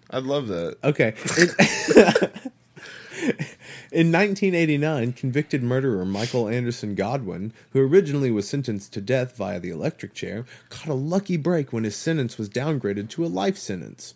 I'd 0.09 0.23
love 0.23 0.47
that. 0.47 0.77
Okay. 0.83 1.13
In, 1.37 3.31
in 3.91 4.09
1989, 4.09 5.11
convicted 5.11 5.61
murderer 5.61 6.05
Michael 6.05 6.47
Anderson 6.47 6.95
Godwin, 6.95 7.51
who 7.71 7.81
originally 7.81 8.31
was 8.31 8.47
sentenced 8.47 8.93
to 8.93 9.01
death 9.01 9.35
via 9.35 9.59
the 9.59 9.69
electric 9.69 10.13
chair, 10.13 10.45
caught 10.69 10.87
a 10.87 10.93
lucky 10.93 11.35
break 11.35 11.73
when 11.73 11.83
his 11.83 11.95
sentence 11.95 12.37
was 12.37 12.49
downgraded 12.49 13.09
to 13.09 13.25
a 13.25 13.27
life 13.27 13.57
sentence. 13.57 14.13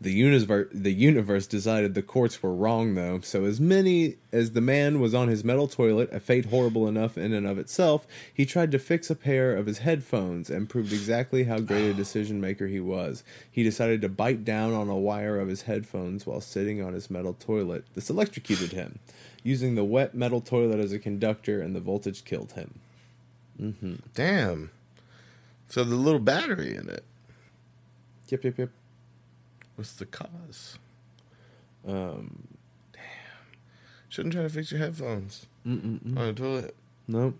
The 0.00 0.12
universe, 0.12 0.68
the 0.72 0.92
universe 0.92 1.46
decided 1.46 1.94
the 1.94 2.02
courts 2.02 2.42
were 2.42 2.54
wrong, 2.54 2.94
though. 2.94 3.20
So, 3.20 3.44
as 3.44 3.60
many 3.60 4.16
as 4.32 4.52
the 4.52 4.60
man 4.62 5.00
was 5.00 5.14
on 5.14 5.28
his 5.28 5.44
metal 5.44 5.68
toilet, 5.68 6.10
a 6.12 6.20
fate 6.20 6.46
horrible 6.46 6.88
enough 6.88 7.18
in 7.18 7.34
and 7.34 7.46
of 7.46 7.58
itself, 7.58 8.06
he 8.32 8.46
tried 8.46 8.72
to 8.72 8.78
fix 8.78 9.10
a 9.10 9.14
pair 9.14 9.54
of 9.54 9.66
his 9.66 9.78
headphones 9.78 10.48
and 10.48 10.70
proved 10.70 10.92
exactly 10.92 11.44
how 11.44 11.58
great 11.58 11.90
a 11.90 11.94
decision 12.02 12.40
maker 12.40 12.66
he 12.66 12.80
was. 12.80 13.22
He 13.50 13.62
decided 13.62 14.00
to 14.00 14.08
bite 14.08 14.44
down 14.44 14.72
on 14.72 14.88
a 14.88 14.96
wire 14.96 15.38
of 15.38 15.48
his 15.48 15.62
headphones 15.62 16.26
while 16.26 16.40
sitting 16.40 16.82
on 16.82 16.94
his 16.94 17.10
metal 17.10 17.34
toilet. 17.34 17.84
This 17.94 18.08
electrocuted 18.08 18.72
him, 18.72 19.00
using 19.42 19.74
the 19.74 19.84
wet 19.84 20.14
metal 20.14 20.40
toilet 20.40 20.80
as 20.80 20.92
a 20.92 20.98
conductor, 20.98 21.60
and 21.60 21.76
the 21.76 21.80
voltage 21.80 22.24
killed 22.24 22.52
him. 22.52 22.78
Mm-hmm. 23.60 23.94
Damn. 24.14 24.70
So 25.68 25.84
the 25.84 25.96
little 25.96 26.20
battery 26.20 26.74
in 26.74 26.88
it. 26.88 27.04
Yep, 28.28 28.44
yep, 28.44 28.58
yep. 28.58 28.70
What's 29.80 29.94
the 29.94 30.04
cause? 30.04 30.78
Um, 31.88 32.48
Shouldn't 34.10 34.34
try 34.34 34.42
to 34.42 34.50
fix 34.50 34.70
your 34.70 34.78
headphones 34.78 35.46
on 35.64 36.12
a 36.18 36.34
toilet. 36.34 36.76
No. 37.08 37.32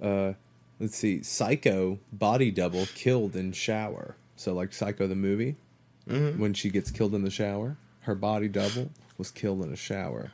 Uh, 0.00 0.34
let's 0.78 0.96
see. 0.96 1.24
Psycho 1.24 1.98
body 2.12 2.52
double 2.52 2.86
killed 2.94 3.34
in 3.34 3.50
shower. 3.50 4.14
So 4.36 4.54
like 4.54 4.72
Psycho 4.72 5.08
the 5.08 5.16
movie, 5.16 5.56
Mhm. 6.08 6.38
when 6.38 6.54
she 6.54 6.70
gets 6.70 6.92
killed 6.92 7.16
in 7.16 7.24
the 7.24 7.30
shower, 7.32 7.76
her 8.02 8.14
body 8.14 8.46
double 8.46 8.92
was 9.18 9.32
killed 9.32 9.64
in 9.64 9.72
a 9.72 9.76
shower. 9.76 10.30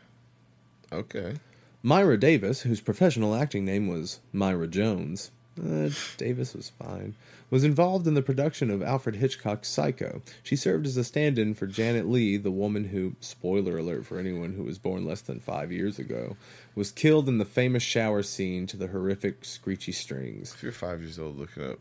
Okay. 0.92 1.36
Myra 1.82 2.20
Davis, 2.20 2.60
whose 2.60 2.82
professional 2.82 3.34
acting 3.34 3.64
name 3.64 3.86
was 3.88 4.20
Myra 4.34 4.66
Jones, 4.66 5.30
uh, 5.58 5.88
Davis 6.18 6.52
was 6.52 6.68
fine, 6.68 7.14
was 7.50 7.64
involved 7.64 8.06
in 8.06 8.14
the 8.14 8.22
production 8.22 8.70
of 8.70 8.82
Alfred 8.82 9.16
Hitchcock's 9.16 9.68
Psycho. 9.68 10.22
She 10.42 10.54
served 10.56 10.86
as 10.86 10.96
a 10.96 11.04
stand 11.04 11.38
in 11.38 11.54
for 11.54 11.66
Janet 11.66 12.08
Leigh, 12.08 12.36
the 12.36 12.50
woman 12.50 12.84
who, 12.88 13.14
spoiler 13.20 13.78
alert 13.78 14.04
for 14.04 14.18
anyone 14.18 14.52
who 14.54 14.64
was 14.64 14.78
born 14.78 15.04
less 15.06 15.20
than 15.22 15.40
five 15.40 15.72
years 15.72 15.98
ago, 15.98 16.36
was 16.74 16.90
killed 16.90 17.28
in 17.28 17.38
the 17.38 17.44
famous 17.44 17.82
shower 17.82 18.22
scene 18.22 18.66
to 18.66 18.76
the 18.76 18.88
horrific 18.88 19.44
screechy 19.44 19.92
strings. 19.92 20.52
If 20.54 20.62
you're 20.62 20.72
five 20.72 21.00
years 21.00 21.18
old 21.18 21.38
looking 21.38 21.64
up 21.64 21.78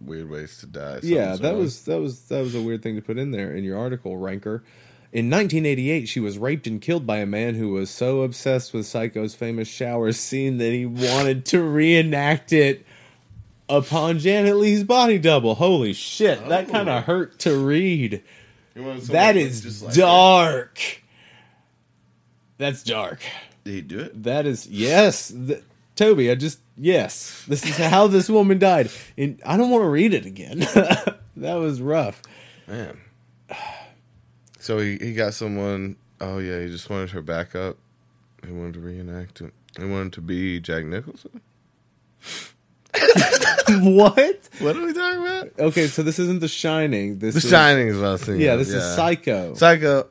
weird 0.00 0.28
ways 0.28 0.58
to 0.58 0.66
die, 0.66 1.00
Yeah, 1.02 1.36
that 1.36 1.50
wrong. 1.52 1.58
was 1.60 1.84
that 1.84 2.00
was 2.00 2.22
that 2.28 2.40
was 2.40 2.54
a 2.54 2.60
weird 2.60 2.82
thing 2.82 2.96
to 2.96 3.02
put 3.02 3.16
in 3.16 3.30
there 3.30 3.54
in 3.54 3.64
your 3.64 3.78
article, 3.78 4.16
Ranker. 4.16 4.62
In 5.12 5.30
1988, 5.30 6.08
she 6.08 6.18
was 6.18 6.38
raped 6.38 6.66
and 6.66 6.80
killed 6.82 7.06
by 7.06 7.18
a 7.18 7.26
man 7.26 7.54
who 7.54 7.68
was 7.70 7.88
so 7.88 8.22
obsessed 8.22 8.74
with 8.74 8.84
Psycho's 8.84 9.32
famous 9.36 9.68
shower 9.68 10.10
scene 10.10 10.58
that 10.58 10.72
he 10.72 10.84
wanted 10.84 11.46
to 11.46 11.62
reenact 11.62 12.52
it 12.52 12.84
upon 13.68 14.18
Janet 14.18 14.56
Leigh's 14.56 14.84
body 14.84 15.18
double. 15.18 15.54
Holy 15.56 15.92
shit, 15.92 16.48
that 16.48 16.68
Oh. 16.68 16.72
kind 16.72 16.88
of 16.88 17.04
hurt 17.04 17.38
to 17.40 17.56
read. 17.58 18.22
You 18.74 18.82
wanted 18.82 19.04
someone 19.04 19.22
That 19.22 19.32
that 19.34 19.36
is 19.36 19.60
just 19.62 19.82
like 19.82 19.94
dark. 19.94 20.80
That's 22.58 22.82
dark. 22.82 23.20
Did 23.64 23.74
he 23.74 23.80
do 23.82 24.00
it? 24.00 24.22
That 24.22 24.46
is 24.46 24.66
yes, 24.66 25.30
th- 25.30 25.62
Toby. 25.96 26.30
I 26.30 26.34
just 26.34 26.58
yes. 26.76 27.44
This 27.48 27.64
is 27.64 27.76
how 27.76 28.06
this 28.06 28.28
woman 28.28 28.58
died, 28.58 28.90
and 29.16 29.40
I 29.44 29.56
don't 29.56 29.70
want 29.70 29.82
to 29.84 29.88
read 29.88 30.12
it 30.14 30.26
again. 30.26 30.58
that 31.36 31.54
was 31.54 31.80
rough. 31.80 32.22
Man. 32.66 32.98
So 34.60 34.78
he, 34.78 34.96
he 34.98 35.14
got 35.14 35.34
someone. 35.34 35.96
Oh 36.20 36.38
yeah, 36.38 36.60
he 36.60 36.68
just 36.68 36.88
wanted 36.90 37.10
her 37.10 37.22
back 37.22 37.54
up. 37.54 37.76
He 38.44 38.52
wanted 38.52 38.74
to 38.74 38.80
reenact 38.80 39.40
it. 39.40 39.52
He 39.78 39.84
wanted 39.84 40.12
to 40.14 40.20
be 40.20 40.60
Jack 40.60 40.84
Nicholson. 40.84 41.40
what? 43.82 44.48
What 44.60 44.76
are 44.76 44.84
we 44.86 44.92
talking 44.92 45.20
about? 45.22 45.50
Okay, 45.58 45.86
so 45.86 46.02
this 46.02 46.18
isn't 46.18 46.40
The 46.40 46.48
Shining. 46.48 47.18
This 47.18 47.34
The 47.34 47.38
is, 47.38 47.50
Shining 47.50 47.88
is 47.88 47.96
what 47.96 48.06
I 48.06 48.12
was 48.12 48.22
thinking. 48.24 48.42
Yeah, 48.44 48.52
of, 48.52 48.58
this 48.60 48.68
is 48.70 48.82
Psycho. 48.94 49.54
Psycho. 49.54 50.08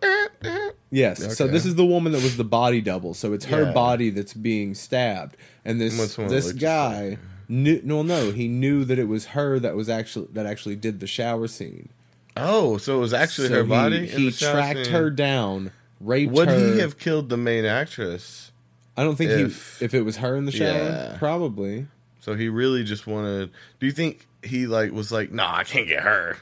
Yes. 0.91 1.37
So 1.37 1.45
Okay. 1.45 1.51
this 1.53 1.65
is 1.65 1.75
the 1.75 1.85
woman 1.85 2.11
that 2.11 2.21
was 2.21 2.37
the 2.37 2.43
body 2.43 2.79
double. 2.81 3.13
So 3.15 3.33
it's 3.33 3.45
her 3.45 3.63
Yeah. 3.63 3.71
body 3.71 4.09
that's 4.11 4.33
being 4.33 4.75
stabbed, 4.75 5.37
and 5.65 5.81
this 5.81 6.15
this 6.15 6.51
guy 6.51 7.17
knew. 7.49 7.81
No, 7.83 8.03
no, 8.03 8.31
he 8.31 8.47
knew 8.47 8.85
that 8.85 8.99
it 8.99 9.07
was 9.07 9.27
her 9.27 9.59
that 9.59 9.75
was 9.75 9.89
actually 9.89 10.27
that 10.33 10.45
actually 10.45 10.75
did 10.75 10.99
the 10.99 11.07
shower 11.07 11.47
scene. 11.47 11.89
Oh, 12.37 12.77
so 12.77 12.97
it 12.97 12.99
was 12.99 13.13
actually 13.13 13.47
So 13.47 13.55
her 13.55 13.63
he- 13.63 13.69
body. 13.69 14.05
He, 14.07 14.15
in 14.15 14.25
the 14.25 14.31
shower 14.31 14.53
tracked 14.53 14.85
scene? 14.85 14.93
her 14.93 15.09
down, 15.09 15.71
raped 15.99 16.29
her. 16.29 16.35
Would 16.35 16.49
her. 16.49 16.73
he 16.73 16.79
have 16.79 16.99
killed 16.99 17.29
the 17.29 17.37
main 17.37 17.65
actress? 17.65 18.51
I 18.95 19.03
don't 19.03 19.15
think 19.15 19.31
if- 19.31 19.77
he. 19.79 19.85
If 19.85 19.93
it 19.95 20.01
was 20.03 20.17
her 20.17 20.35
in 20.37 20.45
the 20.45 20.51
shower, 20.51 20.67
Yeah. 20.77 21.15
probably. 21.17 21.87
So 22.23 22.35
he 22.35 22.47
really 22.47 22.85
just 22.85 23.05
wanted. 23.05 23.51
Do 23.81 23.85
you 23.85 23.91
think 23.91 24.27
he 24.43 24.65
like 24.65 24.93
was 24.93 25.11
like, 25.11 25.33
nah, 25.33 25.57
I 25.57 25.65
can't 25.65 25.89
get 25.89 26.03
her? 26.03 26.37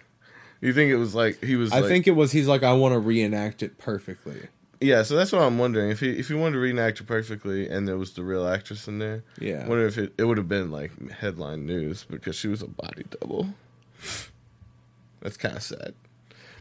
Do 0.61 0.67
you 0.67 0.73
think 0.73 0.91
it 0.91 0.97
was 0.97 1.15
like 1.15 1.43
he 1.43 1.55
was? 1.55 1.71
I 1.71 1.79
like, 1.79 1.89
think 1.89 2.05
it 2.05 2.11
was. 2.11 2.31
He's 2.31 2.47
like, 2.47 2.61
I 2.61 2.71
want 2.73 2.93
to 2.93 2.99
reenact 2.99 3.63
it 3.63 3.79
perfectly. 3.79 4.47
Yeah, 4.79 5.01
so 5.01 5.15
that's 5.15 5.31
what 5.31 5.41
I'm 5.41 5.57
wondering. 5.57 5.89
If 5.89 5.99
he 5.99 6.11
if 6.11 6.27
he 6.27 6.35
wanted 6.35 6.53
to 6.53 6.59
reenact 6.59 6.99
it 6.99 7.07
perfectly, 7.07 7.67
and 7.67 7.87
there 7.87 7.97
was 7.97 8.13
the 8.13 8.21
real 8.21 8.47
actress 8.47 8.87
in 8.87 8.99
there, 8.99 9.23
Yeah. 9.39 9.63
I 9.65 9.67
wonder 9.67 9.87
if 9.87 9.97
it 9.97 10.13
it 10.19 10.25
would 10.25 10.37
have 10.37 10.47
been 10.47 10.69
like 10.69 10.91
headline 11.13 11.65
news 11.65 12.05
because 12.07 12.35
she 12.35 12.47
was 12.47 12.61
a 12.61 12.67
body 12.67 13.05
double. 13.19 13.55
That's 15.21 15.37
kind 15.37 15.55
of 15.55 15.63
sad, 15.63 15.95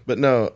but 0.07 0.19
no, 0.19 0.55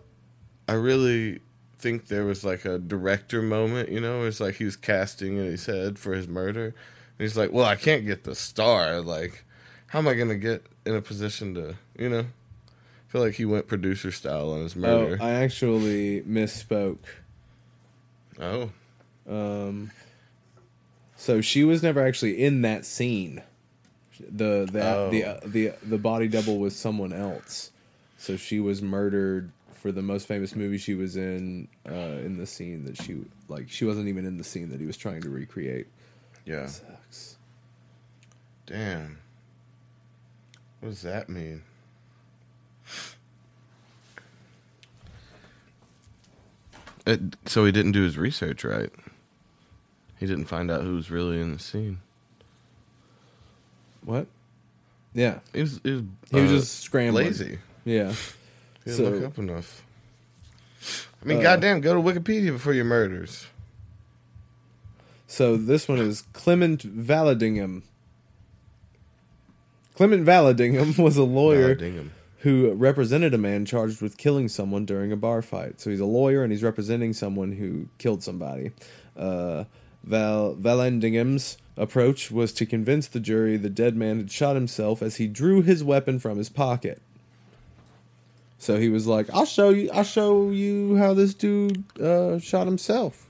I 0.67 0.73
really 0.73 1.41
think 1.79 2.07
there 2.09 2.25
was 2.25 2.45
like 2.45 2.65
a 2.65 2.79
director 2.79 3.43
moment. 3.43 3.91
You 3.91 4.01
know, 4.01 4.25
it's 4.25 4.41
like 4.41 4.55
he 4.55 4.65
was 4.65 4.77
casting 4.77 5.37
in 5.37 5.45
his 5.45 5.67
head 5.67 5.99
for 5.99 6.15
his 6.15 6.27
murder, 6.27 6.75
he's 7.19 7.37
like, 7.37 7.53
"Well, 7.53 7.65
I 7.65 7.77
can't 7.77 8.05
get 8.05 8.25
the 8.25 8.35
star. 8.35 9.01
Like, 9.01 9.45
how 9.89 9.99
am 10.01 10.09
I 10.09 10.15
gonna 10.15 10.37
get 10.37 10.65
in 10.85 10.95
a 10.95 11.01
position 11.03 11.55
to, 11.55 11.77
you 11.99 12.09
know?" 12.09 12.21
I 12.27 13.13
feel 13.17 13.21
like 13.23 13.35
he 13.35 13.45
went 13.45 13.69
producer 13.69 14.11
style 14.11 14.51
on 14.51 14.63
his 14.63 14.75
Oh, 14.77 14.81
murder. 14.81 15.19
I 15.23 15.31
actually 15.31 16.23
misspoke. 16.23 16.99
oh. 18.41 18.71
Um, 19.29 19.91
so 21.17 21.41
she 21.41 21.65
was 21.65 21.83
never 21.83 22.05
actually 22.05 22.43
in 22.43 22.63
that 22.63 22.85
scene. 22.85 23.43
The 24.21 24.69
the 24.71 24.83
Oh. 24.85 25.11
the 25.11 25.25
uh, 25.25 25.41
the 25.47 25.73
the 25.83 25.99
body 25.99 26.29
double 26.29 26.59
was 26.59 26.75
someone 26.77 27.13
else. 27.13 27.71
So 28.19 28.37
she 28.37 28.59
was 28.61 28.83
murdered 28.83 29.51
for 29.75 29.93
the 29.93 30.03
most 30.03 30.27
famous 30.27 30.55
movie 30.57 30.79
she 30.79 30.95
was 30.95 31.17
in. 31.17 31.69
Uh, 31.89 32.19
in 32.25 32.37
the 32.39 32.47
scene 32.47 32.85
that 32.85 33.01
she 33.01 33.17
like 33.49 33.69
she 33.71 33.85
wasn't 33.85 34.09
even 34.09 34.25
in 34.27 34.37
the 34.39 34.45
scene 34.45 34.71
that 34.71 34.81
he 34.81 34.87
was 34.87 34.97
trying 34.97 35.21
to 35.23 35.31
recreate. 35.31 35.87
Yeah. 36.45 36.67
Sucks. 36.67 36.94
Damn. 38.67 39.19
What 40.81 40.91
does 40.91 41.03
that 41.03 41.29
mean? 41.29 41.63
It, 47.07 47.21
so 47.47 47.65
he 47.65 47.73
didn't 47.73 47.93
do 47.93 48.03
his 48.03 48.17
research 48.17 48.65
right. 48.65 48.91
He 50.19 50.27
didn't 50.27 50.47
find 50.47 50.71
out 50.71 50.83
who 50.83 50.95
was 50.95 51.11
really 51.11 51.41
in 51.41 51.53
the 51.53 51.59
scene. 51.59 51.99
What? 54.05 54.27
Yeah, 55.13 55.39
He 55.53 55.61
was, 55.61 55.81
he 55.85 55.91
was, 55.93 56.03
he 56.31 56.41
was 56.41 56.51
uh, 56.51 56.55
just 56.57 56.81
scrambling. 56.81 57.27
lazy. 57.27 57.59
Yeah. 57.85 58.13
He 58.85 58.91
didn't 58.91 58.97
So- 58.97 59.11
look 59.11 59.25
up 59.25 59.39
enough. 59.39 59.83
I 61.23 61.27
mean, 61.27 61.39
Uh, 61.39 61.43
goddamn, 61.43 61.81
go 61.81 61.95
to 61.95 62.01
Wikipedia 62.01 62.53
before 62.53 62.75
your 62.75 62.85
murders. 62.85 63.47
So 65.27 65.57
this 65.57 65.89
one 65.89 65.99
is 65.99 66.23
Clement 66.35 66.83
Vallandigham. 67.07 67.83
Clement 69.95 70.27
Vallandigham 70.27 70.99
was 71.03 71.17
a 71.17 71.25
lawyer 71.25 71.77
who 72.39 72.73
represented 72.73 73.33
a 73.33 73.39
man 73.39 73.65
charged 73.65 74.03
with 74.03 74.17
killing 74.17 74.49
someone 74.49 74.85
during 74.85 75.13
a 75.13 75.17
bar 75.17 75.41
fight. 75.41 75.81
So 75.81 75.91
he's 75.91 76.01
a 76.01 76.05
lawyer 76.05 76.43
and 76.43 76.53
he's 76.53 76.63
representing 76.63 77.13
someone 77.13 77.53
who 77.53 77.89
killed 77.99 78.23
somebody. 78.23 78.73
Uh, 79.17 79.65
Val 80.03 80.55
Vallandigham's 80.55 81.57
approach 81.77 82.31
was 82.31 82.53
to 82.53 82.67
convince 82.67 83.07
the 83.09 83.21
jury 83.21 83.57
the 83.57 83.71
dead 83.71 83.97
man 83.97 84.19
had 84.19 84.31
shot 84.31 84.55
himself 84.55 85.03
as 85.03 85.17
he 85.17 85.27
drew 85.27 85.63
his 85.63 85.83
weapon 85.83 86.19
from 86.19 86.37
his 86.37 86.49
pocket. 86.49 87.01
So 88.59 88.79
he 88.79 88.89
was 88.89 89.07
like, 89.07 89.29
"I'll 89.33 89.47
show 89.47 89.71
you. 89.71 89.91
I'll 89.93 90.05
show 90.05 90.51
you 90.51 90.97
how 90.97 91.15
this 91.15 91.35
dude 91.35 91.85
uh, 92.01 92.39
shot 92.39 92.67
himself." 92.67 93.27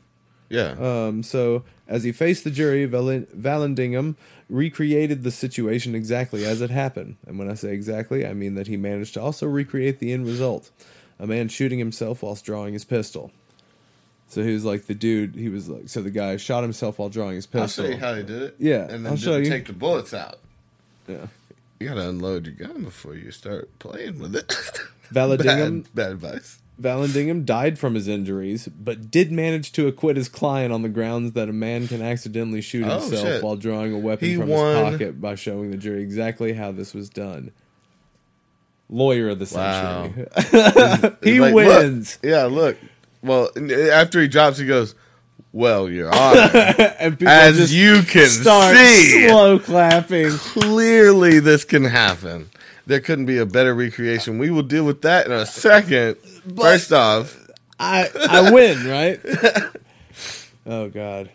Yeah. 0.49 0.73
Um, 0.79 1.23
so 1.23 1.65
as 1.89 2.05
he 2.05 2.13
faced 2.13 2.45
the 2.45 2.51
jury, 2.51 2.87
Vallandigham 2.89 4.17
recreated 4.49 5.23
the 5.23 5.31
situation 5.31 5.95
exactly 5.95 6.45
as 6.45 6.61
it 6.61 6.71
happened. 6.71 7.17
And 7.27 7.39
when 7.39 7.51
I 7.51 7.55
say 7.55 7.73
exactly, 7.73 8.27
I 8.27 8.33
mean 8.35 8.55
that 8.55 8.67
he 8.67 8.77
managed 8.77 9.15
to 9.15 9.23
also 9.23 9.47
recreate 9.47 9.99
the 9.99 10.13
end 10.13 10.27
result: 10.27 10.71
a 11.19 11.27
man 11.27 11.49
shooting 11.49 11.79
himself 11.79 12.23
whilst 12.23 12.45
drawing 12.45 12.73
his 12.73 12.85
pistol. 12.85 13.33
So 14.29 14.43
he 14.43 14.53
was 14.53 14.65
like 14.65 14.87
the 14.87 14.95
dude. 14.95 15.35
He 15.35 15.49
was 15.49 15.69
like 15.69 15.89
so 15.89 16.01
the 16.03 16.11
guy 16.11 16.37
shot 16.39 16.63
himself 16.63 16.99
while 16.99 17.09
drawing 17.11 17.37
his 17.37 17.47
pistol. 17.47 17.85
I'll 17.85 17.91
show 17.91 17.95
you 17.97 18.01
how 18.01 18.15
he 18.15 18.23
did 18.23 18.43
it. 18.43 18.57
Yeah, 18.59 18.83
And 18.89 19.05
then 19.05 19.13
I'll 19.13 19.17
show 19.17 19.37
you. 19.37 19.45
take 19.49 19.67
the 19.67 19.73
bullets 19.75 20.13
out. 20.15 20.39
yeah. 21.07 21.27
You 21.81 21.89
gotta 21.89 22.09
unload 22.09 22.47
your 22.47 22.55
gun 22.55 22.83
before 22.85 23.15
you 23.15 23.31
start 23.31 23.69
playing 23.79 24.19
with 24.19 24.35
it. 24.37 24.49
Vallandigham- 25.13 25.83
bad, 25.85 25.95
bad 25.95 26.11
advice. 26.13 26.59
Vallandigham 26.81 27.45
died 27.45 27.79
from 27.79 27.95
his 27.95 28.09
injuries, 28.09 28.67
but 28.69 29.11
did 29.11 29.31
manage 29.31 29.71
to 29.73 29.87
acquit 29.87 30.17
his 30.17 30.29
client 30.29 30.73
on 30.73 30.83
the 30.83 30.89
grounds 30.89 31.33
that 31.33 31.49
a 31.49 31.53
man 31.53 31.87
can 31.87 32.03
accidentally 32.03 32.61
shoot 32.61 32.85
Oh, 32.85 32.99
himself 33.01 33.23
shit. 33.27 33.43
while 33.45 33.57
drawing 33.57 33.93
a 33.93 33.99
weapon 33.99 34.29
He 34.29 34.37
from 34.37 34.49
won- 34.49 34.75
his 34.77 34.93
pocket 34.93 35.21
by 35.21 35.37
showing 35.37 35.71
the 35.71 35.77
jury 35.77 36.03
exactly 36.03 36.53
how 36.55 36.73
this 36.73 36.93
was 36.93 37.09
done. 37.09 37.53
Lawyer 38.91 39.31
of 39.31 39.39
the 39.39 39.51
Wow. 39.55 40.13
century. 40.15 41.17
he 41.23 41.41
Like, 41.41 41.55
look. 41.55 41.67
wins. 41.67 42.19
Yeah, 42.23 42.45
look. 42.45 42.77
Well, 43.23 43.51
uh, 43.57 43.73
after 43.91 44.21
he 44.21 44.29
drops, 44.29 44.59
he 44.59 44.67
goes, 44.67 44.95
"Well, 45.53 45.89
Your 45.89 46.15
Honor, 46.15 46.51
as 47.27 47.73
you 47.75 48.03
can 48.03 48.29
start 48.29 48.77
see, 48.77 49.29
slow 49.29 49.59
clapping. 49.59 50.31
clearly 50.33 51.39
this 51.41 51.65
can 51.65 51.85
happen. 51.85 52.51
There 52.87 53.01
couldn't 53.01 53.27
be 53.27 53.39
a 53.39 53.47
better 53.47 53.75
recreation. 53.75 54.39
We 54.39 54.51
will 54.51 54.63
deal 54.63 54.85
with 54.85 55.03
that 55.03 55.27
in 55.27 55.33
a 55.33 55.47
second. 55.47 56.17
First 56.57 56.93
off, 56.93 57.37
I 57.81 58.11
I 58.29 58.51
win, 58.51 58.87
right? 58.87 59.21
oh 60.67 60.89
God. 60.91 61.31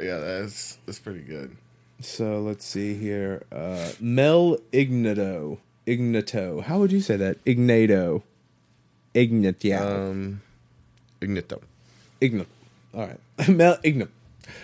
yeah, 0.00 0.18
that's 0.18 0.78
that's 0.86 0.98
pretty 0.98 1.22
good. 1.22 1.56
So 2.00 2.40
let's 2.40 2.64
see 2.64 2.94
here. 2.94 3.44
Uh, 3.52 3.92
Mel 4.00 4.58
Ignato. 4.72 5.58
Ignato. 5.86 6.62
How 6.62 6.78
would 6.78 6.90
you 6.90 7.00
say 7.00 7.16
that? 7.16 7.44
Ignato. 7.44 8.22
Ignatio. 9.14 10.10
Um, 10.10 10.42
Ignito, 11.20 11.60
Ignat. 12.20 12.46
All 12.94 13.06
right. 13.06 13.20
Mel 13.48 13.78
Ignat. 13.82 14.08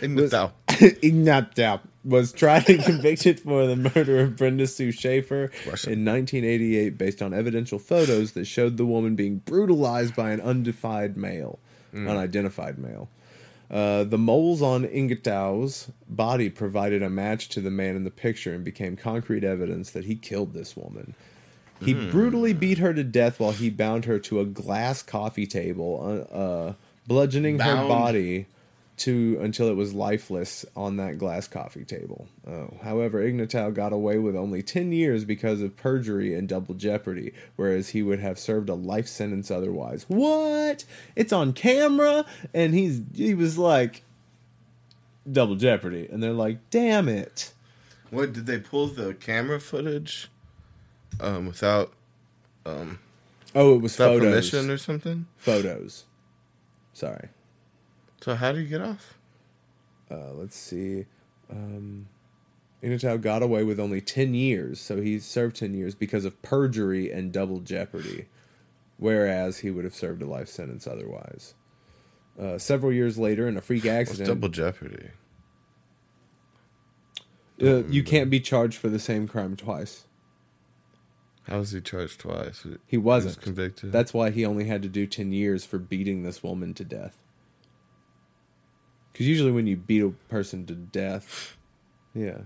Ignito. 0.03 0.53
Ignatio 0.69 1.81
was 2.09 2.33
tried 2.33 2.69
and 2.71 2.83
convicted 2.83 3.39
for 3.41 3.67
the 3.67 3.77
murder 3.77 4.21
of 4.21 4.37
Brenda 4.37 4.67
Sue 4.67 4.91
Schaefer 4.91 5.51
Russian. 5.67 5.93
in 5.93 6.05
1988 6.05 6.97
based 6.97 7.21
on 7.21 7.35
evidential 7.35 7.79
photos 7.79 8.33
that 8.33 8.47
showed 8.47 8.77
the 8.79 8.87
woman 8.87 9.15
being 9.15 9.39
brutalized 9.39 10.17
by 10.17 10.31
an 10.31 10.41
undefined 10.41 11.17
male, 11.17 11.59
unidentified 11.95 12.79
male. 12.79 13.09
Uh, 13.71 14.05
the 14.05 14.17
moles 14.17 14.63
on 14.63 14.85
Ingatao's 14.85 15.91
body 16.09 16.49
provided 16.49 17.03
a 17.03 17.11
match 17.11 17.51
to 17.51 17.61
the 17.61 17.71
man 17.71 17.97
in 17.97 18.05
the 18.05 18.11
picture 18.11 18.55
and 18.55 18.65
became 18.65 18.97
concrete 18.97 19.45
evidence 19.45 19.91
that 19.91 20.07
he 20.07 20.15
killed 20.15 20.55
this 20.55 20.75
woman. 20.75 21.15
He 21.81 21.95
brutally 21.95 22.55
beat 22.55 22.79
her 22.79 22.93
to 22.93 23.05
death 23.05 23.39
while 23.39 23.53
he 23.53 23.71
bound 23.71 24.07
her 24.07 24.19
to 24.21 24.41
a 24.41 24.45
glass 24.45 25.01
coffee 25.01 25.47
table, 25.47 26.27
uh, 26.33 26.35
uh, 26.35 26.73
bludgeoning 27.07 27.61
her 27.61 27.87
body 27.87 28.47
to 29.01 29.39
until 29.41 29.69
it 29.69 29.77
was 29.77 29.95
lifeless 29.95 30.65
on 30.77 30.97
that 30.97 31.19
glass 31.19 31.47
coffee 31.49 31.85
table. 31.85 32.29
Oh, 32.47 32.75
however, 32.83 33.21
Ignatow 33.23 33.71
got 33.73 33.93
away 33.93 34.19
with 34.19 34.35
only 34.37 34.63
ten 34.63 34.93
years 34.93 35.25
because 35.25 35.61
of 35.61 35.77
perjury 35.77 36.35
and 36.35 36.49
double 36.49 36.75
jeopardy, 36.75 37.33
whereas 37.57 37.91
he 37.91 38.03
would 38.03 38.21
have 38.21 38.39
served 38.39 38.69
a 38.69 38.75
life 38.75 39.07
sentence 39.09 39.51
otherwise. 39.51 40.05
What? 40.09 40.85
It's 41.17 41.33
on 41.33 41.53
camera, 41.53 42.25
and 42.53 42.75
he's 42.75 43.03
he 43.15 43.35
was 43.35 43.59
like 43.59 44.03
double 45.31 45.57
jeopardy, 45.57 46.09
and 46.11 46.23
they're 46.23 46.33
like, 46.33 46.59
damn 46.71 47.09
it. 47.09 47.53
What 48.11 48.33
did 48.33 48.47
they 48.47 48.59
pull 48.59 48.87
the 48.87 49.13
camera 49.15 49.61
footage 49.61 50.29
um, 51.21 51.47
without 51.47 51.93
um, 52.65 52.99
Oh, 53.55 53.75
it 53.75 53.83
was 53.83 53.93
without 53.99 54.15
photos. 54.15 54.31
permission 54.51 54.71
or 54.71 54.79
something? 54.79 55.27
Photos. 55.37 56.05
Sorry. 56.95 57.29
So 58.29 58.35
how 58.35 58.53
do 58.53 58.61
you 58.61 58.66
get 58.68 58.83
off? 58.83 59.16
Uh, 60.11 60.33
let's 60.35 60.55
see. 60.55 61.07
Um, 61.51 62.09
Inatow 62.83 63.18
got 63.18 63.43
away 63.43 63.64
with 63.64 63.81
only 63.81 64.03
10 64.03 64.35
years, 64.35 64.79
so 64.83 65.01
he 65.01 65.18
served 65.18 65.57
10 65.57 65.72
years 65.72 65.95
because 65.95 66.26
of 66.26 66.43
perjury 66.43 67.11
and 67.11 67.33
double 67.33 67.61
jeopardy, 67.61 68.26
whereas 68.99 69.61
he 69.61 69.70
would 69.70 69.85
have 69.85 69.95
served 69.95 70.20
a 70.20 70.26
life 70.26 70.51
sentence 70.51 70.87
otherwise. 70.87 71.55
Uh, 72.39 72.59
several 72.59 72.93
years 72.93 73.16
later, 73.16 73.49
in 73.49 73.57
a 73.57 73.62
freak 73.62 73.85
What's 73.85 74.11
accident, 74.11 74.29
double 74.29 74.51
jeopardy? 74.51 75.09
uh, 77.62 77.85
you 77.85 78.03
can't 78.03 78.29
be 78.29 78.41
charged 78.41 78.76
for 78.76 78.91
the 78.91 78.99
same 78.99 79.26
crime 79.26 79.57
twice. 79.57 80.05
How 81.49 81.61
was 81.61 81.72
he 81.72 81.81
charged 81.81 82.20
twice? 82.20 82.61
He 82.62 82.68
wasn't. 82.68 82.81
He 82.89 82.97
wasn't. 82.99 83.41
convicted. 83.41 83.91
That's 83.91 84.12
why 84.12 84.29
he 84.29 84.45
only 84.45 84.66
had 84.66 84.83
to 84.83 84.89
do 84.91 85.07
10 85.07 85.33
years 85.33 85.64
for 85.64 85.79
beating 85.79 86.24
this 86.24 86.43
woman 86.43 86.74
to 86.74 86.85
death. 86.85 87.22
Because 89.19 89.27
usually 89.27 89.51
when 89.51 89.66
you 89.66 89.77
beat 89.77 90.01
a 90.01 90.11
person 90.29 90.64
to 90.66 90.77
death, 90.77 91.57
yeah. 92.14 92.43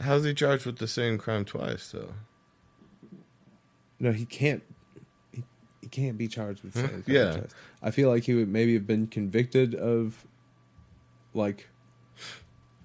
How's 0.00 0.24
he 0.24 0.34
charged 0.34 0.66
with 0.66 0.78
the 0.78 0.88
same 0.88 1.16
crime 1.16 1.44
twice 1.44 1.92
though? 1.92 2.10
No, 4.00 4.10
he 4.10 4.24
can't. 4.24 4.64
He, 5.30 5.44
he 5.80 5.86
can't 5.86 6.18
be 6.18 6.26
charged 6.26 6.64
with 6.64 6.74
saying 6.74 6.88
Hmm? 7.06 7.10
Yeah. 7.12 7.30
franchise. 7.30 7.54
I 7.84 7.92
feel 7.92 8.08
like 8.10 8.24
he 8.24 8.34
would 8.34 8.48
maybe 8.48 8.74
have 8.74 8.84
been 8.84 9.06
convicted 9.06 9.76
of, 9.76 10.26
like, 11.34 11.68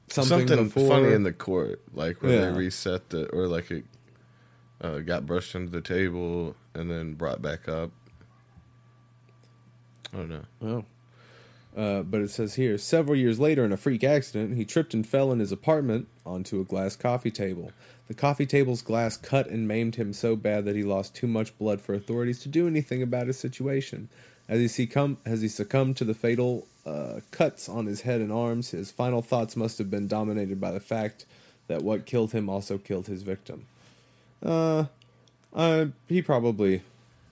something, 0.10 0.48
Something, 0.48 0.70
funny 0.70 1.12
in 1.12 1.24
the 1.24 1.34
court, 1.34 1.82
like 1.92 2.22
where 2.22 2.34
Yeah. 2.34 2.52
they 2.52 2.56
reset 2.56 3.10
the 3.10 3.26
or 3.32 3.48
like 3.48 3.72
it 3.72 3.86
uh, 4.80 5.00
got 5.00 5.26
brushed 5.26 5.56
under 5.56 5.72
the 5.72 5.82
table 5.82 6.56
and 6.76 6.92
then 6.92 7.16
brought 7.16 7.42
back 7.42 7.68
up. 7.68 7.90
I 10.14 10.18
don't 10.18 10.30
know. 10.30 10.46
Oh. 10.62 10.86
Uh, 11.76 12.04
but 12.04 12.22
it 12.22 12.30
says 12.30 12.54
here, 12.56 12.78
several 12.78 13.18
years 13.18 13.40
later, 13.40 13.66
in 13.66 13.72
a 13.72 13.78
freak 13.78 14.04
accident, 14.04 14.56
he 14.56 14.64
tripped 14.64 14.94
and 14.94 15.08
fell 15.08 15.32
in 15.32 15.40
his 15.40 15.52
apartment 15.52 16.08
onto 16.26 16.62
a 16.62 16.64
glass 16.64 16.96
coffee 16.96 17.32
table. 17.32 17.72
The 18.08 18.14
coffee 18.14 18.46
table's 18.46 18.82
glass 18.82 19.18
cut 19.18 19.48
and 19.48 19.68
maimed 19.68 19.96
him 19.96 20.14
so 20.14 20.36
bad 20.36 20.66
that 20.66 20.76
he 20.76 20.84
lost 20.84 21.16
too 21.16 21.26
much 21.28 21.58
blood 21.58 21.82
for 21.82 21.96
authorities 21.96 22.40
to 22.42 22.50
do 22.50 22.68
anything 22.68 23.02
about 23.02 23.28
his 23.28 23.40
situation. 23.40 24.10
As 24.48 24.60
he, 24.60 24.68
succumb- 24.68 25.18
as 25.26 25.42
he 25.42 25.48
succumbed 25.48 25.98
to 25.98 26.04
the 26.04 26.14
fatal 26.14 26.68
uh, 26.86 27.22
cuts 27.32 27.68
on 27.70 27.86
his 27.86 28.02
head 28.02 28.22
and 28.22 28.32
arms, 28.32 28.72
his 28.72 28.92
final 28.92 29.22
thoughts 29.22 29.56
must 29.56 29.78
have 29.78 29.90
been 29.90 30.08
dominated 30.08 30.60
by 30.60 30.72
the 30.72 30.80
fact 30.80 31.26
that 31.68 31.82
what 31.82 32.06
killed 32.06 32.34
him 32.34 32.50
also 32.50 32.78
killed 32.78 33.08
his 33.08 33.24
victim. 33.24 33.66
Uh, 34.46 34.86
uh, 35.54 35.86
he 36.08 36.22
probably 36.22 36.82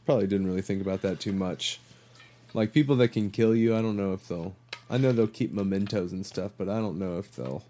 probably 0.05 0.27
didn't 0.27 0.47
really 0.47 0.61
think 0.61 0.81
about 0.81 1.01
that 1.01 1.19
too 1.19 1.33
much. 1.33 1.79
Like 2.53 2.73
people 2.73 2.95
that 2.97 3.09
can 3.09 3.31
kill 3.31 3.55
you, 3.55 3.75
I 3.75 3.81
don't 3.81 3.97
know 3.97 4.13
if 4.13 4.27
they'll. 4.27 4.55
I 4.89 4.97
know 4.97 5.11
they'll 5.13 5.27
keep 5.27 5.53
mementos 5.53 6.11
and 6.11 6.25
stuff, 6.25 6.51
but 6.57 6.67
I 6.67 6.79
don't 6.79 6.99
know 6.99 7.17
if 7.17 7.33
they'll 7.35 7.63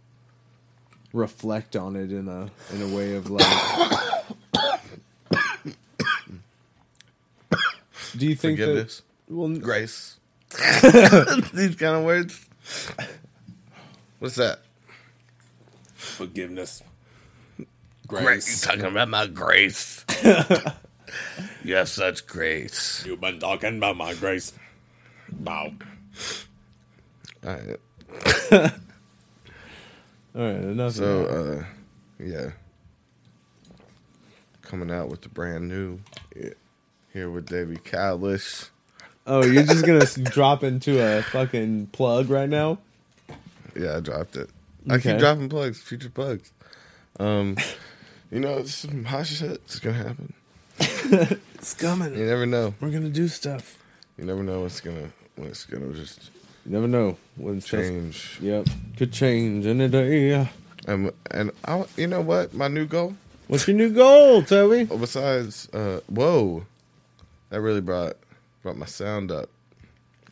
reflect 1.14 1.76
on 1.76 1.96
it 1.96 2.12
in 2.12 2.28
a 2.28 2.50
in 2.74 2.82
a 2.82 2.96
way 2.96 3.16
of 3.16 3.30
like. 3.30 3.46
Do 8.18 8.28
you 8.28 8.36
think 8.36 8.60
Forgiveness, 8.60 9.04
that? 9.28 9.34
Well, 9.34 9.56
grace, 9.56 10.18
these 11.54 11.76
kind 11.76 11.96
of 11.96 12.04
words. 12.04 12.46
What's 14.20 14.36
that? 14.36 14.60
forgiveness. 16.22 16.84
Grace. 18.08 18.66
You 18.66 18.72
talking 18.72 18.92
about 18.92 19.10
my 19.10 19.26
grace? 19.28 20.06
you 21.64 21.76
have 21.76 21.90
such 21.90 22.28
grace. 22.28 23.04
You've 23.06 23.22
been 23.22 23.40
talking 23.40 23.78
about 23.78 23.98
my 23.98 24.14
grace. 24.14 24.54
Bow. 25.32 25.72
All 27.46 27.50
right. 27.54 27.78
All 30.34 30.42
right, 30.44 30.56
enough. 30.56 30.94
So, 30.94 31.26
uh, 31.26 31.66
yeah. 32.24 32.52
Coming 34.62 34.92
out 34.92 35.10
with 35.10 35.22
the 35.22 35.30
brand 35.30 35.68
new. 35.68 36.00
Here 37.14 37.30
with 37.30 37.50
Davvy 37.50 37.82
Kalish. 37.82 38.70
oh, 39.28 39.44
you're 39.46 39.64
just 39.64 39.86
gonna 39.86 40.06
drop 40.32 40.64
into 40.64 40.98
a 41.04 41.22
fucking 41.24 41.88
plug 41.88 42.30
right 42.30 42.48
now? 42.48 42.78
Yeah, 43.78 43.98
I 43.98 44.00
dropped 44.00 44.38
it. 44.38 44.50
I 44.90 44.94
Okay. 44.96 45.12
keep 45.12 45.20
dropping 45.20 45.50
plugs, 45.50 45.82
future 45.82 46.10
plugs. 46.10 46.54
Um, 47.20 47.58
you 48.32 48.40
know, 48.40 48.58
it's 48.60 48.74
some 48.74 49.04
hot 49.04 49.28
shit. 49.28 49.62
It's 49.66 49.80
gonna 49.80 49.98
happen. 49.98 50.34
It's 51.56 51.74
coming. 51.76 52.18
You 52.18 52.26
never 52.26 52.46
know. 52.48 52.74
We're 52.80 52.90
gonna 52.90 53.10
do 53.10 53.28
stuff. 53.28 53.78
You 54.18 54.24
never 54.26 54.42
know 54.42 54.62
what's 54.62 54.80
gonna 54.80 55.12
what's 55.42 55.66
gonna 55.66 55.94
just 55.94 56.30
You 56.66 56.72
never 56.74 56.88
know 56.88 57.18
when 57.36 57.60
stuff. 57.62 57.82
change. 57.82 58.38
Yep, 58.42 58.68
could 58.98 59.12
change 59.14 59.66
in 59.66 59.82
a 59.82 59.90
day. 59.90 60.50
Um, 60.88 61.12
and 61.30 61.52
I, 61.66 61.84
you 61.98 62.08
know 62.08 62.22
what? 62.22 62.54
My 62.54 62.68
new 62.68 62.86
goal. 62.86 63.16
What's 63.48 63.68
your 63.68 63.76
new 63.78 63.90
goal, 63.90 64.42
Toby? 64.44 64.86
Besides, 64.86 65.68
uh, 65.74 66.00
whoa, 66.08 66.66
that 67.50 67.62
really 67.62 67.82
brought 67.82 68.16
brought 68.64 68.78
my 68.78 68.86
sound 68.86 69.32
up. 69.32 69.50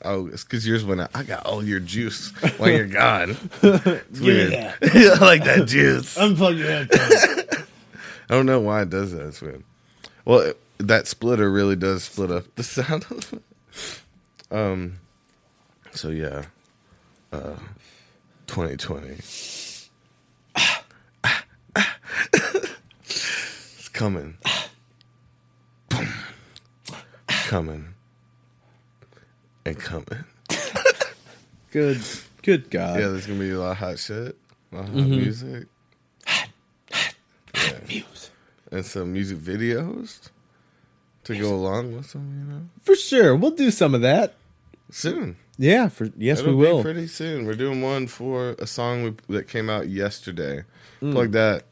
Oh, 0.05 0.27
it's 0.27 0.45
because 0.45 0.65
yours 0.65 0.85
went 0.85 1.01
out. 1.01 1.09
I 1.13 1.23
got 1.23 1.45
all 1.45 1.61
your 1.63 1.81
juice 1.81 2.31
while 2.57 2.69
you're 2.69 2.85
gone. 3.03 3.35
It's 3.61 4.19
weird. 4.21 4.53
Yeah. 4.53 4.73
I 4.81 5.17
like 5.19 5.43
that 5.43 5.67
juice. 5.67 6.17
Unplug 6.17 6.57
your 6.57 6.67
headphones. 6.69 7.65
I 8.29 8.33
don't 8.35 8.45
know 8.45 8.61
why 8.61 8.83
it 8.83 8.89
does 8.89 9.11
that. 9.11 9.27
It's 9.27 9.41
weird. 9.41 9.63
Well, 10.25 10.39
it- 10.39 10.59
that 10.81 11.07
splitter 11.07 11.51
really 11.51 11.75
does 11.75 12.05
split 12.05 12.31
up 12.31 12.45
the 12.55 12.63
sound. 12.63 13.03
Um. 14.51 14.99
So 15.91 16.09
yeah, 16.09 16.45
uh, 17.33 17.55
2020. 18.47 19.17
it's 23.05 23.89
coming. 23.93 24.37
Boom. 25.89 26.07
Coming. 27.27 27.93
And 29.65 29.77
coming. 29.79 30.23
good, 31.71 32.01
good 32.43 32.69
God. 32.69 32.99
Yeah, 32.99 33.07
there's 33.09 33.25
gonna 33.27 33.39
be 33.39 33.51
a 33.51 33.59
lot 33.59 33.71
of 33.71 33.77
hot 33.77 33.99
shit, 33.99 34.35
a 34.71 34.75
lot 34.75 34.85
of 34.85 34.89
hot 34.89 34.95
Mm-hmm. 34.95 35.09
music. 35.11 35.67
Yeah. 37.55 38.01
And 38.71 38.85
some 38.85 39.11
music 39.13 39.39
videos 39.39 40.29
to 41.23 41.35
go 41.37 41.53
along 41.55 41.95
with 41.95 42.13
them, 42.13 42.31
you 42.39 42.53
know. 42.53 42.61
For 42.83 42.95
sure, 42.95 43.35
we'll 43.35 43.51
do 43.51 43.71
some 43.71 43.95
of 43.95 44.01
that. 44.01 44.35
Soon. 44.91 45.37
Yeah, 45.57 45.89
for 45.89 46.09
yes, 46.17 46.39
It'll 46.39 46.55
we 46.55 46.65
will. 46.65 46.81
Pretty 46.81 47.07
soon. 47.07 47.45
We're 47.45 47.53
doing 47.55 47.81
one 47.81 48.07
for 48.07 48.55
a 48.59 48.65
song 48.65 49.03
we, 49.03 49.35
that 49.35 49.47
came 49.47 49.69
out 49.69 49.89
yesterday. 49.89 50.63
Mm. 51.01 51.11
Plug 51.11 51.31
that. 51.33 51.65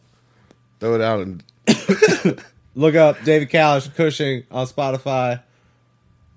Throw 0.79 0.95
it 0.95 1.01
out 1.01 1.21
and 1.21 1.43
Look 2.75 2.93
up 2.95 3.23
David 3.23 3.49
Kalish 3.49 3.93
Cushing 3.95 4.43
on 4.51 4.67
Spotify. 4.67 5.41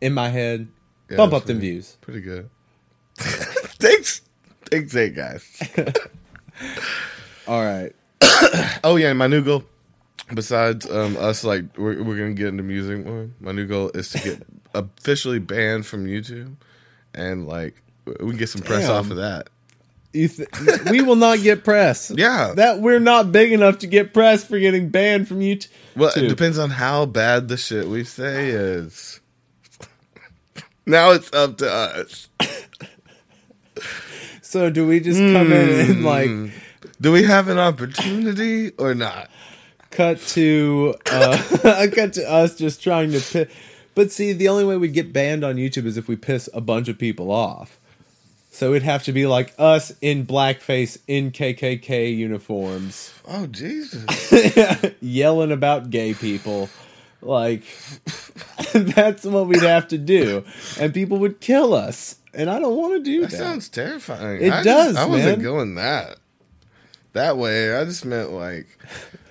In 0.01 0.15
my 0.15 0.31
head, 0.31 0.69
Yeah, 1.11 1.19
bump 1.19 1.35
up 1.35 1.45
them 1.45 1.61
views. 1.61 1.99
Pretty 2.01 2.23
good. 2.23 2.49
thanks, 3.17 4.23
thanks, 4.71 4.95
hey 4.95 5.11
guys. 5.11 5.63
All 7.47 7.63
right. 7.63 7.93
Oh 8.83 8.97
yeah, 8.97 9.13
my 9.13 9.27
new 9.27 9.43
goal. 9.43 9.65
Besides 10.33 10.91
um, 10.91 11.17
us, 11.19 11.45
like 11.45 11.77
we're 11.77 12.03
we're 12.03 12.17
gonna 12.17 12.33
get 12.33 12.49
into 12.49 12.63
music 12.63 13.05
more. 13.05 13.29
My 13.41 13.53
new 13.53 13.67
goal 13.67 13.91
is 13.93 14.09
to 14.11 14.19
get 14.21 14.43
officially 14.75 15.39
banned 15.39 15.85
from 15.85 16.07
YouTube, 16.07 16.55
and 17.15 17.47
like 17.47 17.83
we 18.07 18.15
can 18.31 18.37
get 18.37 18.49
some 18.49 18.63
press 18.63 18.87
Damn. 18.87 18.97
off 18.97 19.11
of 19.11 19.17
that. 19.19 19.49
You 20.13 20.27
th- 20.27 20.49
we 20.91 21.03
will 21.03 21.15
not 21.17 21.41
get 21.41 21.63
press. 21.63 22.11
Yeah. 22.17 22.53
that 22.57 22.81
we're 22.81 22.99
not 22.99 23.31
big 23.31 23.53
enough 23.53 23.79
to 23.79 23.87
get 23.87 24.13
press 24.13 24.43
for 24.45 24.59
getting 24.59 24.89
banned 24.89 25.29
from 25.29 25.39
YouTube. 25.39 25.69
Well, 25.97 26.11
it 26.17 26.27
depends 26.29 26.59
on 26.59 26.71
how 26.71 27.07
bad 27.07 27.47
the 27.49 27.57
shit 27.57 27.87
we 27.87 28.03
say 28.05 28.49
is. 28.49 29.21
now 30.87 31.11
it's 31.13 31.33
up 31.33 31.59
to 31.59 31.71
us. 31.73 32.29
So 34.43 34.69
do 34.69 34.85
we 34.87 34.99
just 34.99 35.19
come 35.19 35.53
in 35.53 35.87
Hmm. 35.87 35.91
and 35.93 36.05
like 36.05 36.53
Do 37.01 37.13
we 37.13 37.23
have 37.25 37.47
an 37.49 37.59
opportunity 37.59 38.71
or 38.79 38.95
not? 38.95 39.31
cut 39.91 40.21
to 40.21 40.95
uh 41.11 41.37
cut 41.95 42.13
to 42.15 42.25
us 42.31 42.55
just 42.57 42.81
trying 42.83 43.11
to 43.11 43.19
piss 43.21 43.49
but 44.01 44.11
see 44.11 44.33
the 44.33 44.49
only 44.49 44.65
way 44.65 44.79
we'd 44.79 44.95
get 44.95 45.13
banned 45.13 45.45
on 45.45 45.57
youtube 45.57 45.85
is 45.85 45.99
if 45.99 46.09
we 46.09 46.17
piss 46.17 46.49
a 46.55 46.61
bunch 46.63 46.89
of 46.89 46.97
people 46.97 47.31
off 47.31 47.79
so 48.51 48.71
it'd 48.71 48.83
have 48.83 49.03
to 49.03 49.13
be 49.13 49.27
like 49.27 49.53
us 49.59 49.93
in 50.01 50.25
blackface 50.27 50.97
in 51.07 51.31
kkk 51.31 52.17
uniforms 52.17 53.13
Oh 53.29 53.47
Jesus! 53.47 54.33
yelling 55.03 55.53
about 55.53 55.91
gay 55.91 56.15
people 56.15 56.71
like 57.21 57.63
that's 58.73 59.25
what 59.25 59.47
we'd 59.47 59.63
have 59.63 59.87
to 59.89 59.99
do 59.99 60.43
and 60.81 60.95
people 60.95 61.19
would 61.19 61.41
kill 61.41 61.75
us 61.75 62.17
and 62.33 62.49
i 62.49 62.59
don't 62.59 62.77
want 62.77 62.95
to 62.95 63.01
do 63.03 63.21
That 63.21 63.31
that, 63.33 63.37
sounds 63.37 63.69
terrifying. 63.69 64.41
It 64.41 64.53
I 64.53 64.63
does, 64.63 64.97
I 64.97 65.05
wasn't 65.05 65.39
man. 65.39 65.45
going 65.45 65.75
that. 65.75 66.17
that 67.13 67.37
way. 67.37 67.77
I 67.77 67.85
just 67.85 68.05
meant 68.07 68.31
like 68.33 68.67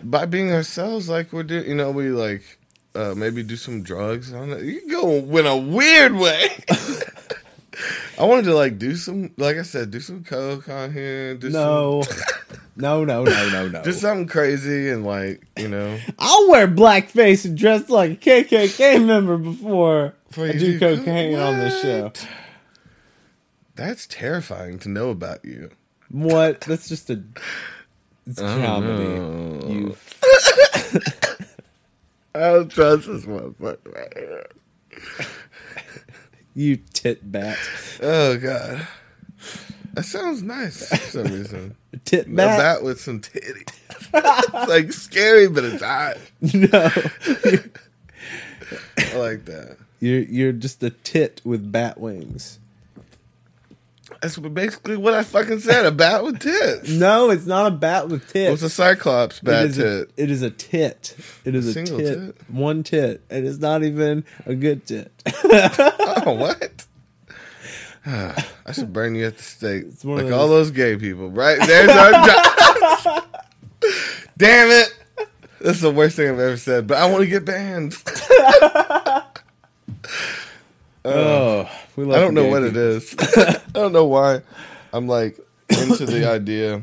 by 0.03 0.25
being 0.25 0.51
ourselves, 0.51 1.09
like 1.09 1.33
we're 1.33 1.43
doing. 1.43 1.65
You 1.67 1.75
know, 1.75 1.91
we 1.91 2.09
like 2.09 2.58
uh, 2.95 3.13
maybe 3.15 3.43
do 3.43 3.55
some 3.55 3.83
drugs. 3.83 4.33
I 4.33 4.39
don't 4.39 4.49
know. 4.49 4.57
You 4.57 4.89
go 4.89 5.09
in 5.39 5.45
a 5.45 5.57
weird 5.57 6.13
way. 6.13 6.49
I 8.19 8.25
wanted 8.25 8.45
to 8.45 8.55
like 8.55 8.77
do 8.77 8.95
some, 8.95 9.31
like 9.37 9.57
I 9.57 9.61
said, 9.61 9.91
do 9.91 9.99
some 9.99 10.23
coke 10.23 10.67
on 10.67 10.91
here. 10.91 11.35
Do 11.35 11.49
No. 11.49 12.03
no, 12.75 13.05
no, 13.05 13.23
no, 13.23 13.49
no, 13.49 13.67
no. 13.67 13.71
some, 13.71 13.83
just 13.83 14.01
something 14.01 14.27
crazy 14.27 14.89
and 14.89 15.05
like 15.05 15.45
you 15.57 15.69
know. 15.69 15.97
I'll 16.17 16.49
wear 16.49 16.67
blackface 16.67 17.45
and 17.45 17.57
dress 17.57 17.89
like 17.89 18.11
a 18.27 18.43
KKK 18.43 19.05
member 19.05 19.37
before 19.37 20.15
Before 20.27 20.47
I 20.47 20.51
do 20.53 20.79
cocaine 20.79 21.39
on 21.39 21.59
this 21.59 21.81
show. 21.81 22.11
That's 23.75 24.07
terrifying 24.07 24.79
to 24.79 24.89
know 24.89 25.09
about 25.09 25.45
you. 25.45 25.71
What? 26.09 26.61
That's 26.61 26.89
just 26.89 27.09
a 27.09 27.23
it's 28.25 28.41
comedy. 28.41 29.03
know. 29.03 29.59
You 29.69 29.95
I 32.35 32.39
don't 32.39 32.69
trust 32.69 33.07
this 33.07 33.25
motherfucker 33.25 33.93
right 33.93 34.13
here. 34.17 34.45
you 36.53 36.77
tit 36.93 37.31
bat. 37.31 37.57
Oh 38.01 38.37
god, 38.37 38.87
that 39.93 40.03
sounds 40.03 40.41
nice 40.43 40.87
for 40.89 40.95
some 40.97 41.23
reason. 41.33 41.75
Tit 42.05 42.27
A 42.27 42.29
bat? 42.29 42.59
bat 42.59 42.83
with 42.83 43.01
some 43.01 43.19
titty. 43.19 43.65
it's 44.13 44.53
like 44.69 44.91
scary, 44.93 45.47
but 45.47 45.63
it's 45.63 45.83
hot. 45.83 46.17
No. 46.53 46.91
I 48.97 49.15
like 49.17 49.45
that. 49.45 49.77
You're 49.99 50.21
you're 50.21 50.51
just 50.51 50.83
a 50.83 50.91
tit 50.91 51.41
with 51.43 51.71
bat 51.71 51.99
wings. 51.99 52.59
That's 54.21 54.37
basically 54.37 54.97
what 54.97 55.13
I 55.13 55.23
fucking 55.23 55.59
said. 55.59 55.85
A 55.85 55.91
bat 55.91 56.23
with 56.23 56.39
tits. 56.39 56.89
No, 56.99 57.29
it's 57.29 57.45
not 57.45 57.67
a 57.67 57.71
bat 57.75 58.09
with 58.09 58.27
tits. 58.31 58.53
It's 58.55 58.63
a 58.63 58.69
cyclops 58.69 59.37
It 59.39 59.45
bat 59.45 59.65
a- 59.67 59.73
tit? 59.73 60.11
it 60.17 60.29
is 60.29 60.41
a 60.41 60.49
tit. 60.49 61.15
It 61.45 61.55
is 61.55 61.67
A 61.67 61.69
a, 61.69 61.73
single 61.73 61.97
tit. 61.99 62.19
tit? 62.19 62.35
One 62.49 62.83
tit. 62.83 63.21
And 63.29 63.47
it's 63.47 63.59
not 63.59 63.83
even 63.83 64.25
a 64.45 64.55
good 64.55 64.85
tit. 64.85 65.11
Oh, 66.25 66.33
what? 66.33 66.85
I 68.05 68.71
should 68.73 68.91
burn 68.91 69.15
you 69.15 69.25
at 69.27 69.37
the 69.37 69.43
stake. 69.43 69.85
Like 70.03 70.25
all 70.25 70.47
those- 70.49 70.67
those 70.67 70.71
gay 70.71 70.97
people, 70.97 71.29
right? 71.31 71.57
There's 71.65 71.89
our 71.89 72.11
job. 72.11 73.23
Damn 74.37 74.69
it. 74.69 74.95
That's 75.61 75.81
the 75.81 75.91
worst 75.91 76.15
thing 76.17 76.29
I've 76.29 76.39
ever 76.39 76.57
said, 76.57 76.87
but 76.87 76.97
I 76.97 77.09
want 77.09 77.23
to 77.23 77.27
get 77.29 77.43
banned. 77.45 77.95
oh, 78.29 79.23
oh. 81.05 81.69
We 81.99 82.05
love 82.05 82.17
I 82.17 82.21
don't 82.21 82.33
know 82.33 82.47
what 82.47 82.63
it 82.63 82.77
is. 82.77 83.13
I 83.19 83.59
don't 83.73 83.91
know 83.91 84.05
why. 84.05 84.41
I'm 84.93 85.07
like 85.07 85.37
into 85.69 86.05
the 86.05 86.29
idea. 86.31 86.81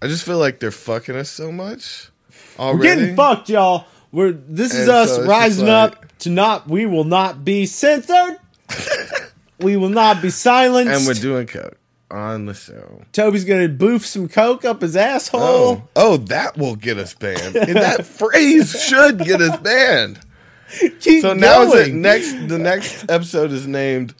I 0.00 0.06
just 0.06 0.24
feel 0.24 0.38
like 0.38 0.60
they're 0.60 0.70
fucking 0.70 1.16
us 1.16 1.30
so 1.30 1.50
much 1.50 2.10
We're 2.58 2.78
getting 2.78 3.16
fucked, 3.16 3.48
y'all. 3.48 3.86
We're 4.12 4.32
this 4.32 4.72
is 4.72 4.88
And 4.88 4.96
us 4.96 5.16
so 5.16 5.26
rising 5.26 5.66
like- 5.66 5.92
up 5.94 6.18
to 6.18 6.30
not. 6.30 6.68
We 6.68 6.86
will 6.86 7.04
not 7.04 7.44
be 7.44 7.66
censored. 7.66 8.38
we 9.60 9.76
will 9.76 9.88
not 9.88 10.22
be 10.22 10.30
silenced. 10.30 10.92
and 10.92 11.06
we're 11.06 11.20
doing 11.20 11.46
coke 11.46 11.76
on 12.10 12.46
the 12.46 12.54
show. 12.54 13.02
Toby's 13.12 13.44
gonna 13.44 13.68
boof 13.68 14.06
some 14.06 14.28
coke 14.28 14.64
up 14.64 14.80
his 14.82 14.96
asshole. 14.96 15.42
Oh, 15.42 15.82
oh, 15.96 16.16
that 16.18 16.56
will 16.56 16.76
get 16.76 16.98
us 16.98 17.14
banned. 17.14 17.56
And 17.56 17.74
that 17.76 18.06
phrase 18.20 18.80
should 18.80 19.18
get 19.24 19.40
us 19.42 19.58
banned. 19.60 20.20
Keep 21.00 21.22
So 21.22 21.32
now 21.34 21.62
is 21.62 21.74
it 21.74 21.88
going. 21.90 22.02
next? 22.02 22.32
The 22.48 22.58
next 22.58 23.10
episode 23.10 23.52
is 23.52 23.66
named 23.66 24.14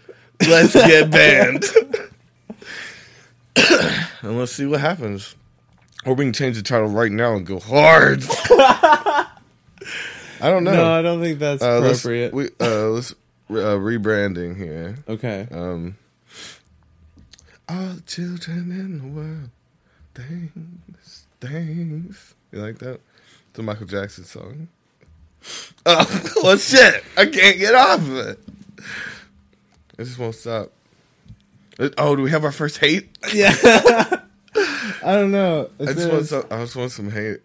"Let's 0.48 0.74
Get 0.74 1.10
Banned," 1.10 1.64
and 4.22 4.38
let's 4.38 4.52
see 4.52 4.66
what 4.66 4.80
happens. 4.80 5.34
Or 6.04 6.14
we 6.14 6.24
can 6.24 6.32
change 6.32 6.56
the 6.56 6.62
title 6.62 6.86
right 6.88 7.10
now 7.10 7.34
and 7.34 7.44
go 7.44 7.58
hard. 7.58 8.22
I 8.30 9.26
don't 10.40 10.62
know. 10.64 10.72
No, 10.74 10.92
I 10.92 11.02
don't 11.02 11.20
think 11.20 11.38
that's 11.40 11.62
Uh, 11.62 11.80
let's, 11.80 12.00
appropriate. 12.00 12.32
we, 12.32 12.46
uh, 12.60 12.86
let's 12.90 13.12
uh, 13.50 13.76
rebranding 13.78 14.56
here. 14.56 14.98
okay. 15.08 15.48
Um, 15.50 15.96
all 17.68 17.88
the 17.94 18.02
children 18.02 18.70
in 18.70 18.98
the 18.98 19.06
world, 19.08 19.50
things, 20.14 21.26
things. 21.40 22.34
You 22.52 22.60
like 22.60 22.78
that? 22.78 23.00
It's 23.50 23.58
a 23.58 23.62
Michael 23.62 23.86
Jackson 23.86 24.24
song. 24.24 24.68
Oh, 25.84 26.32
well, 26.42 26.56
shit. 26.58 27.04
I 27.16 27.26
can't 27.26 27.58
get 27.58 27.74
off 27.74 28.00
of 28.00 28.16
it. 28.16 28.38
It 29.98 30.04
just 30.04 30.18
won't 30.18 30.34
stop. 30.34 30.72
Oh, 31.98 32.16
do 32.16 32.22
we 32.22 32.30
have 32.30 32.44
our 32.44 32.52
first 32.52 32.78
hate? 32.78 33.08
Yeah. 33.34 33.54
I 34.54 35.12
don't 35.14 35.30
know. 35.30 35.70
It 35.78 35.88
I 35.90 35.92
just 35.92 36.10
want 36.10 36.26
some. 36.26 36.44
I 36.50 36.56
just 36.62 36.76
want 36.76 36.90
some 36.92 37.10
hate. 37.10 37.40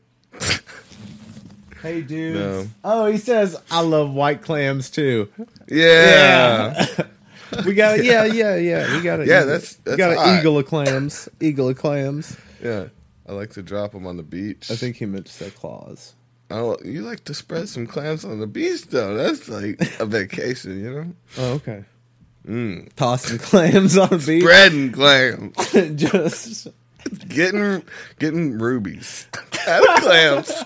hey, 1.82 2.02
dudes. 2.02 2.40
No. 2.40 2.68
Oh, 2.84 3.06
he 3.08 3.18
says, 3.18 3.56
I 3.70 3.82
love 3.82 4.12
white 4.14 4.42
clams 4.42 4.90
too. 4.90 5.30
Yeah. 5.68 6.86
We 7.66 7.74
got 7.74 8.02
yeah, 8.02 8.24
yeah, 8.24 8.56
yeah. 8.56 8.96
We 8.96 9.04
got 9.04 9.20
a 9.20 9.26
Yeah, 9.28 9.40
eagle- 9.42 9.48
that's- 9.48 9.78
we 9.86 9.92
that's 9.92 9.98
got 9.98 10.12
an 10.26 10.40
eagle 10.40 10.58
of 10.58 10.66
clams. 10.68 11.28
Eagle 11.42 11.68
of 11.68 11.78
clams. 11.78 12.38
yeah. 12.64 12.86
I 13.28 13.34
like 13.34 13.50
to 13.52 13.62
drop 13.62 13.92
them 13.92 14.08
on 14.08 14.16
the 14.16 14.24
beach. 14.24 14.72
I 14.72 14.76
think 14.78 14.96
he 14.96 15.06
meant 15.06 15.26
to 15.26 15.32
say 15.34 15.50
claws. 15.50 16.14
Oh, 16.52 16.78
you 16.84 17.02
like 17.02 17.24
to 17.26 17.34
spread 17.34 17.70
some 17.70 17.88
clams 17.88 18.26
on 18.26 18.40
the 18.40 18.48
beach, 18.48 18.88
though. 18.88 19.16
That's 19.16 19.48
like 19.50 19.80
a 20.00 20.06
vacation, 20.06 20.84
you 20.84 20.92
know. 20.94 21.14
Oh, 21.38 21.54
okay. 21.54 21.84
Mm. 22.48 22.92
Tossing 22.96 23.38
clams 23.38 23.98
on 23.98 24.12
a 24.14 24.18
beach. 24.18 24.42
Spreading 24.44 24.92
clams, 24.92 25.56
Just 25.96 26.68
getting 27.28 27.84
getting 28.20 28.58
rubies 28.58 29.28
out 29.68 29.88
of 29.90 30.04
clams. 30.04 30.64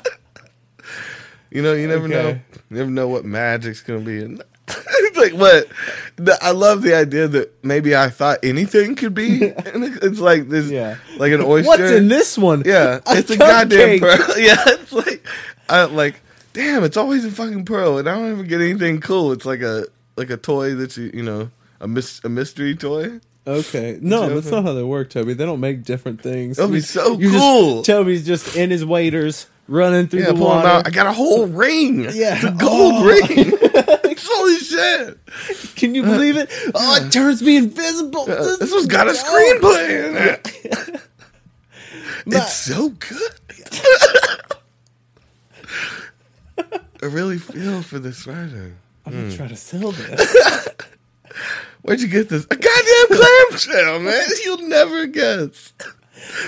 you 1.52 1.62
know, 1.62 1.74
you 1.74 1.88
never 1.88 2.08
know. 2.08 2.30
You 2.30 2.42
never 2.78 2.90
know 2.90 3.08
what 3.08 3.26
magic's 3.26 3.82
gonna 3.82 4.00
be. 4.00 4.20
in 4.24 4.42
it's 4.68 5.18
like 5.18 5.34
what? 5.34 5.68
The- 6.16 6.40
I 6.42 6.52
love 6.52 6.82
the 6.82 6.96
idea 6.96 7.28
that 7.28 7.64
maybe 7.64 7.96
I 7.96 8.10
thought 8.10 8.40
anything 8.44 8.96
could 8.96 9.14
be. 9.14 9.54
It's 9.66 10.20
like 10.20 10.50
this, 10.50 10.72
Yeah. 10.72 10.98
like 11.18 11.32
an 11.34 11.42
oyster. 11.42 11.68
What's 11.70 11.82
in 11.92 12.08
this 12.08 12.38
one? 12.38 12.64
Yeah, 12.66 13.00
it's 13.08 13.30
a 13.30 13.38
goddamn 13.38 14.00
pearl. 14.00 14.18
Yeah, 14.40 14.56
it's 14.68 14.92
like, 14.94 15.26
I 15.70 15.86
like, 15.86 16.22
damn, 16.54 16.84
it's 16.84 16.98
always 16.98 17.26
a 17.26 17.32
fucking 17.32 17.66
pearl, 17.66 17.98
and 17.98 18.08
I 18.10 18.16
don't 18.16 18.32
ever 18.32 18.44
get 18.44 18.62
anything 18.62 19.02
cool. 19.02 19.32
It's 19.32 19.46
like 19.46 19.62
a 19.62 19.86
like 20.18 20.30
a 20.30 20.38
toy 20.38 20.76
that 20.76 20.96
you 20.98 21.12
you 21.14 21.24
know 21.24 21.50
a 21.80 21.88
mis- 21.88 22.22
a 22.24 22.30
mystery 22.30 22.76
toy. 22.76 23.20
Okay. 23.48 24.00
No, 24.02 24.28
you 24.28 24.34
that's 24.36 24.50
not 24.50 24.64
how 24.64 24.74
they 24.74 24.82
work, 24.84 25.12
Toby. 25.12 25.34
They 25.36 25.46
don't 25.46 25.60
make 25.60 25.84
different 25.84 26.20
things. 26.22 26.58
That'd 26.58 26.72
be 26.72 26.82
so 26.82 27.20
you're 27.20 27.32
just- 27.32 27.44
cool. 27.44 27.84
Toby's 27.84 28.26
just 28.26 28.56
in 28.56 28.72
his 28.72 28.84
waders, 28.84 29.46
running 29.68 30.08
through 30.08 30.22
Yeah, 30.22 30.32
the 30.32 30.36
water. 30.36 30.68
out. 30.68 30.88
I 30.88 30.90
got 30.90 31.06
a 31.06 31.14
whole 31.14 31.46
ring. 31.46 32.06
Yeah. 32.06 32.36
it's 32.36 32.44
a 32.44 32.52
gold 32.52 32.94
Oh. 32.98 33.06
ring. 33.06 33.52
Holy 34.28 34.58
shit! 34.58 35.20
Can 35.76 35.94
you 35.96 36.02
believe 36.04 36.36
it? 36.38 36.50
Oh, 36.74 36.96
it 37.04 37.12
turns 37.12 37.42
me 37.44 37.58
invisible. 37.58 38.22
Uh, 38.22 38.58
this 38.58 38.72
one's 38.72 38.86
got 38.88 39.08
a 39.08 39.12
Oh. 39.12 39.14
screenplay 39.14 40.08
in 40.10 40.18
it. 40.18 41.02
My- 42.26 42.38
It's 42.38 42.54
so 42.56 42.90
good. 42.90 43.32
I 46.58 47.06
really 47.06 47.38
feel 47.38 47.82
for 47.82 48.00
this 48.00 48.26
writer. 48.26 48.76
I'm 49.06 49.14
gonna 49.14 49.30
hmm. 49.30 49.36
try 49.36 49.48
to 49.48 49.56
sell 49.56 49.92
this. 49.92 50.68
Where'd 51.82 52.02
you 52.02 52.08
get 52.08 52.30
this? 52.30 52.46
A 52.46 52.56
goddamn 52.56 53.18
clamshell, 53.20 54.00
man. 54.00 54.28
You'll 54.44 54.68
never 54.68 55.06
guess. 55.06 55.74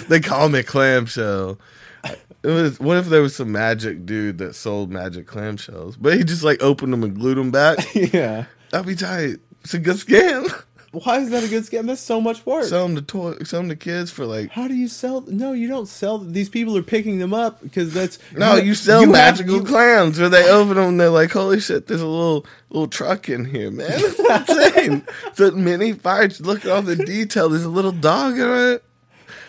They 0.07 0.19
call 0.19 0.49
me 0.49 0.63
clamshell. 0.63 1.59
It 2.03 2.47
was. 2.47 2.79
What 2.79 2.97
if 2.97 3.07
there 3.07 3.21
was 3.21 3.35
some 3.35 3.51
magic 3.51 4.05
dude 4.05 4.37
that 4.39 4.55
sold 4.55 4.91
magic 4.91 5.27
clamshells, 5.27 5.97
but 5.99 6.15
he 6.15 6.23
just 6.23 6.43
like 6.43 6.63
opened 6.63 6.93
them 6.93 7.03
and 7.03 7.13
glued 7.13 7.37
them 7.37 7.51
back? 7.51 7.77
yeah. 7.93 8.45
That'd 8.71 8.87
be 8.87 8.95
tight. 8.95 9.37
It's 9.63 9.73
a 9.73 9.79
good 9.79 9.97
scam. 9.97 10.63
Why 11.03 11.19
is 11.19 11.29
that 11.31 11.43
a 11.43 11.47
good 11.47 11.63
scam? 11.63 11.85
That's 11.87 12.01
so 12.01 12.19
much 12.21 12.45
work. 12.45 12.63
Sell 12.65 12.87
them 12.87 12.95
to 12.95 13.01
toy. 13.01 13.33
Sell 13.43 13.59
them 13.61 13.69
to 13.69 13.75
kids 13.75 14.09
for 14.11 14.25
like. 14.25 14.49
How 14.51 14.67
do 14.67 14.73
you 14.75 14.87
sell? 14.87 15.21
No, 15.27 15.51
you 15.53 15.67
don't 15.67 15.87
sell. 15.87 16.17
These 16.17 16.49
people 16.49 16.77
are 16.77 16.81
picking 16.83 17.19
them 17.19 17.33
up 17.33 17.61
because 17.61 17.93
that's 17.93 18.19
No, 18.35 18.55
you 18.55 18.73
sell 18.75 19.01
have- 19.01 19.09
magical 19.09 19.55
you- 19.57 19.63
clams 19.63 20.19
where 20.19 20.29
they 20.29 20.49
open 20.49 20.75
them 20.75 20.89
and 20.89 20.99
they're 20.99 21.09
like, 21.09 21.31
"Holy 21.31 21.59
shit! 21.59 21.87
There's 21.87 22.01
a 22.01 22.05
little 22.07 22.45
little 22.69 22.87
truck 22.87 23.29
in 23.29 23.45
here, 23.45 23.69
man. 23.71 23.87
It's 23.91 24.19
insane. 24.49 25.05
it's 25.25 25.39
a 25.39 25.51
mini 25.51 25.93
fire. 25.93 26.29
Look 26.39 26.65
at 26.65 26.71
all 26.71 26.81
the 26.81 26.95
detail. 26.95 27.49
There's 27.49 27.63
a 27.65 27.69
little 27.69 27.91
dog 27.91 28.37
in 28.39 28.49
it. 28.49 28.83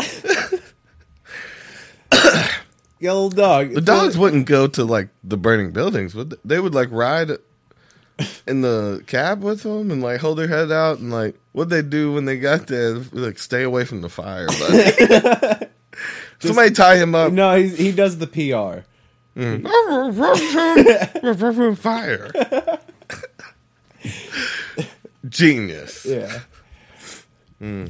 Yellow 3.00 3.30
dog. 3.30 3.74
The 3.74 3.80
dogs 3.80 4.18
wouldn't 4.18 4.46
go 4.46 4.66
to 4.66 4.84
like 4.84 5.08
the 5.22 5.36
burning 5.36 5.70
buildings. 5.70 6.14
Would 6.16 6.30
they? 6.30 6.36
they 6.44 6.60
would 6.60 6.74
like 6.74 6.88
ride 6.90 7.30
in 8.46 8.62
the 8.62 9.02
cab 9.06 9.42
with 9.42 9.62
them 9.62 9.90
and 9.90 10.02
like 10.02 10.20
hold 10.20 10.38
their 10.38 10.48
head 10.48 10.72
out 10.72 10.98
and 10.98 11.10
like 11.10 11.38
what 11.52 11.68
they 11.68 11.82
do 11.82 12.12
when 12.12 12.24
they 12.24 12.38
got 12.38 12.66
there? 12.66 12.94
Like 13.12 13.38
stay 13.38 13.62
away 13.62 13.84
from 13.84 14.00
the 14.02 14.08
fire. 14.08 14.46
Buddy. 14.46 15.66
Somebody 16.40 16.70
tie 16.70 16.96
him 16.96 17.14
up. 17.14 17.32
No, 17.32 17.56
he's, 17.56 17.76
he 17.76 17.92
does 17.92 18.18
the 18.18 18.26
PR. 18.26 18.84
fire. 21.74 22.30
Genius. 25.28 26.04
Yeah. 26.04 26.40
Hmm. 27.58 27.86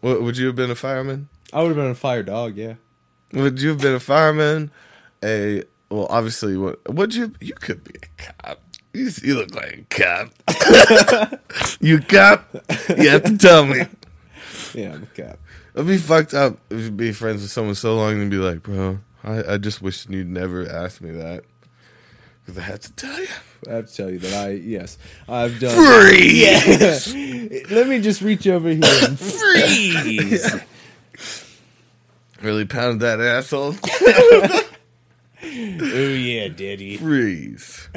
What, 0.00 0.22
would 0.22 0.36
you 0.36 0.46
have 0.46 0.56
been 0.56 0.70
a 0.70 0.76
fireman? 0.76 1.28
I 1.52 1.62
would 1.62 1.68
have 1.68 1.76
been 1.76 1.90
a 1.90 1.94
fire 1.94 2.22
dog. 2.22 2.56
Yeah. 2.56 2.74
Would 3.32 3.60
you 3.60 3.70
have 3.70 3.80
been 3.80 3.94
a 3.94 4.00
fireman? 4.00 4.70
A 5.22 5.62
well, 5.90 6.06
obviously, 6.10 6.56
what 6.56 6.80
would 6.92 7.14
you? 7.14 7.32
You 7.40 7.54
could 7.54 7.84
be 7.84 7.94
a 8.02 8.22
cop. 8.22 8.60
You, 8.94 9.10
you 9.22 9.34
look 9.36 9.54
like 9.54 9.86
a 9.90 10.28
cop. 10.44 11.40
you 11.80 12.00
cop? 12.00 12.46
You 12.90 13.08
have 13.10 13.24
to 13.24 13.38
tell 13.38 13.64
me. 13.64 13.82
Yeah, 14.74 14.94
I'm 14.94 15.02
a 15.04 15.22
cop. 15.22 15.38
It'd 15.74 15.86
be 15.86 15.96
fucked 15.96 16.34
up 16.34 16.58
if 16.70 16.80
you 16.80 16.90
be 16.90 17.12
friends 17.12 17.40
with 17.42 17.50
someone 17.50 17.74
so 17.74 17.96
long 17.96 18.20
and 18.20 18.30
be 18.30 18.36
like, 18.36 18.62
bro, 18.62 18.98
I, 19.24 19.54
I 19.54 19.58
just 19.58 19.80
wish 19.80 20.06
you'd 20.08 20.28
never 20.28 20.68
asked 20.68 21.00
me 21.00 21.10
that. 21.12 21.44
Because 22.44 22.58
I 22.58 22.62
had 22.62 22.82
to 22.82 22.92
tell 22.92 23.18
you. 23.20 23.28
I 23.68 23.72
have 23.74 23.86
to 23.88 23.94
tell 23.94 24.10
you 24.10 24.18
that 24.18 24.34
I 24.34 24.50
yes 24.50 24.98
I've 25.28 25.60
done. 25.60 25.74
Freeze! 25.76 27.14
Let 27.70 27.86
me 27.86 28.00
just 28.00 28.20
reach 28.20 28.46
over 28.46 28.68
here 28.68 28.80
and 28.82 29.18
freeze. 29.20 30.54
Really 32.42 32.64
pound 32.64 33.00
that 33.00 33.20
asshole. 33.20 33.76
oh 35.44 36.14
yeah, 36.14 36.48
Daddy, 36.48 36.96
Freeze. 36.96 37.88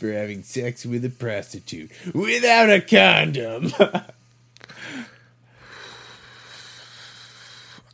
For 0.00 0.10
having 0.10 0.42
sex 0.42 0.86
with 0.86 1.04
a 1.04 1.10
prostitute 1.10 1.90
without 2.14 2.70
a 2.70 2.80
condom. 2.80 3.70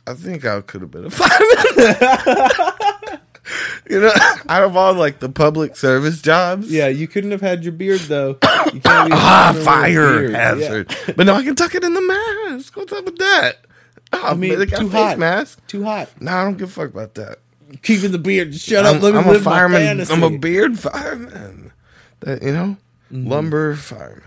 I 0.07 0.13
think 0.13 0.45
I 0.45 0.61
could 0.61 0.79
have 0.81 0.91
been 0.91 1.05
a 1.05 1.09
fireman. 1.09 3.19
you 3.89 3.99
know, 3.99 4.13
out 4.49 4.63
of 4.63 4.77
all 4.77 4.93
like 4.93 5.19
the 5.19 5.27
public 5.27 5.75
service 5.75 6.21
jobs. 6.21 6.71
yeah, 6.71 6.87
you 6.87 7.09
couldn't 7.09 7.31
have 7.31 7.41
had 7.41 7.65
your 7.65 7.73
beard 7.73 7.99
though. 8.01 8.37
You 8.73 8.79
a 8.79 8.81
Ah, 8.85 9.59
fire 9.65 10.31
hazard. 10.31 10.95
But 11.17 11.27
no, 11.27 11.35
I 11.35 11.43
can 11.43 11.55
tuck 11.55 11.75
it 11.75 11.83
in 11.83 11.93
the 11.93 12.01
mask. 12.01 12.77
What's 12.77 12.93
up 12.93 13.03
with 13.03 13.17
that? 13.17 13.57
Oh, 14.13 14.27
I 14.27 14.33
mean, 14.35 14.57
got 14.65 14.79
too 14.79 14.87
hot. 14.87 15.19
mask. 15.19 15.67
Too 15.67 15.83
hot. 15.83 16.09
No, 16.21 16.31
I 16.31 16.45
don't 16.45 16.57
give 16.57 16.69
a 16.69 16.71
fuck 16.71 16.91
about 16.91 17.15
that. 17.15 17.39
Keeping 17.81 18.13
the 18.13 18.17
beard. 18.17 18.55
Shut 18.55 18.85
up. 18.85 18.95
I'm, 18.95 19.01
Let 19.01 19.13
me 19.13 19.19
I'm 19.19 19.27
live 19.27 19.43
my 19.43 19.51
fireman. 19.51 20.05
I'm 20.09 20.23
a 20.23 20.37
beard 20.37 20.79
fireman. 20.79 21.73
That 22.21 22.41
you 22.43 22.51
know, 22.53 22.77
Mm-hmm. 23.11 23.29
lumber 23.29 23.75
fireman. 23.75 24.21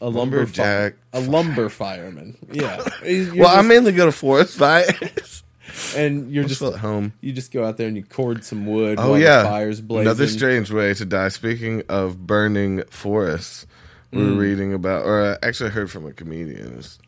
a 0.00 0.08
lumber 0.08 0.46
fi- 0.46 0.62
lumberjack 0.62 0.94
a 1.12 1.20
lumber 1.20 1.68
fireman. 1.68 2.36
Yeah. 2.50 2.76
Well, 3.02 3.48
I 3.48 3.56
just- 3.56 3.68
mainly 3.68 3.92
go 3.92 4.06
to 4.06 4.12
forest 4.12 4.56
fires. 4.56 5.42
and 5.96 6.30
you're 6.32 6.44
I'm 6.44 6.48
just 6.48 6.62
at 6.62 6.76
home. 6.76 7.12
you 7.20 7.32
just 7.32 7.52
go 7.52 7.64
out 7.64 7.76
there 7.76 7.88
and 7.88 7.96
you 7.96 8.02
cord 8.04 8.42
some 8.44 8.64
wood. 8.66 8.98
Oh 8.98 9.16
yeah, 9.16 9.44
fire's 9.44 9.80
blazing. 9.82 10.06
another 10.06 10.26
strange 10.28 10.70
way 10.70 10.94
to 10.94 11.04
die. 11.04 11.28
Speaking 11.28 11.82
of 11.90 12.26
burning 12.26 12.84
forests, 12.90 13.66
we 14.12 14.20
Mm. 14.22 14.38
reading 14.38 14.72
about, 14.72 15.04
or 15.04 15.32
I 15.42 15.46
actually 15.46 15.70
heard 15.70 15.90
from 15.90 16.06
a 16.06 16.12
comedian 16.12 16.78
is 16.78 16.98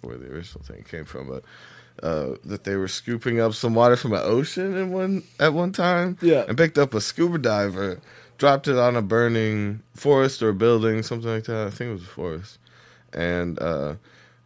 where 0.00 0.16
the 0.16 0.32
original 0.32 0.64
thing 0.64 0.82
came 0.88 1.04
from, 1.04 1.28
but 1.28 1.44
uh, 2.02 2.36
that 2.44 2.64
they 2.64 2.74
were 2.76 2.88
scooping 2.88 3.38
up 3.40 3.54
some 3.54 3.74
water 3.74 3.94
from 3.96 4.14
an 4.14 4.22
ocean 4.24 4.76
in 4.76 4.90
one 4.90 5.22
at 5.38 5.52
one 5.54 5.70
time. 5.72 6.18
Yeah. 6.22 6.44
and 6.48 6.56
picked 6.58 6.78
up 6.78 6.92
a 6.94 7.00
scuba 7.00 7.38
diver, 7.38 8.00
dropped 8.38 8.68
it 8.68 8.76
on 8.76 8.96
a 8.96 9.02
burning 9.02 9.82
forest 9.94 10.42
or 10.42 10.52
building, 10.52 11.02
something 11.02 11.30
like 11.30 11.44
that. 11.44 11.66
I 11.66 11.70
think 11.70 11.90
it 11.90 11.94
was 11.94 12.02
a 12.02 12.06
forest, 12.06 12.58
and 13.12 13.58
uh, 13.58 13.94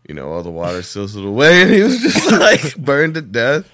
you 0.07 0.15
know 0.15 0.31
all 0.31 0.43
the 0.43 0.51
water 0.51 0.83
sizzled 0.95 1.27
away, 1.27 1.63
and 1.63 1.71
he 1.71 1.83
was 1.83 2.01
just 2.01 2.31
like 2.41 2.77
burned 2.77 3.15
to 3.15 3.23
death. 3.23 3.71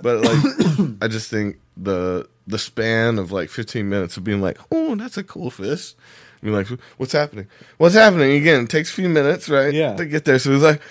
But 0.00 0.22
like, 0.22 0.96
I 1.02 1.08
just 1.08 1.30
think 1.30 1.58
the 1.76 2.28
the 2.46 2.58
span 2.58 3.18
of 3.18 3.30
like 3.32 3.48
15 3.50 3.88
minutes 3.88 4.16
of 4.16 4.24
being 4.24 4.40
like, 4.40 4.58
oh, 4.70 4.94
that's 4.96 5.16
a 5.16 5.22
cool 5.22 5.50
fish. 5.50 5.94
And 6.40 6.50
You're 6.50 6.58
like, 6.58 6.66
what's 6.96 7.12
happening? 7.12 7.46
What's 7.78 7.94
happening? 7.94 8.32
Again, 8.32 8.64
it 8.64 8.70
takes 8.70 8.90
a 8.90 8.94
few 8.94 9.08
minutes, 9.08 9.48
right? 9.48 9.72
Yeah. 9.72 9.94
To 9.94 10.04
get 10.04 10.24
there. 10.24 10.38
So 10.40 10.52
it's 10.52 10.62
like, 10.62 10.82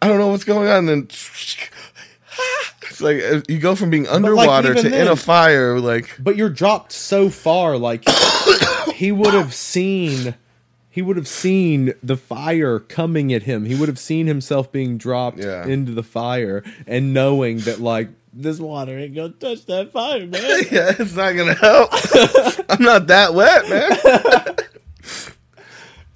I 0.00 0.06
don't 0.08 0.18
know 0.18 0.28
what's 0.28 0.44
going 0.44 0.68
on. 0.68 0.88
And 0.88 0.88
then 0.88 1.02
it's 2.90 3.00
like 3.00 3.22
uh, 3.22 3.40
you 3.48 3.58
go 3.58 3.74
from 3.74 3.90
being 3.90 4.06
underwater 4.08 4.72
even 4.72 4.90
to 4.90 5.00
in 5.00 5.08
a 5.08 5.16
fire. 5.16 5.78
Like, 5.80 6.10
But 6.18 6.36
you're 6.36 6.48
dropped 6.50 6.92
so 6.92 7.28
far, 7.30 7.76
like 7.78 8.04
he 8.94 9.12
would 9.12 9.34
have 9.34 9.54
seen 9.54 10.34
he 10.90 11.02
would 11.02 11.16
have 11.16 11.28
seen 11.28 11.92
the 12.02 12.16
fire 12.16 12.78
coming 12.78 13.32
at 13.34 13.42
him. 13.42 13.66
He 13.66 13.74
would 13.74 13.88
have 13.88 13.98
seen 13.98 14.26
himself 14.26 14.72
being 14.72 14.96
dropped 14.96 15.38
Yeah. 15.38 15.66
into 15.66 15.92
the 15.92 16.02
fire 16.02 16.64
and 16.86 17.12
knowing 17.12 17.58
that 17.60 17.80
like 17.80 18.08
this 18.32 18.58
water 18.58 18.98
ain't 18.98 19.14
gonna 19.14 19.30
touch 19.30 19.66
that 19.66 19.92
fire, 19.92 20.26
man. 20.26 20.42
yeah, 20.70 20.92
it's 20.98 21.14
not 21.14 21.36
gonna 21.36 21.54
help. 21.54 21.90
I'm 22.70 22.82
not 22.82 23.06
that 23.08 23.34
wet, 23.34 23.68
man. 23.68 24.56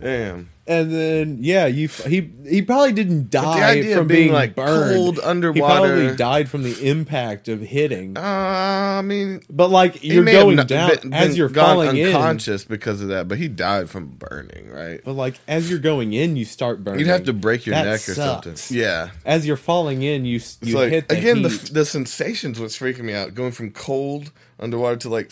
Damn. 0.01 0.51
and 0.67 0.93
then 0.93 1.39
yeah, 1.41 1.67
you 1.67 1.89
he 1.89 2.31
he 2.49 2.63
probably 2.63 2.93
didn't 2.93 3.25
the 3.31 3.41
die 3.41 3.71
idea 3.73 3.95
from 3.97 4.03
of 4.03 4.09
being, 4.09 4.21
being 4.29 4.33
like, 4.33 4.55
burned. 4.55 4.95
cold 4.97 5.15
He 5.17 5.21
underwater- 5.23 5.65
probably 5.89 6.17
died 6.17 6.49
from 6.49 6.63
the 6.63 6.89
impact 6.89 7.49
of 7.49 7.61
hitting. 7.61 8.17
Uh, 8.17 8.21
I 8.21 9.03
mean, 9.03 9.43
but 9.51 9.69
like 9.71 10.03
you're 10.05 10.25
going 10.25 10.57
not 10.57 10.69
down 10.69 10.91
been- 11.03 11.13
as 11.15 11.37
you're 11.37 11.49
falling 11.49 11.97
in. 11.97 12.09
unconscious 12.09 12.65
because 12.65 13.01
of 13.01 13.09
that, 13.09 13.27
but 13.29 13.39
he 13.39 13.49
died 13.49 13.91
from 13.91 14.07
burning, 14.07 14.71
right? 14.71 15.01
But 15.05 15.15
like 15.15 15.35
as 15.49 15.69
you're 15.69 15.79
going 15.81 16.13
in, 16.13 16.37
you 16.37 16.45
start 16.45 16.83
burning. 16.85 17.01
You'd 17.01 17.09
have 17.09 17.25
to 17.25 17.33
break 17.33 17.67
your 17.67 17.75
That 17.75 17.85
neck 17.87 18.09
or 18.09 18.15
something. 18.15 18.55
Yeah. 18.71 19.11
As 19.25 19.47
you're 19.47 19.57
falling 19.57 20.03
in, 20.03 20.25
you 20.25 20.41
you 20.63 20.77
like 20.77 20.91
hit 20.91 21.09
the 21.09 21.19
again 21.19 21.43
the 21.43 21.49
heat. 21.51 21.75
the 21.75 21.85
sensations 21.85 22.59
what's 22.61 22.79
freaking 22.79 23.01
me 23.05 23.15
out. 23.15 23.35
Going 23.35 23.53
from 23.53 23.71
cold 23.71 24.31
underwater 24.59 24.97
to 24.97 25.09
like 25.09 25.31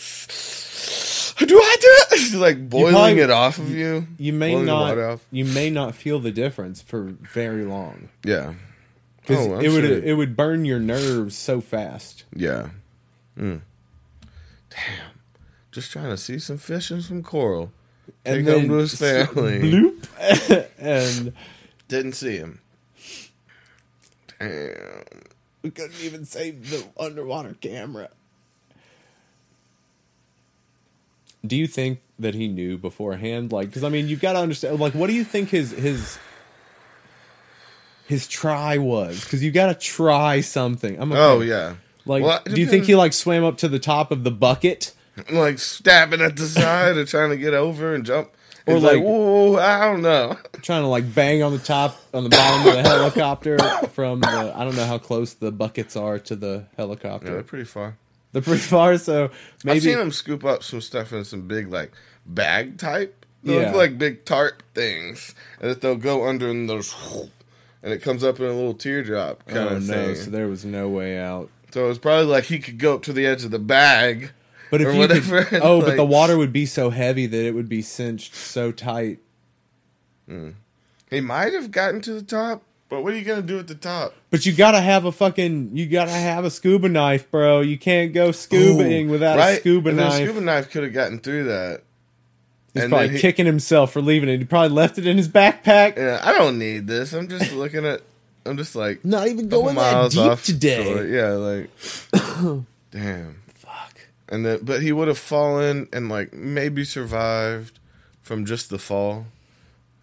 do 1.39 1.57
I 1.57 1.75
do 1.79 2.15
it? 2.15 2.33
like 2.37 2.69
boiling 2.69 2.93
probably- 2.93 3.19
it 3.21 3.29
off 3.31 3.57
of 3.57 3.69
you. 3.71 4.07
you 4.17 4.33
may 4.33 4.51
boiling 4.51 4.65
not 4.65 4.97
off. 4.97 5.25
you 5.31 5.45
may 5.45 5.69
not 5.69 5.95
feel 5.95 6.19
the 6.19 6.31
difference 6.31 6.81
for 6.81 7.01
very 7.03 7.63
long 7.65 8.09
Yeah. 8.23 8.53
because 9.21 9.47
Oh, 9.47 9.59
it 9.59 9.69
would 9.69 9.85
it 9.85 10.13
would 10.15 10.35
burn 10.35 10.65
your 10.65 10.79
nerves 10.79 11.35
so 11.37 11.61
fast. 11.61 12.23
Yeah. 12.35 12.69
Mm. 13.37 13.61
Damn. 14.69 15.11
Just 15.71 15.91
trying 15.91 16.09
to 16.09 16.17
see 16.17 16.39
some 16.39 16.57
fish 16.57 16.91
and 16.91 17.03
some 17.03 17.23
coral. 17.23 17.71
Take 18.25 18.45
him 18.45 18.67
to 18.69 18.73
his 18.75 18.95
family. 18.95 19.59
bloop, 19.61 20.67
and 20.79 21.33
Didn't 21.87 22.13
see 22.13 22.37
him. 22.37 22.59
Damn. 24.39 25.03
we 25.61 25.69
couldn't 25.69 25.99
even 26.01 26.25
save 26.25 26.69
the 26.69 26.85
underwater 26.99 27.55
camera. 27.61 28.09
Do 31.45 31.55
you 31.55 31.67
think 31.67 31.99
that 32.19 32.35
he 32.35 32.47
knew 32.47 32.77
beforehand? 32.77 33.51
Like, 33.51 33.67
because 33.69 33.83
I 33.83 33.89
mean, 33.89 34.07
you've 34.09 34.19
got 34.21 34.33
to 34.33 34.39
understand. 34.39 34.79
Like, 34.79 34.93
what 34.93 35.07
do 35.07 35.13
you 35.13 35.23
think 35.23 35.49
his 35.49 35.71
his 35.71 36.17
his 38.07 38.27
try 38.27 38.77
was? 38.77 39.23
Because 39.23 39.43
you 39.43 39.51
got 39.51 39.67
to 39.67 39.75
try 39.75 40.41
something. 40.41 40.99
I'm 41.01 41.11
okay. 41.11 41.21
Oh 41.21 41.41
yeah. 41.41 41.75
Like, 42.05 42.23
Well, 42.23 42.41
do 42.45 42.59
you 42.59 42.65
think 42.67 42.85
he 42.85 42.95
like 42.95 43.13
swam 43.13 43.43
up 43.43 43.57
to 43.57 43.67
the 43.67 43.79
top 43.79 44.11
of 44.11 44.23
the 44.23 44.31
bucket? 44.31 44.93
like 45.31 45.59
stabbing 45.59 46.21
at 46.21 46.37
the 46.37 46.45
side 46.47 46.95
or 46.97 47.05
trying 47.05 47.29
to 47.29 47.37
get 47.37 47.53
over 47.53 47.93
and 47.93 48.05
jump? 48.05 48.29
Or 48.65 48.75
Or 48.75 48.79
like, 48.79 48.95
like- 48.95 49.03
whoa, 49.03 49.55
I 49.57 49.85
don't 49.85 50.01
know. 50.01 50.37
trying 50.61 50.81
to 50.83 50.87
like 50.87 51.13
bang 51.13 51.43
on 51.43 51.51
the 51.51 51.59
top 51.59 51.97
on 52.13 52.23
the 52.23 52.29
bottom 52.29 52.67
of 52.67 52.73
the 52.73 52.81
helicopter 52.83 53.57
from 53.89 54.21
the 54.21 54.53
I 54.55 54.63
don't 54.63 54.75
know 54.75 54.85
how 54.85 54.97
close 54.97 55.33
the 55.33 55.51
buckets 55.51 55.95
are 55.95 56.19
to 56.19 56.35
the 56.35 56.65
helicopter. 56.77 57.27
Yeah, 57.27 57.33
they're 57.35 57.43
pretty 57.43 57.65
far. 57.65 57.97
They're 58.31 58.41
pretty 58.41 58.61
far, 58.61 58.97
so 58.97 59.25
I've 59.25 59.65
maybe 59.65 59.79
seen 59.79 59.97
him 59.99 60.11
scoop 60.11 60.45
up 60.45 60.63
some 60.63 60.81
stuff 60.81 61.11
in 61.13 61.23
some 61.25 61.47
big 61.47 61.71
like 61.71 61.91
bag 62.25 62.77
type. 62.77 63.25
They 63.43 63.55
Yeah. 63.55 63.67
look 63.67 63.75
like 63.75 63.97
big 63.97 64.25
tart 64.25 64.63
things, 64.75 65.33
and 65.59 65.69
that 65.71 65.81
they'll 65.81 65.95
go 65.95 66.27
under 66.27 66.49
and 66.49 66.69
those, 66.69 66.93
and 67.81 67.91
it 67.93 68.01
comes 68.01 68.23
up 68.23 68.39
in 68.39 68.45
a 68.45 68.53
little 68.53 68.73
teardrop 68.73 69.45
kind 69.47 69.59
oh 69.59 69.67
of 69.77 69.87
no, 69.87 69.93
thing. 69.93 70.15
so 70.15 70.29
there 70.31 70.47
was 70.47 70.63
no 70.65 70.89
way 70.89 71.17
out. 71.17 71.49
So 71.71 71.85
it 71.85 71.87
was 71.87 71.99
probably 71.99 72.25
like 72.25 72.45
he 72.45 72.59
could 72.59 72.77
go 72.77 72.95
up 72.95 73.03
to 73.03 73.13
the 73.13 73.25
edge 73.25 73.43
of 73.43 73.51
the 73.51 73.59
bag. 73.59 74.31
But 74.71 74.81
if 74.81 74.93
you 74.93 74.99
whatever, 74.99 75.45
could, 75.45 75.61
oh, 75.63 75.81
but 75.81 75.95
the 75.95 76.05
water 76.05 76.37
would 76.37 76.53
be 76.53 76.67
so 76.67 76.91
heavy 76.91 77.25
that 77.25 77.45
it 77.45 77.55
would 77.55 77.69
be 77.69 77.81
cinched 77.81 78.35
so 78.35 78.71
tight. 78.71 79.17
Hmm. 80.27 80.49
He 81.09 81.21
might 81.21 81.53
have 81.53 81.71
gotten 81.71 82.01
to 82.01 82.13
the 82.13 82.21
top, 82.21 82.61
but 82.89 83.03
what 83.03 83.13
are 83.13 83.17
you 83.17 83.23
gonna 83.23 83.41
do 83.41 83.59
at 83.59 83.67
the 83.67 83.75
top? 83.75 84.13
But 84.31 84.45
you 84.45 84.53
gotta 84.53 84.81
have 84.81 85.05
a 85.05 85.11
fucking, 85.11 85.75
you 85.77 85.85
gotta 85.87 86.11
have 86.11 86.43
a 86.45 86.49
scuba 86.49 86.89
knife, 86.89 87.29
bro. 87.31 87.61
You 87.61 87.77
can't 87.77 88.13
go 88.13 88.29
scubaing 88.29 89.07
Ooh, 89.07 89.11
without 89.11 89.37
a 89.37 89.39
right? 89.39 89.59
scuba 89.59 89.89
And 89.89 89.99
the 89.99 90.03
knife. 90.03 90.23
scuba 90.23 90.41
knife 90.41 90.69
could 90.71 90.83
have 90.83 90.93
gotten 90.93 91.19
through 91.19 91.45
that. 91.45 91.83
He's 92.73 92.83
and 92.83 92.91
probably 92.91 93.09
he- 93.09 93.19
kicking 93.19 93.45
himself 93.47 93.91
for 93.91 94.01
leaving 94.01 94.29
it. 94.29 94.37
He 94.39 94.45
probably 94.45 94.75
left 94.75 94.97
it 94.97 95.07
in 95.07 95.17
his 95.17 95.27
backpack. 95.29 95.97
Yeah, 95.97 96.19
I 96.23 96.33
don't 96.37 96.59
need 96.59 96.85
this. 96.87 97.13
I'm 97.13 97.27
just 97.27 97.51
looking 97.53 97.85
at. 97.85 98.01
I'm 98.45 98.57
just 98.57 98.75
like 98.75 99.03
Not 99.03 99.27
even 99.27 99.49
couple 99.49 99.63
going 99.65 99.75
that 99.75 100.11
deep 100.11 100.21
off 100.21 100.45
today. 100.45 100.83
shore. 100.83 101.03
Yeah, 101.05 101.29
like 101.31 101.69
damn. 102.91 103.41
Fuck. 103.55 103.99
And 104.29 104.45
then, 104.45 104.59
but 104.63 104.81
he 104.81 104.91
would 104.91 105.07
have 105.07 105.17
fallen 105.17 105.87
and 105.91 106.09
like 106.09 106.33
maybe 106.33 106.83
survived 106.85 107.79
from 108.21 108.45
just 108.45 108.69
the 108.69 108.79
fall. 108.79 109.25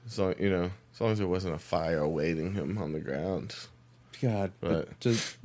So 0.08 0.34
you 0.38 0.50
know, 0.50 0.70
as 0.96 1.00
long 1.02 1.12
as 1.12 1.18
there 1.18 1.28
wasn't 1.28 1.54
a 1.54 1.58
fire 1.58 1.98
awaiting 1.98 2.54
him 2.54 2.78
on 2.78 2.92
the 2.94 3.00
ground. 3.00 3.54
God, 4.22 4.52
but 4.60 4.70
But- 4.88 5.00
just 5.00 5.36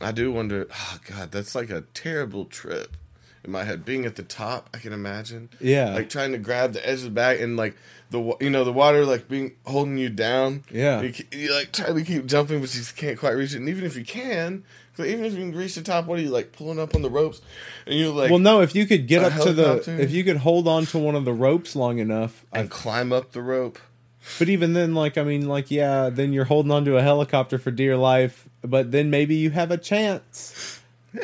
I 0.00 0.10
do 0.12 0.32
wonder. 0.32 0.66
Oh 0.74 0.98
God, 1.06 1.30
that's 1.30 1.54
like 1.54 1.68
a 1.68 1.82
terrible 1.92 2.46
trip. 2.46 2.96
in 3.44 3.50
my 3.52 3.64
head. 3.64 3.84
Being 3.84 4.04
at 4.06 4.16
the 4.16 4.22
top, 4.22 4.68
I 4.74 4.78
can 4.78 4.92
imagine. 4.94 5.48
Yeah. 5.60 5.90
Like 5.94 6.08
trying 6.10 6.32
to 6.32 6.38
grab 6.38 6.72
the 6.72 6.86
edge 6.88 6.98
of 6.98 7.04
the 7.04 7.10
bag 7.10 7.40
and 7.42 7.56
like 7.58 7.74
the 8.10 8.36
you 8.40 8.48
know 8.50 8.64
the 8.64 8.72
water 8.72 9.04
like 9.04 9.28
being 9.28 9.52
holding 9.66 9.98
you 9.98 10.08
down. 10.08 10.64
Yeah. 10.70 11.02
You, 11.02 11.12
you 11.32 11.54
like 11.54 11.72
try 11.72 11.92
to 11.92 12.02
keep 12.02 12.24
jumping, 12.26 12.60
but 12.60 12.74
you 12.74 12.80
just 12.80 12.96
can't 12.96 13.18
quite 13.18 13.32
reach 13.32 13.52
it. 13.52 13.58
And 13.58 13.68
even 13.68 13.84
if 13.84 13.94
you 13.96 14.04
can, 14.04 14.64
even 14.98 15.24
if 15.26 15.32
you 15.34 15.38
can 15.40 15.54
reach 15.54 15.74
the 15.74 15.82
top, 15.82 16.06
what 16.06 16.18
are 16.18 16.22
you 16.22 16.30
like 16.30 16.52
pulling 16.52 16.78
up 16.80 16.94
on 16.94 17.02
the 17.02 17.10
ropes? 17.10 17.40
And 17.86 17.98
you're 17.98 18.12
like, 18.12 18.30
well, 18.30 18.38
no. 18.38 18.60
If 18.62 18.74
you 18.74 18.86
could 18.86 19.06
get 19.06 19.22
up 19.24 19.42
to 19.42 19.52
the, 19.52 20.00
if 20.00 20.10
you 20.10 20.24
could 20.24 20.38
hold 20.38 20.66
on 20.66 20.86
to 20.86 20.98
one 20.98 21.14
of 21.14 21.24
the 21.26 21.32
ropes 21.34 21.76
long 21.76 21.98
enough, 21.98 22.44
and 22.52 22.70
climb 22.70 23.12
up 23.12 23.32
the 23.32 23.42
rope. 23.42 23.78
But 24.38 24.48
even 24.48 24.72
then, 24.72 24.94
like 24.94 25.16
I 25.18 25.22
mean, 25.24 25.48
like 25.48 25.70
yeah, 25.70 26.10
then 26.10 26.32
you're 26.32 26.44
holding 26.44 26.70
on 26.72 26.84
to 26.86 26.96
a 26.96 27.02
helicopter 27.02 27.58
for 27.58 27.70
dear 27.70 27.96
life. 27.96 28.48
But 28.62 28.90
then 28.92 29.10
maybe 29.10 29.34
you 29.36 29.50
have 29.50 29.70
a 29.70 29.78
chance. 29.78 30.80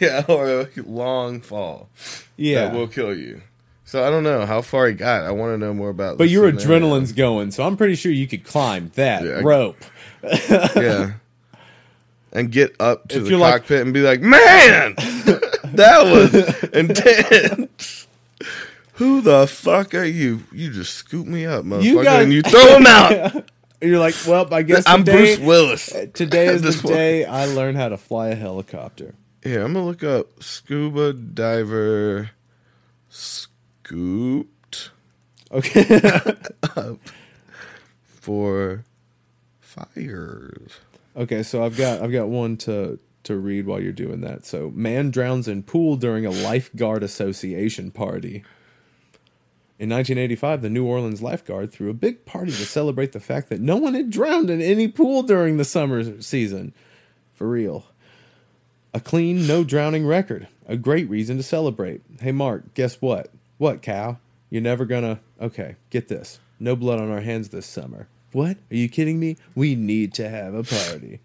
Yeah, 0.00 0.24
or 0.28 0.48
a 0.60 0.68
long 0.86 1.40
fall. 1.40 1.88
Yeah. 2.36 2.66
that 2.66 2.74
will 2.74 2.86
kill 2.86 3.12
you. 3.16 3.42
So 3.84 4.06
I 4.06 4.10
don't 4.10 4.22
know 4.22 4.46
how 4.46 4.62
far 4.62 4.86
he 4.86 4.94
got. 4.94 5.24
I 5.24 5.32
want 5.32 5.52
to 5.54 5.58
know 5.58 5.74
more 5.74 5.88
about. 5.88 6.16
but 6.16 6.28
your 6.28 6.48
scenario. 6.56 6.86
adrenaline's 6.86 7.12
going, 7.12 7.50
so 7.50 7.64
I'm 7.64 7.76
pretty 7.76 7.96
sure 7.96 8.12
you 8.12 8.28
could 8.28 8.44
climb 8.44 8.92
that 8.94 9.24
Yeah, 9.24 9.40
rope. 9.42 9.78
yeah, 10.22 11.14
and 12.32 12.52
get 12.52 12.76
up 12.78 13.08
to 13.08 13.16
If 13.18 13.24
the 13.24 13.30
you're 13.30 13.38
like- 13.40 13.62
cockpit 13.62 13.80
and 13.82 13.92
be 13.92 14.02
like, 14.02 14.20
"Man, 14.20 14.94
that 14.96 16.04
was 16.04 16.64
intense." 16.72 17.99
Who 19.00 19.20
the 19.22 19.46
fuck 19.46 19.94
are 19.94 20.04
you? 20.04 20.44
You 20.52 20.70
just 20.70 20.94
scoop 20.94 21.26
me 21.26 21.46
up, 21.46 21.64
motherfucker, 21.64 22.04
got- 22.04 22.22
and 22.22 22.32
you 22.32 22.42
throw 22.44 22.76
him 22.76 22.86
out. 22.86 23.48
You're 23.82 23.98
like, 23.98 24.14
well, 24.28 24.52
I 24.52 24.60
guess 24.62 24.84
I'm 24.86 25.04
today, 25.04 25.36
Bruce 25.36 25.38
Willis. 25.46 25.94
Uh, 25.94 26.04
today 26.12 26.46
is 26.54 26.60
the 26.60 26.72
point. 26.82 26.94
day 26.94 27.24
I 27.24 27.46
learned 27.46 27.78
how 27.78 27.88
to 27.88 27.96
fly 27.96 28.28
a 28.28 28.34
helicopter. 28.34 29.14
Yeah, 29.42 29.64
I'm 29.64 29.72
gonna 29.72 29.86
look 29.86 30.04
up 30.04 30.42
scuba 30.42 31.14
diver 31.14 32.28
scooped 33.08 34.90
Okay. 35.50 36.00
for 38.04 38.84
fires. 39.60 40.72
okay, 41.16 41.42
so 41.42 41.64
I've 41.64 41.76
got 41.76 42.02
I've 42.02 42.12
got 42.12 42.28
one 42.28 42.56
to 42.58 42.98
to 43.24 43.36
read 43.36 43.66
while 43.66 43.80
you're 43.82 43.92
doing 43.92 44.20
that. 44.22 44.44
So, 44.46 44.70
man 44.74 45.10
drowns 45.10 45.48
in 45.48 45.62
pool 45.62 45.96
during 45.96 46.24
a 46.26 46.30
lifeguard 46.30 47.02
association 47.02 47.90
party. 47.90 48.44
In 49.80 49.88
1985, 49.88 50.60
the 50.60 50.68
New 50.68 50.84
Orleans 50.84 51.22
lifeguard 51.22 51.72
threw 51.72 51.88
a 51.88 51.94
big 51.94 52.26
party 52.26 52.52
to 52.52 52.66
celebrate 52.66 53.12
the 53.12 53.18
fact 53.18 53.48
that 53.48 53.62
no 53.62 53.78
one 53.78 53.94
had 53.94 54.10
drowned 54.10 54.50
in 54.50 54.60
any 54.60 54.88
pool 54.88 55.22
during 55.22 55.56
the 55.56 55.64
summer 55.64 56.20
season. 56.20 56.74
For 57.32 57.48
real. 57.48 57.86
A 58.92 59.00
clean, 59.00 59.46
no 59.46 59.64
drowning 59.64 60.06
record. 60.06 60.48
A 60.66 60.76
great 60.76 61.08
reason 61.08 61.38
to 61.38 61.42
celebrate. 61.42 62.02
Hey, 62.20 62.30
Mark, 62.30 62.74
guess 62.74 63.00
what? 63.00 63.30
What, 63.56 63.80
cow? 63.80 64.18
You're 64.50 64.60
never 64.60 64.84
gonna. 64.84 65.20
Okay, 65.40 65.76
get 65.88 66.08
this. 66.08 66.40
No 66.58 66.76
blood 66.76 67.00
on 67.00 67.10
our 67.10 67.22
hands 67.22 67.48
this 67.48 67.64
summer. 67.64 68.06
What? 68.32 68.58
Are 68.70 68.76
you 68.76 68.90
kidding 68.90 69.18
me? 69.18 69.38
We 69.54 69.76
need 69.76 70.12
to 70.14 70.28
have 70.28 70.52
a 70.52 70.62
party. 70.62 71.20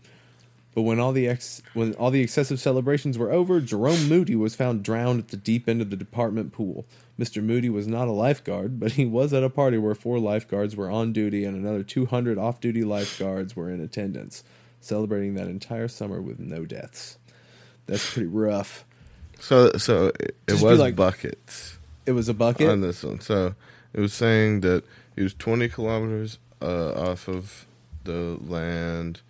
But 0.76 0.82
when 0.84 1.00
all 1.00 1.14
the 1.14 1.28
ex- 1.28 1.62
when 1.74 1.94
all 1.94 2.12
the 2.12 2.22
excessive 2.22 2.60
celebrations 2.60 3.18
were 3.18 3.32
over, 3.32 3.60
Jerome 3.62 4.08
Moody 4.10 4.36
was 4.36 4.56
found 4.56 4.84
drowned 4.84 5.20
at 5.20 5.28
the 5.30 5.38
deep 5.38 5.68
end 5.70 5.82
of 5.82 5.90
the 5.90 5.96
department 5.96 6.52
pool. 6.52 6.86
Mr. 7.18 7.42
Moody 7.42 7.70
was 7.70 7.88
not 7.88 8.10
a 8.10 8.12
lifeguard, 8.12 8.78
but 8.78 8.92
he 8.92 9.06
was 9.06 9.34
at 9.34 9.42
a 9.42 9.50
party 9.50 9.78
where 9.78 9.96
four 9.96 10.20
lifeguards 10.20 10.76
were 10.76 10.92
on 10.92 11.14
duty 11.14 11.46
and 11.46 11.56
another 11.56 11.82
200 11.82 12.38
off-duty 12.38 12.84
lifeguards 12.84 13.56
were 13.56 13.70
in 13.72 13.80
attendance, 13.80 14.44
celebrating 14.82 15.34
that 15.36 15.48
entire 15.48 15.88
summer 15.88 16.22
with 16.22 16.40
no 16.42 16.66
deaths. 16.66 17.18
That's 17.86 18.12
pretty 18.14 18.28
rough. 18.28 18.84
So, 19.40 19.72
so 19.78 20.08
it, 20.20 20.36
it 20.48 20.62
was 20.62 20.80
like- 20.80 20.98
buckets 20.98 21.78
It 22.06 22.12
was 22.12 22.28
a 22.28 22.34
bucket. 22.34 22.70
on 22.70 22.82
this 22.82 23.02
one. 23.02 23.22
So 23.22 23.56
it 23.94 24.02
was 24.02 24.12
saying 24.14 24.60
that 24.62 24.84
he 25.16 25.24
was 25.24 25.34
20 25.36 25.70
kilometers 25.70 26.38
uh, 26.62 26.92
off 27.12 27.30
of 27.30 27.66
the 28.04 28.38
land. 28.46 29.22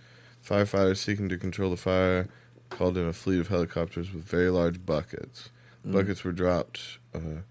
Firefighters 0.45 0.97
seeking 0.97 1.27
to 1.29 1.37
control 1.37 1.71
the 1.71 1.77
fire 1.77 2.27
called 2.69 2.97
in 2.97 3.07
a 3.07 3.13
fleet 3.13 3.39
of 3.39 3.47
helicopters 3.47 4.13
with 4.13 4.23
very 4.23 4.49
large 4.49 4.85
buckets. 4.85 5.49
Mm. 5.85 5.93
Buckets 5.93 6.23
were 6.23 6.31
dropped 6.31 6.99
uh, 7.15 7.41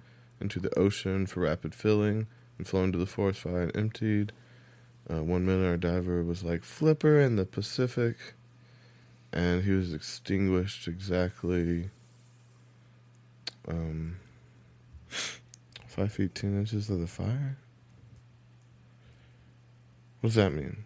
into 0.40 0.61
the 0.61 0.76
ocean 0.78 1.26
for 1.26 1.40
rapid 1.40 1.74
filling 1.74 2.28
and 2.57 2.68
flown 2.68 2.92
to 2.92 2.99
the 2.99 3.07
forest 3.07 3.40
fire 3.40 3.62
and 3.62 3.76
emptied. 3.76 4.32
Uh, 5.11 5.24
one 5.24 5.45
minute, 5.45 5.66
our 5.66 5.76
diver 5.76 6.22
was 6.22 6.45
like 6.45 6.62
Flipper 6.62 7.20
in 7.20 7.36
the 7.36 7.45
Pacific, 7.45 8.16
and 9.32 9.64
he 9.64 9.72
was 9.72 9.92
extinguished 9.92 10.86
exactly 10.86 11.90
um, 13.68 14.16
five 15.86 16.12
feet 16.12 16.34
ten 16.34 16.57
inches 16.57 16.88
of 16.88 17.01
the 17.01 17.07
fire. 17.07 17.59
What 20.20 20.28
does 20.28 20.36
that 20.36 20.53
mean? 20.53 20.84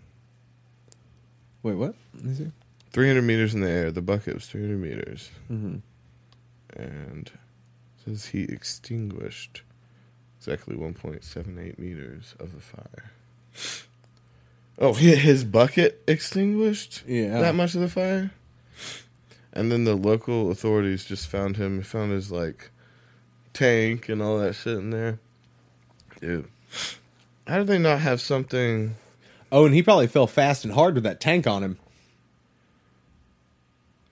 Wait, 1.62 1.74
what? 1.74 1.94
Me 2.14 2.34
see. 2.34 2.50
300 2.92 3.22
meters 3.22 3.54
in 3.54 3.60
the 3.60 3.68
air. 3.70 3.90
The 3.90 4.02
bucket 4.02 4.34
was 4.34 4.46
300 4.46 4.78
meters. 4.80 5.30
Mm-hmm. 5.50 5.76
And 6.80 7.26
it 7.28 8.04
says 8.04 8.26
he 8.26 8.42
extinguished 8.44 9.62
exactly 10.38 10.76
1.78 10.76 11.78
meters 11.78 12.34
of 12.38 12.54
the 12.54 12.60
fire. 12.60 13.10
Oh, 14.78 14.92
hi- 14.94 15.00
his 15.16 15.44
bucket 15.44 16.02
extinguished 16.06 17.02
Yeah. 17.06 17.40
that 17.40 17.54
much 17.54 17.74
of 17.74 17.80
the 17.80 17.88
fire? 17.88 18.30
And 19.52 19.72
then 19.72 19.84
the 19.84 19.96
local 19.96 20.50
authorities 20.50 21.04
just 21.04 21.26
found 21.26 21.56
him, 21.56 21.82
found 21.82 22.12
his, 22.12 22.30
like, 22.30 22.70
tank 23.52 24.08
and 24.08 24.22
all 24.22 24.38
that 24.38 24.54
shit 24.54 24.78
in 24.78 24.90
there. 24.90 25.18
Dude. 26.20 26.48
How 27.46 27.58
did 27.58 27.66
they 27.66 27.78
not 27.78 28.00
have 28.00 28.20
something. 28.20 28.94
Oh, 29.50 29.64
and 29.64 29.74
he 29.74 29.82
probably 29.82 30.06
fell 30.06 30.26
fast 30.26 30.64
and 30.64 30.74
hard 30.74 30.94
with 30.94 31.04
that 31.04 31.20
tank 31.20 31.46
on 31.46 31.62
him. 31.62 31.78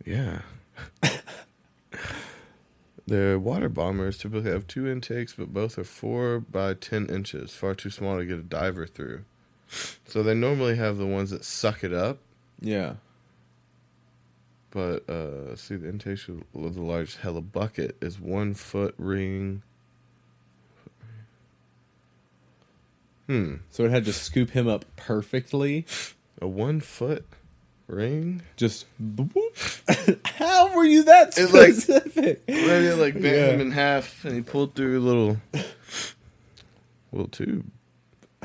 Yeah. 0.05 0.41
the 3.07 3.39
water 3.43 3.69
bombers 3.69 4.19
typically 4.19 4.51
have 4.51 4.67
two 4.67 4.87
intakes, 4.89 5.35
but 5.37 5.53
both 5.53 5.79
are 5.79 5.85
four 5.85 6.41
by 6.41 6.75
ten 6.75 7.07
inches, 7.07 7.53
far 7.53 7.75
too 7.75 7.91
small 7.91 8.19
to 8.19 8.25
get 8.25 8.39
a 8.39 8.43
diver 8.43 8.87
through. 8.87 9.25
So 10.07 10.23
they 10.23 10.35
normally 10.35 10.77
have 10.77 10.97
the 10.97 11.07
ones 11.07 11.31
that 11.31 11.45
suck 11.45 11.83
it 11.85 11.93
up, 11.93 12.19
Yeah. 12.61 12.95
but 14.71 15.09
uh, 15.11 15.57
see 15.57 15.77
the 15.77 15.89
intake 15.89 16.29
of 16.29 16.43
the 16.55 16.81
large 16.81 17.17
hella 17.17 17.41
bucket 17.43 17.97
is 18.01 18.21
one 18.21 18.55
foot 18.55 18.95
ring. 18.97 19.63
Hmm, 23.27 23.55
So 23.71 23.85
it 23.85 23.91
had 23.91 24.05
to 24.05 24.13
scoop 24.13 24.51
him 24.51 24.69
up 24.69 24.85
perfectly. 24.97 25.85
a 26.41 26.47
one 26.47 26.81
foot 26.81 27.25
ring. 27.89 28.43
Just 28.57 28.87
how 30.25 30.75
were 30.77 30.85
you 30.85 31.05
that 31.05 31.37
It's 31.37 31.53
like- 31.53 31.73
specific? 31.75 32.43
Ready 32.49 32.91
like 32.93 33.15
bend 33.15 33.25
Yeah. 33.25 33.47
him 33.53 33.61
in 33.61 33.71
half, 33.73 34.25
and 34.25 34.35
he 34.35 34.43
pulled 34.43 34.75
through 34.75 34.99
a 34.99 35.01
little 35.01 35.37
little 37.13 37.29
tube. 37.29 37.67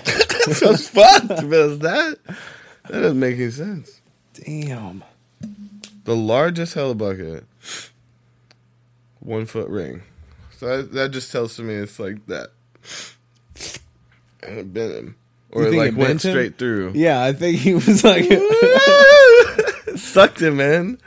Sounds 0.05 0.87
fucked, 0.87 1.27
but 1.27 1.77
that 1.81 2.17
that 2.89 2.91
doesn't 3.01 3.19
make 3.19 3.35
any 3.37 3.51
sense. 3.51 4.01
Damn. 4.33 5.03
The 6.05 6.15
largest 6.15 6.73
hella 6.73 6.95
bucket, 6.95 7.43
one 9.19 9.45
foot 9.45 9.67
ring. 9.69 10.01
So 10.57 10.77
that, 10.77 10.91
that 10.93 11.11
just 11.11 11.31
tells 11.31 11.55
to 11.57 11.63
me 11.63 11.75
it's 11.75 11.99
like 11.99 12.25
that, 12.27 12.49
it 12.83 13.15
bent 14.41 14.75
him, 14.93 15.15
or 15.51 15.69
like 15.71 15.95
went 15.95 16.23
him? 16.23 16.31
straight 16.31 16.57
through. 16.57 16.93
Yeah, 16.95 17.21
I 17.23 17.33
think 17.33 17.57
he 17.59 17.73
was 17.73 18.03
like, 18.03 18.25
Sucked 19.97 20.41
him, 20.41 20.57
man. 20.57 20.97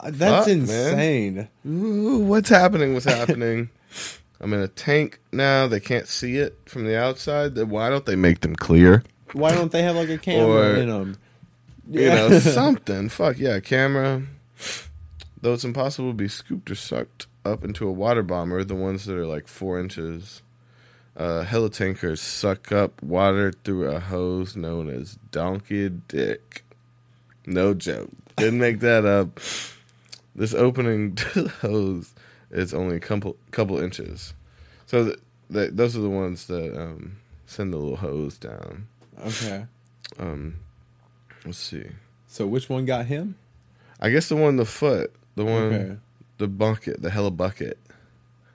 Uh, 0.00 0.10
"That's 0.12 0.46
Fuck, 0.46 0.52
insane." 0.54 1.48
Ooh, 1.66 2.18
what's 2.18 2.48
happening? 2.48 2.94
What's 2.94 3.06
happening? 3.06 3.70
I'm 4.40 4.52
in 4.52 4.60
a 4.60 4.68
tank 4.68 5.18
now. 5.32 5.66
They 5.66 5.80
can't 5.80 6.06
see 6.06 6.36
it 6.36 6.58
from 6.66 6.84
the 6.84 6.96
outside. 6.98 7.56
Why 7.56 7.88
don't 7.88 8.06
they 8.06 8.14
make 8.16 8.40
them 8.40 8.54
clear? 8.54 9.02
Why 9.32 9.52
don't 9.52 9.72
they 9.72 9.82
have 9.82 9.96
like 9.96 10.08
a 10.08 10.18
camera 10.18 10.72
Or- 10.72 10.76
in 10.76 10.88
them? 10.88 11.16
You 11.90 12.08
know, 12.08 12.38
something. 12.38 13.08
Fuck 13.08 13.38
yeah, 13.38 13.60
camera. 13.60 14.22
Though 15.40 15.54
it's 15.54 15.64
impossible 15.64 16.10
to 16.10 16.14
be 16.16 16.28
scooped 16.28 16.70
or 16.70 16.74
sucked 16.74 17.26
up 17.44 17.64
into 17.64 17.88
a 17.88 17.92
water 17.92 18.22
bomber, 18.22 18.62
the 18.64 18.74
ones 18.74 19.06
that 19.06 19.16
are 19.16 19.26
like 19.26 19.48
four 19.48 19.80
inches. 19.80 20.42
Uh, 21.18 21.44
helitankers 21.44 22.18
suck 22.18 22.70
up 22.70 23.02
water 23.02 23.52
through 23.64 23.90
a 23.90 23.98
hose 23.98 24.54
known 24.54 24.88
as 24.88 25.18
donkey 25.32 25.88
dick. 25.88 26.64
No 27.44 27.74
joke. 27.74 28.10
Didn't 28.36 28.60
make 28.60 28.78
that 28.80 29.04
up. 29.04 29.40
This 30.36 30.54
opening 30.54 31.14
to 31.16 31.42
the 31.42 31.48
hose 31.48 32.14
is 32.52 32.72
only 32.72 32.96
a 32.96 33.00
couple 33.00 33.36
couple 33.50 33.80
inches. 33.80 34.32
So 34.86 35.06
th- 35.06 35.18
th- 35.52 35.70
those 35.72 35.96
are 35.96 36.00
the 36.00 36.08
ones 36.08 36.46
that 36.46 36.80
um, 36.80 37.16
send 37.46 37.72
the 37.72 37.78
little 37.78 37.96
hose 37.96 38.38
down. 38.38 38.86
okay. 39.26 39.66
Um, 40.20 40.58
let's 41.44 41.58
see. 41.58 41.86
So 42.28 42.46
which 42.46 42.68
one 42.68 42.84
got 42.84 43.06
him? 43.06 43.34
I 44.00 44.10
guess 44.10 44.28
the 44.28 44.36
one 44.36 44.50
in 44.50 44.56
the 44.56 44.64
foot, 44.64 45.12
the 45.34 45.44
one, 45.44 45.62
Okay. 45.74 45.96
the 46.38 46.46
bucket, 46.46 47.02
the 47.02 47.10
hella 47.10 47.32
bucket. 47.32 47.76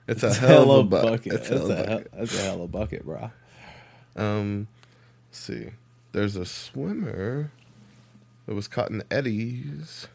It's 0.06 0.22
a 0.22 0.34
hell 0.34 0.70
of 0.70 0.86
a 0.86 0.88
bucket. 1.02 1.32
That's, 1.32 1.50
It's 1.50 1.50
a 1.50 1.56
hell 1.58 1.64
of 1.64 1.70
a 1.70 1.72
a 1.72 1.76
hell, 1.76 1.96
bucket. 1.98 2.12
that's 2.12 2.38
a 2.38 2.42
hell 2.42 2.54
of 2.56 2.60
a 2.60 2.68
bucket, 2.68 3.04
bro. 3.04 3.30
Um, 4.16 4.68
let's 5.30 5.38
see. 5.40 5.68
There's 6.12 6.36
a 6.36 6.44
swimmer 6.44 7.50
that 8.46 8.54
was 8.54 8.68
caught 8.68 8.90
in 8.90 9.02
eddies 9.10 10.08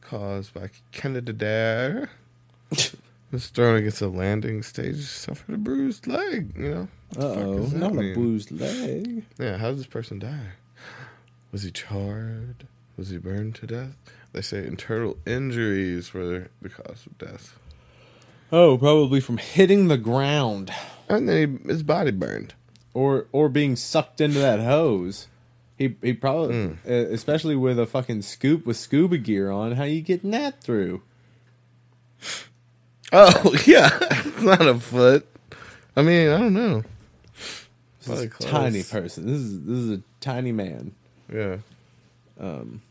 caused 0.00 0.54
by 0.54 0.70
Canadair. 0.92 2.10
was 3.32 3.48
thrown 3.48 3.76
against 3.76 4.00
a 4.00 4.08
landing 4.08 4.62
stage, 4.62 5.04
suffered 5.04 5.54
a 5.54 5.58
bruised 5.58 6.06
leg. 6.06 6.52
You 6.56 6.70
know, 6.70 6.88
oh, 7.18 7.66
not 7.74 7.92
a 7.92 8.14
bruised 8.14 8.52
leg. 8.52 9.24
Yeah, 9.38 9.56
how 9.58 9.70
did 9.70 9.78
this 9.80 9.86
person 9.86 10.20
die? 10.20 10.52
Was 11.52 11.62
he 11.64 11.70
charred? 11.70 12.66
Was 12.96 13.10
he 13.10 13.18
burned 13.18 13.56
to 13.56 13.66
death? 13.66 13.96
They 14.32 14.40
say 14.42 14.66
internal 14.66 15.16
injuries 15.26 16.14
were 16.14 16.48
the 16.62 16.68
cause 16.68 17.06
of 17.06 17.18
death. 17.18 17.58
Oh, 18.52 18.78
probably 18.78 19.20
from 19.20 19.38
hitting 19.38 19.88
the 19.88 19.96
ground 19.98 20.70
And 21.08 21.28
then 21.28 21.60
he, 21.64 21.68
his 21.68 21.82
body 21.82 22.10
burned. 22.12 22.54
or 22.92 23.26
or 23.32 23.48
being 23.48 23.74
sucked 23.76 24.20
into 24.20 24.38
that 24.38 24.60
hose. 24.60 25.28
He 25.76 25.96
he 26.02 26.12
probably, 26.12 26.54
Mm. 26.54 26.76
uh, 26.88 27.12
especially 27.12 27.56
with 27.56 27.78
a 27.80 27.86
fucking 27.86 28.22
scoop 28.22 28.64
with 28.64 28.76
scuba 28.76 29.18
gear 29.18 29.50
on. 29.50 29.72
How 29.72 29.84
you 29.84 30.00
getting 30.02 30.30
that 30.32 30.62
through? 30.62 31.02
Oh, 33.12 33.54
yeah. 33.64 33.90
it's 34.00 34.42
not 34.42 34.66
a 34.66 34.74
foot. 34.76 35.24
I 35.94 36.02
mean, 36.02 36.30
I 36.30 36.38
don't 36.38 36.54
know. 36.54 36.82
This 37.34 38.06
Probably 38.06 38.24
is 38.24 38.30
a 38.30 38.34
close. 38.34 38.50
tiny 38.50 38.82
person. 38.82 39.26
This 39.26 39.40
is 39.40 39.60
this 39.64 39.78
is 39.78 39.90
a 39.98 40.02
tiny 40.20 40.50
man. 40.50 40.92
Yeah. 41.32 41.58
Um, 42.40 42.82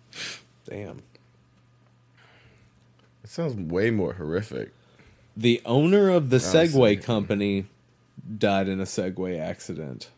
damn. 0.69 1.01
It 3.23 3.29
sounds 3.29 3.55
way 3.55 3.89
more 3.91 4.13
horrific. 4.13 4.71
The 5.35 5.61
owner 5.65 6.09
of 6.09 6.29
the 6.29 6.35
oh, 6.35 6.39
see. 6.39 6.57
Segway 6.57 7.01
company 7.01 7.65
died 8.37 8.67
in 8.67 8.79
a 8.79 8.85
Segway 8.85 9.39
accident. 9.39 10.09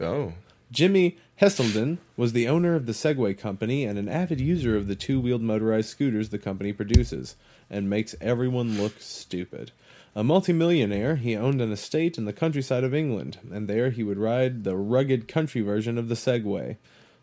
Oh. 0.00 0.34
Jimi 0.72 1.16
Heselden 1.40 1.98
was 2.16 2.32
the 2.32 2.46
owner 2.46 2.74
of 2.74 2.86
the 2.86 2.92
Segway 2.92 3.36
company 3.36 3.84
and 3.84 3.98
an 3.98 4.08
avid 4.08 4.40
user 4.40 4.76
of 4.76 4.86
the 4.86 4.94
two-wheeled 4.94 5.42
motorized 5.42 5.88
scooters 5.88 6.28
the 6.28 6.38
company 6.38 6.72
produces 6.72 7.34
and 7.68 7.90
makes 7.90 8.14
everyone 8.20 8.78
look 8.80 9.00
stupid. 9.00 9.72
A 10.14 10.22
multimillionaire, 10.22 11.16
he 11.16 11.36
owned 11.36 11.60
an 11.60 11.72
estate 11.72 12.18
in 12.18 12.24
the 12.24 12.32
countryside 12.32 12.84
of 12.84 12.94
England, 12.94 13.38
and 13.50 13.68
there 13.68 13.90
he 13.90 14.02
would 14.02 14.18
ride 14.18 14.64
the 14.64 14.76
rugged 14.76 15.28
country 15.28 15.60
version 15.60 15.96
of 15.98 16.08
the 16.08 16.14
Segway. 16.14 16.76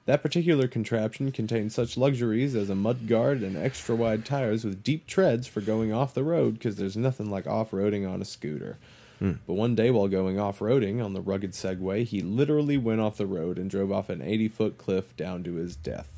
That 0.07 0.23
particular 0.23 0.67
contraption 0.69 1.31
contained 1.33 1.73
such 1.73 1.97
luxuries 1.97 2.55
as 2.55 2.69
a 2.69 2.75
mud 2.75 3.07
guard 3.07 3.41
and 3.43 3.57
extra 3.57 3.93
wide 3.93 4.25
tires 4.25 4.63
with 4.63 4.81
deep 4.81 5.05
treads 5.05 5.47
for 5.47 5.59
going 5.61 5.91
off 5.91 6.13
the 6.13 6.23
road 6.23 6.53
because 6.53 6.77
there's 6.77 6.95
nothing 6.97 7.29
like 7.29 7.45
off 7.45 7.71
roading 7.71 8.09
on 8.09 8.21
a 8.21 8.25
scooter. 8.25 8.77
Hmm. 9.19 9.33
But 9.45 9.55
one 9.55 9.75
day 9.75 9.91
while 9.91 10.07
going 10.07 10.39
off 10.39 10.59
roading 10.59 11.03
on 11.03 11.13
the 11.13 11.19
rugged 11.19 11.51
Segway, 11.51 12.05
he 12.05 12.21
literally 12.21 12.77
went 12.77 13.01
off 13.01 13.17
the 13.17 13.25
road 13.25 13.57
and 13.59 13.69
drove 13.69 13.91
off 13.91 14.09
an 14.09 14.21
80 14.21 14.47
foot 14.47 14.77
cliff 14.77 15.13
down 15.17 15.43
to 15.43 15.55
his 15.55 15.75
death. 15.75 16.09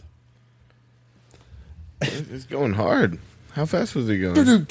It's 2.01 2.45
going 2.45 2.73
hard. 2.73 3.17
How 3.53 3.65
fast 3.65 3.95
was 3.95 4.07
he 4.07 4.19
going? 4.19 4.35
I'm 4.37 4.65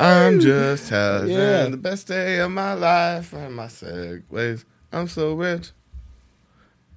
I'm 0.00 0.40
just 0.40 0.88
having 0.90 1.30
Yeah. 1.30 1.66
the 1.68 1.76
best 1.76 2.06
day 2.06 2.38
of 2.38 2.50
my 2.52 2.74
life. 2.74 3.34
on 3.34 3.52
my 3.54 3.66
segways. 3.66 4.64
I'm 4.92 5.08
so 5.08 5.34
rich. 5.34 5.70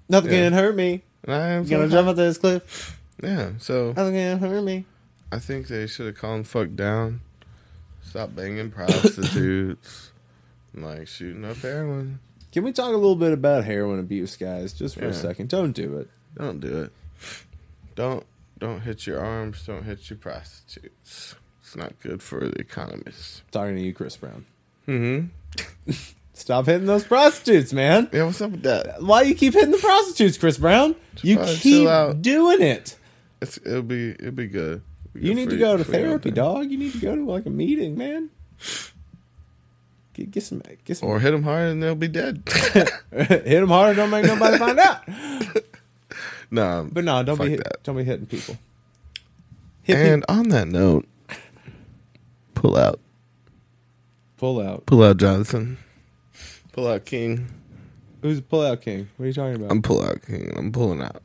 Nothing 0.09 0.31
Yeah. 0.31 0.43
can 0.45 0.53
hurt 0.53 0.75
me. 0.75 1.03
And 1.23 1.33
I 1.35 1.47
am 1.49 1.65
gonna 1.65 1.87
jump 1.89 2.07
off 2.09 2.15
this 2.15 2.37
cliff. 2.37 2.99
Yeah, 3.21 3.51
so 3.59 3.93
Nothing 3.95 4.13
can 4.15 4.39
hurt 4.39 4.63
me. 4.63 4.85
I 5.31 5.39
think 5.39 5.67
they 5.67 5.87
should 5.87 6.05
have 6.07 6.17
calmed 6.17 6.47
fuck 6.47 6.75
down. 6.75 7.21
Stop 8.03 8.35
banging 8.35 8.69
prostitutes. 8.71 10.11
and, 10.73 10.83
like 10.85 11.07
shooting 11.07 11.45
up 11.45 11.57
heroin. 11.57 12.19
Can 12.51 12.63
we 12.63 12.71
talk 12.71 12.89
a 12.89 12.97
little 12.97 13.15
bit 13.15 13.31
about 13.31 13.63
heroin 13.63 13.99
abuse, 13.99 14.35
guys? 14.37 14.73
Just 14.73 14.95
for 14.95 15.05
Yeah. 15.05 15.11
a 15.11 15.13
second. 15.13 15.49
Don't 15.49 15.71
do 15.71 15.97
it. 15.97 16.09
Don't 16.37 16.59
do 16.59 16.83
it. 16.83 16.91
Don't 17.95 18.25
don't 18.59 18.81
hit 18.81 19.07
your 19.07 19.19
arms. 19.23 19.65
Don't 19.65 19.83
hit 19.83 20.09
your 20.09 20.17
prostitutes. 20.17 21.35
It's 21.61 21.75
not 21.75 21.99
good 21.99 22.21
for 22.21 22.41
the 22.41 22.59
economists. 22.59 23.41
talking 23.51 23.75
to 23.75 23.81
you, 23.81 23.93
Chris 23.93 24.17
Brown. 24.17 24.45
Mm-hmm. 24.87 25.91
Stop 26.33 26.65
hitting 26.65 26.87
those 26.87 27.03
prostitutes, 27.03 27.73
man. 27.73 28.09
Yeah, 28.11 28.23
what's 28.25 28.41
up 28.41 28.51
with 28.51 28.63
that? 28.63 29.01
Why 29.03 29.21
you 29.21 29.35
keep 29.35 29.53
hitting 29.53 29.71
the 29.71 29.77
prostitutes, 29.77 30.37
Chris 30.37 30.57
Brown? 30.57 30.95
You 31.21 31.35
Probably 31.37 31.53
keep 31.55 31.61
chill 31.83 31.89
out. 31.89 32.21
doing 32.21 32.61
it. 32.61 32.97
It's, 33.41 33.57
it'll 33.65 33.83
be 33.83 34.11
it'll 34.11 34.31
be 34.31 34.47
good. 34.47 34.81
It'll 35.13 35.21
be 35.21 35.27
You 35.27 35.33
good 35.33 35.35
need 35.35 35.45
for 35.45 35.51
to 35.51 35.57
go 35.57 35.77
to 35.77 35.83
for 35.83 35.91
your 35.91 35.99
therapy, 36.01 36.23
thing. 36.29 36.33
dog. 36.35 36.71
You 36.71 36.77
need 36.77 36.93
to 36.93 36.99
go 36.99 37.15
to 37.15 37.23
like 37.23 37.45
a 37.45 37.49
meeting, 37.51 37.97
man. 37.97 38.29
Get, 40.15 40.31
get 40.31 40.43
some, 40.43 40.61
get 40.85 40.97
some. 40.97 41.09
Or 41.09 41.19
hit 41.19 41.31
them 41.31 41.43
hard 41.43 41.69
and 41.69 41.81
they'll 41.83 41.95
be 41.95 42.07
dead. 42.07 42.43
hit 43.11 43.45
them 43.45 43.69
harder. 43.69 43.95
Don't 43.95 44.09
make 44.09 44.25
nobody 44.25 44.57
find 44.57 44.79
out. 44.79 45.01
nah, 46.51 46.83
But 46.83 47.03
no, 47.03 47.21
don't 47.23 47.37
fuck 47.37 47.45
be 47.45 47.51
hit, 47.51 47.63
that. 47.63 47.83
don't 47.83 47.97
be 47.97 48.03
hitting 48.03 48.25
people. 48.27 48.57
Hit 49.83 49.97
And 49.97 50.25
on 50.29 50.49
that 50.49 50.67
note, 50.67 51.05
pull 52.55 52.77
out, 52.77 52.99
pull 54.37 54.61
out. 54.61 54.85
pull 54.85 55.03
out, 55.03 55.17
Jonathan, 55.17 55.77
pull 56.73 56.87
out, 56.87 57.05
King. 57.05 57.47
Who's 58.21 58.39
pull 58.41 58.65
out 58.65 58.81
king? 58.81 59.09
What 59.17 59.23
are 59.23 59.27
you 59.27 59.33
talking 59.33 59.55
about? 59.55 59.71
I'm 59.71 59.81
pull 59.81 60.01
out, 60.03 60.21
King. 60.25 60.53
I'm 60.55 60.71
pulling 60.71 61.01
out. 61.01 61.21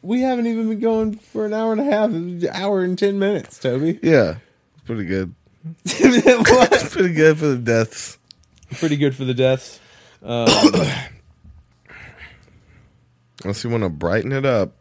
we 0.00 0.20
haven't 0.22 0.46
even 0.46 0.68
been 0.70 0.80
going 0.80 1.16
for 1.18 1.44
an 1.44 1.52
hour 1.52 1.72
and 1.72 1.80
a 1.82 1.84
half. 1.84 2.08
An 2.10 2.46
hour 2.52 2.82
and 2.82 2.98
ten 2.98 3.18
minutes, 3.18 3.58
Toby. 3.58 3.98
Yeah, 4.02 4.36
it's 4.74 4.84
pretty 4.86 5.04
good. 5.04 5.34
It's 5.84 6.94
pretty 6.94 7.12
good 7.12 7.38
for 7.38 7.46
the 7.48 7.58
deaths. 7.58 8.16
Pretty 8.72 8.96
good 8.96 9.14
for 9.14 9.24
the 9.26 9.34
deaths. 9.34 9.80
Um, 10.22 10.48
Unless 13.44 13.62
you 13.64 13.70
want 13.70 13.82
to 13.84 13.88
brighten 13.90 14.32
it 14.32 14.44
up, 14.46 14.72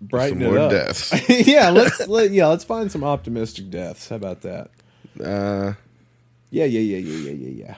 brighten 0.00 0.40
some 0.40 0.46
it 0.48 0.50
more 0.50 0.58
up. 0.58 0.70
deaths. 0.70 1.28
yeah, 1.48 1.70
let's 1.70 2.06
let 2.06 2.30
yeah, 2.32 2.46
let's 2.48 2.64
find 2.64 2.90
some 2.92 3.02
optimistic 3.02 3.70
deaths. 3.70 4.08
How 4.10 4.16
about 4.16 4.42
that? 4.42 4.70
Uh, 5.18 5.72
Yeah, 6.50 6.66
yeah, 6.66 6.80
yeah, 6.80 6.98
yeah, 6.98 7.30
yeah, 7.30 7.32
yeah, 7.32 7.64
yeah. 7.66 7.76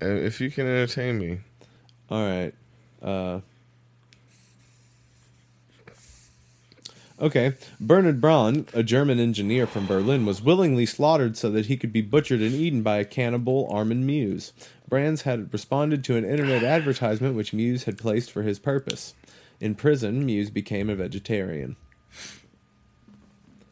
If 0.00 0.40
you 0.40 0.50
can 0.50 0.66
entertain 0.66 1.18
me, 1.18 1.40
All 2.10 2.26
right. 2.26 2.54
Uh, 3.02 3.40
okay. 7.20 7.54
Bernard 7.80 8.20
Braun, 8.20 8.66
a 8.72 8.82
German 8.82 9.18
engineer 9.20 9.66
from 9.66 9.86
Berlin, 9.86 10.24
was 10.26 10.42
willingly 10.42 10.86
slaughtered 10.86 11.36
so 11.36 11.50
that 11.50 11.66
he 11.66 11.76
could 11.76 11.92
be 11.92 12.00
butchered 12.02 12.40
and 12.40 12.52
eaten 12.54 12.82
by 12.82 12.96
a 12.98 13.04
cannibal, 13.04 13.68
Armin 13.70 14.06
Meiwes. 14.06 14.52
Brandes 14.88 15.22
had 15.22 15.52
responded 15.52 16.02
to 16.04 16.16
an 16.16 16.24
internet 16.24 16.62
advertisement 16.64 17.36
which 17.36 17.52
Meiwes 17.52 17.84
had 17.84 17.98
placed 17.98 18.30
for 18.30 18.42
his 18.42 18.58
purpose. 18.58 19.14
In 19.60 19.74
prison, 19.74 20.24
Muse 20.24 20.50
became 20.50 20.88
a 20.88 20.94
vegetarian. 20.96 21.76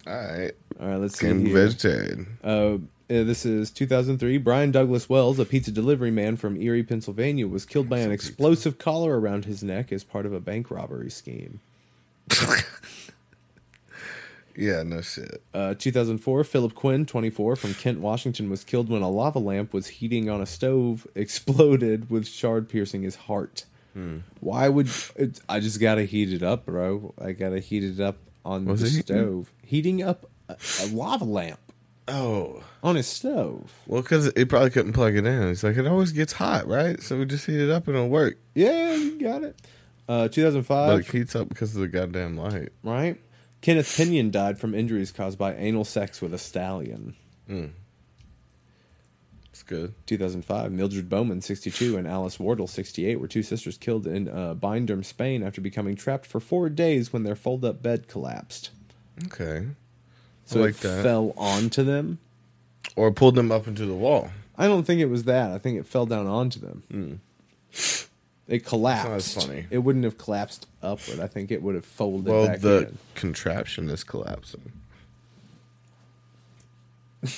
all 0.07 0.15
right, 0.15 0.53
All 0.81 0.89
right, 0.89 0.97
let's 0.97 1.19
see. 1.19 1.27
became 1.27 1.47
here. 1.47 1.55
vegetarian. 1.55 2.39
Uh, 2.45 2.77
uh, 3.11 3.25
this 3.25 3.47
is 3.47 3.71
2003. 3.71 4.39
Brian 4.39 4.71
Douglas 4.71 5.09
Wells, 5.09 5.39
a 5.39 5.45
pizza 5.45 5.71
delivery 5.71 6.11
man 6.11 6.37
from 6.37 6.61
Erie, 6.61 6.83
Pennsylvania, 6.83 7.47
was 7.47 7.65
killed 7.65 7.89
by 7.89 7.99
an 7.99 8.13
explosive 8.13 8.79
collar 8.79 9.19
around 9.19 9.45
his 9.45 9.63
neck 9.63 9.93
as 9.93 10.05
part 10.05 10.27
of 10.27 10.33
a 10.33 10.41
bank 10.41 10.71
robbery 10.71 11.11
scheme. 11.11 11.61
Yeah, 14.59 14.83
no 14.83 15.03
shit. 15.03 15.41
Uh, 15.55 15.75
2004. 15.75 16.43
Philip 16.43 16.75
Quinn, 16.75 17.07
24, 17.07 17.55
from 17.55 17.75
Kent, 17.75 18.01
Washington, 18.01 18.51
was 18.51 18.65
killed 18.65 18.89
when 18.89 19.03
a 19.03 19.09
lava 19.09 19.39
lamp 19.39 19.73
was 19.73 19.87
heating 19.87 20.29
on 20.29 20.41
a 20.41 20.47
stove, 20.47 21.07
exploded 21.15 22.11
with 22.11 22.27
shard 22.27 22.69
piercing 22.69 23.03
his 23.03 23.15
heart. 23.15 23.67
Hmm. 23.95 24.19
Why 24.41 24.69
would 24.69 24.91
it, 25.15 25.41
I 25.49 25.61
just 25.61 25.81
gotta 25.81 26.03
heat 26.03 26.33
it 26.33 26.43
up, 26.43 26.67
bro? 26.67 27.15
I 27.23 27.33
gotta 27.33 27.61
heat 27.61 27.85
it 27.85 28.01
up 28.01 28.17
on 28.45 28.65
Was 28.65 28.81
the 28.81 28.87
it 28.89 28.91
heating? 28.91 29.03
stove. 29.05 29.53
Heating 29.65 30.03
up 30.03 30.29
a, 30.49 30.57
a 30.83 30.87
lava 30.89 31.25
lamp 31.25 31.61
Oh, 32.09 32.63
on 32.83 32.97
his 32.97 33.07
stove. 33.07 33.71
well, 33.87 34.01
because 34.03 34.33
he 34.35 34.45
probably 34.47 34.71
couldn't 34.71 34.93
plug 34.95 35.15
it 35.15 35.27
in. 35.27 35.49
He's 35.49 35.63
like, 35.63 35.77
it 35.77 35.87
always 35.87 36.13
gets 36.13 36.33
hot, 36.33 36.67
right? 36.67 37.01
So 37.03 37.19
we 37.19 37.27
just 37.27 37.45
heat 37.47 37.61
it 37.61 37.71
up 37.71 37.87
and 37.87 37.97
it'll 37.97 38.09
work. 38.09 38.39
Yeah, 38.55 38.95
you 38.95 39.21
got 39.21 39.43
it. 39.43 39.61
Uh, 40.09 40.25
But 40.25 40.33
2005. 40.33 41.01
it 41.01 41.07
heats 41.07 41.37
up 41.37 41.49
because 41.51 41.75
of 41.75 41.83
the 41.83 41.89
goddamn 41.89 42.37
light. 42.39 42.71
right? 42.83 43.21
Kenneth 43.61 43.89
Pinyan 43.97 44.31
died 44.31 44.59
from 44.59 44.75
injuries 44.75 45.11
caused 45.13 45.37
by 45.39 45.55
anal 45.55 45.85
sex 45.85 46.23
with 46.23 46.33
a 46.33 46.39
stallion. 46.39 47.15
It's 49.51 49.63
good. 49.65 49.95
2005, 50.07 50.71
Mildred 50.73 51.09
Bowman, 51.09 51.41
62, 51.41 51.97
and 51.97 52.07
Alice 52.07 52.39
Wardle, 52.39 52.67
68, 52.69 53.19
were 53.21 53.27
two 53.27 53.43
sisters 53.43 53.77
killed 53.77 54.07
in 54.07 54.29
uh, 54.29 54.55
Benidorm, 54.55 55.05
Spain, 55.05 55.43
after 55.43 55.61
becoming 55.61 55.97
trapped 55.97 56.27
for 56.27 56.39
four 56.41 56.69
days 56.71 57.13
when 57.13 57.25
their 57.25 57.35
fold-up 57.35 57.83
bed 57.83 58.07
collapsed. 58.09 58.71
Okay. 59.27 59.67
So 60.49 60.61
like 60.61 60.71
it 60.77 60.81
that. 60.83 61.03
fell 61.03 61.33
onto 61.37 61.83
them. 61.83 62.19
Or 62.97 63.11
pulled 63.13 63.35
them 63.35 63.53
up 63.53 63.67
into 63.69 63.85
the 63.87 63.95
wall. 63.95 64.31
I 64.57 64.67
don't 64.67 64.85
think 64.85 65.01
it 65.01 65.07
was 65.07 65.25
that. 65.25 65.51
I 65.53 65.59
think 65.59 65.79
it 65.79 65.87
fell 65.87 66.07
down 66.07 66.27
onto 66.27 66.59
them. 66.59 67.21
It 68.49 68.65
collapsed. 68.65 69.35
Hmm. 69.35 69.41
funny. 69.41 69.67
It 69.71 69.79
wouldn't 69.79 70.05
have 70.05 70.17
collapsed 70.19 70.67
upward. 70.83 71.21
I 71.21 71.27
think 71.27 71.51
it 71.51 71.63
would 71.63 71.75
have 71.75 71.85
folded 71.85 72.33
Well, 72.33 72.57
the 72.59 72.89
in. 72.89 72.99
contraption 73.15 73.91
is 73.91 74.03
collapsing. 74.05 74.73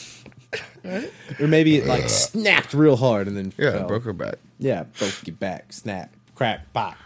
or 0.85 1.47
maybe 1.47 1.77
it 1.77 1.87
like 1.87 2.09
snapped 2.09 2.75
real 2.75 2.97
hard 2.97 3.27
and 3.29 3.37
then 3.37 3.53
Yeah, 3.59 3.73
fell. 3.73 3.89
broke 3.89 4.05
her 4.05 4.13
back. 4.13 4.37
Yeah, 4.59 4.85
broke 4.99 5.27
your 5.27 5.37
back, 5.37 5.73
snap, 5.73 6.13
crack, 6.35 6.73
pop. 6.73 6.97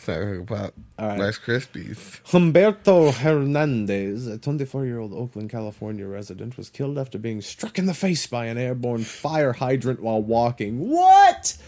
Sorry 0.00 0.38
about 0.38 0.72
right. 0.98 1.20
Rice 1.20 1.38
Krispies. 1.38 2.22
Humberto 2.30 3.12
Hernandez, 3.12 4.26
a 4.26 4.38
24 4.38 4.86
year 4.86 4.98
old 4.98 5.12
Oakland, 5.12 5.50
California 5.50 6.06
resident, 6.06 6.56
was 6.56 6.70
killed 6.70 6.98
after 6.98 7.18
being 7.18 7.42
struck 7.42 7.78
in 7.78 7.84
the 7.84 7.94
face 7.94 8.26
by 8.26 8.46
an 8.46 8.56
airborne 8.56 9.04
fire 9.04 9.52
hydrant 9.52 10.00
while 10.00 10.22
walking. 10.22 10.88
What? 10.88 11.58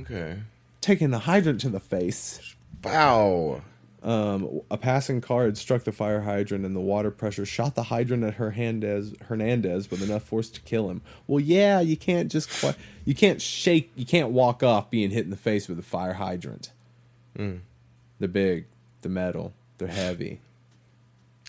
Okay. 0.00 0.40
Taking 0.82 1.10
the 1.10 1.20
hydrant 1.20 1.62
to 1.62 1.70
the 1.70 1.80
face. 1.80 2.56
Wow. 2.84 3.62
Um, 4.02 4.60
a 4.70 4.76
passing 4.76 5.20
car 5.20 5.44
had 5.44 5.56
struck 5.56 5.84
the 5.84 5.92
fire 5.92 6.20
hydrant, 6.20 6.66
and 6.66 6.74
the 6.74 6.80
water 6.80 7.10
pressure 7.10 7.46
shot 7.46 7.76
the 7.76 7.84
hydrant 7.84 8.24
at 8.24 8.34
Hernandez, 8.34 9.14
Hernandez 9.28 9.90
with 9.90 10.02
enough 10.02 10.24
force 10.24 10.50
to 10.50 10.60
kill 10.62 10.90
him. 10.90 11.00
Well, 11.26 11.40
yeah, 11.40 11.80
you 11.80 11.96
can't 11.96 12.30
just 12.30 12.50
you 13.04 13.14
can't 13.14 13.40
shake, 13.40 13.92
you 13.94 14.04
can't 14.04 14.30
walk 14.30 14.62
off 14.62 14.90
being 14.90 15.10
hit 15.10 15.24
in 15.24 15.30
the 15.30 15.36
face 15.36 15.68
with 15.68 15.78
a 15.78 15.82
fire 15.82 16.14
hydrant. 16.14 16.72
They're 18.18 18.28
big, 18.28 18.66
they're 19.00 19.10
metal, 19.10 19.52
they're 19.78 19.88
heavy. 19.88 20.40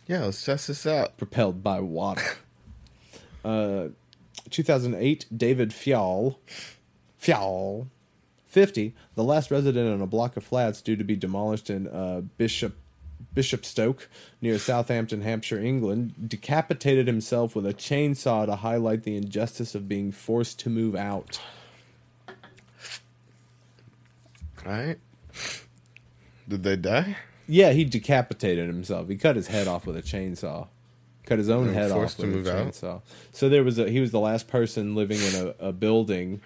Yeah, 0.07 0.25
let's 0.25 0.43
test 0.43 0.67
this 0.67 0.85
out. 0.85 1.17
propelled 1.17 1.63
by 1.63 1.79
water. 1.79 2.37
uh, 3.45 3.87
2008, 4.49 5.25
David 5.35 5.69
Phyall, 5.71 6.37
Phyall, 7.21 7.87
50, 8.47 8.93
the 9.15 9.23
last 9.23 9.49
resident 9.49 9.93
on 9.93 10.01
a 10.01 10.07
block 10.07 10.37
of 10.37 10.43
flats 10.43 10.81
due 10.81 10.95
to 10.95 11.03
be 11.03 11.15
demolished 11.15 11.69
in 11.69 11.87
uh, 11.87 12.21
Bishop 12.37 12.75
Bishopstoke 13.35 14.07
near 14.41 14.59
Southampton, 14.59 15.21
Hampshire, 15.21 15.57
England, 15.57 16.29
decapitated 16.29 17.07
himself 17.07 17.55
with 17.55 17.65
a 17.65 17.73
chainsaw 17.73 18.45
to 18.45 18.57
highlight 18.57 19.03
the 19.03 19.15
injustice 19.15 19.73
of 19.73 19.87
being 19.87 20.11
forced 20.11 20.59
to 20.59 20.69
move 20.69 20.95
out. 20.95 21.39
All 24.65 24.71
right. 24.71 24.99
Did 26.53 26.61
they 26.61 26.75
die? 26.75 27.17
Yeah, 27.47 27.71
he 27.71 27.83
decapitated 27.83 28.67
himself. 28.67 29.07
He 29.09 29.15
cut 29.15 29.35
his 29.35 29.47
head 29.47 29.67
off 29.67 29.87
with 29.87 29.97
a 29.97 30.03
chainsaw. 30.03 30.67
Cut 31.25 31.39
his 31.39 31.49
own 31.49 31.69
And 31.69 31.75
head 31.75 31.89
off 31.89 32.19
with 32.19 32.27
move 32.29 32.45
a 32.45 32.59
out? 32.59 32.67
chainsaw. 32.67 33.01
So 33.31 33.49
there 33.49 33.63
was 33.63 33.79
a 33.79 33.89
he 33.89 33.99
was 33.99 34.11
the 34.11 34.19
last 34.19 34.47
person 34.47 34.93
living 34.93 35.17
in 35.19 35.47
a, 35.59 35.69
a 35.69 35.71
building 35.73 36.41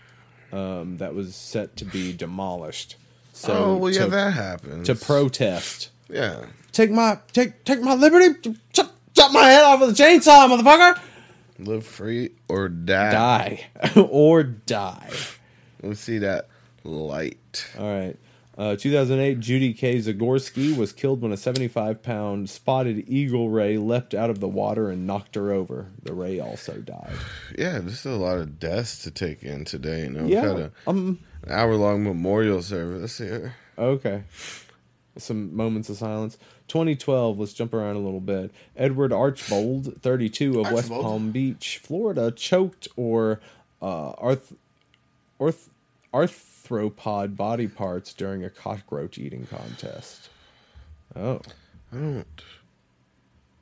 um, 0.53 0.95
that 0.99 1.13
was 1.13 1.35
set 1.35 1.75
to 1.77 1.85
be 1.85 2.13
demolished. 2.13 2.95
So 3.33 3.53
oh, 3.53 3.75
well, 3.77 3.91
yeah, 3.91 4.05
to, 4.05 4.11
that 4.11 4.31
happens. 4.33 4.87
to 4.87 4.95
protest. 4.95 5.89
Yeah. 6.09 6.45
Take 6.71 6.89
my 6.91 7.17
take 7.33 7.65
take 7.65 7.81
my 7.81 7.93
liberty. 7.95 8.55
Chop, 8.71 8.89
chop 9.13 9.33
my 9.33 9.43
head 9.43 9.65
off 9.65 9.81
with 9.81 9.89
a 9.99 10.03
chainsaw, 10.03 10.47
motherfucker. 10.47 11.01
Live 11.59 11.85
free 11.85 12.29
or 12.47 12.69
die. 12.69 13.11
Die 13.11 13.91
or 14.09 14.43
die. 14.43 15.09
Let's 15.83 15.99
see 15.99 16.19
that 16.19 16.47
light. 16.85 17.67
All 17.77 17.85
right. 17.93 18.15
Uh, 18.57 18.75
2008, 18.75 19.39
Judy 19.39 19.71
K. 19.71 19.97
Zagorski 19.99 20.75
was 20.75 20.91
killed 20.91 21.21
when 21.21 21.31
a 21.31 21.37
75 21.37 22.01
pound 22.01 22.49
spotted 22.49 23.07
eagle 23.07 23.49
ray 23.49 23.77
leapt 23.77 24.15
out 24.15 24.31
of 24.31 24.39
the 24.39 24.47
water 24.47 24.89
and 24.89 25.05
knocked 25.05 25.35
her 25.35 25.51
over. 25.51 25.91
The 26.01 26.13
ray 26.13 26.39
also 26.39 26.73
died. 26.79 27.13
Yeah, 27.57 27.79
there's 27.79 28.05
a 28.05 28.11
lot 28.11 28.37
of 28.39 28.59
deaths 28.59 28.97
to 29.03 29.11
take 29.11 29.43
in 29.43 29.63
today. 29.65 30.03
You 30.03 30.09
know, 30.09 30.25
Yeah. 30.25 30.41
We've 30.53 30.61
had 30.63 30.71
Um. 30.87 31.19
an 31.43 31.51
hour 31.51 31.75
long 31.75 32.03
memorial 32.03 32.61
service 32.63 33.19
here. 33.19 33.55
Okay. 33.77 34.23
Some 35.17 35.55
moments 35.55 35.89
of 35.89 35.97
silence. 35.97 36.37
2012. 36.67 37.39
Let's 37.39 37.53
jump 37.53 37.73
around 37.75 37.95
a 37.95 37.99
little 37.99 38.19
bit. 38.19 38.51
Edward 38.75 39.13
Archbold, 39.13 40.01
32 40.01 40.59
of 40.61 40.71
West 40.71 40.89
Palm 40.89 41.31
Beach, 41.31 41.79
Florida, 41.83 42.31
choked 42.31 42.87
or 42.95 43.39
uh, 43.81 44.09
arth- 44.17 44.53
orth- 45.39 45.69
arthropod 46.67 47.35
body 47.35 47.67
parts 47.67 48.13
during 48.13 48.43
a 48.43 48.49
cockroach 48.49 49.17
eating 49.17 49.45
contest. 49.45 50.29
Oh. 51.15 51.41
I 51.91 51.95
don't. 51.95 52.41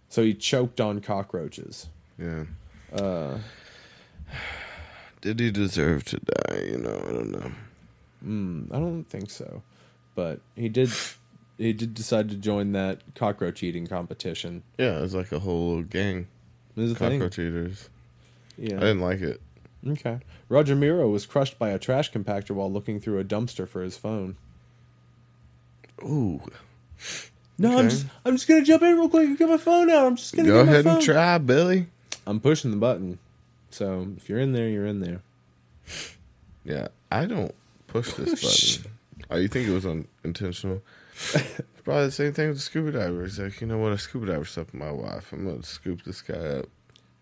So 0.10 0.24
he 0.24 0.34
choked 0.34 0.82
on 0.82 1.02
cockroaches. 1.02 1.88
Yeah. 2.18 2.46
Uh, 2.94 3.40
Did 5.22 5.40
he 5.40 5.52
deserve 5.52 6.06
to 6.06 6.20
die? 6.20 6.64
You 6.66 6.78
know, 6.78 7.04
I 7.08 7.12
don't 7.12 7.32
know. 7.32 7.52
mm, 8.26 8.74
I 8.74 8.80
don't 8.80 9.04
think 9.06 9.30
so, 9.30 9.62
but 10.16 10.40
he 10.56 10.70
did. 10.70 10.90
He 11.58 11.72
did 11.74 11.94
decide 11.94 12.30
to 12.30 12.36
join 12.36 12.74
that 12.74 13.02
cockroach 13.16 13.64
eating 13.64 13.88
competition. 13.88 14.64
Yeah, 14.78 14.98
it 14.98 15.02
was 15.02 15.16
like 15.16 15.32
a 15.32 15.40
whole 15.40 15.82
gang. 15.84 16.28
This 16.76 16.86
is 16.88 16.92
a 16.92 16.96
thing. 16.96 17.20
Cockroach 17.20 17.40
eaters. 17.40 17.90
Yeah. 18.58 18.78
I 18.78 18.80
didn't 18.80 19.02
like 19.02 19.22
it. 19.22 19.42
Okay. 19.88 20.20
Roger 20.50 20.76
Miro 20.76 21.10
was 21.10 21.26
crushed 21.26 21.60
by 21.60 21.70
a 21.70 21.80
trash 21.80 22.12
compactor 22.12 22.52
while 22.52 22.72
looking 22.72 23.00
through 23.00 23.20
a 23.20 23.24
dumpster 23.24 23.68
for 23.68 23.82
his 23.82 23.98
phone. 23.98 24.36
Ooh. 26.04 26.42
No, 27.58 27.78
I'm 27.78 27.90
just 27.90 28.06
I'm 28.26 28.36
just 28.36 28.48
gonna 28.48 28.64
jump 28.64 28.84
in 28.84 28.96
real 28.98 29.10
quick 29.10 29.28
and 29.28 29.38
get 29.38 29.48
my 29.48 29.58
phone 29.58 29.90
out. 29.90 30.06
I'm 30.06 30.16
just 30.16 30.36
gonna 30.36 30.48
Go 30.48 30.60
get 30.60 30.66
my 30.66 30.72
ahead 30.72 30.86
and 30.86 31.02
try, 31.02 31.38
Billy. 31.38 31.88
I'm 32.28 32.40
pushing 32.40 32.72
the 32.72 32.78
button. 32.78 33.20
So 33.70 34.08
if 34.18 34.28
you're 34.28 34.40
in 34.40 34.54
there, 34.54 34.68
you're 34.68 34.86
in 34.86 35.00
there. 35.00 35.22
Yeah, 36.64 36.88
I 37.12 37.26
don't 37.26 37.54
push 37.88 38.14
this 38.14 38.42
Push. 38.42 38.80
Oh, 39.28 39.28
button. 39.28 39.32
Oh, 39.32 39.38
you 39.38 39.48
think 39.48 39.68
it 39.68 39.72
was 39.72 39.86
unintentional? 39.86 40.82
Probably 41.84 42.06
the 42.06 42.12
same 42.12 42.34
thing 42.34 42.50
with 42.50 42.58
the 42.58 42.62
scuba 42.62 42.92
diver. 42.92 43.24
He's 43.24 43.40
like, 43.40 43.62
you 43.62 43.68
know 43.68 43.78
what? 43.78 43.94
A 43.94 43.98
scuba 43.98 44.26
diver 44.28 44.42
up 44.42 44.68
with 44.68 44.74
my 44.74 44.92
wife. 44.92 45.32
I'm 45.32 45.46
gonna 45.46 45.64
scoop 45.64 46.04
this 46.04 46.22
guy 46.22 46.34
up, 46.34 46.66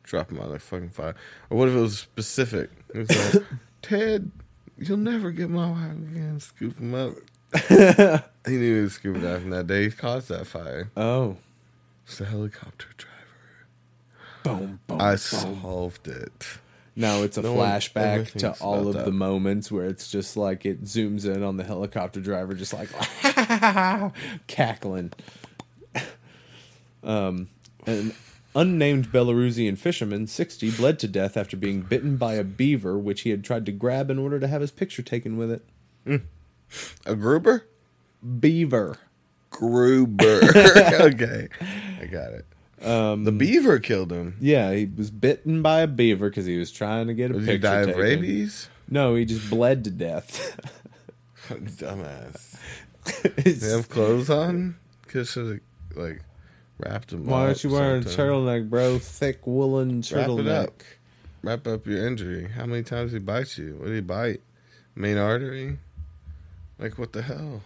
drop 0.04 0.32
him 0.32 0.40
out 0.40 0.52
of 0.52 0.62
fucking 0.62 0.90
fire. 0.90 1.16
Or 1.50 1.58
what 1.58 1.70
if 1.70 1.76
it 1.76 1.80
was 1.80 1.98
specific? 1.98 2.70
It 2.94 3.00
was 3.08 3.34
like, 3.36 3.44
Ted, 3.82 4.32
you'll 4.78 4.98
never 4.98 5.32
get 5.32 5.50
my 5.50 5.70
wife 5.72 5.92
again. 5.92 6.40
Scoop 6.40 6.78
him 6.80 6.94
up. 6.94 7.14
he 8.48 8.52
knew 8.58 8.76
he 8.78 8.82
was 8.82 8.94
scuba 8.94 9.20
diving 9.20 9.52
that 9.52 9.68
day. 9.68 9.84
He 9.86 9.92
caused 9.92 10.30
that 10.30 10.48
fire. 10.48 10.90
Oh. 10.98 11.38
It's 12.06 12.18
the 12.18 12.26
helicopter 12.26 12.88
driver. 12.98 13.14
Boom, 14.60 14.80
boom, 14.88 15.00
I 15.02 15.12
boom. 15.12 15.18
solved 15.18 16.08
it. 16.08 16.48
Now 16.96 17.24
it's 17.24 17.38
a 17.38 17.42
No 17.42 17.56
flashback 17.56 18.34
to 18.40 18.52
all 18.62 18.88
of 18.88 18.94
that. 18.96 19.06
the 19.06 19.12
moments 19.12 19.72
where 19.72 19.86
it's 19.86 20.12
just 20.12 20.36
like 20.38 20.66
it 20.66 20.84
zooms 20.84 21.26
in 21.26 21.42
on 21.42 21.58
the 21.58 21.64
helicopter 21.64 22.20
driver, 22.20 22.54
just 22.54 22.74
like 22.74 22.90
cackling. 24.48 25.12
Um, 27.04 27.50
an 27.88 28.14
unnamed 28.56 29.12
Belarusian 29.12 29.78
fisherman, 29.78 30.28
60, 30.28 30.72
bled 30.72 31.00
to 31.00 31.08
death 31.08 31.38
after 31.38 31.58
being 31.58 31.82
bitten 31.82 32.18
by 32.18 32.34
a 32.34 32.44
beaver, 32.44 32.98
which 32.98 33.22
he 33.22 33.30
had 33.30 33.44
tried 33.44 33.66
to 33.66 33.72
grab 33.72 34.10
in 34.10 34.20
order 34.20 34.40
to 34.40 34.48
have 34.48 34.62
his 34.62 34.72
picture 34.72 35.02
taken 35.02 35.38
with 35.38 35.52
it. 35.52 36.22
A 37.06 37.16
Gruber? 37.16 37.68
Beaver. 38.40 38.98
Gruber. 39.50 40.42
okay, 41.02 41.48
I 42.02 42.06
got 42.06 42.34
it. 42.34 42.46
Um, 42.86 43.24
the 43.24 43.32
beaver 43.32 43.80
killed 43.80 44.12
him. 44.12 44.36
Yeah, 44.42 44.74
he 44.74 44.86
was 44.86 45.10
bitten 45.10 45.62
by 45.62 45.82
a 45.82 45.88
beaver 45.88 46.30
because 46.30 46.46
he 46.46 46.58
was 46.58 46.72
trying 46.72 47.08
to 47.08 47.14
get 47.14 47.32
a 47.32 47.36
Did 47.36 47.46
picture 47.46 47.52
he 47.54 47.58
die 47.60 47.80
of 47.82 47.86
taken. 47.88 48.02
rabies? 48.02 48.68
No, 48.90 49.16
he 49.16 49.24
just 49.26 49.50
bled 49.50 49.86
to 49.86 49.92
death. 49.92 50.60
Dumbass. 51.50 52.58
They 53.36 53.70
have 53.70 53.90
clothes 53.90 54.30
on? 54.30 54.76
Cause 55.08 55.30
should 55.32 55.48
have 55.48 55.98
like 55.98 56.22
wrapped 56.80 57.14
him. 57.14 57.26
Why 57.26 57.46
aren't 57.46 57.64
you 57.64 57.70
wearing 57.70 58.02
a 58.02 58.06
turtleneck, 58.06 58.70
bro? 58.70 59.00
Thick 59.00 59.46
woolen 59.48 59.98
Wrap 60.12 60.28
it 60.28 60.30
turtleneck. 60.30 60.64
up. 60.64 60.82
Wrap 61.44 61.68
up 61.68 61.86
your 61.86 62.06
injury. 62.08 62.48
How 62.50 62.66
many 62.66 62.84
times 62.84 63.12
did 63.12 63.22
he 63.22 63.26
bite 63.26 63.58
you? 63.58 63.76
What 63.78 63.88
did 63.88 63.96
he 63.96 64.02
bite? 64.02 64.42
Main 64.96 65.18
artery? 65.18 65.80
Like 66.80 66.98
what 66.98 67.14
the 67.14 67.22
hell? 67.22 67.62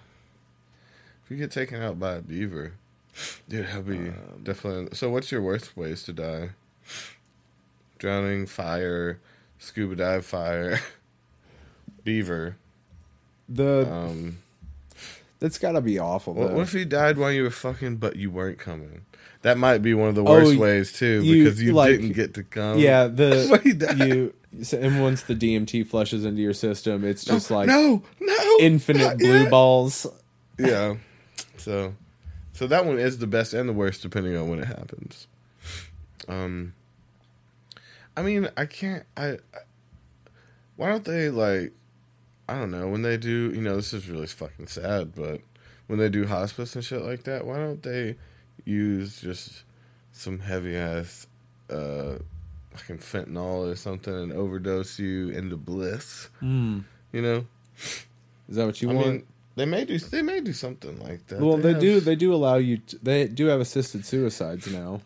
If 1.24 1.32
you 1.32 1.38
get 1.38 1.52
taken 1.52 1.82
out 1.82 2.00
by 2.00 2.16
a 2.16 2.22
beaver, 2.22 2.74
dude, 3.50 3.66
that'd 3.68 3.86
be 3.86 3.98
Um, 3.98 4.16
definitely. 4.44 4.96
So, 4.96 5.10
what's 5.10 5.32
your 5.32 5.42
worst 5.42 5.76
ways 5.76 6.04
to 6.04 6.14
die? 6.14 6.52
Drowning, 8.00 8.46
fire, 8.46 9.20
scuba 9.60 9.96
dive, 9.96 10.26
fire, 10.26 10.80
beaver. 12.04 12.56
The 13.50 13.92
Um, 13.92 14.38
that's 15.40 15.58
got 15.58 15.74
to 15.74 15.82
be 15.82 16.00
awful. 16.00 16.34
what, 16.34 16.50
though. 16.50 16.56
what 16.56 16.62
if 16.64 16.74
you 16.74 16.86
died 16.86 17.18
while 17.18 17.32
you 17.32 17.44
were 17.44 17.50
fucking, 17.52 17.98
but 17.98 18.16
you 18.16 18.32
weren't 18.32 18.58
coming? 18.60 19.06
That 19.44 19.58
might 19.58 19.80
be 19.80 19.94
one 19.94 20.10
of 20.10 20.16
the 20.16 20.24
worst 20.24 20.56
Oh, 20.56 20.60
ways 20.60 20.92
too, 20.92 21.22
you- 21.24 21.44
because 21.44 21.62
you 21.62 21.74
like- 21.74 21.92
didn't 21.92 22.14
get 22.14 22.34
to 22.36 22.44
come. 22.44 22.80
yeah, 22.80 23.04
he 23.08 23.72
the 23.74 23.96
you 24.08 24.34
and 24.72 25.02
once 25.02 25.22
the 25.24 25.36
DMT 25.36 25.86
flushes 25.88 26.26
into 26.26 26.42
your 26.42 26.54
system, 26.54 27.04
it's 27.06 27.24
just 27.24 27.52
like 27.52 27.68
no, 27.68 28.02
no, 28.20 28.58
infinite 28.60 29.20
blue 29.20 29.42
yet. 29.44 29.52
balls. 29.52 30.08
Yeah. 30.58 30.96
So, 31.58 31.94
so 32.54 32.66
that 32.66 32.86
one 32.86 32.98
is 32.98 33.20
the 33.20 33.28
best 33.28 33.54
and 33.54 33.70
the 33.70 33.74
worst 33.74 34.02
depending 34.02 34.36
on 34.36 34.50
when 34.50 34.60
it 34.60 34.66
happens. 34.68 35.28
Um, 36.28 36.74
I 38.16 38.24
mean, 38.24 38.50
I 38.58 38.66
can't. 38.66 39.04
I, 39.16 39.26
I 39.34 39.38
why 40.76 40.90
don't 40.90 41.06
they 41.06 41.30
like? 41.30 41.74
I 42.48 42.56
don't 42.58 42.72
know 42.72 42.88
when 42.88 43.02
they 43.02 43.18
do. 43.18 43.52
You 43.54 43.62
know, 43.62 43.76
this 43.76 43.94
is 43.94 44.10
really 44.10 44.28
fucking 44.28 44.68
sad, 44.68 45.14
but 45.16 45.42
when 45.88 46.00
they 46.00 46.10
do 46.10 46.26
hospice 46.28 46.76
and 46.76 46.84
shit 46.84 47.02
like 47.02 47.24
that, 47.24 47.46
why 47.46 47.58
don't 47.58 47.84
they 47.84 48.16
use 48.66 49.22
just 49.22 49.64
some 50.12 50.40
heavy 50.40 50.76
ass 50.76 51.28
uh, 51.70 52.18
fucking 52.72 52.98
fentanyl 53.00 53.72
or 53.72 53.76
something 53.76 54.14
and 54.14 54.32
overdose 54.32 54.98
you 55.00 55.30
into 55.30 55.58
bliss. 55.58 56.30
Mm. 56.42 56.84
You 57.12 57.22
know, 57.22 57.46
Is 58.50 58.56
that 58.56 58.66
what 58.66 58.82
you 58.82 58.92
I 58.92 58.94
want? 58.94 59.08
mean, 59.08 59.24
they 59.56 59.66
may 59.66 59.86
do 59.86 59.98
they 59.98 60.22
may 60.22 60.40
do 60.40 60.54
something 60.54 61.00
like 61.00 61.26
that. 61.28 61.40
well, 61.40 61.58
they 61.58 61.72
have- 61.74 61.82
do. 61.82 62.00
They 62.00 62.16
do 62.16 62.34
allow 62.34 62.56
you. 62.56 62.78
To, 62.78 63.00
they 63.02 63.28
do 63.28 63.48
have 63.48 63.60
assisted 63.60 64.06
suicides 64.06 64.68
now. 64.72 65.02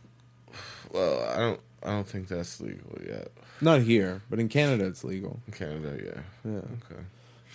Well, 0.91 1.23
I 1.29 1.37
don't 1.39 1.59
I 1.83 1.87
don't 1.91 2.07
think 2.07 2.27
that's 2.27 2.59
legal 2.61 2.97
yet 3.07 3.31
Not 3.61 3.81
here, 3.81 4.21
but 4.29 4.39
in 4.39 4.49
Canada 4.49 4.85
it's 4.85 5.03
legal. 5.03 5.39
in 5.47 5.53
Canada. 5.53 5.97
Yeah, 6.03 6.51
Yeah. 6.51 6.57
okay. 6.59 7.01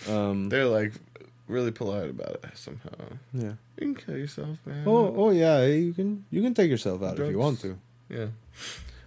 Um. 0.09 0.49
They're 0.49 0.67
like 0.67 0.93
really 1.49 1.71
polite 1.71 2.11
about 2.11 2.41
it 2.45 2.57
somehow. 2.57 2.91
Yeah. 3.33 3.53
You 3.79 3.95
can 3.95 3.95
kill 3.95 4.17
yourself, 4.17 4.59
man. 4.67 4.85
Oh. 4.87 5.15
Oh 5.17 5.31
yeah. 5.31 5.65
You 5.65 5.93
can. 5.93 6.25
You 6.31 6.43
can 6.43 6.55
take 6.55 6.71
yourself 6.71 7.03
out 7.03 7.19
if 7.19 7.31
you 7.31 7.39
want 7.39 7.61
to. 7.61 7.79
Yeah. 8.09 8.27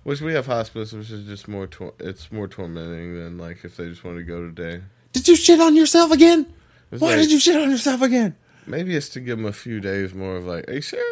Which 0.03 0.22
we 0.22 0.34
have 0.34 0.45
hospice, 0.45 0.94
which 0.94 1.11
is 1.11 1.26
just 1.28 1.48
more 1.48 1.68
tor- 1.68 1.94
it's 1.99 2.32
more 2.32 2.48
tormenting 2.48 3.16
than 3.16 3.38
like 3.38 3.64
if 3.66 3.76
they 3.78 3.88
just 3.90 4.03
want 4.03 4.18
to 4.18 4.24
go 4.24 4.41
today. 4.49 4.82
Did 5.14 5.28
you 5.28 5.36
shit 5.36 5.60
on 5.60 5.76
yourself 5.76 6.11
again? 6.11 6.45
It's 6.91 7.02
Why 7.02 7.10
like- 7.10 7.20
did 7.20 7.32
you 7.32 7.40
shit 7.40 7.56
on 7.61 7.70
yourself 7.70 8.02
again? 8.02 8.36
Maybe 8.66 8.95
it's 8.95 9.10
to 9.10 9.20
give 9.20 9.38
them 9.38 9.45
a 9.48 9.52
few 9.53 9.80
days 9.80 10.14
more 10.14 10.36
of 10.38 10.45
like, 10.45 10.70
hey, 10.70 10.82
sure. 10.82 11.03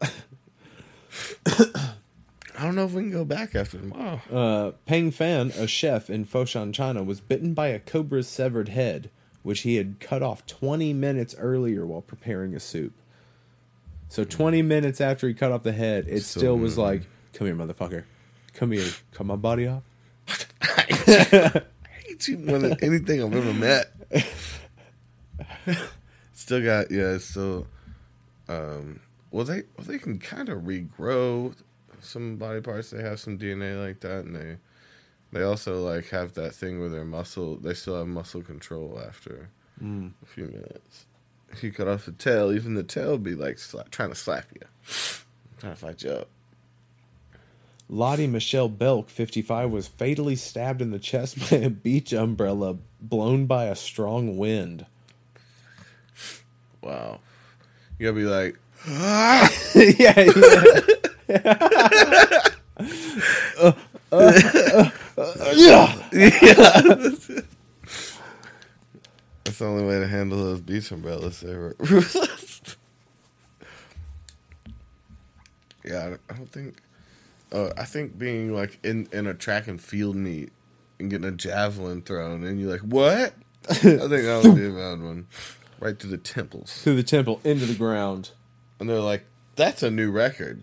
I 1.46 2.64
don't 2.64 2.74
know 2.74 2.84
if 2.84 2.92
we 2.92 3.02
can 3.02 3.10
go 3.10 3.24
back 3.24 3.54
after 3.54 3.78
tomorrow. 3.78 4.20
Uh, 4.30 4.70
Peng 4.86 5.10
Fan, 5.10 5.50
a 5.56 5.66
chef 5.66 6.10
in 6.10 6.24
Foshan, 6.26 6.72
China, 6.74 7.02
was 7.02 7.20
bitten 7.20 7.54
by 7.54 7.68
a 7.68 7.78
cobra's 7.78 8.28
severed 8.28 8.68
head, 8.68 9.10
which 9.42 9.60
he 9.60 9.76
had 9.76 10.00
cut 10.00 10.22
off 10.22 10.46
20 10.46 10.92
minutes 10.92 11.34
earlier 11.38 11.86
while 11.86 12.02
preparing 12.02 12.54
a 12.54 12.60
soup. 12.60 12.92
So 14.08 14.24
20 14.24 14.62
minutes 14.62 15.00
after 15.00 15.28
he 15.28 15.34
cut 15.34 15.52
off 15.52 15.62
the 15.62 15.72
head, 15.72 16.06
it 16.08 16.22
So 16.22 16.40
still 16.40 16.56
was 16.56 16.76
like, 16.76 17.02
"Come 17.32 17.46
here, 17.46 17.56
motherfucker! 17.56 18.04
Come 18.54 18.72
here! 18.72 18.88
Cut 19.12 19.26
my 19.26 19.36
body 19.36 19.68
off." 19.68 19.82
I 20.62 21.62
hate 22.04 22.28
you 22.28 22.38
more 22.38 22.58
than 22.58 22.76
anything 22.82 23.22
I've 23.22 23.34
ever 23.34 23.54
met. 23.54 23.92
still 26.32 26.62
got 26.62 26.90
yeah, 26.90 27.18
still 27.18 27.66
um 28.48 28.98
well 29.30 29.44
they 29.44 29.62
well 29.76 29.86
they 29.86 29.98
can 29.98 30.18
kind 30.18 30.48
of 30.48 30.62
regrow 30.62 31.54
some 32.00 32.36
body 32.36 32.60
parts. 32.60 32.90
They 32.90 33.02
have 33.02 33.20
some 33.20 33.38
DNA 33.38 33.80
like 33.80 34.00
that 34.00 34.24
and 34.24 34.34
they 34.34 34.56
they 35.32 35.42
also 35.42 35.80
like 35.80 36.08
have 36.10 36.34
that 36.34 36.54
thing 36.54 36.80
where 36.80 36.88
their 36.88 37.04
muscle 37.04 37.56
they 37.56 37.74
still 37.74 37.96
have 37.98 38.06
muscle 38.06 38.42
control 38.42 39.00
after 39.06 39.48
Mm. 39.82 40.12
a 40.22 40.26
few 40.26 40.44
minutes. 40.44 41.06
If 41.52 41.62
you 41.64 41.72
cut 41.72 41.88
off 41.88 42.04
the 42.04 42.12
tail, 42.12 42.52
even 42.52 42.74
the 42.74 42.82
tail 42.82 43.12
would 43.12 43.22
be 43.24 43.34
like 43.34 43.58
trying 43.90 44.10
to 44.10 44.14
slap 44.14 44.44
you. 44.54 44.60
Trying 45.58 45.72
to 45.74 45.78
fight 45.80 46.02
you 46.02 46.10
up. 46.10 46.28
Lottie 47.88 48.26
Michelle 48.26 48.68
Belk, 48.68 49.10
55, 49.10 49.70
was 49.70 49.88
fatally 49.88 50.36
stabbed 50.36 50.80
in 50.80 50.90
the 50.90 50.98
chest 50.98 51.50
by 51.50 51.56
a 51.58 51.70
beach 51.70 52.12
umbrella 52.12 52.76
blown 53.00 53.46
by 53.46 53.64
a 53.64 53.74
strong 53.74 54.36
wind. 54.38 54.86
Wow. 56.82 57.20
You 57.98 58.06
gotta 58.06 58.16
be 58.16 58.24
like, 58.24 58.56
yeah, 59.98 60.30
yeah. 61.28 62.40
Uh, 63.60 63.72
uh, 64.10 64.32
uh, 64.74 64.90
yeah. 65.54 66.08
yeah. 66.12 66.80
That's 69.44 69.58
the 69.58 69.64
only 69.64 69.84
way 69.84 69.98
to 69.98 70.06
handle 70.06 70.38
those 70.38 70.60
beach 70.60 70.90
umbrellas. 70.92 71.42
Ever. 71.42 71.74
yeah, 75.84 76.16
I 76.28 76.34
don't- 76.34 76.52
think. 76.52 76.82
Uh, 77.52 77.70
I 77.76 77.84
think 77.84 78.16
being 78.16 78.54
like 78.54 78.78
in 78.84 79.08
in 79.12 79.26
a 79.26 79.34
track 79.34 79.66
and 79.66 79.80
field 79.80 80.14
meet 80.14 80.52
and 81.00 81.10
getting 81.10 81.26
a 81.26 81.32
javelin 81.32 82.02
thrown, 82.02 82.44
and 82.44 82.60
you're 82.60 82.70
like, 82.70 82.82
"What?" 82.82 83.34
I 83.68 83.74
think 83.74 83.98
that 84.00 84.40
would 84.44 84.54
be 84.54 84.66
a 84.66 84.70
bad 84.70 85.02
one. 85.02 85.26
Right 85.80 85.98
to 85.98 86.06
the 86.06 86.18
temples, 86.18 86.80
Through 86.82 86.94
the 86.96 87.02
temple, 87.02 87.40
into 87.42 87.66
the 87.66 87.74
ground. 87.74 88.30
and 88.78 88.88
they're 88.88 89.00
like, 89.00 89.24
"That's 89.56 89.82
a 89.82 89.90
new 89.90 90.12
record." 90.12 90.62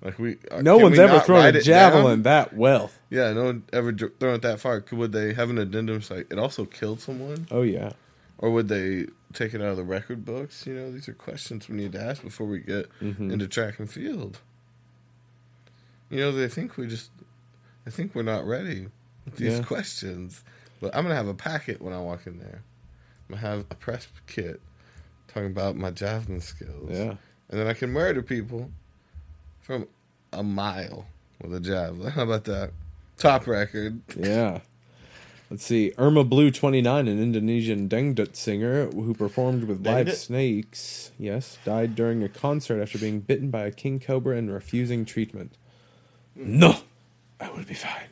Like 0.00 0.20
we, 0.20 0.36
uh, 0.52 0.62
No 0.62 0.76
one's 0.78 0.98
we 0.98 1.02
ever 1.02 1.18
thrown 1.18 1.44
a 1.44 1.48
it 1.48 1.52
down? 1.52 1.62
javelin 1.62 2.22
that 2.22 2.52
well. 2.54 2.92
Yeah, 3.10 3.32
no 3.32 3.44
one 3.44 3.62
ever 3.72 3.92
thrown 3.92 4.34
it 4.34 4.42
that 4.42 4.60
far. 4.60 4.80
Could 4.80 4.98
would 4.98 5.12
they 5.12 5.32
have 5.32 5.48
an 5.50 5.58
addendum? 5.58 6.02
Like 6.10 6.30
it 6.30 6.38
also 6.38 6.64
killed 6.66 7.00
someone. 7.00 7.46
Oh 7.50 7.62
yeah. 7.62 7.92
Or 8.38 8.50
would 8.50 8.68
they 8.68 9.06
take 9.32 9.54
it 9.54 9.60
out 9.60 9.68
of 9.68 9.76
the 9.76 9.84
record 9.84 10.24
books? 10.24 10.66
You 10.66 10.74
know, 10.74 10.92
these 10.92 11.08
are 11.08 11.14
questions 11.14 11.68
we 11.68 11.76
need 11.76 11.92
to 11.92 12.00
ask 12.00 12.22
before 12.22 12.46
we 12.46 12.60
get 12.60 12.88
Mhm. 13.00 13.32
into 13.32 13.48
track 13.48 13.78
and 13.78 13.90
field. 13.90 14.40
You 16.10 16.20
know, 16.20 16.32
they 16.32 16.48
think 16.48 16.76
we 16.76 16.86
just, 16.86 17.10
I 17.86 17.90
think 17.90 18.14
we're 18.14 18.22
not 18.22 18.46
ready 18.46 18.88
with 19.24 19.36
these 19.36 19.58
Yeah. 19.58 19.64
questions. 19.64 20.42
But 20.80 20.94
I'm 20.94 21.02
gonna 21.02 21.14
have 21.16 21.26
a 21.28 21.34
packet 21.34 21.82
when 21.82 21.92
I 21.92 22.00
walk 22.00 22.26
in 22.26 22.38
there. 22.38 22.62
I'm 23.28 23.34
gonna 23.34 23.40
have 23.46 23.60
a 23.70 23.74
press 23.74 24.06
kit 24.26 24.60
talking 25.26 25.46
about 25.50 25.76
my 25.76 25.90
javelin 25.90 26.40
skills. 26.40 26.90
Yeah. 26.90 27.16
and 27.50 27.58
then 27.58 27.66
I 27.66 27.72
can 27.72 27.90
murder 27.90 28.20
people 28.22 28.70
from 29.62 29.88
a 30.34 30.42
mile 30.42 31.06
with 31.40 31.54
a 31.54 31.60
javelin. 31.60 32.10
How 32.12 32.22
about 32.24 32.44
that? 32.44 32.72
Top 33.18 33.46
record. 33.46 34.00
Yeah. 34.16 34.60
Let's 35.50 35.64
see. 35.64 35.92
Irma 35.98 36.24
Bule 36.24 36.50
29, 36.50 37.08
an 37.08 37.22
Indonesian 37.22 37.88
dangdut 37.88 38.36
singer 38.36 38.86
who 38.90 39.14
performed 39.14 39.64
with 39.64 39.84
live 39.84 40.06
Dangdut? 40.08 40.14
snakes, 40.14 41.10
yes, 41.18 41.58
died 41.64 41.94
during 41.94 42.22
a 42.22 42.28
concert 42.28 42.82
after 42.82 42.98
being 42.98 43.20
bitten 43.20 43.50
by 43.50 43.64
a 43.64 43.70
king 43.70 43.98
cobra 43.98 44.36
and 44.36 44.52
refusing 44.52 45.04
treatment. 45.06 45.52
Mm. 46.38 46.46
No, 46.46 46.76
I 47.40 47.50
will 47.50 47.64
be 47.64 47.74
fine. 47.74 48.08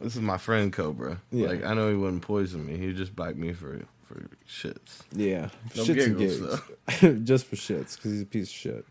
This 0.00 0.14
is 0.14 0.20
my 0.20 0.38
friend 0.38 0.72
Cobra. 0.72 1.20
Yeah. 1.32 1.48
Like 1.48 1.64
I 1.64 1.74
know 1.74 1.88
he 1.88 1.96
wouldn't 1.96 2.22
poison 2.22 2.64
me. 2.64 2.76
He'd 2.76 2.96
just 2.96 3.16
bite 3.16 3.36
me 3.36 3.52
for 3.52 3.80
for 4.06 4.28
shits. 4.48 5.00
Yeah, 5.12 5.48
No 5.74 5.82
shits 5.82 6.04
and 6.06 6.18
giggles, 6.18 6.60
gigs, 7.00 7.20
just 7.28 7.46
for 7.46 7.56
shits 7.56 7.96
because 7.96 8.12
he's 8.12 8.22
a 8.22 8.26
piece 8.26 8.48
of 8.48 8.54
shit. 8.54 8.86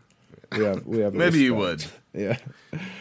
We 0.56 0.64
have, 0.64 0.86
we 0.86 0.98
have. 0.98 1.14
a 1.14 1.18
Maybe 1.18 1.38
you 1.38 1.54
respect. 1.64 1.98
Yeah. 2.12 2.36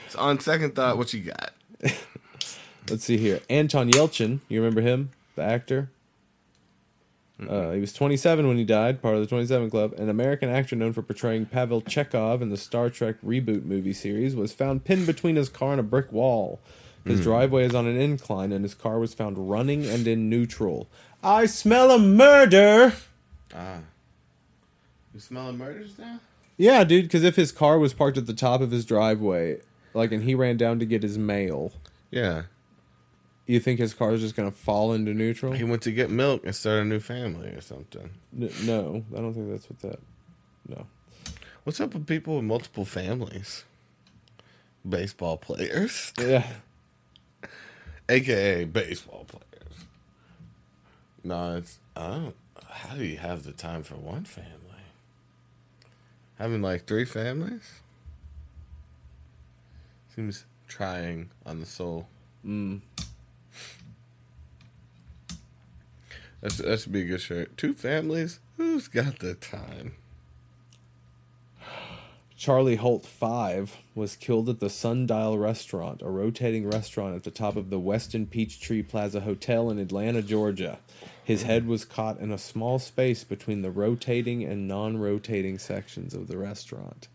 So 0.09 0.19
on 0.19 0.39
second 0.39 0.76
thought, 0.76 0.97
what 0.97 1.11
you 1.13 1.22
got? 1.22 1.51
Let's 2.90 3.03
see 3.03 3.18
here. 3.18 3.40
Anton 3.49 3.91
Yelchin, 3.91 4.40
you 4.48 4.60
remember 4.60 4.82
him, 4.82 5.12
the 5.36 5.44
actor? 5.44 5.90
Uh, 7.48 7.72
he 7.72 7.80
was 7.80 7.91
27 7.94 8.48
when 8.48 8.58
he 8.58 8.64
died, 8.64 9.02
part 9.02 9.16
of 9.16 9.22
the 9.22 9.28
27 9.28 9.70
Club. 9.70 9.94
An 9.98 10.10
American 10.10 10.49
actor 10.49 10.76
known 10.76 10.94
for 10.94 11.02
portraying 11.02 11.48
Pavel 11.48 11.82
Chekov 11.82 12.41
in 12.41 12.49
the 12.49 12.58
Star 12.58 12.90
Trek 12.90 13.16
reboot 13.26 13.66
movie 13.66 13.94
series 13.94 14.36
was 14.36 14.53
found 14.53 14.84
pinned 14.84 15.08
between 15.08 15.36
his 15.38 15.49
car 15.49 15.72
and 15.72 15.80
a 15.80 15.84
brick 15.84 16.12
wall. 16.12 16.60
His 17.03 17.22
driveway 17.22 17.66
is 17.66 17.74
on 17.74 17.88
an 17.88 17.98
incline, 17.98 18.52
and 18.52 18.64
his 18.64 18.76
car 18.76 18.99
was 18.99 19.16
found 19.16 19.49
running 19.49 19.88
and 19.88 20.08
in 20.08 20.30
neutral. 20.30 20.88
I 21.24 21.48
smell 21.48 21.90
a 21.90 21.98
murder! 21.98 22.94
Ah, 23.56 23.80
you 25.14 25.20
smelling 25.20 25.58
murders 25.58 25.98
now? 25.98 26.20
Yeah, 26.58 26.84
dude, 26.84 27.06
because 27.06 27.24
if 27.24 27.36
his 27.36 27.52
car 27.52 27.80
was 27.80 27.94
parked 27.94 28.18
at 28.18 28.28
the 28.28 28.34
top 28.34 28.62
of 28.62 28.72
his 28.72 28.86
driveway, 28.86 29.62
like, 29.93 30.11
and 30.11 30.23
he 30.23 30.35
ran 30.35 30.57
down 30.57 30.80
to 30.80 30.85
get 30.85 31.03
his 31.03 31.18
mail, 31.18 31.72
Yeah, 32.11 32.43
you 33.45 33.59
think 33.59 33.80
his 33.80 33.93
car 33.93 34.11
is 34.13 34.22
just 34.22 34.35
going 34.35 34.49
to 34.49 34.55
fall 34.57 34.93
into 34.93 35.13
neutral? 35.13 35.51
he 35.53 35.63
went 35.63 35.81
to 35.84 35.91
get 35.91 36.09
milk 36.09 36.45
and 36.45 36.55
start 36.55 36.80
a 36.81 36.85
new 36.85 36.99
family 36.99 37.49
or 37.49 37.61
something. 37.61 38.09
N- 38.39 38.49
no, 38.63 39.03
I 39.13 39.18
don't 39.22 39.34
think 39.34 39.49
that's 39.51 39.69
what 39.69 39.80
that. 39.81 39.99
No. 40.68 40.88
What's 41.63 41.80
up 41.81 41.93
with 41.93 42.07
people 42.07 42.35
with 42.35 42.45
multiple 42.45 42.85
families? 42.85 43.65
Baseball 44.88 45.38
players, 45.38 46.11
Yeah. 46.19 46.47
aka 48.09 48.63
baseball 48.65 49.26
players. 49.27 49.85
No, 51.23 51.57
it's 51.57 51.77
I 51.95 52.07
don't. 52.07 52.35
How 52.68 52.95
do 52.95 53.03
you 53.03 53.18
have 53.18 53.43
the 53.43 53.51
time 53.51 53.84
for 53.84 53.95
one 53.95 54.23
family? 54.26 54.47
Having 56.39 56.61
like 56.63 56.85
three 56.88 57.05
families 57.05 57.81
seems 60.22 60.45
trying 60.68 61.31
on 61.48 61.60
the 61.60 61.65
soul. 61.65 62.07
Mm. 62.45 62.81
That's 66.41 66.57
that 66.57 66.80
should 66.80 66.91
be 66.91 67.02
a 67.02 67.06
good 67.06 67.22
shirt. 67.22 67.57
Two 67.57 67.73
families. 67.73 68.39
Who's 68.57 68.88
got 68.88 69.19
the 69.19 69.34
time? 69.34 69.95
Charlie 72.38 72.77
Holt 72.77 73.06
5 73.06 73.77
was 73.93 74.15
killed 74.15 74.49
at 74.49 74.60
the 74.60 74.69
Sundial 74.69 75.38
Restaurant, 75.38 76.02
a 76.02 76.10
rotating 76.10 76.68
restaurant 76.68 77.15
at 77.15 77.23
the 77.23 77.30
top 77.30 77.56
of 77.56 77.69
the 77.69 77.80
Westin 77.80 78.27
Peachtree 78.27 78.81
Plaza 78.81 79.19
Hotel 79.19 79.69
in 79.69 79.77
Atlanta, 79.77 80.23
Georgia. 80.23 80.80
His 81.23 81.43
head 81.43 81.68
was 81.68 81.85
caught 81.85 82.19
in 82.19 82.31
a 82.31 82.39
small 82.39 82.80
space 82.80 83.23
between 83.23 83.61
the 83.61 83.69
rotating 83.69 84.43
and 84.43 84.68
non 84.68 84.98
rotating 84.98 85.60
sections 85.60 86.15
of 86.15 86.27
the 86.27 86.38
restaurant. 86.38 87.07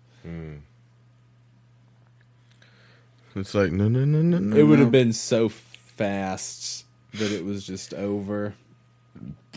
It's 3.37 3.55
like 3.55 3.71
no, 3.71 3.87
no, 3.89 4.05
no, 4.05 4.23
no, 4.23 4.39
no. 4.39 4.57
It 4.57 4.63
would 4.63 4.79
no. 4.79 4.85
have 4.85 4.93
been 4.93 5.13
so 5.13 5.51
fast 5.51 6.87
that 7.15 7.31
it 7.31 7.45
was 7.45 7.67
just 7.67 7.93
over. 7.93 8.55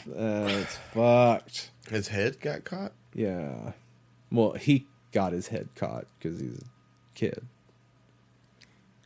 Uh, 0.08 0.48
it's 0.62 0.78
fucked. 0.94 1.72
His 1.90 2.10
head 2.10 2.40
got 2.42 2.66
caught. 2.66 2.92
Yeah. 3.14 3.72
Well, 4.32 4.52
he 4.52 4.86
got 5.12 5.32
his 5.32 5.48
head 5.48 5.70
caught 5.76 6.06
because 6.18 6.40
he's 6.40 6.58
a 6.58 7.16
kid. 7.16 7.46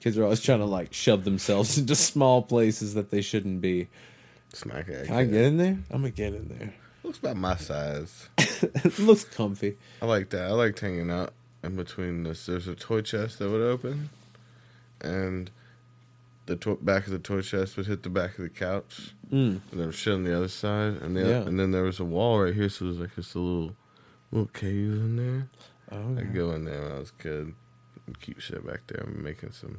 Kids 0.02 0.18
are 0.18 0.24
always 0.24 0.41
trying 0.41 0.60
to 0.60 0.66
like 0.66 0.94
shove 0.94 1.24
themselves 1.24 1.78
into 1.78 1.95
small 1.95 2.41
places 2.41 2.95
that 2.95 3.12
they 3.12 3.22
shouldn't 3.22 3.62
be. 3.62 3.88
Smack 4.54 4.88
it. 4.88 5.08
Can 5.08 5.16
I 5.16 5.24
get 5.26 5.41
in 5.45 5.58
there? 5.58 5.78
I'm 5.90 6.02
gonna 6.02 6.12
get 6.12 6.34
in 6.34 6.48
there. 6.48 6.74
Looks 7.04 7.20
about 7.20 7.38
my 7.38 7.56
size. 7.58 8.30
it 8.38 9.00
looks 9.00 9.24
comfy. 9.24 9.78
I 10.02 10.06
like 10.06 10.30
that. 10.30 10.45
I 10.45 10.52
liked 10.52 10.80
hanging 10.80 11.10
out 11.10 11.34
in 11.64 11.76
between 11.76 12.24
this. 12.24 12.45
There's 12.45 12.68
a 12.68 12.76
toy 12.76 13.02
chest 13.02 13.40
that 13.40 13.50
would 13.50 13.62
open, 13.62 14.10
and 15.04 15.52
the 16.46 16.56
to- 16.58 16.80
back 16.82 17.06
of 17.06 17.12
the 17.14 17.20
toy 17.20 17.42
chest 17.42 17.78
would 17.78 17.86
hit 17.88 18.04
the 18.04 18.10
back 18.10 18.32
of 18.38 18.44
the 18.44 18.50
couch, 18.50 19.14
Mm. 19.32 19.62
and 19.72 19.80
there 19.80 19.88
was 19.88 19.96
shit 19.96 20.14
on 20.14 20.24
the 20.24 20.36
other 20.36 20.48
side, 20.50 21.02
and 21.02 21.16
the 21.16 21.22
Yeah. 21.22 21.42
and 21.48 21.60
then 21.60 21.72
there 21.72 21.84
was 21.84 22.00
a 22.00 22.06
wall 22.06 22.42
right 22.42 22.54
here, 22.54 22.70
so 22.70 22.86
there's 22.86 22.98
like 22.98 23.16
just 23.16 23.36
a 23.36 23.40
little 23.40 23.76
little 24.32 24.48
cave 24.48 24.92
in 24.94 25.16
there. 25.16 25.50
Oh, 25.92 26.18
I'd 26.18 26.34
go 26.34 26.52
in 26.54 26.66
there 26.66 26.82
when 26.82 26.92
I 26.92 27.00
was 27.00 27.12
a 27.18 27.22
kid 27.24 27.54
and 28.08 28.20
keep 28.20 28.40
shit 28.40 28.66
back 28.66 28.82
there. 28.88 29.04
I'm 29.06 29.22
making 29.24 29.52
some, 29.52 29.78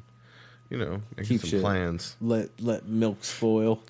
you 0.70 0.78
know, 0.78 1.02
making 1.16 1.24
Keep 1.38 1.40
some 1.42 1.50
shit. 1.50 1.60
plans. 1.60 2.16
let 2.20 2.50
let 2.60 2.86
milk 2.86 3.24
spoil. 3.24 3.82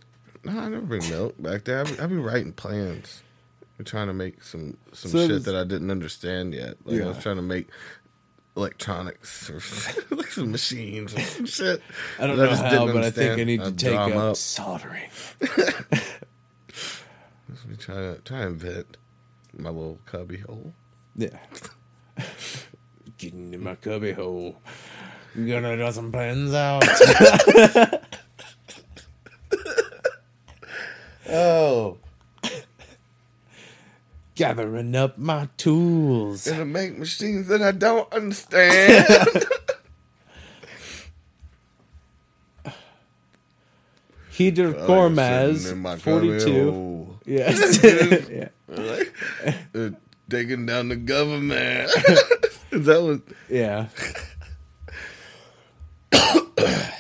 No, 0.43 0.59
I 0.59 0.69
never 0.69 0.85
bring 0.87 1.09
milk 1.09 1.41
back 1.41 1.65
there. 1.65 1.81
I 1.81 1.85
be, 1.85 1.99
I 2.01 2.07
be 2.07 2.17
writing 2.17 2.53
plans. 2.53 3.23
I'm 3.79 3.85
trying 3.85 4.07
to 4.09 4.13
make 4.15 4.43
some 4.43 4.77
some 4.93 5.11
So 5.13 5.19
shit 5.19 5.29
does- 5.29 5.45
that 5.45 5.55
I 5.55 5.65
didn't 5.65 5.91
understand 5.91 6.55
yet. 6.55 6.77
Like 6.85 7.01
I 7.03 7.07
was 7.07 7.19
trying 7.19 7.37
to 7.37 7.43
make 7.43 7.69
electronics 8.57 9.51
or 9.51 9.61
like 10.17 10.31
some 10.31 10.51
machines 10.53 11.15
or 11.15 11.21
some 11.21 11.47
shit. 11.47 11.83
I 12.19 12.27
don't 12.27 12.37
know 12.37 12.47
just 12.47 12.63
how, 12.63 12.87
but 12.87 13.05
I 13.05 13.11
think 13.11 13.39
I 13.41 13.45
need 13.45 13.61
to 13.61 13.73
take 13.73 13.95
up, 13.95 14.13
up. 14.15 14.37
soldering. 14.37 15.11
Just 17.51 17.69
be 17.69 17.77
trying 17.77 18.15
to 18.15 18.21
try 18.23 18.41
to 18.41 18.47
invent 18.47 18.97
my 19.57 19.71
little 19.71 19.99
cubby 20.07 20.39
hole. 20.39 20.73
Yeah. 21.17 21.39
Getting 23.19 23.55
in 23.55 23.63
my 23.63 23.75
cubby 23.77 24.13
hole. 24.13 24.57
I'm 25.35 25.49
Gonna 25.49 25.77
draw 25.77 25.91
some 25.91 26.13
plans 26.13 26.55
out. 26.55 26.85
Oh, 31.27 31.99
Gathering 34.35 34.97
up 34.97 35.17
my 35.17 35.49
tools. 35.57 36.47
gonna 36.47 36.65
make 36.65 36.99
machines 36.99 37.47
that 37.49 37.63
I 37.63 37.71
don't 37.73 38.13
understand. 38.13 39.07
Hidir 44.33 44.73
sitting 44.73 44.75
in 44.75 44.87
Korkmaz, 44.87 45.77
my 45.77 45.97
cubby 45.97 46.39
42. 46.41 46.71
hole. 46.71 47.21
Yes. 47.25 47.81
yeah. 48.29 48.49
Like, 48.67 49.15
uh, 49.75 49.91
taking 50.29 50.67
down 50.67 50.89
the 50.89 50.97
government. 50.97 51.91
That 52.75 53.03
was. 53.03 53.21
Yeah. 53.49 53.87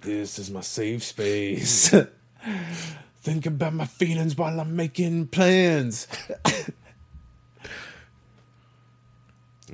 this 0.00 0.38
is 0.40 0.50
my 0.50 0.62
safe 0.62 1.04
space. 1.04 1.94
Think 3.24 3.46
about 3.46 3.72
my 3.72 3.86
feelings 3.86 4.36
while 4.36 4.60
I'm 4.60 4.76
making 4.76 5.28
plans. 5.28 6.06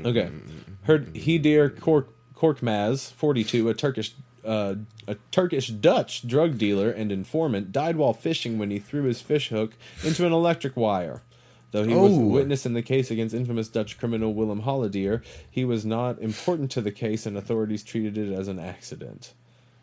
okay. 0.05 0.31
Heard 0.85 1.13
Hidir 1.15 1.79
Kork, 1.81 2.09
Korkmaz, 2.35 3.13
42, 3.13 3.69
a 3.69 3.75
Turkish 3.75 4.15
uh, 4.45 4.77
a 5.07 5.17
Turkish 5.33 5.67
Dutch 5.69 6.27
drug 6.27 6.57
dealer 6.59 6.91
and 6.91 7.11
informant, 7.13 7.73
died 7.73 7.97
while 7.97 8.15
fishing 8.15 8.57
when 8.57 8.71
he 8.71 8.79
threw 8.79 9.03
his 9.03 9.21
fish 9.21 9.49
hook 9.49 9.73
into 10.05 10.25
an 10.25 10.33
electric 10.33 10.77
wire. 10.77 11.21
Though 11.73 11.85
he 11.85 11.93
was 11.95 12.13
a 12.13 12.21
Oh. 12.21 12.27
witness 12.27 12.65
in 12.65 12.73
the 12.75 12.83
case 12.83 13.11
against 13.11 13.35
infamous 13.35 13.69
Dutch 13.69 13.99
criminal 13.99 14.33
Willem 14.33 14.63
Holleeder, 14.63 15.23
he 15.51 15.65
was 15.65 15.85
not 15.85 16.21
important 16.21 16.71
to 16.71 16.81
the 16.81 16.91
case, 16.93 17.27
and 17.27 17.37
authorities 17.37 17.83
treated 17.83 18.17
it 18.17 18.33
as 18.33 18.47
an 18.49 18.59
accident. 18.61 19.35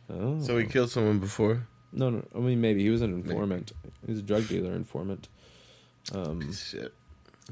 Oh. 0.10 0.42
So 0.42 0.58
he 0.58 0.66
killed 0.66 0.90
someone 0.90 1.20
before. 1.20 1.68
No, 1.92 2.10
no. 2.10 2.26
I 2.36 2.40
mean, 2.40 2.62
maybe 2.62 2.84
he 2.84 2.90
was 2.90 3.02
an 3.02 3.14
informant. 3.14 3.72
He 4.06 4.12
was 4.12 4.20
a 4.20 4.24
drug 4.24 4.48
dealer 4.48 4.74
informant. 4.74 5.28
Um, 6.14 6.54
Shit. 6.54 6.94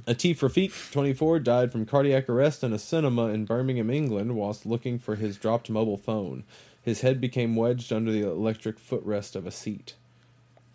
Atif 0.08 0.40
Rafiq, 0.40 0.92
24, 0.92 1.40
died 1.40 1.72
from 1.72 1.86
cardiac 1.86 2.28
arrest 2.30 2.64
in 2.64 2.74
a 2.74 2.80
cinema 2.80 3.28
in 3.28 3.46
Birmingham, 3.46 3.90
England, 3.90 4.36
whilst 4.36 4.66
looking 4.66 5.00
for 5.00 5.16
his 5.16 5.38
dropped 5.38 5.70
mobile 5.70 5.98
phone. 5.98 6.44
His 6.82 7.02
head 7.02 7.22
became 7.22 7.56
wedged 7.56 7.94
under 7.94 8.12
the 8.12 8.24
electric 8.24 8.78
footrest 8.78 9.36
of 9.36 9.48
a 9.48 9.52
seat. 9.52 9.96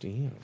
Damn. 0.01 0.37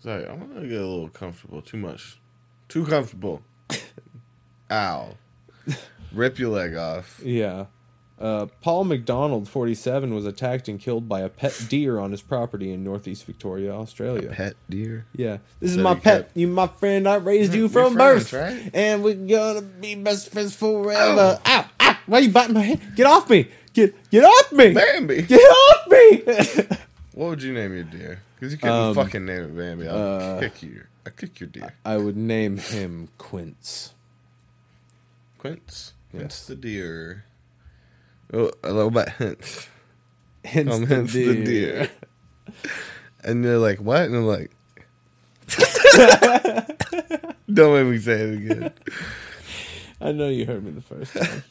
Sorry, 0.00 0.26
I'm 0.28 0.38
gonna 0.38 0.68
get 0.68 0.80
a 0.80 0.86
little 0.86 1.08
comfortable. 1.08 1.62
Too 1.62 1.78
much. 1.78 2.20
Too 2.68 2.84
comfortable. 2.84 3.42
Ow. 4.70 5.16
Rip 6.12 6.38
your 6.38 6.50
leg 6.50 6.76
off. 6.76 7.20
Yeah. 7.24 7.66
Uh, 8.18 8.46
Paul 8.62 8.84
McDonald, 8.84 9.46
47, 9.46 10.14
was 10.14 10.24
attacked 10.24 10.68
and 10.68 10.80
killed 10.80 11.06
by 11.06 11.20
a 11.20 11.28
pet 11.28 11.66
deer 11.68 11.98
on 11.98 12.12
his 12.12 12.22
property 12.22 12.72
in 12.72 12.82
northeast 12.82 13.24
Victoria, 13.26 13.72
Australia. 13.74 14.30
A 14.30 14.34
Pet 14.34 14.54
deer. 14.70 15.04
Yeah, 15.14 15.38
this 15.60 15.72
is 15.72 15.76
That 15.76 15.82
my 15.82 15.94
pet. 15.94 16.02
kept- 16.28 16.36
You, 16.36 16.48
my 16.48 16.66
friend. 16.66 17.06
I 17.06 17.16
raised 17.16 17.52
you 17.52 17.68
from 17.68 17.92
friends, 17.92 18.30
birth, 18.30 18.32
right? 18.32 18.70
and 18.72 19.04
we're 19.04 19.14
gonna 19.14 19.60
be 19.60 19.96
best 19.96 20.30
friends 20.30 20.56
forever. 20.56 21.38
Ow! 21.44 21.64
Ow! 21.80 21.98
Why 22.06 22.18
are 22.18 22.20
you 22.22 22.30
biting 22.30 22.54
my 22.54 22.62
head? 22.62 22.80
Get 22.96 23.06
off 23.06 23.28
me! 23.28 23.48
Get 23.74 23.94
get 24.10 24.24
off 24.24 24.50
me! 24.52 24.72
Bambi. 24.72 25.22
Get 25.22 25.40
off 25.40 25.90
me! 25.90 26.76
What 27.12 27.30
would 27.30 27.42
you 27.42 27.54
name 27.54 27.74
your 27.74 27.84
deer? 27.84 28.20
Because 28.34 28.52
you 28.52 28.58
couldn't 28.58 28.74
Um, 28.76 28.94
fucking 28.94 29.24
name 29.24 29.44
it 29.44 29.56
Bambi. 29.56 29.88
I'll 29.88 29.96
uh, 30.36 30.40
kick 30.40 30.62
you. 30.62 30.84
I'll 31.06 31.12
kick 31.12 31.40
your 31.40 31.48
deer. 31.48 31.72
I 31.84 31.96
would 31.96 32.16
name 32.16 32.58
him 32.58 33.08
Quince. 33.16 33.94
Quince. 35.38 35.92
Quince 36.10 36.22
Yes. 36.22 36.46
the 36.46 36.54
deer. 36.54 37.24
Oh, 38.32 38.50
I 38.64 38.68
love 38.70 38.88
about 38.88 39.10
hints. 39.10 39.68
Hence, 40.44 40.72
Um, 40.72 40.82
the, 40.82 40.94
hence 40.94 41.12
deer. 41.12 41.32
the 41.34 41.44
deer. 41.44 41.90
And 43.24 43.44
they're 43.44 43.58
like, 43.58 43.80
what? 43.80 44.02
And 44.02 44.14
I'm 44.14 44.24
like, 44.26 44.52
don't 47.52 47.74
make 47.74 47.86
me 47.92 47.98
say 47.98 48.20
it 48.20 48.34
again. 48.34 48.72
I 50.00 50.12
know 50.12 50.28
you 50.28 50.46
heard 50.46 50.64
me 50.64 50.70
the 50.70 50.80
first 50.80 51.12
time. 51.14 51.42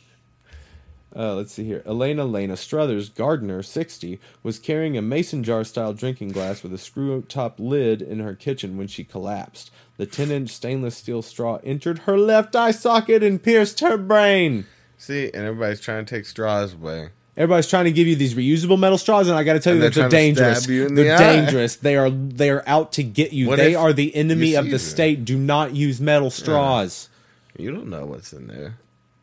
Uh, 1.13 1.33
let's 1.35 1.51
see 1.53 1.63
here. 1.65 1.81
Elena 1.85 2.23
Lena 2.25 2.55
Struthers, 2.55 3.09
Gardner, 3.09 3.61
60, 3.63 4.19
was 4.43 4.59
carrying 4.59 4.97
a 4.97 5.01
mason 5.01 5.43
jar 5.43 5.63
style 5.65 5.93
drinking 5.93 6.29
glass 6.31 6.61
with 6.63 6.73
a 6.73 6.77
screw 6.77 7.21
top 7.21 7.59
lid 7.59 8.01
in 8.01 8.19
her 8.19 8.35
kitchen 8.35 8.77
when 8.77 8.87
she 8.87 9.03
collapsed. 9.03 9.71
The 9.97 10.05
10 10.05 10.31
inch 10.31 10.49
stainless 10.51 10.95
steel 10.97 11.21
straw 11.21 11.59
entered 11.63 11.99
her 11.99 12.17
left 12.17 12.55
eye 12.55 12.71
socket 12.71 13.23
and 13.23 13.41
pierced 13.43 13.79
her 13.81 13.97
brain. 13.97 14.65
See, 15.05 15.25
and 15.31 15.45
everybody's 15.45 15.81
trying 15.81 16.03
to 16.03 16.15
take 16.15 16.25
straws 16.25 16.73
away. 16.73 17.09
Everybody's 17.37 17.67
trying 17.67 17.85
to 17.85 17.91
give 17.91 18.07
you 18.07 18.15
these 18.15 18.33
reusable 18.33 18.79
metal 18.79 18.97
straws, 18.97 19.27
and 19.27 19.37
I 19.37 19.43
got 19.43 19.53
to 19.53 19.59
tell 19.59 19.75
you 19.75 19.81
that 19.81 19.93
they're 19.93 20.09
they're 20.09 20.19
dangerous. 20.19 20.67
you 20.67 20.89
they're 20.89 21.15
the 21.15 21.23
dangerous. 21.23 21.75
They 21.75 21.95
are 21.95 22.09
they 22.09 22.49
are 22.49 22.63
out 22.65 22.93
to 22.93 23.03
get 23.03 23.31
you. 23.31 23.47
What 23.47 23.57
they 23.57 23.75
are 23.75 23.93
the 23.93 24.15
enemy 24.15 24.55
of 24.55 24.65
the 24.65 24.77
it? 24.77 24.79
state. 24.79 25.23
Do 25.23 25.37
not 25.37 25.75
use 25.75 26.01
metal 26.01 26.31
straws. 26.31 27.09
You 27.55 27.71
don't 27.71 27.87
know 27.87 28.07
what's 28.07 28.33
in 28.33 28.47
there. 28.47 28.79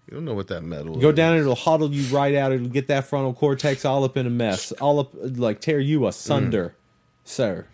You 0.08 0.14
don't 0.14 0.24
know 0.24 0.34
what 0.34 0.46
that 0.48 0.60
metal 0.60 0.98
is. 0.98 1.02
Go 1.02 1.08
is. 1.08 1.16
down, 1.16 1.32
and 1.32 1.40
it'll 1.40 1.56
huddle 1.56 1.92
you 1.92 2.04
right 2.16 2.36
out. 2.36 2.52
It'll 2.52 2.68
get 2.68 2.86
that 2.86 3.06
frontal 3.06 3.34
cortex 3.34 3.84
all 3.84 4.04
up 4.04 4.16
in 4.16 4.24
a 4.24 4.30
mess, 4.30 4.70
all 4.70 5.00
up 5.00 5.10
like 5.14 5.60
tear 5.60 5.80
you 5.80 6.06
asunder, 6.06 6.76
mm. 6.76 7.28
sir. 7.28 7.66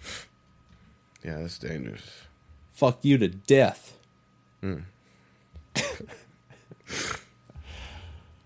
Yeah, 1.22 1.40
that's 1.40 1.58
dangerous. 1.58 2.22
Fuck 2.72 3.00
you 3.02 3.18
to 3.18 3.28
death. 3.28 3.98
Mm. 4.62 4.84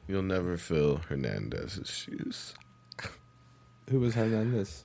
You'll 0.07 0.23
never 0.23 0.57
fill 0.57 1.01
Hernandez's 1.09 1.91
shoes. 1.91 2.55
Who 3.91 4.01
was 4.01 4.15
Hernandez? 4.15 4.85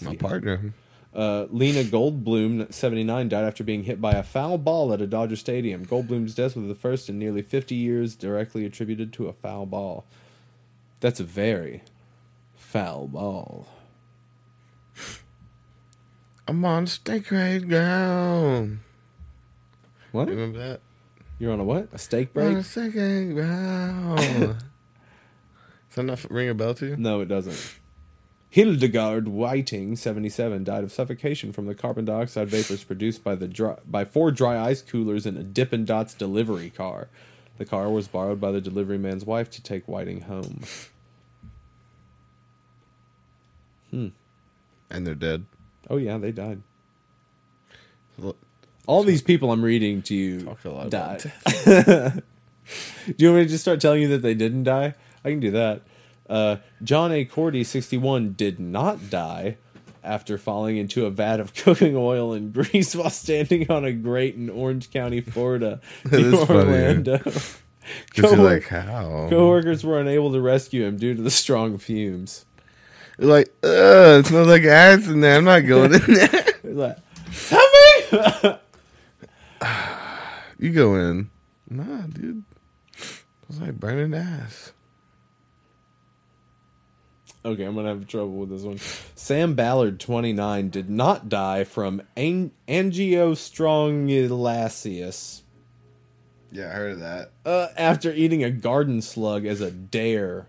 My 0.00 0.16
partner. 0.16 0.74
Uh, 1.14 1.46
Lena 1.50 1.82
Goldbloom, 1.84 2.72
79, 2.72 3.28
died 3.28 3.44
after 3.44 3.62
being 3.62 3.84
hit 3.84 4.00
by 4.00 4.12
a 4.12 4.22
foul 4.22 4.58
ball 4.58 4.92
at 4.92 5.02
a 5.02 5.06
Dodger 5.06 5.36
Stadium. 5.36 5.84
Goldbloom's 5.84 6.34
death 6.34 6.56
was 6.56 6.66
the 6.66 6.74
first 6.74 7.08
in 7.08 7.18
nearly 7.18 7.42
50 7.42 7.74
years 7.74 8.16
directly 8.16 8.64
attributed 8.64 9.12
to 9.14 9.28
a 9.28 9.32
foul 9.32 9.66
ball. 9.66 10.06
That's 11.00 11.20
a 11.20 11.24
very 11.24 11.82
foul 12.54 13.08
ball. 13.08 13.66
I'm 16.48 16.64
on 16.64 16.86
steak 16.86 17.30
right 17.30 17.66
ground. 17.66 18.80
What? 20.10 20.28
You 20.28 20.34
remember 20.34 20.58
that? 20.58 20.80
You're 21.42 21.52
on 21.52 21.58
a 21.58 21.64
what? 21.64 21.88
A 21.92 21.98
steak 21.98 22.28
On 22.36 22.52
break? 22.52 22.56
a 22.58 22.62
second 22.62 23.34
ground. 23.34 24.16
Does 25.88 25.96
that 25.96 26.04
not 26.04 26.30
ring 26.30 26.48
a 26.48 26.54
bell 26.54 26.72
to 26.74 26.86
you? 26.86 26.96
No, 26.96 27.20
it 27.20 27.26
doesn't. 27.26 27.78
Hildegard 28.48 29.26
Whiting, 29.26 29.96
77, 29.96 30.62
died 30.62 30.84
of 30.84 30.92
suffocation 30.92 31.52
from 31.52 31.66
the 31.66 31.74
carbon 31.74 32.04
dioxide 32.04 32.48
vapors 32.48 32.84
produced 32.84 33.24
by 33.24 33.34
the 33.34 33.48
dry, 33.48 33.76
by 33.84 34.04
four 34.04 34.30
dry 34.30 34.56
ice 34.56 34.82
coolers 34.82 35.26
in 35.26 35.36
a 35.36 35.42
Dippin' 35.42 35.84
Dots 35.84 36.14
delivery 36.14 36.70
car. 36.70 37.08
The 37.58 37.64
car 37.64 37.90
was 37.90 38.06
borrowed 38.06 38.40
by 38.40 38.52
the 38.52 38.60
delivery 38.60 38.98
man's 38.98 39.24
wife 39.24 39.50
to 39.50 39.60
take 39.60 39.88
Whiting 39.88 40.20
home. 40.20 40.62
Hmm. 43.90 44.08
And 44.88 45.04
they're 45.04 45.16
dead. 45.16 45.46
Oh 45.90 45.96
yeah, 45.96 46.18
they 46.18 46.30
died. 46.30 46.62
Look, 48.16 48.38
All 48.86 49.02
these 49.04 49.22
people 49.22 49.52
I'm 49.52 49.62
reading 49.64 50.02
to 50.02 50.14
you 50.14 50.40
Talk 50.42 50.64
a 50.64 50.70
lot 50.70 50.90
died. 50.90 51.32
about 51.44 52.14
Do 53.06 53.14
you 53.18 53.28
want 53.28 53.38
me 53.38 53.44
to 53.44 53.48
just 53.48 53.62
start 53.62 53.80
telling 53.80 54.02
you 54.02 54.08
that 54.08 54.22
they 54.22 54.34
didn't 54.34 54.64
die? 54.64 54.94
I 55.24 55.30
can 55.30 55.40
do 55.40 55.50
that. 55.52 55.82
Uh, 56.28 56.56
John 56.82 57.12
A. 57.12 57.24
Cordy, 57.24 57.64
61, 57.64 58.32
did 58.34 58.58
not 58.60 59.10
die 59.10 59.56
after 60.04 60.36
falling 60.38 60.76
into 60.76 61.04
a 61.06 61.10
vat 61.10 61.38
of 61.40 61.54
cooking 61.56 61.96
oil 61.96 62.32
and 62.32 62.52
grease 62.52 62.94
while 62.94 63.10
standing 63.10 63.70
on 63.70 63.84
a 63.84 63.92
grate 63.92 64.34
in 64.36 64.48
Orange 64.50 64.90
County, 64.90 65.20
Florida, 65.20 65.80
That 66.04 66.20
near 66.20 66.34
is 66.34 66.44
funny. 66.44 66.60
Orlando. 66.60 67.18
Cause 67.18 67.52
you're 68.16 68.36
like, 68.36 68.68
how? 68.68 69.26
Coworkers 69.28 69.84
were 69.84 70.00
unable 70.00 70.32
to 70.32 70.40
rescue 70.40 70.84
him 70.84 70.96
due 70.96 71.14
to 71.14 71.22
the 71.22 71.30
strong 71.30 71.78
fumes. 71.78 72.46
You're 73.18 73.28
like, 73.28 73.48
ugh, 73.64 74.20
it 74.20 74.26
smells 74.26 74.48
like 74.48 74.62
ass 74.64 75.06
in 75.08 75.20
there. 75.20 75.36
I'm 75.36 75.44
not 75.44 75.60
going 75.60 75.92
in 75.94 76.14
there. 76.14 76.44
He's 76.62 76.72
like, 76.76 76.96
help 77.50 77.72
me! 78.12 78.58
you 80.58 80.70
go 80.72 80.96
in. 80.96 81.30
Nah, 81.68 82.06
dude. 82.08 82.42
It's 83.48 83.60
like 83.60 83.78
burning 83.78 84.14
ass. 84.14 84.72
Okay, 87.44 87.64
I'm 87.64 87.74
gonna 87.74 87.88
have 87.88 88.06
trouble 88.06 88.34
with 88.34 88.50
this 88.50 88.62
one. 88.62 88.78
Sam 89.16 89.54
Ballard, 89.54 89.98
29, 89.98 90.68
did 90.70 90.88
not 90.88 91.28
die 91.28 91.64
from 91.64 92.00
an- 92.16 92.52
angiostrongylosis 92.68 95.42
Yeah, 96.52 96.68
I 96.68 96.72
heard 96.72 96.92
of 96.92 97.00
that. 97.00 97.32
uh, 97.44 97.66
after 97.76 98.12
eating 98.12 98.44
a 98.44 98.50
garden 98.50 99.02
slug 99.02 99.44
as 99.44 99.60
a 99.60 99.72
dare 99.72 100.46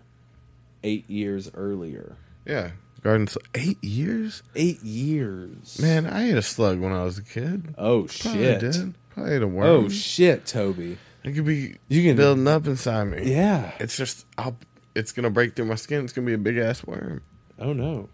eight 0.84 1.08
years 1.10 1.50
earlier. 1.54 2.16
Yeah. 2.46 2.70
Garden 3.02 3.26
slug. 3.26 3.48
Eight 3.54 3.82
years? 3.82 4.42
Eight 4.54 4.82
years, 4.82 5.78
Man, 5.80 6.06
I 6.06 6.28
ate 6.30 6.36
a 6.36 6.42
slug 6.42 6.78
when 6.80 6.92
I 6.92 7.02
was 7.04 7.18
a 7.18 7.22
kid. 7.22 7.74
Oh 7.76 8.04
Probably 8.04 8.44
shit! 8.44 8.60
did. 8.60 8.94
Probably 9.14 9.34
ate 9.34 9.42
a 9.42 9.48
worm. 9.48 9.66
Oh 9.66 9.88
shit, 9.88 10.44
Toby. 10.46 10.98
It 11.22 11.32
could 11.32 11.46
be 11.46 11.76
You 11.88 12.02
can 12.02 12.16
building 12.16 12.46
up 12.46 12.66
inside 12.66 13.04
me. 13.04 13.32
Yeah. 13.32 13.72
It's 13.78 13.96
just, 13.96 14.26
I'll, 14.36 14.56
it's 14.94 15.12
going 15.12 15.24
to 15.24 15.30
break 15.30 15.56
through 15.56 15.64
my 15.66 15.76
skin. 15.76 16.04
It's 16.04 16.12
going 16.12 16.26
to 16.26 16.30
be 16.30 16.34
a 16.34 16.38
big 16.38 16.58
ass 16.58 16.84
worm. 16.84 17.22
Oh 17.58 17.72
no. 17.72 18.08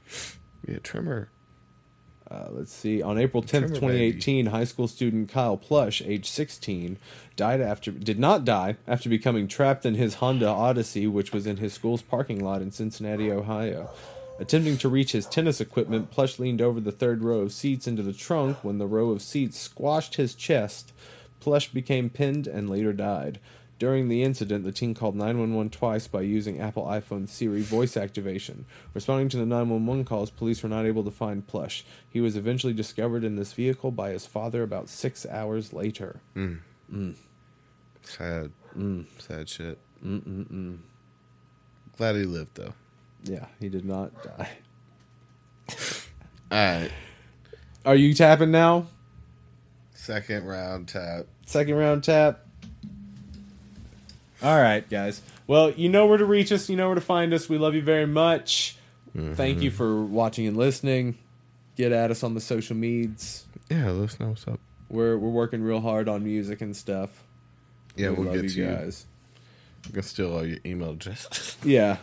Be 0.65 0.75
a 0.75 0.81
trimmer. 0.81 1.29
Uh, 2.31 2.47
let's 2.53 2.73
see. 2.73 3.03
On 3.03 3.19
April 3.19 3.43
10th, 3.43 3.49
Trimmer 3.49 3.69
2018, 3.75 4.47
high 4.47 4.63
school 4.63 4.87
student 4.87 5.29
Kyle 5.29 5.57
Plush, 5.57 6.01
age 6.03 6.31
16, 6.31 6.97
died 7.35 7.61
after 7.61 7.91
did 7.91 8.21
not 8.21 8.45
die 8.45 8.77
after 8.87 9.09
becoming 9.09 9.49
trapped 9.49 9.85
in 9.85 9.97
his 9.97 10.17
Honda 10.17 10.47
Odyssey, 10.47 11.09
which 11.09 11.33
was 11.33 11.45
in 11.45 11.57
his 11.57 11.73
school's 11.73 12.03
parking 12.03 12.45
lot 12.45 12.63
in 12.63 12.71
Cincinnati, 12.71 13.33
Ohio. 13.33 13.91
Attempting 14.41 14.79
to 14.79 14.89
reach 14.89 15.12
his 15.12 15.27
tennis 15.27 15.61
equipment, 15.61 16.11
Plush 16.11 16.39
leaned 16.39 16.62
over 16.62 16.81
the 16.81 16.91
third 16.91 17.23
row 17.23 17.41
of 17.41 17.53
seats 17.53 17.87
into 17.87 18.03
the 18.03 18.15
trunk 18.15 18.65
when 18.65 18.79
the 18.79 18.87
row 18.87 19.11
of 19.11 19.21
seats 19.21 19.59
squashed 19.59 20.15
his 20.15 20.35
chest. 20.35 20.93
Plush 21.41 21.69
became 21.69 22.09
pinned 22.09 22.47
and 22.47 22.71
later 22.71 22.95
died. 22.95 23.39
During 23.79 24.09
the 24.09 24.23
incident, 24.23 24.65
the 24.65 24.73
team 24.73 24.95
called 24.95 25.15
911 25.15 25.71
twice 25.71 26.07
by 26.07 26.23
using 26.23 26.59
Apple 26.59 26.85
iPhone 26.85 27.29
Siri 27.29 27.61
voice 27.61 27.99
activation. 27.99 28.65
Responding 28.95 29.29
to 29.31 29.37
the 29.37 29.47
911 29.47 30.07
calls, 30.07 30.31
police 30.31 30.62
were 30.62 30.69
not 30.71 30.87
able 30.87 31.05
to 31.05 31.11
find 31.11 31.47
Plush. 31.47 31.85
He 32.09 32.21
was 32.23 32.35
eventually 32.35 32.73
discovered 32.73 33.25
in 33.25 33.37
this 33.37 33.53
vehicle 33.53 33.91
by 33.91 34.11
his 34.11 34.25
father 34.25 34.62
about 34.62 34.89
six 34.89 35.27
hours 35.27 35.73
later. 35.75 36.21
Mm. 36.35 36.59
Mm. 36.91 37.15
Sad. 38.03 38.53
Mm. 38.77 39.05
Sad 39.19 39.49
shit. 39.51 39.79
Mm, 40.05 40.79
Glad 41.97 42.17
he 42.17 42.25
lived, 42.25 42.57
though. 42.57 42.73
Yeah, 43.25 43.47
he 43.61 43.69
did 43.69 43.85
not 43.85 44.13
die. 44.23 44.51
All 46.51 46.59
right. 46.59 46.91
Are 47.85 47.95
you 47.95 48.15
tapping 48.15 48.51
now? 48.51 48.87
Second 49.95 50.47
round 50.47 50.89
tap. 50.89 51.27
Second 51.47 51.77
round 51.77 52.05
tap. 52.05 52.47
All 54.43 54.61
right, 54.61 54.89
guys. 54.89 55.23
Well, 55.47 55.71
you 55.71 55.89
know 55.89 56.07
where 56.07 56.19
to 56.19 56.25
reach 56.25 56.51
us. 56.53 56.69
You 56.69 56.77
know 56.77 56.87
where 56.87 56.95
to 56.95 57.01
find 57.01 57.35
us. 57.35 57.49
We 57.49 57.59
love 57.59 57.75
you 57.75 57.83
very 57.83 58.07
much. 58.07 58.77
Thank 59.15 59.61
you 59.61 59.71
mm-hmm. 59.71 59.77
for 59.77 60.05
watching 60.05 60.47
and 60.47 60.57
listening. 60.57 61.19
Get 61.77 61.93
at 61.93 62.11
us 62.11 62.23
on 62.23 62.35
the 62.35 62.41
social 62.41 62.77
medias. 62.77 63.45
Yeah, 63.69 63.91
let 63.91 64.11
us 64.11 64.21
know 64.21 64.29
what's 64.29 64.47
up. 64.47 64.61
We're 64.89 65.17
we're 65.19 65.31
working 65.31 65.63
real 65.63 65.81
hard 65.81 66.09
on 66.09 66.25
music 66.25 66.61
and 66.61 66.77
stuff. 66.77 67.11
Yeah, 67.97 68.11
We 68.11 68.17
we'll 68.17 68.27
love 68.27 68.35
get 68.37 68.45
you 68.45 68.51
to 68.51 68.61
you. 68.61 68.67
guys. 68.67 69.07
I'm 69.85 69.93
gonna 69.93 70.03
steal 70.03 70.33
all 70.33 70.47
your 70.47 70.59
email 70.65 70.91
addresses. 70.91 71.57
Yeah. 71.65 71.97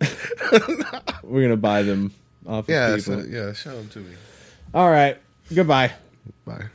we're 1.22 1.42
gonna 1.42 1.56
buy 1.56 1.82
them 1.82 2.12
off 2.46 2.66
yeah, 2.68 2.88
of 2.88 2.98
people. 2.98 3.22
so, 3.22 3.28
yeah, 3.28 3.52
show 3.52 3.70
them 3.70 3.88
to 3.90 3.98
me. 4.00 4.14
All 4.74 4.90
right. 4.90 5.18
Goodbye. 5.54 5.92
Bye. 6.44 6.68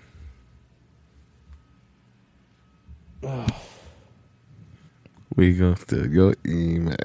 we 5.35 5.53
gonna 5.53 5.75
steal 5.75 6.07
your 6.07 6.35
email. 6.45 6.95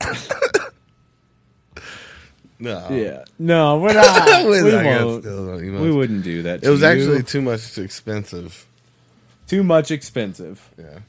no. 2.58 2.86
Yeah. 2.90 3.24
No, 3.38 3.78
we're 3.78 3.92
not. 3.94 4.44
We're 4.46 4.64
we 4.64 4.70
not 4.70 4.84
gonna 4.84 5.06
won't. 5.06 5.24
no. 5.24 5.82
We 5.82 5.92
wouldn't 5.92 6.24
do 6.24 6.42
that. 6.42 6.64
It 6.64 6.68
was 6.70 6.80
you. 6.80 6.86
actually 6.86 7.22
too 7.22 7.42
much 7.42 7.78
expensive. 7.78 8.66
too 9.46 9.62
much 9.62 9.90
expensive. 9.90 10.68
Yeah. 10.78 11.00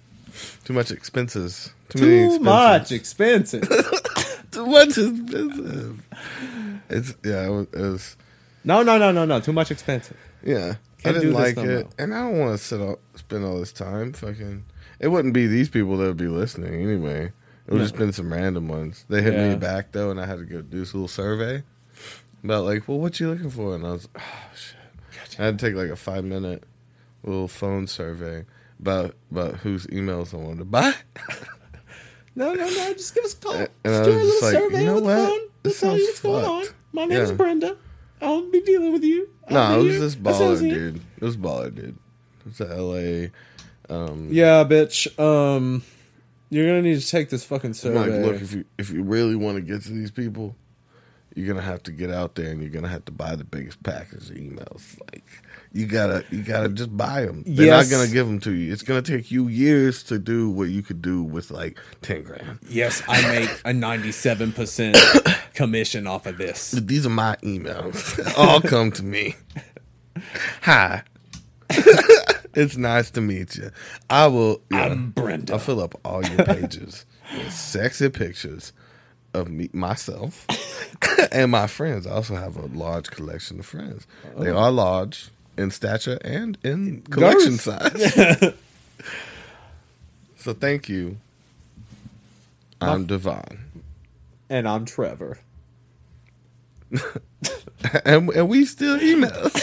Too 0.64 0.74
much 0.74 0.92
expenses. 0.92 1.72
Too, 1.90 2.00
many 2.00 2.12
Too 2.12 2.26
expenses. 2.36 2.46
much 2.46 2.92
expensive. 2.92 4.01
Too 4.52 4.66
much 4.66 4.98
expensive. 4.98 6.02
It's 6.90 7.16
yeah. 7.24 7.46
It 7.46 7.50
was, 7.50 7.68
it 7.74 7.80
was 7.80 8.18
no, 8.64 8.84
no, 8.84 8.98
no, 8.98 9.12
no, 9.12 9.26
no. 9.26 9.40
Too 9.40 9.54
much 9.54 9.72
expensive. 9.72 10.18
yeah. 10.44 10.76
Can't 11.00 11.16
I 11.16 11.20
didn't 11.20 11.34
this 11.36 11.56
like 11.56 11.56
no 11.58 11.64
it, 11.64 11.84
more. 11.86 11.90
and 11.98 12.14
I 12.14 12.20
don't 12.30 12.38
want 12.40 12.60
to 12.60 12.64
sit 12.64 12.80
all, 12.80 13.00
spend 13.16 13.44
all 13.44 13.58
this 13.60 13.72
time. 13.72 14.14
Fucking, 14.14 14.66
it 15.00 15.08
wouldn't 15.08 15.34
be 15.34 15.48
these 15.48 15.68
people 15.70 15.98
that 15.98 16.06
would 16.06 16.18
be 16.18 16.28
listening 16.28 16.76
anyway. 16.76 17.32
It 17.66 17.72
would 17.72 17.78
No. 17.80 17.84
just 17.86 17.96
been 17.96 18.12
some 18.14 18.32
random 18.32 18.68
ones. 18.68 19.04
They 19.10 19.22
hit 19.24 19.34
Yeah. 19.34 19.50
me 19.50 19.56
back 19.56 19.94
though, 19.94 20.12
and 20.12 20.20
I 20.22 20.26
had 20.28 20.38
to 20.38 20.46
go 20.46 20.62
do 20.62 20.80
this 20.80 20.94
little 20.94 21.08
survey 21.08 21.64
about 22.44 22.66
like, 22.66 22.88
well, 22.88 23.00
what 23.00 23.20
you 23.20 23.30
looking 23.32 23.50
for? 23.50 23.74
And 23.74 23.86
I 23.86 23.92
was, 23.94 24.08
oh 24.16 24.22
shit. 24.56 25.40
I 25.40 25.46
had 25.46 25.58
to 25.58 25.66
take 25.66 25.76
like 25.76 25.90
a 25.90 25.96
five 25.96 26.24
minute 26.24 26.64
little 27.24 27.48
phone 27.48 27.88
survey 27.88 28.46
about 28.80 29.16
about 29.32 29.56
whose 29.58 29.88
emails 29.88 30.34
I 30.36 30.38
wanted 30.38 30.60
to 30.60 30.66
buy. 30.66 30.94
No, 32.36 32.54
no, 32.54 32.66
no. 32.66 32.94
Just 32.94 33.14
give 33.16 33.24
us 33.26 33.34
a 33.34 33.38
call. 33.38 33.54
And 33.56 33.70
just 33.86 34.02
I 34.02 34.06
do 34.06 34.12
a 34.12 34.14
little 34.14 34.42
like, 34.42 34.54
survey 34.54 34.80
you 34.80 34.86
know 34.86 34.98
on 34.98 35.04
the 35.04 35.10
phone. 35.28 35.40
This 35.64 35.80
tell 35.80 35.98
you 35.98 36.06
what's 36.06 36.22
going 36.22 36.46
on. 36.46 36.64
My 36.94 37.06
name's 37.06 37.30
Yeah. 37.30 37.36
Brenda. 37.36 37.78
I'll 38.22 38.50
be 38.50 38.62
dealing 38.62 38.94
with 38.94 39.04
you. 39.04 39.30
No, 39.50 39.84
be 39.84 39.96
it 39.96 40.00
was 40.00 40.16
baller 40.16 40.60
dude. 40.60 41.02
It 41.18 41.24
was 41.24 41.38
baller 41.38 41.74
dude. 41.74 41.98
It's 42.46 42.60
a 42.62 42.70
L.A. 42.72 43.32
Um, 43.90 44.30
Yeah, 44.32 44.64
bitch. 44.64 45.20
Um, 45.20 45.84
you're 46.50 46.68
gonna 46.68 46.82
need 46.82 47.00
to 47.00 47.08
take 47.08 47.30
this 47.30 47.44
fucking 47.44 47.70
I'm 47.70 47.74
survey. 47.74 48.00
like, 48.18 48.26
look, 48.34 48.42
if 48.42 48.54
you 48.54 48.66
if 48.78 48.90
you 48.92 49.04
really 49.04 49.36
want 49.36 49.56
to 49.58 49.62
get 49.62 49.82
to 49.84 49.92
these 49.92 50.12
people, 50.12 50.56
you're 51.36 51.48
gonna 51.48 51.66
have 51.66 51.82
to 51.84 51.92
get 51.92 52.12
out 52.12 52.36
there 52.36 52.50
and 52.52 52.62
you're 52.62 52.70
gonna 52.72 52.88
have 52.90 53.06
to 53.06 53.12
buy 53.12 53.36
the 53.36 53.44
biggest 53.44 53.82
package 53.84 54.30
of 54.30 54.36
emails. 54.36 55.00
Like 55.12 55.24
you 55.72 55.86
gotta 55.86 56.26
you 56.32 56.44
gotta 56.44 56.70
just 56.70 56.96
buy 56.96 57.26
them. 57.26 57.44
They're 57.48 57.68
Yes. 57.68 57.90
not 57.90 57.98
gonna 57.98 58.12
give 58.12 58.28
them 58.28 58.40
to 58.42 58.52
you. 58.52 58.72
It's 58.74 58.82
gonna 58.84 59.02
take 59.02 59.32
you 59.32 59.48
years 59.48 60.04
to 60.04 60.20
do 60.20 60.50
what 60.50 60.70
you 60.70 60.82
could 60.82 61.02
do 61.02 61.24
with 61.24 61.50
like 61.52 61.78
ten 62.02 62.24
grand. 62.24 62.60
yes, 62.70 63.02
I 63.08 63.22
make 63.40 63.50
a 63.66 63.74
97 63.74 64.52
percent 64.52 64.98
commission 65.54 66.08
off 66.08 66.26
of 66.26 66.38
this. 66.38 66.72
These 66.72 67.06
are 67.06 67.10
my 67.10 67.36
emails. 67.44 68.20
All 68.38 68.60
come 68.62 68.92
to 68.94 69.04
me. 69.04 69.36
Hi. 70.64 71.04
it's 72.54 72.76
nice 72.76 73.10
to 73.12 73.22
meet 73.22 73.56
you. 73.56 73.72
I 74.10 74.28
will. 74.28 74.62
yeah. 74.72 74.88
I'm 74.88 75.12
Brenda. 75.12 75.54
I'll 75.54 75.60
fill 75.60 75.80
up 75.80 75.96
all 76.04 76.22
your 76.26 76.44
pages 76.44 77.06
with 77.38 77.52
sexy 77.54 78.10
pictures 78.10 78.74
of 79.34 79.50
me, 79.50 79.70
myself, 79.74 80.46
and 81.32 81.52
my 81.52 81.68
friends. 81.68 82.06
I 82.08 82.12
also 82.12 82.36
have 82.36 82.58
a 82.58 82.66
large 82.68 83.10
collection 83.12 83.60
of 83.60 83.66
friends. 83.66 84.06
They 84.38 84.50
Oh. 84.50 84.58
are 84.58 84.72
large 84.72 85.30
in 85.58 85.72
stature 85.72 86.18
and 86.24 86.58
in 86.64 87.02
collection 87.04 87.58
size. 87.58 88.54
so 90.38 90.54
thank 90.54 90.90
you. 90.90 91.18
I'm 92.82 93.06
Devon, 93.06 93.60
And 94.50 94.68
I'm 94.68 94.86
Trevor. 94.86 95.38
and, 98.06 98.30
and 98.32 98.50
we 98.50 98.66
still 98.66 98.98
emails. 99.00 99.54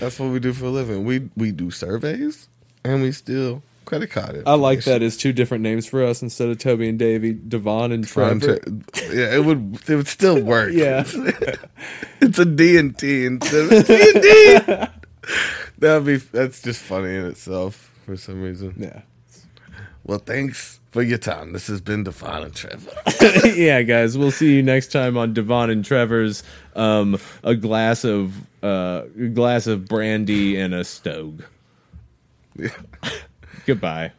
That's 0.00 0.18
what 0.18 0.30
we 0.30 0.40
do 0.40 0.52
for 0.52 0.66
a 0.66 0.70
living. 0.70 1.04
We 1.04 1.30
we 1.36 1.52
do 1.52 1.70
surveys, 1.70 2.48
and 2.84 3.00
we 3.02 3.12
still 3.12 3.62
credit 3.90 4.10
card. 4.10 4.44
I 4.46 4.54
like 4.54 4.84
that 4.84 5.02
as 5.02 5.16
two 5.16 5.32
different 5.32 5.62
names 5.64 5.84
for 5.84 6.04
us 6.04 6.22
instead 6.22 6.48
of 6.48 6.58
Toby 6.58 6.88
and 6.88 6.98
Davvy, 6.98 7.48
Devon 7.48 7.90
and 7.90 8.06
Trevor. 8.06 8.60
yeah, 9.12 9.34
it 9.34 9.44
would 9.44 9.80
it 9.88 9.96
would 9.96 10.06
still 10.06 10.40
work. 10.42 10.72
Yeah. 10.72 11.00
it's 12.20 12.38
a 12.38 12.44
D 12.44 12.78
and 12.78 12.96
T 12.96 13.26
instead 13.26 13.72
of 13.72 13.86
D 13.86 14.12
and 14.14 14.22
D. 14.22 14.86
That'd 15.78 16.06
be 16.06 16.16
that's 16.16 16.62
just 16.62 16.80
funny 16.80 17.16
in 17.16 17.26
itself 17.26 17.92
for 18.06 18.16
some 18.16 18.40
reason. 18.40 18.74
Yeah. 18.78 19.02
Well, 20.04 20.18
thanks 20.20 20.78
for 20.92 21.02
your 21.02 21.18
time. 21.18 21.52
This 21.52 21.66
has 21.66 21.80
been 21.80 22.04
Devon 22.04 22.44
and 22.44 22.54
Trevor. 22.54 22.92
yeah, 23.56 23.82
guys, 23.82 24.16
we'll 24.16 24.30
see 24.30 24.54
you 24.54 24.62
next 24.62 24.92
time 24.92 25.16
on 25.18 25.34
Devon 25.34 25.68
and 25.68 25.84
Trevor's 25.84 26.44
um, 26.76 27.18
a 27.42 27.56
glass 27.56 28.04
of 28.04 28.34
uh, 28.62 29.02
a 29.18 29.26
glass 29.28 29.66
of 29.66 29.86
brandy 29.86 30.56
and 30.56 30.74
a 30.74 30.84
stogue. 30.84 31.42
Yeah. 32.56 32.68
Goodbye. 33.66 34.12